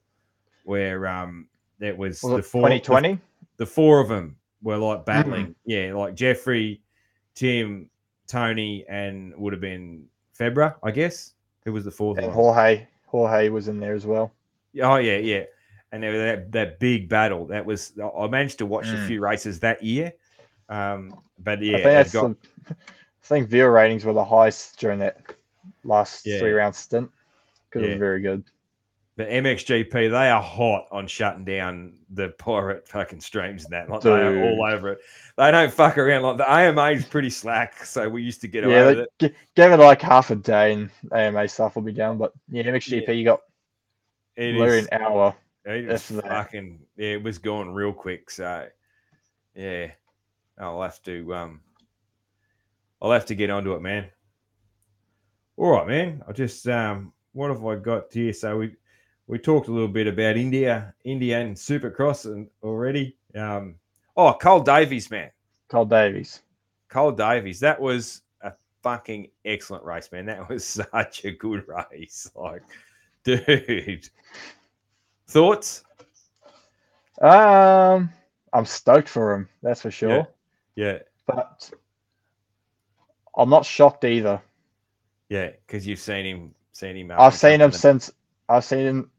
where 0.64 1.06
um 1.06 1.48
that 1.80 1.98
was, 1.98 2.22
Was 2.22 2.32
the 2.32 2.38
it 2.38 2.44
four 2.44 2.62
2020? 2.68 3.18
the 3.58 3.66
four 3.66 4.00
of 4.00 4.08
them 4.08 4.36
were 4.62 4.78
like 4.78 4.98
Mm-hmm. 5.00 5.04
battling. 5.04 5.54
Yeah, 5.66 5.92
like 5.94 6.14
Jeffrey, 6.14 6.80
Tim, 7.34 7.90
Tony, 8.26 8.84
and 8.88 9.34
would 9.36 9.52
have 9.52 9.60
been 9.60 10.06
Febvre, 10.38 10.74
I 10.82 10.90
guess. 10.90 11.32
Who 11.64 11.72
was 11.72 11.84
the 11.84 11.90
fourth 11.90 12.18
And 12.18 12.26
one? 12.26 12.34
Jorge, 12.34 12.86
Jorge 13.06 13.48
was 13.48 13.68
in 13.68 13.78
there 13.78 13.94
as 13.94 14.06
well. 14.06 14.32
Oh 14.82 14.96
yeah, 14.96 15.18
yeah. 15.18 15.44
And 15.92 16.02
there 16.02 16.10
was 16.12 16.20
that 16.20 16.52
that 16.52 16.78
big 16.80 17.08
battle. 17.08 17.46
That 17.46 17.64
was 17.66 17.92
I 18.18 18.26
managed 18.26 18.58
to 18.58 18.66
watch 18.66 18.86
a 18.86 18.96
Mm. 18.96 19.06
few 19.06 19.20
races 19.20 19.60
that 19.60 19.82
year. 19.82 20.12
Um, 20.68 21.14
but 21.38 21.60
yeah, 21.60 21.76
I 21.76 22.02
think 22.02 22.12
got, 22.12 22.36
the, 22.40 22.48
I 22.70 22.74
think 23.22 23.48
viewer 23.48 23.70
ratings 23.70 24.04
were 24.04 24.14
the 24.14 24.24
highest 24.24 24.78
during 24.80 24.98
that 25.00 25.20
last 25.84 26.24
Yeah. 26.26 26.38
three 26.38 26.52
round 26.52 26.74
stint 26.74 27.10
because 27.68 27.82
it 27.82 27.86
Yeah. 27.86 27.92
was 27.92 27.98
very 27.98 28.22
good. 28.22 28.44
The 29.16 29.24
MXGP. 29.24 29.92
They 29.92 30.30
are 30.30 30.42
hot 30.42 30.86
on 30.90 31.06
shutting 31.06 31.44
down 31.44 31.94
the 32.10 32.30
pirate 32.38 32.88
fucking 32.88 33.20
streams 33.20 33.64
and 33.64 33.72
that. 33.72 33.90
Like 33.90 34.00
they 34.00 34.10
are 34.10 34.44
all 34.44 34.64
over 34.64 34.90
it. 34.90 34.98
They 35.36 35.50
don't 35.50 35.72
fuck 35.72 35.98
around. 35.98 36.22
Like 36.22 36.38
the 36.38 36.50
AMA 36.50 36.90
is 36.90 37.04
pretty 37.04 37.30
slack, 37.30 37.84
so 37.84 38.08
we 38.08 38.22
used 38.22 38.40
to 38.42 38.48
get 38.48 38.64
away 38.64 38.74
yeah, 38.74 38.86
with 38.86 38.98
it. 39.00 39.08
g- 39.18 39.34
give 39.54 39.72
it 39.72 39.78
like 39.78 40.00
half 40.00 40.30
a 40.30 40.36
day 40.36 40.72
and 40.72 40.90
AMA 41.12 41.48
stuff 41.48 41.74
will 41.74 41.82
be 41.82 41.92
done. 41.92 42.18
But 42.18 42.32
yeah, 42.48 42.62
MXGP 42.64 43.16
you 43.16 43.24
got 43.24 43.40
It 44.36 44.54
literally 44.54 44.86
an 44.90 45.02
hour. 45.02 45.34
It 45.64 45.86
was 45.86 46.02
fucking 46.02 46.80
yeah, 46.96 47.10
it 47.10 47.22
was 47.22 47.38
going 47.38 47.72
real 47.72 47.92
quick. 47.92 48.30
So 48.30 48.66
yeah, 49.54 49.88
I'll 50.58 50.82
have 50.82 51.02
to 51.02 51.34
um, 51.34 51.60
I'll 53.00 53.12
have 53.12 53.26
to 53.26 53.34
get 53.34 53.50
onto 53.50 53.74
it, 53.74 53.82
man. 53.82 54.06
All 55.56 55.70
right, 55.70 55.86
man. 55.86 56.22
I 56.26 56.32
just 56.32 56.66
um, 56.66 57.12
what 57.32 57.50
have 57.50 57.64
I 57.64 57.76
got 57.76 58.12
here? 58.12 58.32
So 58.32 58.58
we 58.58 58.74
we 59.26 59.38
talked 59.38 59.68
a 59.68 59.72
little 59.72 59.88
bit 59.88 60.06
about 60.06 60.36
India, 60.36 60.94
India 61.04 61.40
and 61.40 61.56
Supercross 61.56 62.26
and 62.26 62.48
already. 62.62 63.16
Um, 63.34 63.76
oh, 64.16 64.32
Cole 64.34 64.60
Davies, 64.60 65.10
man. 65.10 65.30
Cole 65.68 65.84
Davies. 65.84 66.42
Cole 66.88 67.12
Davies. 67.12 67.60
That 67.60 67.80
was 67.80 68.22
a 68.42 68.52
fucking 68.82 69.28
excellent 69.44 69.84
race, 69.84 70.10
man. 70.12 70.26
That 70.26 70.48
was 70.48 70.64
such 70.92 71.24
a 71.24 71.30
good 71.30 71.64
race. 71.66 72.30
Like, 72.34 72.62
dude. 73.24 74.08
Thoughts? 75.28 75.84
Um, 77.20 78.10
I'm 78.52 78.66
stoked 78.66 79.08
for 79.08 79.34
him. 79.34 79.48
That's 79.62 79.80
for 79.80 79.90
sure. 79.90 80.28
Yeah. 80.74 80.98
But 81.26 81.70
I'm 83.36 83.48
not 83.48 83.64
shocked 83.64 84.04
either. 84.04 84.42
Yeah, 85.28 85.50
because 85.66 85.86
you've 85.86 86.00
seen 86.00 86.26
him, 86.26 86.54
seen 86.72 86.96
him. 86.96 87.12
I've 87.16 87.34
seen 87.34 87.60
him 87.60 87.72
since 87.72 88.10
I've 88.52 88.64
seen 88.64 88.86
him 88.86 89.10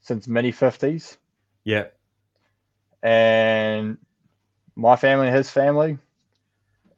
since 0.00 0.26
many 0.26 0.50
fifties, 0.52 1.18
Yeah, 1.64 1.86
and 3.02 3.98
my 4.76 4.96
family 4.96 5.26
and 5.28 5.36
his 5.36 5.50
family, 5.50 5.98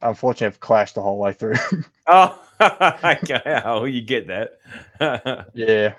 unfortunately, 0.00 0.46
have 0.46 0.60
clashed 0.60 0.94
the 0.94 1.02
whole 1.02 1.18
way 1.18 1.32
through. 1.32 1.54
Oh, 2.08 2.36
okay. 2.60 3.62
Oh, 3.64 3.84
you 3.84 4.02
get 4.02 4.26
that. 4.26 4.58
yeah, 5.54 5.94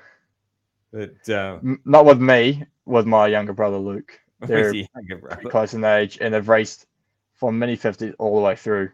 But 0.91 1.29
um, 1.29 1.59
M- 1.63 1.81
not 1.85 2.05
with 2.05 2.19
me, 2.19 2.65
with 2.85 3.05
my 3.05 3.27
younger 3.27 3.53
brother 3.53 3.77
Luke. 3.77 4.19
They're 4.41 4.73
your 4.73 4.85
younger 4.95 5.17
pretty 5.17 5.35
brother. 5.35 5.49
close 5.49 5.73
in 5.73 5.83
age, 5.85 6.17
and 6.19 6.33
they've 6.33 6.47
raced 6.47 6.87
from 7.35 7.57
mini 7.57 7.77
50s 7.77 8.13
all 8.19 8.35
the 8.35 8.41
way 8.41 8.55
through. 8.57 8.91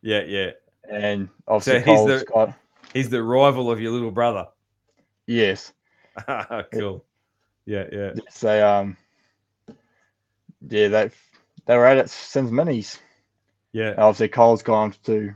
Yeah, 0.00 0.22
yeah. 0.22 0.52
And 0.90 1.28
obviously, 1.46 1.80
he's 1.80 1.84
Cole's 1.98 2.20
the- 2.20 2.26
got, 2.32 2.54
He's 2.94 3.10
the 3.10 3.22
rival 3.22 3.70
of 3.70 3.78
your 3.80 3.92
little 3.92 4.10
brother. 4.10 4.46
yes. 5.26 5.72
cool. 6.72 7.04
Yeah, 7.66 7.84
yeah. 7.92 8.12
So 8.30 8.66
um, 8.66 8.96
yeah, 10.68 10.88
they, 10.88 11.10
they 11.66 11.76
were 11.76 11.86
at 11.86 11.98
it 11.98 12.10
since 12.10 12.50
minis. 12.50 12.98
Yeah, 13.72 13.94
Obviously, 13.98 14.28
Cole's 14.28 14.62
gone 14.62 14.94
to 15.04 15.34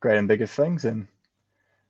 great 0.00 0.18
and 0.18 0.28
bigger 0.28 0.46
things, 0.46 0.84
and 0.84 1.06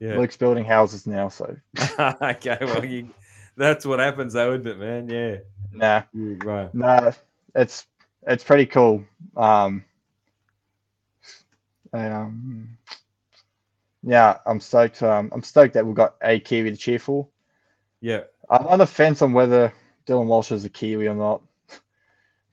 yeah. 0.01 0.17
Luke's 0.17 0.37
building 0.37 0.65
houses 0.65 1.07
now. 1.07 1.29
So, 1.29 1.57
okay, 1.99 2.59
well, 2.63 2.85
you, 2.85 3.11
that's 3.57 3.87
what 3.87 4.01
happens, 4.01 4.33
though, 4.35 4.55
isn't 4.55 4.67
it, 4.67 4.79
man? 4.79 5.09
Yeah. 5.09 5.37
nah, 5.73 6.03
You- 6.13 6.37
Right. 6.43 6.71
nah, 6.73 7.13
it's 7.55 7.87
it's 8.27 8.45
pretty 8.45 8.67
cool. 8.67 9.05
Um, 9.37 9.85
um, 11.93 12.77
yeah, 14.03 14.39
I'm 14.47 14.61
stoked. 14.61 15.03
Um, 15.03 15.31
I'm 15.33 15.43
stoked 15.43 15.75
that 15.75 15.87
we've 15.87 15.95
got 15.95 16.17
a 16.23 16.41
Kiwi 16.41 16.71
to 16.71 16.77
cheer 16.77 16.99
for. 16.99 17.29
Yeah. 18.05 18.25
I'm 18.51 18.67
on 18.67 18.79
the 18.81 18.87
fence 18.87 19.23
on 19.23 19.33
whether 19.33 19.73
Dylan 20.07 20.27
Walsh 20.27 20.53
is 20.53 20.63
a 20.67 20.69
Kiwi 20.69 21.07
or 21.09 21.15
not, 21.15 21.41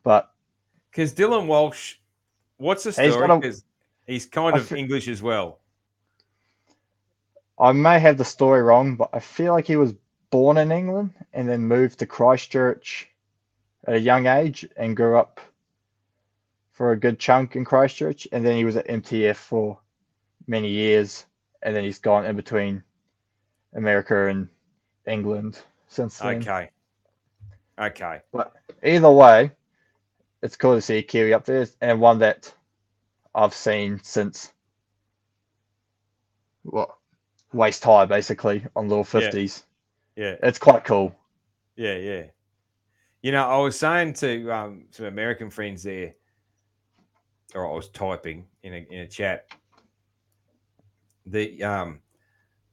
but 0.04 0.32
Because 0.90 1.14
Dylan 1.14 1.46
Walsh, 1.46 1.96
what's 2.56 2.86
the 2.86 2.94
story? 2.94 3.10
got 3.12 3.30
a- 3.32 3.42
'Cause 3.42 3.66
he's 4.08 4.26
kind 4.26 4.56
I 4.56 4.60
of 4.60 4.68
fe- 4.68 4.80
English 4.80 5.10
as 5.10 5.22
well. 5.22 5.60
I 7.60 7.74
may 7.74 8.00
have 8.00 8.18
the 8.18 8.24
story 8.24 8.62
wrong. 8.62 8.96
But 8.96 9.10
I 9.12 9.20
feel 9.20 9.52
like 9.52 9.68
he 9.68 9.76
was 9.76 9.94
born 10.30 10.58
in 10.58 10.72
England 10.72 11.14
and 11.34 11.50
then 11.50 11.68
moved 11.68 12.00
to 12.00 12.06
Christchurch 12.06 13.10
at 13.88 13.96
a 13.96 14.00
young 14.00 14.28
age 14.28 14.66
and 14.78 14.96
grew 14.96 15.18
up 15.18 15.42
for 16.72 16.94
a 16.94 16.98
good 16.98 17.20
chunk 17.20 17.58
in 17.58 17.66
Christchurch, 17.66 18.26
and 18.32 18.46
then 18.46 18.56
he 18.56 18.64
was 18.64 18.78
at 18.78 18.88
MTF 18.88 19.36
for 19.36 19.78
many 20.48 20.70
years, 20.70 21.26
and 21.62 21.76
then 21.76 21.84
he's 21.84 22.00
gone 22.00 22.26
in 22.26 22.38
between 22.38 22.82
America 23.74 24.28
and 24.30 24.48
England 25.08 25.62
since 25.88 26.18
then. 26.20 26.38
Okay. 26.38 26.70
Okay. 27.80 28.20
But 28.32 28.54
either 28.84 29.12
way, 29.12 29.52
it's 30.42 30.56
cool 30.56 30.76
to 30.76 30.82
see 30.82 30.98
a 30.98 31.02
Kiwi 31.04 31.34
up 31.34 31.46
there, 31.46 31.68
and 31.82 32.00
one 32.00 32.20
that 32.20 32.54
I've 33.34 33.54
seen 33.54 34.00
since 34.04 34.52
what 36.64 36.90
waist 37.54 37.84
high, 37.84 38.06
basically 38.06 38.66
on 38.76 38.88
little 38.88 39.00
Yeah. 39.00 39.22
fifties. 39.22 39.66
Yeah. 40.16 40.36
It's 40.44 40.60
quite 40.60 40.84
cool. 40.84 41.16
Yeah, 41.76 41.96
yeah. 41.96 42.24
You 43.22 43.32
know, 43.32 43.48
I 43.48 43.58
was 43.58 43.78
saying 43.78 44.14
to 44.16 44.52
um, 44.52 44.86
some 44.92 45.06
American 45.06 45.50
friends 45.50 45.84
there, 45.84 46.14
or 47.56 47.68
I 47.72 47.74
was 47.74 47.90
typing 47.90 48.48
in 48.64 48.74
a 48.74 48.78
in 48.90 49.00
a 49.02 49.08
chat, 49.08 49.48
the 51.26 51.64
um, 51.64 52.00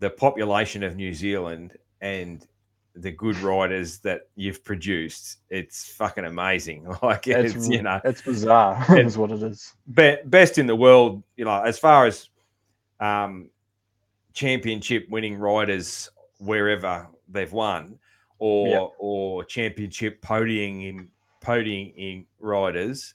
the 0.00 0.10
population 0.10 0.82
of 0.82 0.96
New 0.96 1.12
Zealand 1.14 1.76
and 2.00 2.46
the 2.94 3.12
good 3.12 3.36
riders 3.38 3.98
that 3.98 4.22
you've 4.34 4.64
produced, 4.64 5.38
it's 5.50 5.88
fucking 5.92 6.24
amazing. 6.24 6.84
Like 7.02 7.28
it's, 7.28 7.54
It's, 7.54 7.68
you 7.68 7.82
know 7.82 8.00
it's 8.04 8.22
bizarre. 8.22 8.84
It- 8.96 9.06
is 9.06 9.16
what 9.16 9.30
it 9.30 9.42
is. 9.42 9.74
be- 9.94 10.18
best 10.26 10.58
in 10.58 10.66
the 10.66 10.74
world. 10.76 11.22
You 11.36 11.44
know, 11.44 11.62
as 11.62 11.78
far 11.78 12.06
as 12.06 12.28
um, 13.00 13.50
championship 14.32 15.06
winning 15.10 15.36
riders 15.38 16.10
wherever 16.38 17.06
they've 17.28 17.52
won, 17.52 17.98
or 18.38 18.68
Yeah. 18.68 18.86
or 18.98 19.44
championship 19.44 20.20
podium 20.22 20.80
in 20.80 21.08
podium 21.40 21.92
in 21.96 22.26
riders 22.40 23.14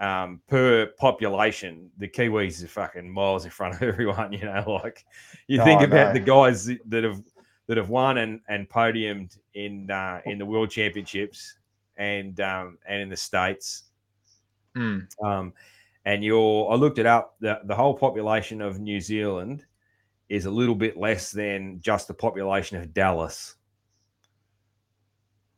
um, 0.00 0.40
per 0.48 0.86
population, 0.98 1.90
the 1.98 2.08
Kiwis 2.08 2.64
are 2.64 2.68
fucking 2.68 3.10
miles 3.12 3.44
in 3.44 3.50
front 3.50 3.74
of 3.76 3.82
everyone. 3.92 4.32
You 4.32 4.44
know, 4.46 4.80
like 4.82 5.04
you 5.48 5.60
Oh, 5.60 5.64
think 5.64 5.82
about 5.82 6.12
the 6.14 6.20
guys 6.20 6.66
that 6.86 7.04
have 7.04 7.22
that 7.66 7.76
have 7.76 7.88
won 7.88 8.18
and 8.18 8.40
and 8.48 8.68
podiumed 8.68 9.38
in 9.54 9.90
uh, 9.90 10.20
in 10.26 10.38
the 10.38 10.46
world 10.46 10.70
championships 10.70 11.58
and 11.96 12.40
um, 12.40 12.78
and 12.86 13.02
in 13.02 13.08
the 13.08 13.16
states. 13.16 13.84
Mm. 14.76 15.06
Um, 15.22 15.52
and 16.04 16.24
you're, 16.24 16.70
I 16.72 16.74
looked 16.74 16.98
it 16.98 17.06
up. 17.06 17.36
The, 17.40 17.60
the 17.64 17.74
whole 17.74 17.94
population 17.94 18.60
of 18.60 18.80
New 18.80 19.00
Zealand 19.00 19.64
is 20.28 20.46
a 20.46 20.50
little 20.50 20.74
bit 20.74 20.96
less 20.96 21.30
than 21.30 21.80
just 21.80 22.08
the 22.08 22.14
population 22.14 22.76
of 22.78 22.92
Dallas. 22.92 23.54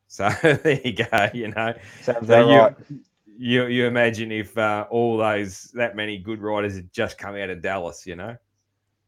So 0.09 0.29
there 0.43 0.81
you 0.85 0.93
go. 0.93 1.29
You 1.33 1.49
know, 1.49 1.75
Sounds 2.03 2.27
so 2.27 2.51
you, 2.51 2.57
right. 2.59 2.77
you 3.39 3.67
you 3.67 3.87
imagine 3.87 4.31
if 4.31 4.57
uh, 4.59 4.87
all 4.91 5.17
those 5.17 5.71
that 5.75 5.97
many 5.97 6.19
good 6.19 6.43
riders 6.43 6.77
had 6.77 6.93
just 6.93 7.19
come 7.19 7.37
out 7.37 7.51
of 7.51 7.63
Dallas. 7.63 8.07
You 8.07 8.17
know, 8.17 8.37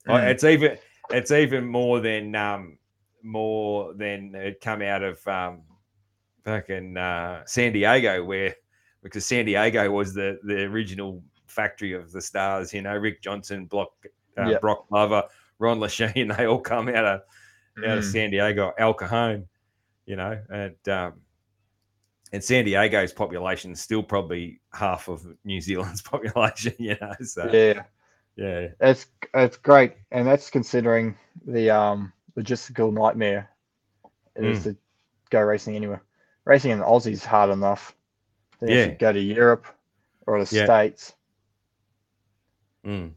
Mm. 0.08 0.30
it's 0.30 0.44
even 0.44 0.78
it's 1.10 1.32
even 1.32 1.66
more 1.66 2.00
than 2.00 2.34
um, 2.36 2.78
more 3.26 3.92
than 3.94 4.34
it 4.34 4.60
come 4.60 4.82
out 4.82 5.02
of 5.02 5.26
um, 5.28 5.62
fucking 6.44 6.96
uh, 6.96 7.42
San 7.46 7.72
Diego, 7.72 8.24
where 8.24 8.54
because 9.02 9.26
San 9.26 9.44
Diego 9.44 9.90
was 9.90 10.14
the 10.14 10.38
the 10.44 10.62
original 10.64 11.22
factory 11.46 11.92
of 11.92 12.12
the 12.12 12.20
stars. 12.20 12.72
You 12.72 12.82
know, 12.82 12.96
Rick 12.96 13.22
Johnson, 13.22 13.66
Block, 13.66 13.90
uh, 14.38 14.48
Yep. 14.48 14.60
Broc 14.60 14.88
Glover, 14.88 15.24
Ron 15.58 15.78
Lechien, 15.78 16.36
they 16.36 16.46
all 16.46 16.60
come 16.60 16.88
out 16.88 17.04
of 17.04 17.20
out 17.84 17.98
of 17.98 18.04
Mm. 18.04 18.12
San 18.12 18.30
Diego, 18.30 18.72
El 18.78 18.94
Cajon. 18.94 19.46
You 20.06 20.16
know, 20.16 20.40
and 20.50 20.88
um, 20.88 21.14
and 22.32 22.42
San 22.42 22.64
Diego's 22.64 23.12
population 23.12 23.72
is 23.72 23.80
still 23.80 24.02
probably 24.02 24.60
half 24.72 25.08
of 25.08 25.26
New 25.44 25.60
Zealand's 25.60 26.00
population. 26.12 26.74
You 26.78 26.96
know, 27.00 27.12
so 27.22 27.50
Yeah, 27.52 27.82
yeah, 28.36 28.68
it's 28.80 29.06
it's 29.34 29.56
great, 29.56 29.94
and 30.12 30.26
that's 30.26 30.48
considering 30.48 31.16
the 31.44 31.70
um 31.70 32.12
logistical 32.36 32.92
nightmare 32.92 33.50
it 34.36 34.44
is 34.44 34.60
Mm. 34.60 34.64
to 34.64 34.76
go 35.30 35.40
racing 35.40 35.76
anywhere. 35.76 36.02
Racing 36.44 36.72
in 36.72 36.80
Aussie 36.80 37.12
is 37.12 37.24
hard 37.24 37.50
enough. 37.50 37.94
Then 38.60 38.70
Yeah. 38.70 38.86
go 38.98 39.12
to 39.12 39.20
Europe 39.20 39.66
or 40.26 40.38
the 40.40 40.46
Yeah. 40.50 40.64
States. 40.64 41.14
Mm. 42.84 43.14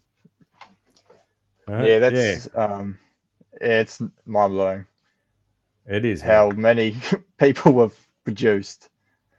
Uh, 1.68 1.84
yeah, 1.84 2.00
that's 2.00 2.50
um, 2.56 2.98
it's 3.62 4.02
mind 4.26 4.54
blowing 4.54 4.86
it 5.86 6.06
is 6.06 6.22
how 6.22 6.50
many 6.52 6.96
people 7.38 7.80
have 7.82 7.96
produced 8.24 8.90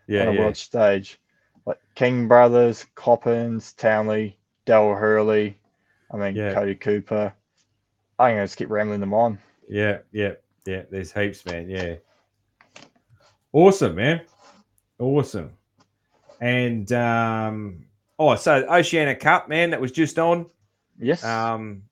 yeah, 0.07 0.23
on 0.23 0.29
a 0.29 0.33
yeah. 0.33 0.41
world 0.41 0.57
stage, 0.57 1.21
like 1.67 1.79
King 1.95 2.29
Brothers, 2.29 2.87
Coppins, 2.95 3.73
Townley, 3.75 4.39
Del 4.67 4.95
Hurley. 4.95 5.59
I 6.13 6.17
mean, 6.17 6.35
Yeah. 6.35 6.55
Cody 6.55 6.75
Cooper. 6.75 7.33
I'm 8.19 8.33
gonna 8.35 8.45
just 8.45 8.57
keep 8.57 8.71
rambling 8.71 9.01
them 9.01 9.15
on. 9.15 9.39
Yeah, 9.69 9.99
yeah, 10.13 10.33
yeah. 10.67 10.83
There's 10.91 11.13
heaps, 11.13 11.45
man. 11.47 11.69
Yeah. 11.69 11.97
Awesome, 13.53 13.97
man. 13.97 14.23
Awesome. 14.99 15.53
And 16.41 16.91
um 16.93 17.85
oh, 18.19 18.37
so 18.37 18.67
Oceania 18.67 19.17
Cup, 19.17 19.49
man, 19.49 19.71
that 19.71 19.81
was 19.81 19.93
just 19.93 20.19
on. 20.19 20.47
Yes. 20.99 21.25
Um 21.25 21.83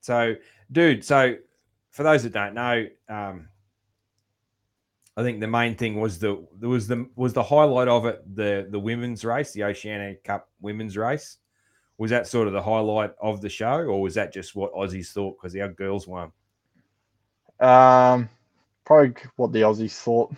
so 0.00 0.34
dude, 0.72 1.04
so 1.04 1.36
for 1.90 2.02
those 2.02 2.22
that 2.24 2.32
don't 2.32 2.54
know, 2.54 2.86
um 3.08 3.48
I 5.16 5.22
think 5.22 5.40
the 5.40 5.46
main 5.46 5.76
thing 5.76 6.00
was 6.00 6.18
the 6.18 6.44
there 6.58 6.68
was 6.68 6.88
the 6.88 7.08
was 7.14 7.32
the 7.32 7.42
highlight 7.42 7.88
of 7.88 8.06
it 8.06 8.22
the 8.34 8.66
the 8.70 8.80
women's 8.80 9.24
race, 9.24 9.52
the 9.52 9.64
Oceania 9.64 10.16
Cup 10.24 10.48
women's 10.60 10.96
race. 10.96 11.38
Was 11.96 12.10
that 12.10 12.26
sort 12.26 12.48
of 12.48 12.52
the 12.52 12.62
highlight 12.62 13.12
of 13.22 13.40
the 13.40 13.48
show, 13.48 13.76
or 13.84 14.02
was 14.02 14.14
that 14.14 14.32
just 14.32 14.56
what 14.56 14.74
Aussies 14.74 15.12
thought 15.12 15.36
because 15.40 15.54
our 15.56 15.68
girls 15.68 16.08
won? 16.08 16.32
Um, 17.64 18.28
probably 18.84 19.14
what 19.36 19.52
the 19.52 19.60
Aussies 19.62 19.92
thought 19.98 20.32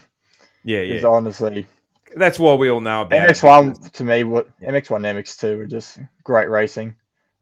Yeah, 0.65 0.81
is 0.81 1.03
yeah. 1.03 1.09
honestly 1.09 1.67
That's 2.15 2.39
why 2.39 2.55
we 2.55 2.71
all 2.71 2.81
know 2.81 3.03
about 3.03 3.21
MX1 3.29 3.75
because- 3.75 3.91
to 3.91 4.05
me. 4.05 4.25
What 4.25 4.49
Yeah. 4.61 4.69
MX1 4.71 4.97
and 5.05 5.19
MX2 5.19 5.61
are 5.61 5.67
just 5.67 5.99
great 6.25 6.49
racing. 6.49 6.95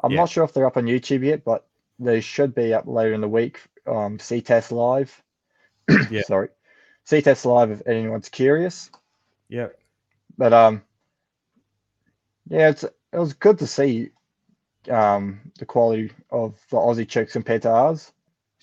I'm 0.02 0.10
Yeah. 0.12 0.20
not 0.20 0.30
sure 0.30 0.42
if 0.44 0.52
they're 0.52 0.66
up 0.66 0.76
on 0.76 0.84
YouTube 0.86 1.22
yet, 1.24 1.44
but 1.44 1.66
they 1.98 2.20
should 2.20 2.54
be 2.54 2.74
up 2.74 2.86
later 2.86 3.12
in 3.14 3.20
the 3.20 3.28
week. 3.28 3.60
Um, 3.86 4.18
C-Test 4.18 4.72
Live. 4.72 5.22
Yeah. 6.10 6.22
Sorry, 6.22 6.48
C-Test 7.04 7.44
Live. 7.46 7.70
If 7.70 7.86
anyone's 7.86 8.28
curious, 8.30 8.90
Yeah, 9.48 9.68
but 10.38 10.52
um, 10.54 10.82
yeah, 12.48 12.70
it's 12.70 12.84
it 12.84 13.18
was 13.18 13.34
good 13.34 13.58
to 13.58 13.66
see 13.66 14.10
um 14.90 15.40
the 15.58 15.66
quality 15.66 16.10
of 16.30 16.54
the 16.70 16.76
Aussie 16.78 17.06
chicks 17.08 17.34
compared 17.34 17.62
to 17.62 17.70
ours. 17.70 18.12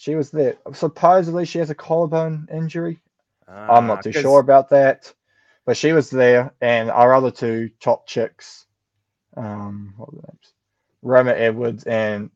She 0.01 0.15
was 0.15 0.31
there. 0.31 0.57
Supposedly, 0.73 1.45
she 1.45 1.59
has 1.59 1.69
a 1.69 1.75
collarbone 1.75 2.47
injury. 2.51 2.99
I'm 3.47 3.85
not 3.85 4.01
too 4.01 4.09
Ah, 4.09 4.13
'cause- 4.13 4.21
sure 4.23 4.39
about 4.39 4.67
that, 4.69 5.13
but 5.63 5.77
she 5.77 5.93
was 5.93 6.09
there, 6.09 6.51
and 6.59 6.89
our 6.89 7.13
other 7.13 7.29
two 7.29 7.69
top 7.79 8.07
chicks, 8.07 8.65
um, 9.37 9.93
what 9.97 10.11
were 10.11 10.21
names? 10.23 10.53
Roma 11.03 11.31
Edwards 11.33 11.83
and 11.83 12.31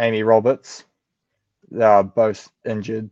Amy 0.00 0.24
Roberts, 0.24 0.82
they 1.70 1.84
are 1.84 2.02
both 2.02 2.50
injured, 2.64 3.08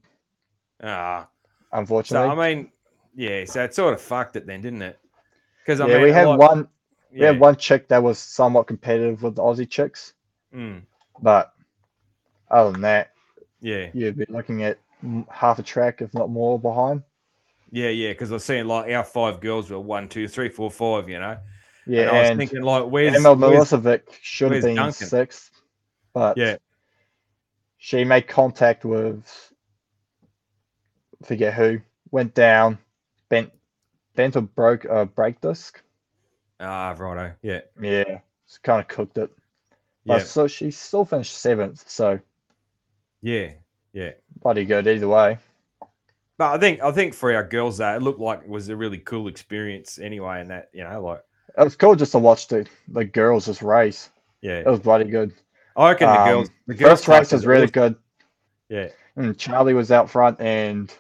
Ah, 0.82 1.28
so 1.70 1.78
unfortunately. 1.78 2.28
I 2.28 2.54
mean, 2.54 2.72
yeah, 3.14 3.44
so 3.44 3.62
it 3.62 3.72
sort 3.72 3.94
of 3.94 4.00
fucked 4.00 4.34
it 4.34 4.46
then, 4.46 4.62
didn't 4.62 4.82
it? 4.82 4.98
Because 5.62 5.78
I 5.80 5.86
yeah, 5.86 5.94
mean, 5.94 6.02
we 6.02 6.10
had 6.10 6.26
like- 6.26 6.38
one. 6.40 6.68
We 7.12 7.20
had 7.20 7.38
one 7.40 7.54
chick 7.56 7.86
that 7.88 8.02
was 8.02 8.18
somewhat 8.18 8.66
competitive 8.66 9.22
with 9.22 9.36
the 9.36 9.42
Aussie 9.42 9.68
chicks, 9.70 10.12
Mm, 10.52 10.82
but 11.22 11.54
other 12.50 12.72
than 12.72 12.82
that, 12.82 13.12
yeah, 13.60 13.88
you'd 13.92 14.16
be 14.16 14.26
looking 14.28 14.62
at 14.62 14.78
half 15.30 15.58
a 15.58 15.62
track, 15.62 16.02
if 16.02 16.12
not 16.14 16.30
more, 16.30 16.58
behind. 16.58 17.02
yeah, 17.70 17.88
yeah. 17.90 18.12
Because 18.12 18.30
I 18.30 18.34
was 18.34 18.44
seeing 18.44 18.66
like 18.66 18.90
our 18.92 19.04
five 19.04 19.40
girls 19.40 19.70
were 19.70 19.78
one, 19.78 20.08
two, 20.08 20.28
three, 20.28 20.48
four, 20.48 20.70
five. 20.70 21.08
You 21.08 21.20
know, 21.20 21.36
Yeah, 21.86 22.02
and 22.02 22.10
I 22.10 22.20
was 22.20 22.30
thinking 22.30 22.62
like, 22.62 22.84
where's, 22.86 23.14
Emma 23.16 23.34
Milesevic 23.36 24.02
should 24.22 24.52
have 24.52 24.62
been 24.62 24.76
Duncan? 24.76 25.06
sixth, 25.06 25.50
but 26.12 26.36
yeah, 26.36 26.56
she 27.78 28.04
made 28.04 28.26
contact 28.28 28.84
with 28.84 29.52
forget 31.24 31.54
who, 31.54 31.80
went 32.10 32.34
down, 32.34 32.78
bent 33.28 33.52
bent 34.14 34.36
or 34.36 34.42
broke 34.42 34.84
a 34.84 35.04
brake 35.06 35.40
disc. 35.40 35.80
ah, 36.60 36.94
righto, 36.98 37.34
yeah, 37.42 37.60
Yeah, 37.80 38.20
it's 38.46 38.58
kind 38.58 38.80
of 38.80 38.88
cooked 38.88 39.18
it. 39.18 39.30
But 40.06 40.20
yeah, 40.20 40.24
so 40.24 40.46
she 40.48 40.70
still 40.70 41.04
finished 41.04 41.36
seventh, 41.36 41.88
so 41.88 42.18
yeah, 43.22 43.50
yeah. 43.92 44.12
bloody 44.42 44.64
good 44.64 44.86
either 44.86 45.08
way. 45.08 45.38
But 46.38 46.52
I 46.54 46.58
think 46.58 46.80
I 46.80 46.92
think 46.92 47.14
for 47.14 47.34
our 47.34 47.42
girls 47.44 47.78
that 47.78 47.96
it 47.96 48.02
looked 48.02 48.20
like 48.20 48.42
it 48.42 48.48
was 48.48 48.68
a 48.68 48.76
really 48.76 48.98
cool 48.98 49.26
experience 49.28 49.98
anyway. 49.98 50.40
And 50.40 50.50
that 50.50 50.68
you 50.72 50.84
know, 50.84 51.02
like 51.02 51.22
It 51.58 51.64
was 51.64 51.74
cool 51.76 51.96
just 51.96 52.12
to 52.12 52.18
watch 52.20 52.46
the, 52.48 52.66
the 52.88 53.04
girls 53.04 53.46
just 53.46 53.60
race. 53.62 54.10
yeah, 54.40 54.58
It 54.60 54.66
was 54.66 54.78
bloody 54.80 55.04
good. 55.10 55.32
I 55.76 55.90
reckon 55.90 56.08
the 56.08 56.20
Um, 56.20 56.28
girls. 56.28 56.50
The 56.68 56.74
girls 56.74 57.04
First 57.04 57.08
race 57.08 57.32
was 57.32 57.46
really 57.46 57.66
good. 57.66 57.96
Yeah, 58.68 58.88
And 59.16 59.36
Charli 59.36 59.74
was 59.74 59.90
out 59.90 60.08
front, 60.10 60.40
and 60.40 60.92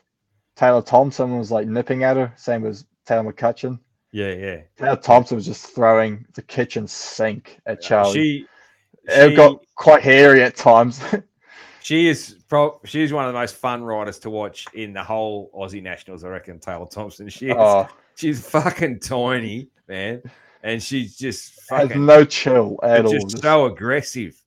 Taylor 0.56 0.82
Thompson 0.82 1.38
was 1.38 1.50
like 1.52 1.68
nipping 1.68 2.02
at 2.02 2.16
her. 2.16 2.32
Same 2.36 2.66
as 2.66 2.84
Taylor 3.06 3.30
McCutcheon. 3.32 3.78
yeah, 4.10 4.32
yeah. 4.32 4.60
Taylor 4.76 4.96
Thompson 4.96 5.36
was 5.36 5.46
just 5.46 5.66
throwing 5.66 6.26
the 6.34 6.42
kitchen 6.42 6.88
sink 6.88 7.60
at 7.66 7.80
Charli. 7.82 8.12
She, 8.14 8.46
it 9.04 9.36
got 9.36 9.60
quite 9.76 10.02
hairy 10.02 10.42
at 10.42 10.56
times. 10.56 11.00
she 11.88 12.06
is 12.08 12.36
pro. 12.50 12.78
She's 12.84 13.14
one 13.14 13.24
of 13.24 13.32
the 13.32 13.38
most 13.38 13.56
fun 13.56 13.82
riders 13.82 14.18
to 14.18 14.28
watch 14.28 14.66
in 14.74 14.92
the 14.92 15.02
whole 15.02 15.50
Aussie 15.54 15.82
Nationals. 15.82 16.22
I 16.22 16.28
reckon 16.28 16.58
Taylor 16.58 16.84
Thompson. 16.84 17.28
She 17.30 17.46
is. 17.48 17.54
oh, 17.56 17.88
She's 18.14 18.46
fucking 18.46 19.00
tiny, 19.00 19.68
man, 19.88 20.20
and 20.62 20.82
she's 20.82 21.16
just 21.16 21.52
has 21.70 21.88
fucking 21.88 22.04
no 22.04 22.26
chill 22.26 22.78
at 22.82 23.06
all. 23.06 23.10
just 23.12 23.38
so 23.40 23.64
aggressive, 23.64 24.38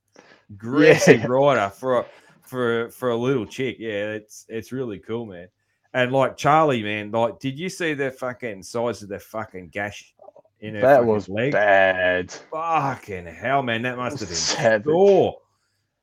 aggressive 0.52 1.24
rider 1.26 1.72
for 1.72 2.00
a 2.00 2.06
for 2.44 2.84
a- 2.86 2.92
for 2.92 3.10
a 3.10 3.18
little 3.18 3.48
chick. 3.48 3.78
Yeah, 3.80 4.12
it's 4.12 4.46
it's 4.48 4.72
really 4.72 5.00
cool, 5.00 5.26
man. 5.26 5.48
And 5.96 6.12
like 6.12 6.38
Charli, 6.38 6.84
man, 6.84 7.10
like, 7.10 7.40
did 7.40 7.58
you 7.58 7.70
see 7.70 7.96
the 7.96 8.12
fucking 8.12 8.62
size 8.62 9.02
of 9.02 9.10
the 9.10 9.18
fucking 9.20 9.70
gash 9.70 10.14
in 10.60 10.76
her 10.76 10.82
that 10.82 11.04
was 11.04 11.28
leg? 11.28 11.54
bad. 11.54 12.32
Fucking 12.32 13.26
hell, 13.26 13.64
man, 13.64 13.82
that 13.82 13.98
must 13.98 14.20
have 14.20 14.30
been 14.30 14.38
sore. 14.38 15.38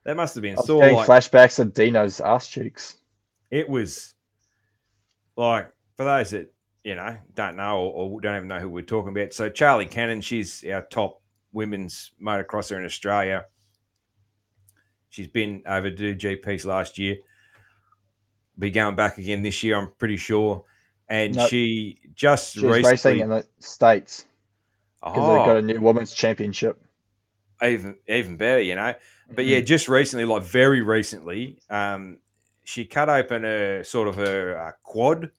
That 0.08 0.16
must 0.16 0.34
have 0.36 0.42
been 0.42 0.56
sore. 0.56 0.90
Like, 0.90 1.06
flashbacks 1.06 1.58
of 1.58 1.74
Dino's 1.74 2.18
ass 2.22 2.48
cheeks. 2.48 2.96
it 3.50 3.68
was 3.68 4.14
like 5.36 5.70
for 5.98 6.06
those 6.06 6.30
that 6.30 6.50
you 6.82 6.94
know 6.94 7.14
don't 7.34 7.56
know 7.56 7.80
or, 7.80 7.92
or 7.92 8.20
don't 8.22 8.36
even 8.36 8.48
know 8.48 8.58
who 8.58 8.70
we're 8.70 8.80
talking 8.80 9.10
about. 9.10 9.34
So 9.34 9.50
Charli 9.50 9.90
Cannon, 9.90 10.22
she's 10.22 10.64
our 10.64 10.80
top 10.80 11.20
women's 11.52 12.12
motocrosser 12.22 12.78
in 12.78 12.86
Australia. 12.86 13.44
She's 15.10 15.28
been 15.28 15.62
over 15.66 15.90
to 15.90 16.14
GPs 16.14 16.64
last 16.64 16.96
year. 16.96 17.18
Be 18.58 18.70
going 18.70 18.96
back 18.96 19.18
again 19.18 19.42
this 19.42 19.62
year, 19.62 19.76
I'm 19.76 19.92
pretty 19.98 20.16
sure. 20.16 20.64
And 21.10 21.36
No, 21.36 21.48
she 21.48 21.98
just 22.14 22.54
She 22.54 22.64
was 22.64 22.82
racing 22.82 23.20
in 23.20 23.28
the 23.28 23.46
States 23.58 24.24
because 25.02 25.16
they've 25.16 25.44
got 25.44 25.48
oh, 25.50 25.56
a 25.56 25.62
new 25.62 25.80
women's 25.82 26.14
championship. 26.14 26.82
Even 27.62 27.96
even 28.08 28.36
better, 28.36 28.60
you 28.62 28.74
know. 28.74 28.94
But 29.34 29.44
yeah, 29.44 29.60
Mhm. 29.60 29.66
just 29.66 29.88
recently, 29.88 30.24
like 30.24 30.42
very 30.42 30.80
recently, 30.80 31.58
um, 31.70 32.18
she 32.64 32.84
cut 32.84 33.08
open 33.08 33.44
a 33.44 33.84
sort 33.84 34.08
of 34.08 34.14
her 34.16 34.56
uh, 34.58 34.72
quad 34.82 35.30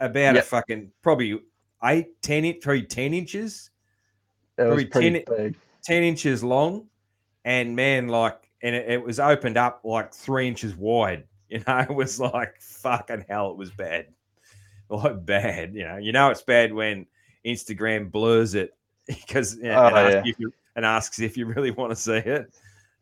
about 0.00 0.36
a 0.36 0.42
fucking 0.42 0.92
probably 1.02 1.40
eight, 1.84 2.20
10, 2.22 2.44
in- 2.44 2.60
probably 2.60 2.82
10 2.82 3.14
inches, 3.14 3.70
was 4.58 4.66
probably 4.66 4.84
pretty 4.86 5.10
10 5.24 5.36
big. 5.36 5.56
10 5.82 6.02
inches 6.02 6.42
long. 6.44 6.88
And 7.44 7.74
man, 7.74 8.08
like, 8.08 8.38
and 8.62 8.74
it, 8.74 8.88
it 8.90 9.04
was 9.04 9.18
opened 9.18 9.56
up 9.56 9.80
like 9.84 10.12
three 10.14 10.46
inches 10.48 10.74
wide. 10.76 11.24
You 11.52 11.62
know, 11.68 11.80
it 11.80 11.94
was 11.94 12.18
like 12.18 12.54
fucking 12.62 13.26
hell, 13.28 13.50
it 13.50 13.58
was 13.58 13.70
bad. 13.70 14.06
Like 14.88 15.24
bad, 15.26 15.74
you 15.74 15.84
know. 15.84 15.96
You 15.98 16.12
know, 16.12 16.30
it's 16.30 16.40
bad 16.42 16.72
when 16.72 17.06
Instagram 17.46 18.10
blurs 18.10 18.54
it 18.54 18.74
because 19.06 19.56
you 19.56 19.64
know, 19.64 19.90
Oh, 19.94 20.08
yeah. 20.08 20.22
you, 20.38 20.52
and 20.76 20.84
asks 20.84 21.20
if 21.20 21.36
you 21.36 21.46
really 21.46 21.70
want 21.70 21.90
to 21.90 21.96
see 21.96 22.16
it. 22.16 22.52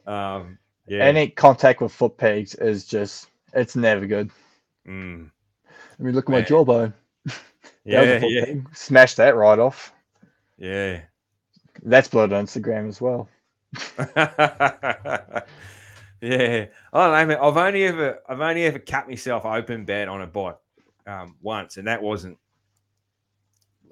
Um, 0.06 0.58
yeah. 0.86 1.04
Any 1.04 1.28
contact 1.28 1.80
with 1.80 1.92
foot 1.92 2.16
pegs 2.16 2.54
is 2.56 2.84
just 2.84 3.30
it's 3.54 3.76
never 3.76 4.06
good. 4.06 4.30
Mm. 4.86 5.30
I 5.68 6.02
mean, 6.02 6.14
look 6.14 6.28
at 6.28 6.32
my 6.32 6.42
jawbone. 6.42 6.94
That 7.86 8.00
was 8.00 8.08
a 8.22 8.28
Yeah, 8.28 8.40
yeah, 8.40 8.44
peg. 8.44 8.76
Smash 8.76 9.14
that 9.14 9.34
right 9.36 9.58
off. 9.58 9.92
yeah. 10.58 11.00
That's 11.82 12.08
blood 12.08 12.32
on 12.32 12.44
Instagram 12.46 12.88
as 12.88 13.00
well. 13.00 13.28
yeah. 14.16 15.46
I 16.20 16.68
don't 16.92 17.12
know, 17.12 17.26
man. 17.26 17.38
I've 17.40 17.56
only 17.56 17.84
ever 17.84 18.18
I've 18.28 18.40
only 18.40 18.64
ever 18.64 18.78
cut 18.78 19.08
myself 19.08 19.46
open 19.46 19.84
bad 19.84 20.08
on 20.08 20.20
a 20.20 20.26
bike 20.26 20.58
um, 21.06 21.36
once, 21.40 21.78
and 21.78 21.86
that 21.88 22.02
wasn't 22.02 22.36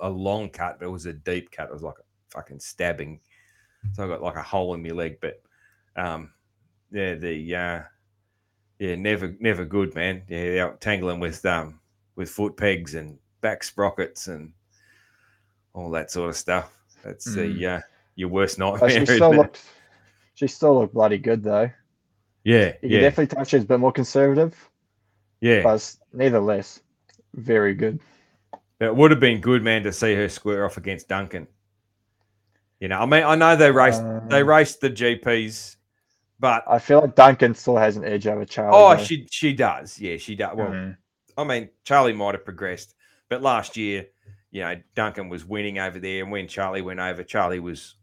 a 0.00 0.08
long 0.10 0.50
cut, 0.50 0.78
but 0.78 0.86
it 0.86 0.90
was 0.90 1.06
a 1.06 1.12
deep 1.12 1.50
cut. 1.50 1.68
It 1.68 1.72
was 1.72 1.82
like 1.82 1.98
a 1.98 2.04
fucking 2.30 2.60
stabbing. 2.60 3.20
So 3.92 4.04
I 4.04 4.08
got 4.08 4.22
like 4.22 4.36
a 4.36 4.42
hole 4.42 4.74
in 4.74 4.82
my 4.82 4.90
leg, 4.90 5.18
but 5.20 5.40
um, 5.96 6.32
yeah, 6.90 7.14
the 7.14 7.54
uh, 7.54 7.80
yeah, 8.78 8.94
never 8.96 9.36
never 9.40 9.64
good, 9.64 9.94
man. 9.94 10.22
Yeah, 10.28 10.64
out 10.64 10.80
tangling 10.80 11.20
with 11.20 11.44
um 11.46 11.80
with 12.16 12.30
foot 12.30 12.56
pegs 12.56 12.94
and 12.94 13.18
back 13.40 13.62
sprockets 13.62 14.28
and 14.28 14.52
all 15.74 15.90
that 15.90 16.10
sort 16.10 16.30
of 16.30 16.36
stuff. 16.36 16.72
That's 17.04 17.24
the 17.24 17.66
uh, 17.66 17.80
your 18.16 18.28
worst 18.28 18.58
But 18.58 18.80
nightmare. 18.80 18.90
she 18.90 18.96
isn't 19.02 19.16
still 19.16 19.34
looked 19.34 19.64
she 20.34 20.46
still 20.46 20.80
looked 20.80 20.94
bloody 20.94 21.18
good 21.18 21.42
though. 21.42 21.70
Yeah, 22.44 22.72
You 22.82 22.88
yeah, 22.90 22.90
can 22.90 23.00
definitely 23.00 23.26
tell 23.36 23.44
she's 23.44 23.62
a 23.62 23.66
bit 23.66 23.80
more 23.80 23.92
conservative, 23.92 24.56
yeah. 25.40 25.62
but 25.62 25.94
nevertheless 26.12 26.80
very 27.34 27.74
good. 27.74 28.00
It 28.80 28.94
would 28.94 29.10
have 29.10 29.20
been 29.20 29.40
good, 29.40 29.62
man, 29.62 29.82
to 29.82 29.92
see 29.92 30.14
her 30.14 30.28
square 30.28 30.64
off 30.64 30.76
against 30.76 31.08
Duncan. 31.08 31.48
You 32.80 32.88
know, 32.88 33.00
I 33.00 33.06
mean, 33.06 33.24
I 33.24 33.34
know 33.34 33.56
they 33.56 33.70
raced 33.70 34.02
they 34.28 34.42
Um, 34.42 34.48
raced 34.48 34.80
the 34.80 34.90
GPs, 34.90 35.76
but 36.38 36.62
I 36.68 36.78
feel 36.78 37.00
like 37.00 37.14
Duncan 37.16 37.54
still 37.54 37.76
has 37.76 37.96
an 37.96 38.04
edge 38.04 38.26
over 38.26 38.44
Charli. 38.44 38.70
oh, 38.72 38.96
though. 38.96 39.02
she 39.02 39.26
she 39.30 39.52
does, 39.52 39.98
yeah, 39.98 40.16
she 40.16 40.34
does. 40.36 40.56
Well, 40.56 40.68
Mhm. 40.70 40.96
I 41.36 41.44
mean, 41.44 41.68
Charli 41.84 42.14
might 42.16 42.34
have 42.34 42.44
progressed, 42.44 42.94
but 43.28 43.42
last 43.42 43.76
year, 43.76 44.06
you 44.50 44.60
know, 44.62 44.76
Duncan 44.94 45.28
was 45.28 45.44
winning 45.44 45.78
over 45.78 45.98
there, 45.98 46.22
and 46.22 46.30
when 46.32 46.46
Charli 46.46 46.82
went 46.82 47.00
over, 47.00 47.22
Charli 47.24 47.60
was 47.60 47.96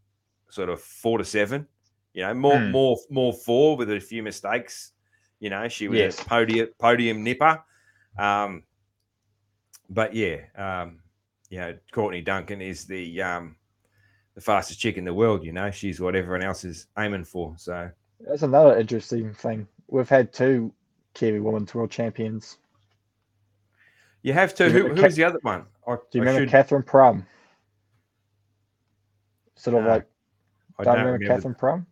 sort 0.49 0.69
of 0.69 0.81
four 0.81 1.18
to 1.18 1.26
seven. 1.26 1.68
You 2.14 2.23
know, 2.23 2.34
more 2.34 2.60
Hmm. 2.60 2.72
more 2.72 2.97
more 3.10 3.34
four 3.34 3.77
with 3.77 3.89
a 3.91 3.99
few 3.99 4.23
mistakes. 4.23 4.91
You 5.39 5.49
know, 5.49 5.68
she 5.69 5.88
was 5.88 5.99
Yes. 5.99 6.22
a 6.22 6.26
podium 6.26 6.69
podium 6.80 7.23
nipper. 7.23 7.61
Um, 8.18 8.64
but 9.89 10.14
yeah, 10.14 10.38
um, 10.56 10.99
you 11.49 11.60
know, 11.60 11.77
Courtney 11.91 12.22
Duncan 12.22 12.61
is 12.61 12.85
the 12.85 13.22
um, 13.22 13.56
the 14.35 14.41
fastest 14.41 14.79
chick 14.79 14.97
in 14.97 15.05
the 15.05 15.13
world. 15.13 15.43
You 15.43 15.51
know, 15.53 15.71
she's 15.71 15.99
what 15.99 16.15
everyone 16.15 16.43
else 16.43 16.63
is 16.63 16.87
aiming 16.97 17.23
for. 17.25 17.55
So 17.57 17.89
That's 18.27 18.43
another 18.43 18.77
interesting 18.77 19.33
thing. 19.33 19.67
We've 19.87 20.09
had 20.09 20.31
two 20.33 20.71
Kiwi 21.13 21.39
women's 21.39 21.73
world 21.73 21.89
champions. 21.91 22.57
you 24.23 24.33
have 24.33 24.53
to. 24.55 24.65
You 24.65 24.89
Who, 24.89 24.95
who's 24.95 25.15
the 25.15 25.23
other 25.23 25.39
one? 25.41 25.65
I, 25.87 25.95
Do 25.95 26.01
you 26.13 26.21
I 26.21 26.25
remember 26.25 26.41
should- 26.41 26.49
Katherine 26.49 26.83
Prumm? 26.83 27.25
Sort 29.55 29.77
of 29.77 29.83
No, 29.83 29.89
like, 29.89 30.07
I 30.79 30.83
don't 30.83 30.93
remember 30.97 31.11
remember. 31.13 31.33
Katherine 31.35 31.55
Prumm? 31.55 31.85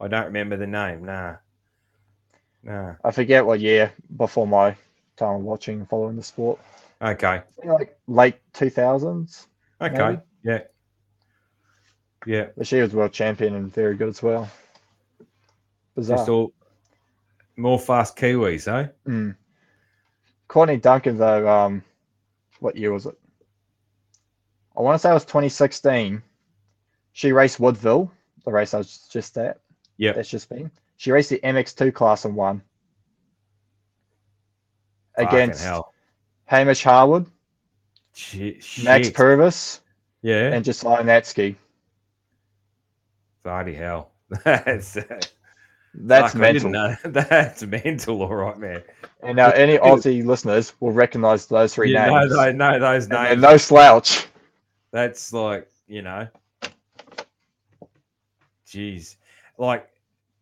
I 0.00 0.08
don't 0.08 0.24
remember 0.26 0.56
the 0.56 0.66
name. 0.66 1.04
Nah, 1.04 1.36
nah. 2.62 2.94
I 3.04 3.10
forget 3.12 3.46
what 3.46 3.60
year 3.60 3.92
before 4.16 4.46
my 4.46 4.76
time 5.16 5.36
of 5.36 5.42
watching 5.42 5.78
and 5.80 5.88
following 5.88 6.16
the 6.16 6.22
sport. 6.22 6.58
Okay. 7.00 7.42
Like 7.64 7.96
late 8.08 8.36
2000s, 8.54 9.46
Okay. 9.80 9.96
Maybe. 9.98 10.20
Yeah. 10.42 10.60
Yeah. 12.26 12.46
but 12.56 12.66
she 12.66 12.80
was 12.80 12.94
world 12.94 13.12
champion 13.12 13.54
and 13.54 13.72
very 13.72 13.96
good 13.96 14.08
as 14.08 14.22
well. 14.22 14.50
Bizarre. 15.94 16.18
Just 16.18 16.28
all 16.28 16.52
more 17.56 17.78
fast 17.78 18.16
Kiwis, 18.16 18.66
eh? 18.68 18.88
Mm. 19.06 19.36
Courtney 20.48 20.76
Duncan, 20.76 21.18
though, 21.18 21.48
um, 21.48 21.82
what 22.60 22.76
year 22.76 22.92
was 22.92 23.06
it? 23.06 23.18
I 24.76 24.82
want 24.82 24.96
to 24.96 24.98
say 24.98 25.10
it 25.10 25.14
was 25.14 25.24
2016. 25.24 26.22
She 27.12 27.32
raced 27.32 27.60
Woodville, 27.60 28.10
the 28.44 28.50
race 28.50 28.74
I 28.74 28.78
was 28.78 29.06
just 29.10 29.38
at. 29.38 29.60
Yeah. 29.96 30.12
That's 30.12 30.28
just 30.28 30.48
been. 30.48 30.70
She 30.96 31.12
raced 31.12 31.30
the 31.30 31.38
MX2 31.38 31.94
class 31.94 32.24
and 32.24 32.34
won 32.34 32.62
against. 35.16 35.64
Hamish 36.46 36.82
Harwood, 36.82 37.26
Shit. 38.14 38.56
Max 38.84 39.06
shit. 39.06 39.14
Purvis, 39.14 39.80
yeah. 40.22 40.52
and 40.52 40.64
Josiah 40.64 41.02
Natzke. 41.02 41.56
Bloody 43.44 43.74
hell. 43.74 44.10
That's 44.44 44.94
That's 45.94 46.32
fuck, 46.32 46.34
mental. 46.34 46.96
That's 47.04 47.62
mental, 47.62 48.22
all 48.22 48.34
right, 48.34 48.58
man. 48.58 48.82
And 49.22 49.36
now 49.36 49.50
any 49.50 49.78
Aussie 49.78 50.24
listeners 50.24 50.72
will 50.80 50.90
recognise 50.90 51.46
those 51.46 51.74
three 51.74 51.92
know, 51.92 52.18
names. 52.18 52.34
tho- 52.34 52.50
know 52.52 52.80
those 52.80 53.04
And 53.04 53.12
names. 53.12 53.40
no 53.42 53.56
slouch. 53.56 54.26
That's 54.90 55.32
like, 55.32 55.68
you 55.86 56.02
know, 56.02 56.26
jeez, 58.66 59.16
like 59.58 59.88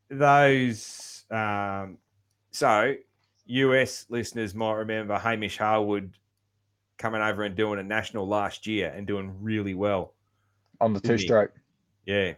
those. 0.08 1.24
Um, 1.30 1.98
so, 2.50 2.94
US 3.46 4.06
listeners 4.10 4.54
might 4.54 4.74
remember 4.74 5.18
Hamish 5.18 5.58
Harwood 5.58 6.12
coming 6.98 7.22
over 7.22 7.42
and 7.42 7.56
doing 7.56 7.78
a 7.80 7.82
national 7.82 8.28
last 8.28 8.66
year 8.66 8.92
and 8.94 9.06
doing 9.06 9.34
really 9.40 9.74
well. 9.74 10.14
on 10.80 10.92
the 10.92 11.00
two 11.00 11.18
stroke. 11.18 11.52
Yeah. 12.06 12.34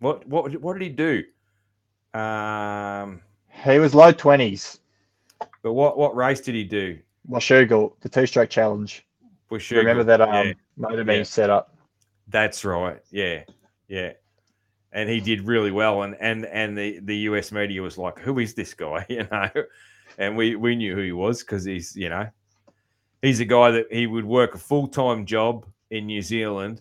What 0.00 0.26
what 0.26 0.54
what 0.60 0.72
did 0.78 0.82
he 0.82 0.88
do? 0.88 1.24
Um, 2.18 3.20
He 3.48 3.78
was 3.78 3.94
low 3.94 4.12
twenties. 4.12 4.80
but 5.62 5.72
what 5.74 5.96
what 5.96 6.16
race 6.16 6.40
did 6.40 6.54
he 6.54 6.64
do? 6.64 6.98
Washougal, 7.28 7.92
the 8.00 8.08
two 8.08 8.26
stroke 8.26 8.50
challenge. 8.50 9.06
Bush 9.48 9.70
Remember 9.70 10.04
that 10.04 10.20
um 10.20 10.28
Yeah. 10.46 10.52
motor 10.76 11.04
Yeah. 11.12 11.22
set 11.22 11.50
up. 11.50 11.76
That's 12.28 12.64
right. 12.64 13.00
Yeah, 13.10 13.44
yeah. 13.88 14.12
And 14.92 15.08
he 15.08 15.20
did 15.20 15.42
really 15.42 15.70
well, 15.70 16.02
and 16.02 16.16
and 16.20 16.46
and 16.46 16.76
the 16.76 16.98
the 17.00 17.16
US 17.28 17.52
media 17.52 17.82
was 17.82 17.98
like, 17.98 18.18
"Who 18.20 18.38
is 18.38 18.54
this 18.54 18.74
guy?" 18.74 19.04
You 19.08 19.26
know, 19.30 19.48
and 20.18 20.36
we 20.36 20.56
we 20.56 20.76
knew 20.76 20.94
who 20.94 21.02
he 21.02 21.12
was 21.12 21.40
because 21.42 21.64
he's 21.64 21.94
you 21.94 22.08
know, 22.08 22.28
he's 23.22 23.40
a 23.40 23.44
guy 23.44 23.70
that 23.72 23.92
he 23.92 24.06
would 24.06 24.24
work 24.24 24.54
a 24.54 24.58
full 24.58 24.88
time 24.88 25.26
job 25.26 25.66
in 25.90 26.06
New 26.06 26.22
Zealand, 26.22 26.80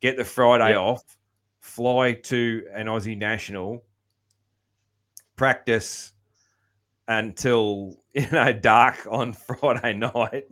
get 0.00 0.16
the 0.16 0.24
Friday 0.24 0.70
Yep. 0.70 0.78
off, 0.78 1.16
fly 1.64 2.12
to 2.12 2.66
an 2.74 2.86
Aussie 2.86 3.16
national, 3.16 3.82
practice 5.34 6.12
until 7.08 7.96
you 8.14 8.28
know 8.30 8.52
dark 8.52 9.06
on 9.10 9.32
Friday 9.60 9.94
night, 9.94 10.44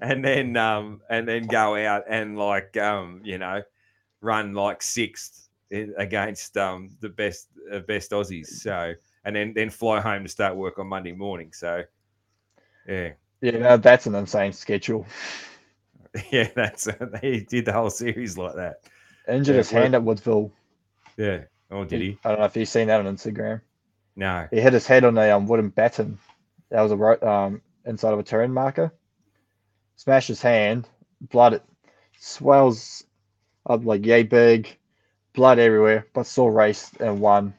and 0.00 0.24
then 0.24 0.56
um 0.56 1.00
and 1.10 1.26
then 1.28 1.48
go 1.48 1.76
out 1.76 2.04
and 2.08 2.38
like 2.38 2.76
um 2.76 3.20
you 3.24 3.38
know 3.38 3.62
run 4.20 4.54
like 4.54 4.82
sixth 4.82 5.48
against 5.98 6.56
um 6.56 6.90
the 7.00 7.08
best 7.08 7.48
uh, 7.72 7.80
best 7.80 8.12
Aussies. 8.12 8.48
So 8.48 8.94
and 9.24 9.34
then 9.36 9.54
then 9.54 9.70
fly 9.70 10.00
home 10.00 10.22
to 10.22 10.28
start 10.28 10.56
work 10.56 10.78
on 10.78 10.86
Monday 10.86 11.12
morning. 11.12 11.52
So 11.52 11.82
yeah, 12.88 13.10
Yeah, 13.40 13.58
no, 13.58 13.76
that's 13.76 14.06
an 14.06 14.14
insane 14.14 14.52
schedule. 14.52 15.06
yeah, 16.30 16.48
that's 16.54 16.88
he 17.20 17.40
did 17.40 17.64
the 17.66 17.72
whole 17.72 17.90
series 17.90 18.38
like 18.38 18.54
that. 18.56 18.76
Injured 19.28 19.54
Yeah, 19.54 19.58
his 19.58 19.70
hand 19.70 19.94
at 19.94 20.02
Woodville. 20.02 20.50
Yeah. 21.16 21.42
Oh, 21.70 21.84
did 21.84 22.00
he? 22.00 22.18
I 22.24 22.30
don't 22.30 22.40
know 22.40 22.44
if 22.44 22.56
you've 22.56 22.68
seen 22.68 22.88
that 22.88 23.04
on 23.04 23.16
Instagram. 23.16 23.60
No. 24.16 24.46
He 24.50 24.60
hit 24.60 24.72
his 24.72 24.86
head 24.86 25.04
on 25.04 25.16
a 25.18 25.30
um, 25.30 25.46
wooden 25.46 25.70
batten. 25.70 26.18
That 26.70 26.82
was 26.82 26.92
a 26.92 26.96
ro- 26.96 27.20
um 27.20 27.62
inside 27.84 28.12
of 28.12 28.18
a 28.18 28.22
turn 28.22 28.52
marker. 28.52 28.92
Smashed 29.96 30.28
his 30.28 30.42
hand. 30.42 30.88
Blood 31.20 31.54
it 31.54 31.62
swells 32.18 33.04
up 33.66 33.84
like 33.84 34.04
yay 34.04 34.22
big. 34.22 34.76
Blood 35.34 35.58
everywhere, 35.58 36.06
but 36.12 36.26
still 36.26 36.50
raced 36.50 37.00
and 37.00 37.20
won. 37.20 37.54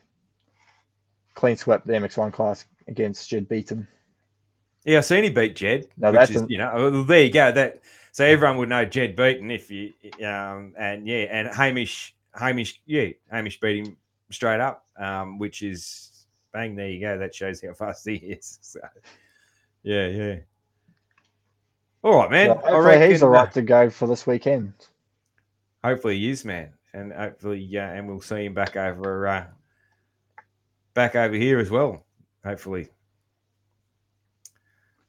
Clean 1.33 1.57
swept 1.57 1.85
the 1.85 1.93
MX1 1.93 2.31
class 2.31 2.65
against 2.87 3.29
Jed 3.29 3.49
Beaton. 3.49 3.87
Yeah, 4.85 4.99
I 4.99 5.01
seen 5.01 5.23
he 5.23 5.29
beat 5.29 5.55
Jed. 5.55 5.87
Now 5.97 6.11
that's 6.11 6.31
is, 6.31 6.41
an- 6.43 6.49
you 6.49 6.57
know, 6.57 6.71
well, 6.73 7.03
there 7.03 7.23
you 7.23 7.31
go. 7.31 7.51
That 7.51 7.81
so 8.15 8.23
everyone 8.23 8.55
would 8.55 8.69
know 8.69 8.85
Jed 8.85 9.13
Beaton 9.17 9.51
if 9.51 9.69
you 9.69 9.91
um 10.25 10.73
and 10.77 11.05
yeah, 11.05 11.25
and 11.29 11.49
Hamish 11.49 12.15
Hamish 12.33 12.81
yeah 12.85 13.09
Hamish 13.29 13.59
beat 13.59 13.85
him 13.85 13.97
straight 14.31 14.61
up, 14.61 14.85
um, 14.97 15.37
which 15.37 15.61
is 15.61 16.25
bang. 16.53 16.77
There 16.77 16.87
you 16.87 17.01
go. 17.01 17.17
That 17.17 17.35
shows 17.35 17.61
how 17.61 17.73
fast 17.77 18.07
he 18.07 18.15
is. 18.15 18.57
So, 18.61 18.79
yeah, 19.83 20.07
yeah. 20.07 20.35
All 22.03 22.15
right, 22.15 22.31
man. 22.31 22.51
I 22.51 22.53
hopefully 22.53 22.85
reckon, 22.85 23.11
he's 23.11 23.21
all 23.21 23.27
right 23.31 23.51
to 23.51 23.61
go 23.61 23.89
for 23.89 24.07
this 24.07 24.25
weekend. 24.25 24.71
hopefully 25.83 26.17
he 26.17 26.29
is, 26.29 26.45
man, 26.45 26.69
and 26.93 27.11
hopefully, 27.11 27.59
yeah, 27.59 27.91
and 27.91 28.07
we'll 28.07 28.21
see 28.21 28.45
him 28.45 28.53
back 28.53 28.77
over, 28.77 29.27
uh, 29.27 29.45
back 30.93 31.17
over 31.17 31.35
here 31.35 31.59
as 31.59 31.69
well. 31.69 32.05
Hopefully, 32.45 32.87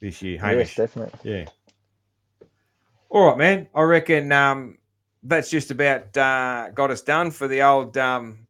this 0.00 0.20
year, 0.22 0.34
Yes, 0.34 0.42
Hamish. 0.42 0.74
definitely. 0.74 1.30
Yeah. 1.30 1.44
All 3.08 3.28
right, 3.28 3.38
man. 3.38 3.68
I 3.74 3.82
reckon 3.82 4.32
um, 4.32 4.78
that's 5.22 5.48
just 5.48 5.70
about 5.70 6.16
uh, 6.16 6.70
got 6.74 6.90
us 6.90 7.02
done 7.02 7.30
for 7.30 7.46
the 7.46 7.62
old 7.62 7.96
um, 7.96 8.46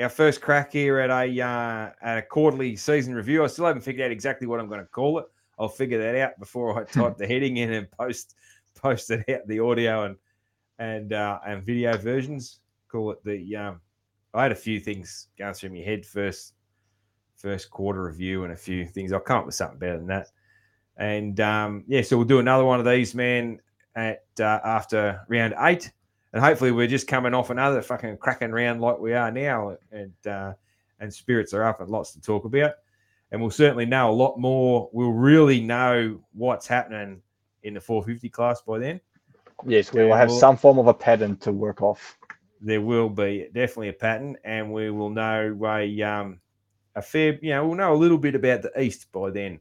our 0.00 0.08
first 0.08 0.40
crack 0.40 0.72
here 0.72 0.98
at 0.98 1.10
a 1.10 1.40
uh, 1.40 1.90
at 2.02 2.18
a 2.18 2.22
quarterly 2.22 2.74
season 2.76 3.14
review. 3.14 3.44
I 3.44 3.46
still 3.46 3.66
haven't 3.66 3.82
figured 3.82 4.06
out 4.06 4.10
exactly 4.10 4.46
what 4.46 4.58
I'm 4.58 4.68
going 4.68 4.80
to 4.80 4.86
call 4.86 5.18
it. 5.20 5.26
I'll 5.58 5.68
figure 5.68 5.98
that 5.98 6.20
out 6.20 6.38
before 6.38 6.78
I 6.78 6.84
type 6.92 7.16
the 7.16 7.26
heading 7.26 7.58
in 7.58 7.72
and 7.72 7.90
post 7.92 8.34
post 8.74 9.10
it 9.10 9.24
out 9.30 9.46
the 9.46 9.60
audio 9.60 10.04
and 10.04 10.16
and 10.78 11.12
uh, 11.12 11.38
and 11.46 11.62
video 11.62 11.96
versions. 11.96 12.58
Call 12.90 13.12
it 13.12 13.24
the. 13.24 13.56
Um, 13.56 13.80
I 14.34 14.42
had 14.42 14.52
a 14.52 14.56
few 14.56 14.80
things 14.80 15.28
going 15.38 15.54
through 15.54 15.70
my 15.70 15.78
head 15.78 16.04
first 16.04 16.54
first 17.36 17.70
quarter 17.70 18.02
review 18.02 18.44
and 18.44 18.52
a 18.52 18.56
few 18.56 18.84
things. 18.84 19.12
I'll 19.12 19.20
come 19.20 19.38
up 19.38 19.46
with 19.46 19.54
something 19.54 19.78
better 19.78 19.96
than 19.98 20.08
that. 20.08 20.28
And 20.96 21.38
um, 21.40 21.84
yeah, 21.86 22.02
so 22.02 22.16
we'll 22.16 22.26
do 22.26 22.38
another 22.38 22.64
one 22.64 22.80
of 22.80 22.86
these, 22.86 23.14
man, 23.14 23.60
at 23.96 24.24
uh, 24.38 24.60
after 24.64 25.20
round 25.28 25.54
eight, 25.60 25.90
and 26.32 26.44
hopefully 26.44 26.70
we're 26.70 26.86
just 26.86 27.08
coming 27.08 27.34
off 27.34 27.50
another 27.50 27.82
fucking 27.82 28.18
cracking 28.18 28.52
round 28.52 28.80
like 28.80 28.98
we 28.98 29.14
are 29.14 29.32
now, 29.32 29.76
and 29.90 30.14
uh, 30.26 30.52
and 31.00 31.12
spirits 31.12 31.52
are 31.52 31.64
up 31.64 31.80
and 31.80 31.90
lots 31.90 32.12
to 32.12 32.20
talk 32.20 32.44
about, 32.44 32.74
and 33.32 33.40
we'll 33.40 33.50
certainly 33.50 33.86
know 33.86 34.10
a 34.10 34.12
lot 34.12 34.38
more. 34.38 34.88
We'll 34.92 35.10
really 35.10 35.60
know 35.60 36.20
what's 36.32 36.66
happening 36.66 37.22
in 37.62 37.74
the 37.74 37.80
450 37.80 38.28
class 38.28 38.62
by 38.62 38.78
then. 38.78 39.00
Yes, 39.66 39.92
we 39.92 40.04
will 40.04 40.14
have 40.14 40.28
we'll- 40.28 40.38
some 40.38 40.56
form 40.56 40.78
of 40.78 40.86
a 40.86 40.94
pattern 40.94 41.36
to 41.38 41.50
work 41.50 41.82
off. 41.82 42.18
There 42.60 42.80
will 42.80 43.08
be 43.08 43.48
definitely 43.52 43.88
a 43.88 43.94
pattern, 43.94 44.36
and 44.44 44.72
we 44.72 44.90
will 44.90 45.10
know 45.10 45.58
a 45.64 46.02
um, 46.02 46.40
a 46.94 47.02
fair, 47.02 47.38
you 47.42 47.50
know, 47.50 47.66
we'll 47.66 47.76
know 47.76 47.94
a 47.94 47.96
little 47.96 48.18
bit 48.18 48.34
about 48.34 48.62
the 48.62 48.80
east 48.80 49.10
by 49.12 49.30
then, 49.30 49.60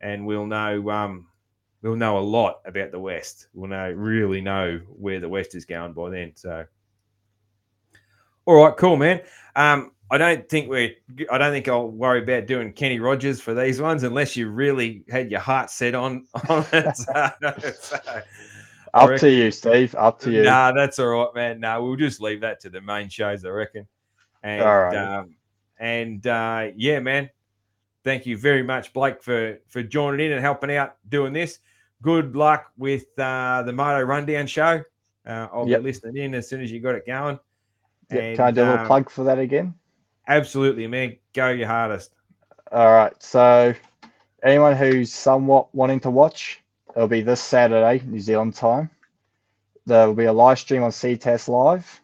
and 0.00 0.26
we'll 0.26 0.46
know 0.46 0.90
um, 0.90 1.26
we'll 1.86 1.96
know 1.96 2.18
a 2.18 2.20
lot 2.20 2.60
about 2.66 2.90
the 2.90 2.98
west. 2.98 3.48
We'll 3.54 3.70
know 3.70 3.90
really 3.92 4.40
know 4.40 4.80
where 4.88 5.20
the 5.20 5.28
west 5.28 5.54
is 5.54 5.64
going 5.64 5.92
by 5.92 6.10
then. 6.10 6.32
So, 6.34 6.64
all 8.44 8.64
right, 8.64 8.76
cool, 8.76 8.96
man. 8.96 9.22
Um, 9.54 9.92
I 10.10 10.18
don't 10.18 10.48
think 10.48 10.68
we're. 10.68 10.92
I 11.30 11.38
don't 11.38 11.52
think 11.52 11.68
I'll 11.68 11.88
worry 11.88 12.22
about 12.22 12.46
doing 12.46 12.72
Kenny 12.72 13.00
Rogers 13.00 13.40
for 13.40 13.54
these 13.54 13.80
ones 13.80 14.02
unless 14.02 14.36
you 14.36 14.48
really 14.48 15.04
had 15.10 15.30
your 15.30 15.40
heart 15.40 15.70
set 15.70 15.94
on 15.94 16.26
on 16.48 16.64
it. 16.72 16.96
So, 16.96 17.30
so, 17.80 17.96
Up 18.94 19.08
reckon- 19.10 19.28
to 19.28 19.30
you, 19.30 19.50
Steve. 19.50 19.94
Up 19.96 20.20
to 20.20 20.30
you. 20.30 20.42
Nah, 20.42 20.72
that's 20.72 20.98
all 20.98 21.08
right, 21.08 21.34
man. 21.34 21.60
No, 21.60 21.82
we'll 21.82 21.96
just 21.96 22.20
leave 22.20 22.40
that 22.42 22.60
to 22.60 22.70
the 22.70 22.80
main 22.80 23.08
shows, 23.08 23.44
I 23.44 23.48
reckon. 23.48 23.86
And 24.42 24.62
All 24.62 24.82
right. 24.82 24.96
um, 24.96 25.34
and 25.78 26.24
uh, 26.26 26.68
yeah, 26.76 27.00
man. 27.00 27.30
Thank 28.04 28.26
you 28.26 28.38
very 28.38 28.62
much, 28.62 28.92
Blake, 28.92 29.20
for 29.20 29.58
for 29.66 29.82
joining 29.82 30.26
in 30.26 30.32
and 30.32 30.40
helping 30.40 30.74
out 30.76 30.94
doing 31.08 31.32
this. 31.32 31.58
Good 32.02 32.36
luck 32.36 32.70
with 32.76 33.06
uh, 33.18 33.62
the 33.62 33.72
Moto 33.72 34.02
Rundown 34.02 34.46
show. 34.46 34.82
Uh, 35.26 35.48
I'll 35.52 35.66
Yep. 35.68 35.80
be 35.80 35.84
listening 35.84 36.16
in 36.16 36.34
as 36.34 36.48
soon 36.48 36.62
as 36.62 36.70
you 36.70 36.80
got 36.80 36.94
it 36.94 37.06
going. 37.06 37.38
Yeah, 38.10 38.36
Can 38.36 38.44
I 38.44 38.50
do 38.52 38.60
a 38.60 38.64
little 38.64 38.78
um, 38.78 38.86
plug 38.86 39.10
for 39.10 39.24
that 39.24 39.38
again? 39.38 39.74
Absolutely, 40.28 40.86
man. 40.86 41.16
Go 41.32 41.48
your 41.50 41.66
hardest. 41.68 42.12
All 42.70 42.92
right. 42.92 43.20
So, 43.22 43.74
anyone 44.42 44.76
who's 44.76 45.12
somewhat 45.12 45.74
wanting 45.74 46.00
to 46.00 46.10
watch, 46.10 46.62
it'll 46.94 47.08
be 47.08 47.22
this 47.22 47.40
Saturday, 47.40 48.04
New 48.06 48.20
Zealand 48.20 48.54
time. 48.54 48.90
There 49.86 50.06
will 50.06 50.14
be 50.14 50.24
a 50.24 50.32
live 50.32 50.58
stream 50.58 50.82
on 50.82 50.90
CTAS 50.90 51.48
Live, 51.48 52.00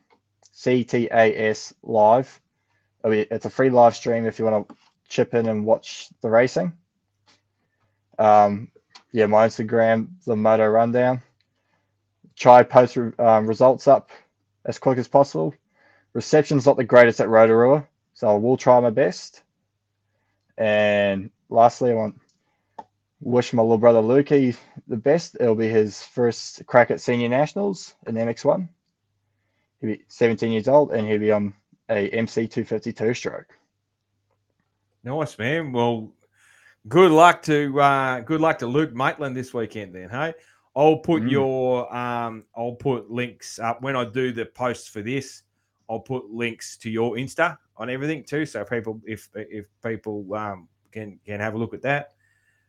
CTAS 0.54 1.74
Live. 1.82 2.40
Be, 3.04 3.20
it's 3.20 3.44
a 3.44 3.50
free 3.50 3.70
live 3.70 3.94
stream 3.96 4.26
if 4.26 4.38
you 4.38 4.44
want 4.44 4.68
to 4.68 4.76
chip 5.08 5.34
in 5.34 5.48
and 5.48 5.64
watch 5.66 6.08
the 6.22 6.30
racing. 6.30 6.72
Um, 8.18 8.70
yeah, 9.12 9.26
my 9.26 9.46
Instagram, 9.46 10.08
the 10.26 10.36
Moto 10.36 10.66
Rundown. 10.66 11.22
Try 12.36 12.62
post 12.62 12.96
um, 12.96 13.46
results 13.46 13.86
up 13.86 14.10
as 14.64 14.78
quick 14.78 14.98
as 14.98 15.06
possible. 15.06 15.54
Reception's 16.14 16.66
not 16.66 16.76
the 16.76 16.84
greatest 16.84 17.20
at 17.20 17.28
Rotorua, 17.28 17.86
so 18.14 18.28
I 18.28 18.34
will 18.34 18.56
try 18.56 18.80
my 18.80 18.90
best. 18.90 19.42
And 20.58 21.30
lastly, 21.48 21.90
I 21.90 21.94
want 21.94 22.18
wish 23.20 23.52
my 23.52 23.62
little 23.62 23.78
brother 23.78 24.00
Lukey 24.00 24.56
the 24.88 24.96
best. 24.96 25.36
It'll 25.38 25.54
be 25.54 25.68
his 25.68 26.02
first 26.02 26.66
crack 26.66 26.90
at 26.90 27.00
senior 27.00 27.28
nationals 27.28 27.94
in 28.06 28.14
MX1. 28.14 28.68
He'll 29.80 29.90
be 29.90 30.04
17 30.08 30.50
years 30.52 30.68
old 30.68 30.92
and 30.92 31.06
he'll 31.06 31.18
be 31.18 31.32
on 31.32 31.54
a 31.88 32.08
MC 32.08 32.48
252 32.48 33.14
stroke. 33.14 33.58
Nice, 35.04 35.38
man. 35.38 35.72
Well, 35.72 36.10
good 36.88 37.12
luck 37.12 37.42
to 37.42 37.80
uh, 37.80 38.20
good 38.20 38.40
luck 38.40 38.58
to 38.58 38.66
Luke 38.66 38.94
Maitland 38.94 39.36
this 39.36 39.54
weekend. 39.54 39.94
Then, 39.94 40.10
hey, 40.10 40.34
I'll 40.74 40.98
put 40.98 41.22
Mm. 41.22 41.30
your 41.30 41.94
um, 41.94 42.44
I'll 42.56 42.74
put 42.74 43.10
links 43.10 43.58
up 43.58 43.82
when 43.82 43.96
I 43.96 44.04
do 44.04 44.32
the 44.32 44.46
posts 44.46 44.88
for 44.88 45.02
this. 45.02 45.42
I'll 45.90 46.00
put 46.00 46.30
links 46.30 46.76
to 46.78 46.90
your 46.90 47.16
Insta 47.16 47.58
on 47.76 47.90
everything 47.90 48.24
too, 48.24 48.46
so 48.46 48.64
people 48.64 49.00
if 49.04 49.28
if 49.34 49.66
people 49.84 50.32
um, 50.34 50.68
can 50.90 51.18
can 51.26 51.40
have 51.40 51.54
a 51.54 51.58
look 51.58 51.74
at 51.74 51.82
that. 51.82 52.14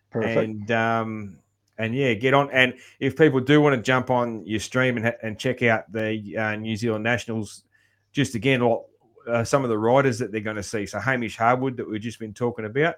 Perfect. 0.10 0.38
And 0.38 0.72
um, 0.72 1.40
and 1.78 1.96
yeah, 1.96 2.14
get 2.14 2.34
on. 2.34 2.52
And 2.52 2.76
if 3.00 3.18
people 3.18 3.40
do 3.40 3.62
want 3.62 3.76
to 3.76 3.82
jump 3.82 4.10
on 4.10 4.46
your 4.46 4.60
stream 4.60 4.98
and 4.98 5.14
and 5.24 5.40
check 5.40 5.64
out 5.64 5.92
the 5.92 6.38
uh, 6.38 6.56
New 6.56 6.76
Zealand 6.76 7.04
Nationals, 7.04 7.64
just 8.12 8.36
again, 8.36 8.64
what 8.64 8.86
uh, 9.28 9.44
some 9.44 9.64
of 9.64 9.70
the 9.70 9.78
riders 9.78 10.20
that 10.20 10.32
they're 10.32 10.42
going 10.42 10.56
to 10.58 10.64
see. 10.64 10.86
So 10.86 11.00
Hamish 11.00 11.38
Harwood 11.38 11.78
that 11.78 11.90
we've 11.90 12.02
just 12.02 12.20
been 12.20 12.34
talking 12.34 12.66
about. 12.66 12.96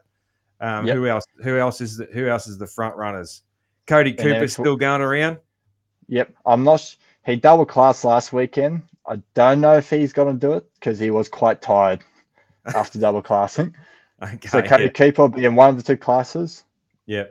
Um, 0.61 0.85
Yep. 0.87 0.95
Who 0.95 1.07
else? 1.07 1.25
Who 1.43 1.57
else 1.57 1.81
is 1.81 1.97
the, 1.97 2.05
who 2.05 2.27
else 2.27 2.47
is 2.47 2.57
the 2.57 2.67
front 2.67 2.95
runners? 2.95 3.41
Cody 3.87 4.11
And 4.11 4.19
Cooper's 4.19 4.53
still 4.53 4.75
going 4.75 5.01
around. 5.01 5.37
Yep. 6.07 6.33
I'm 6.45 6.63
not. 6.63 6.95
He 7.25 7.35
double 7.35 7.65
classed 7.65 8.03
last 8.05 8.31
weekend. 8.33 8.83
I 9.07 9.21
don't 9.33 9.61
know 9.61 9.77
if 9.77 9.89
he's 9.89 10.13
going 10.13 10.33
to 10.33 10.39
do 10.47 10.53
it 10.53 10.65
because 10.75 10.97
he 10.99 11.11
was 11.11 11.27
quite 11.29 11.61
tired 11.61 12.01
after 12.65 12.99
double 12.99 13.21
classing. 13.21 13.75
Okay. 14.21 14.47
So 14.47 14.61
Cody 14.61 14.85
yeah. 14.85 14.89
Cooper 14.89 15.21
will 15.23 15.29
be 15.29 15.45
in 15.45 15.55
one 15.55 15.69
of 15.69 15.77
the 15.77 15.83
two 15.83 15.97
classes. 15.97 16.63
yeah. 17.05 17.25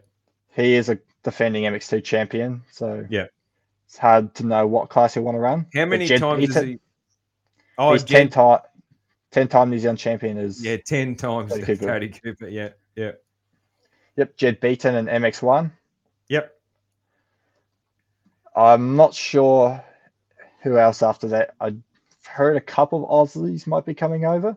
He 0.54 0.74
is 0.74 0.88
a 0.88 0.98
defending 1.24 1.64
MX2 1.64 2.04
champion, 2.04 2.62
so 2.70 3.04
Yeah. 3.10 3.26
it's 3.88 3.98
hard 3.98 4.32
to 4.36 4.46
know 4.46 4.68
what 4.68 4.88
class 4.88 5.14
he'll 5.14 5.24
want 5.24 5.34
to 5.34 5.40
run. 5.40 5.66
How 5.74 5.84
many 5.86 6.06
Jed 6.06 6.20
times 6.20 6.48
is 6.56 6.62
he? 6.62 6.78
Oh, 7.76 7.92
he's 7.92 8.04
Jed- 8.04 8.30
10 8.30 8.30
time, 8.30 8.58
10 9.32 9.48
time 9.48 9.70
New 9.70 9.78
Zealand 9.80 9.98
champion 9.98 10.38
is 10.38 10.64
Yeah, 10.64 10.76
ten 10.76 11.16
times 11.16 11.50
Cody 11.50 11.62
Cody 11.76 12.08
Cooper. 12.08 12.20
Cooper. 12.20 12.20
Cooper. 12.36 12.48
Yeah, 12.48 12.68
yeah, 12.96 13.12
Yep, 14.16 14.36
Jed 14.36 14.60
Beaton 14.60 14.94
and 14.94 15.08
MX1. 15.08 15.70
yep. 16.28 16.54
I'm 18.56 18.94
not 18.96 19.14
sure 19.14 19.82
who 20.62 20.78
else 20.78 21.02
after 21.02 21.26
that. 21.28 21.54
I've 21.60 21.76
heard 22.24 22.56
a 22.56 22.60
couple 22.60 23.04
of 23.04 23.28
Aussies 23.28 23.66
might 23.66 23.84
be 23.84 23.94
coming 23.94 24.24
over, 24.24 24.56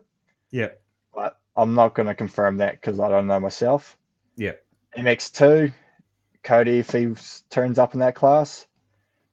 Yep. 0.52 0.80
but 1.14 1.38
I'm 1.56 1.74
not 1.74 1.94
going 1.94 2.06
to 2.06 2.14
confirm 2.14 2.56
that 2.58 2.72
because 2.80 3.00
I 3.00 3.08
don't 3.08 3.26
know 3.26 3.40
myself. 3.40 3.96
Yep. 4.36 4.64
MX2, 4.96 5.72
Cody, 6.44 6.78
if 6.78 6.90
he 6.90 7.14
turns 7.50 7.78
up 7.78 7.94
in 7.94 8.00
that 8.00 8.14
class. 8.14 8.66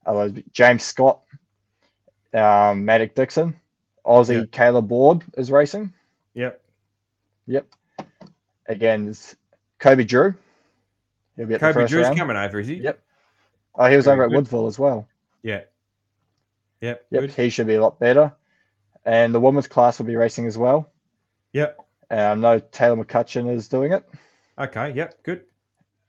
Uh, 0.05 0.29
James 0.51 0.83
Scott, 0.83 1.21
um, 2.33 2.85
Maddock 2.85 3.15
Dixon, 3.15 3.55
Aussie 4.05 4.41
Yep. 4.41 4.51
Caleb 4.51 4.89
Ward 4.91 5.23
is 5.37 5.49
racing. 5.51 5.93
Yep. 6.35 6.61
Yep. 7.47 7.67
Again, 8.67 9.07
it's 9.09 9.35
Kobe 9.79 10.03
Drew. 10.03 10.33
He'll 11.35 11.45
be 11.45 11.53
at 11.55 11.59
the 11.59 11.73
Kobe 11.73 11.87
Drew's 11.87 12.05
round. 12.05 12.17
coming 12.17 12.37
over, 12.37 12.59
is 12.59 12.67
he? 12.67 12.75
Yep. 12.75 12.99
Oh, 13.75 13.85
he 13.85 13.95
was 13.95 14.05
Very 14.05 14.13
over 14.15 14.23
at 14.23 14.29
good. 14.29 14.35
Woodville 14.37 14.67
as 14.67 14.79
well. 14.79 15.07
Yeah. 15.43 15.61
Yep. 16.81 17.05
Yep, 17.11 17.21
Good. 17.21 17.31
he 17.31 17.49
should 17.49 17.67
be 17.67 17.75
a 17.75 17.81
lot 17.81 17.99
better. 17.99 18.33
And 19.05 19.33
the 19.33 19.39
women's 19.39 19.67
class 19.67 19.99
will 19.99 20.05
be 20.05 20.15
racing 20.15 20.47
as 20.47 20.57
well. 20.57 20.91
Yep. 21.53 21.77
And 22.09 22.21
I 22.21 22.35
know 22.35 22.59
Taylor 22.59 23.03
McCutcheon 23.03 23.53
is 23.53 23.67
doing 23.67 23.91
it. 23.91 24.07
Okay. 24.57 24.91
Yep. 24.93 25.23
Good. 25.23 25.41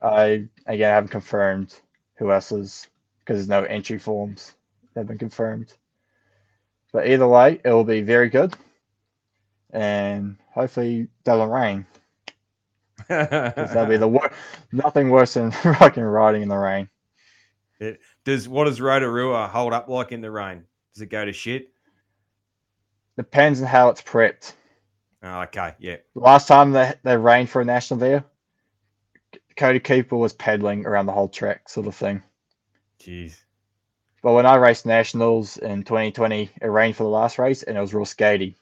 I 0.03 0.47
again 0.66 0.93
haven't 0.93 1.11
confirmed 1.11 1.74
who 2.16 2.31
else 2.31 2.53
is 2.53 2.87
because 3.20 3.37
there's 3.39 3.49
no 3.49 3.65
entry 3.65 3.99
forms 3.99 4.53
that 4.95 5.01
have 5.01 5.09
been 5.09 5.19
confirmed. 5.19 5.73
But 6.93 7.09
either 7.09 7.27
way, 7.27 7.61
it 7.65 7.70
will 7.70 7.85
be 7.85 8.03
very 8.03 8.28
good. 8.28 8.55
And 9.70 10.37
hopefully 10.53 11.09
doesn't 11.24 11.51
rain. 11.51 11.87
That'll 13.09 13.86
be 13.86 13.97
the 13.98 14.09
wor- 14.09 14.32
nothing 14.73 15.10
worse 15.10 15.35
than 15.35 15.51
fucking 15.52 16.02
riding 16.02 16.43
in 16.43 16.48
the 16.48 16.56
rain. 16.56 16.89
does 18.24 18.48
what 18.48 18.64
does 18.64 18.81
Rotorua 18.81 19.48
hold 19.48 19.73
up 19.73 19.89
like 19.89 20.12
in 20.12 20.20
the 20.20 20.31
rain? 20.31 20.64
Does 20.94 21.02
it 21.02 21.06
go 21.06 21.24
to 21.24 21.32
shit? 21.32 21.70
Depends 23.16 23.60
on 23.60 23.66
how 23.66 23.89
it's 23.89 24.02
prepped. 24.02 24.52
Oh, 25.23 25.40
okay. 25.43 25.74
Yeah. 25.78 25.97
The 26.14 26.20
last 26.20 26.47
time 26.48 26.73
they, 26.73 26.94
they 27.02 27.16
rained 27.16 27.51
for 27.51 27.60
a 27.62 27.64
national 27.64 27.98
there, 27.98 28.24
Cody 29.56 29.81
Cooper 29.81 30.16
was 30.16 30.35
pedaling 30.35 30.86
around 30.86 31.06
the 31.06 31.12
whole 31.12 31.28
track, 31.28 31.68
sort 31.68 31.86
of 31.86 31.94
thing. 31.94 32.23
Jeez. 33.01 33.36
But 34.23 34.32
when 34.32 34.47
I 34.47 34.56
raced 34.56 34.86
nationals 34.86 35.56
in 35.59 35.82
2020, 35.85 36.51
it 36.60 36.66
rained 36.66 36.97
for 36.97 37.05
the 37.05 37.09
last 37.09 37.39
race 37.39 37.62
and 37.62 37.77
it 37.77 37.81
was 37.81 37.94
real 37.94 38.05
skatey. 38.05 38.56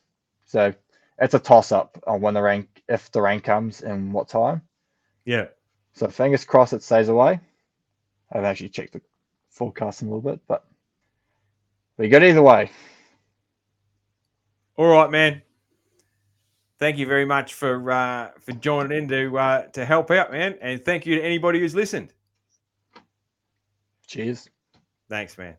So 0.45 0.73
it's 1.19 1.35
a 1.35 1.39
toss 1.39 1.73
up 1.73 1.99
on 2.07 2.21
when 2.21 2.35
the 2.35 2.43
rain, 2.43 2.69
if 2.89 3.11
the 3.13 3.21
rain 3.21 3.41
comes 3.41 3.83
and 3.83 4.13
what 4.13 4.29
time. 4.29 4.63
Yeah. 5.25 5.47
So 5.95 6.09
fingers 6.09 6.45
crossed 6.45 6.73
it 6.73 6.83
stays 6.83 7.09
away. 7.09 7.41
I've 8.33 8.45
actually 8.45 8.71
checked 8.71 8.95
the 8.95 9.01
forecasting 9.51 10.09
a 10.09 10.15
little 10.15 10.31
bit, 10.31 10.41
but 10.49 10.65
we 11.97 12.09
got 12.09 12.23
either 12.23 12.43
way. 12.43 12.71
All 14.77 14.87
right, 14.87 15.11
man. 15.11 15.43
Thank 16.81 16.99
you 16.99 17.07
very 17.07 17.25
much 17.25 17.55
for 17.55 17.91
uh, 17.91 18.31
for 18.41 18.53
joining 18.53 18.99
in 18.99 19.09
to 19.09 19.39
uh, 19.39 19.63
to 19.69 19.85
help 19.85 20.11
out, 20.11 20.33
man, 20.33 20.57
and 20.61 20.85
thank 20.85 21.07
you 21.07 21.15
to 21.15 21.23
anybody 21.23 21.61
who's 21.61 21.75
listened. 21.75 22.13
Cheers. 24.09 24.51
Thanks, 25.09 25.39
man. 25.39 25.55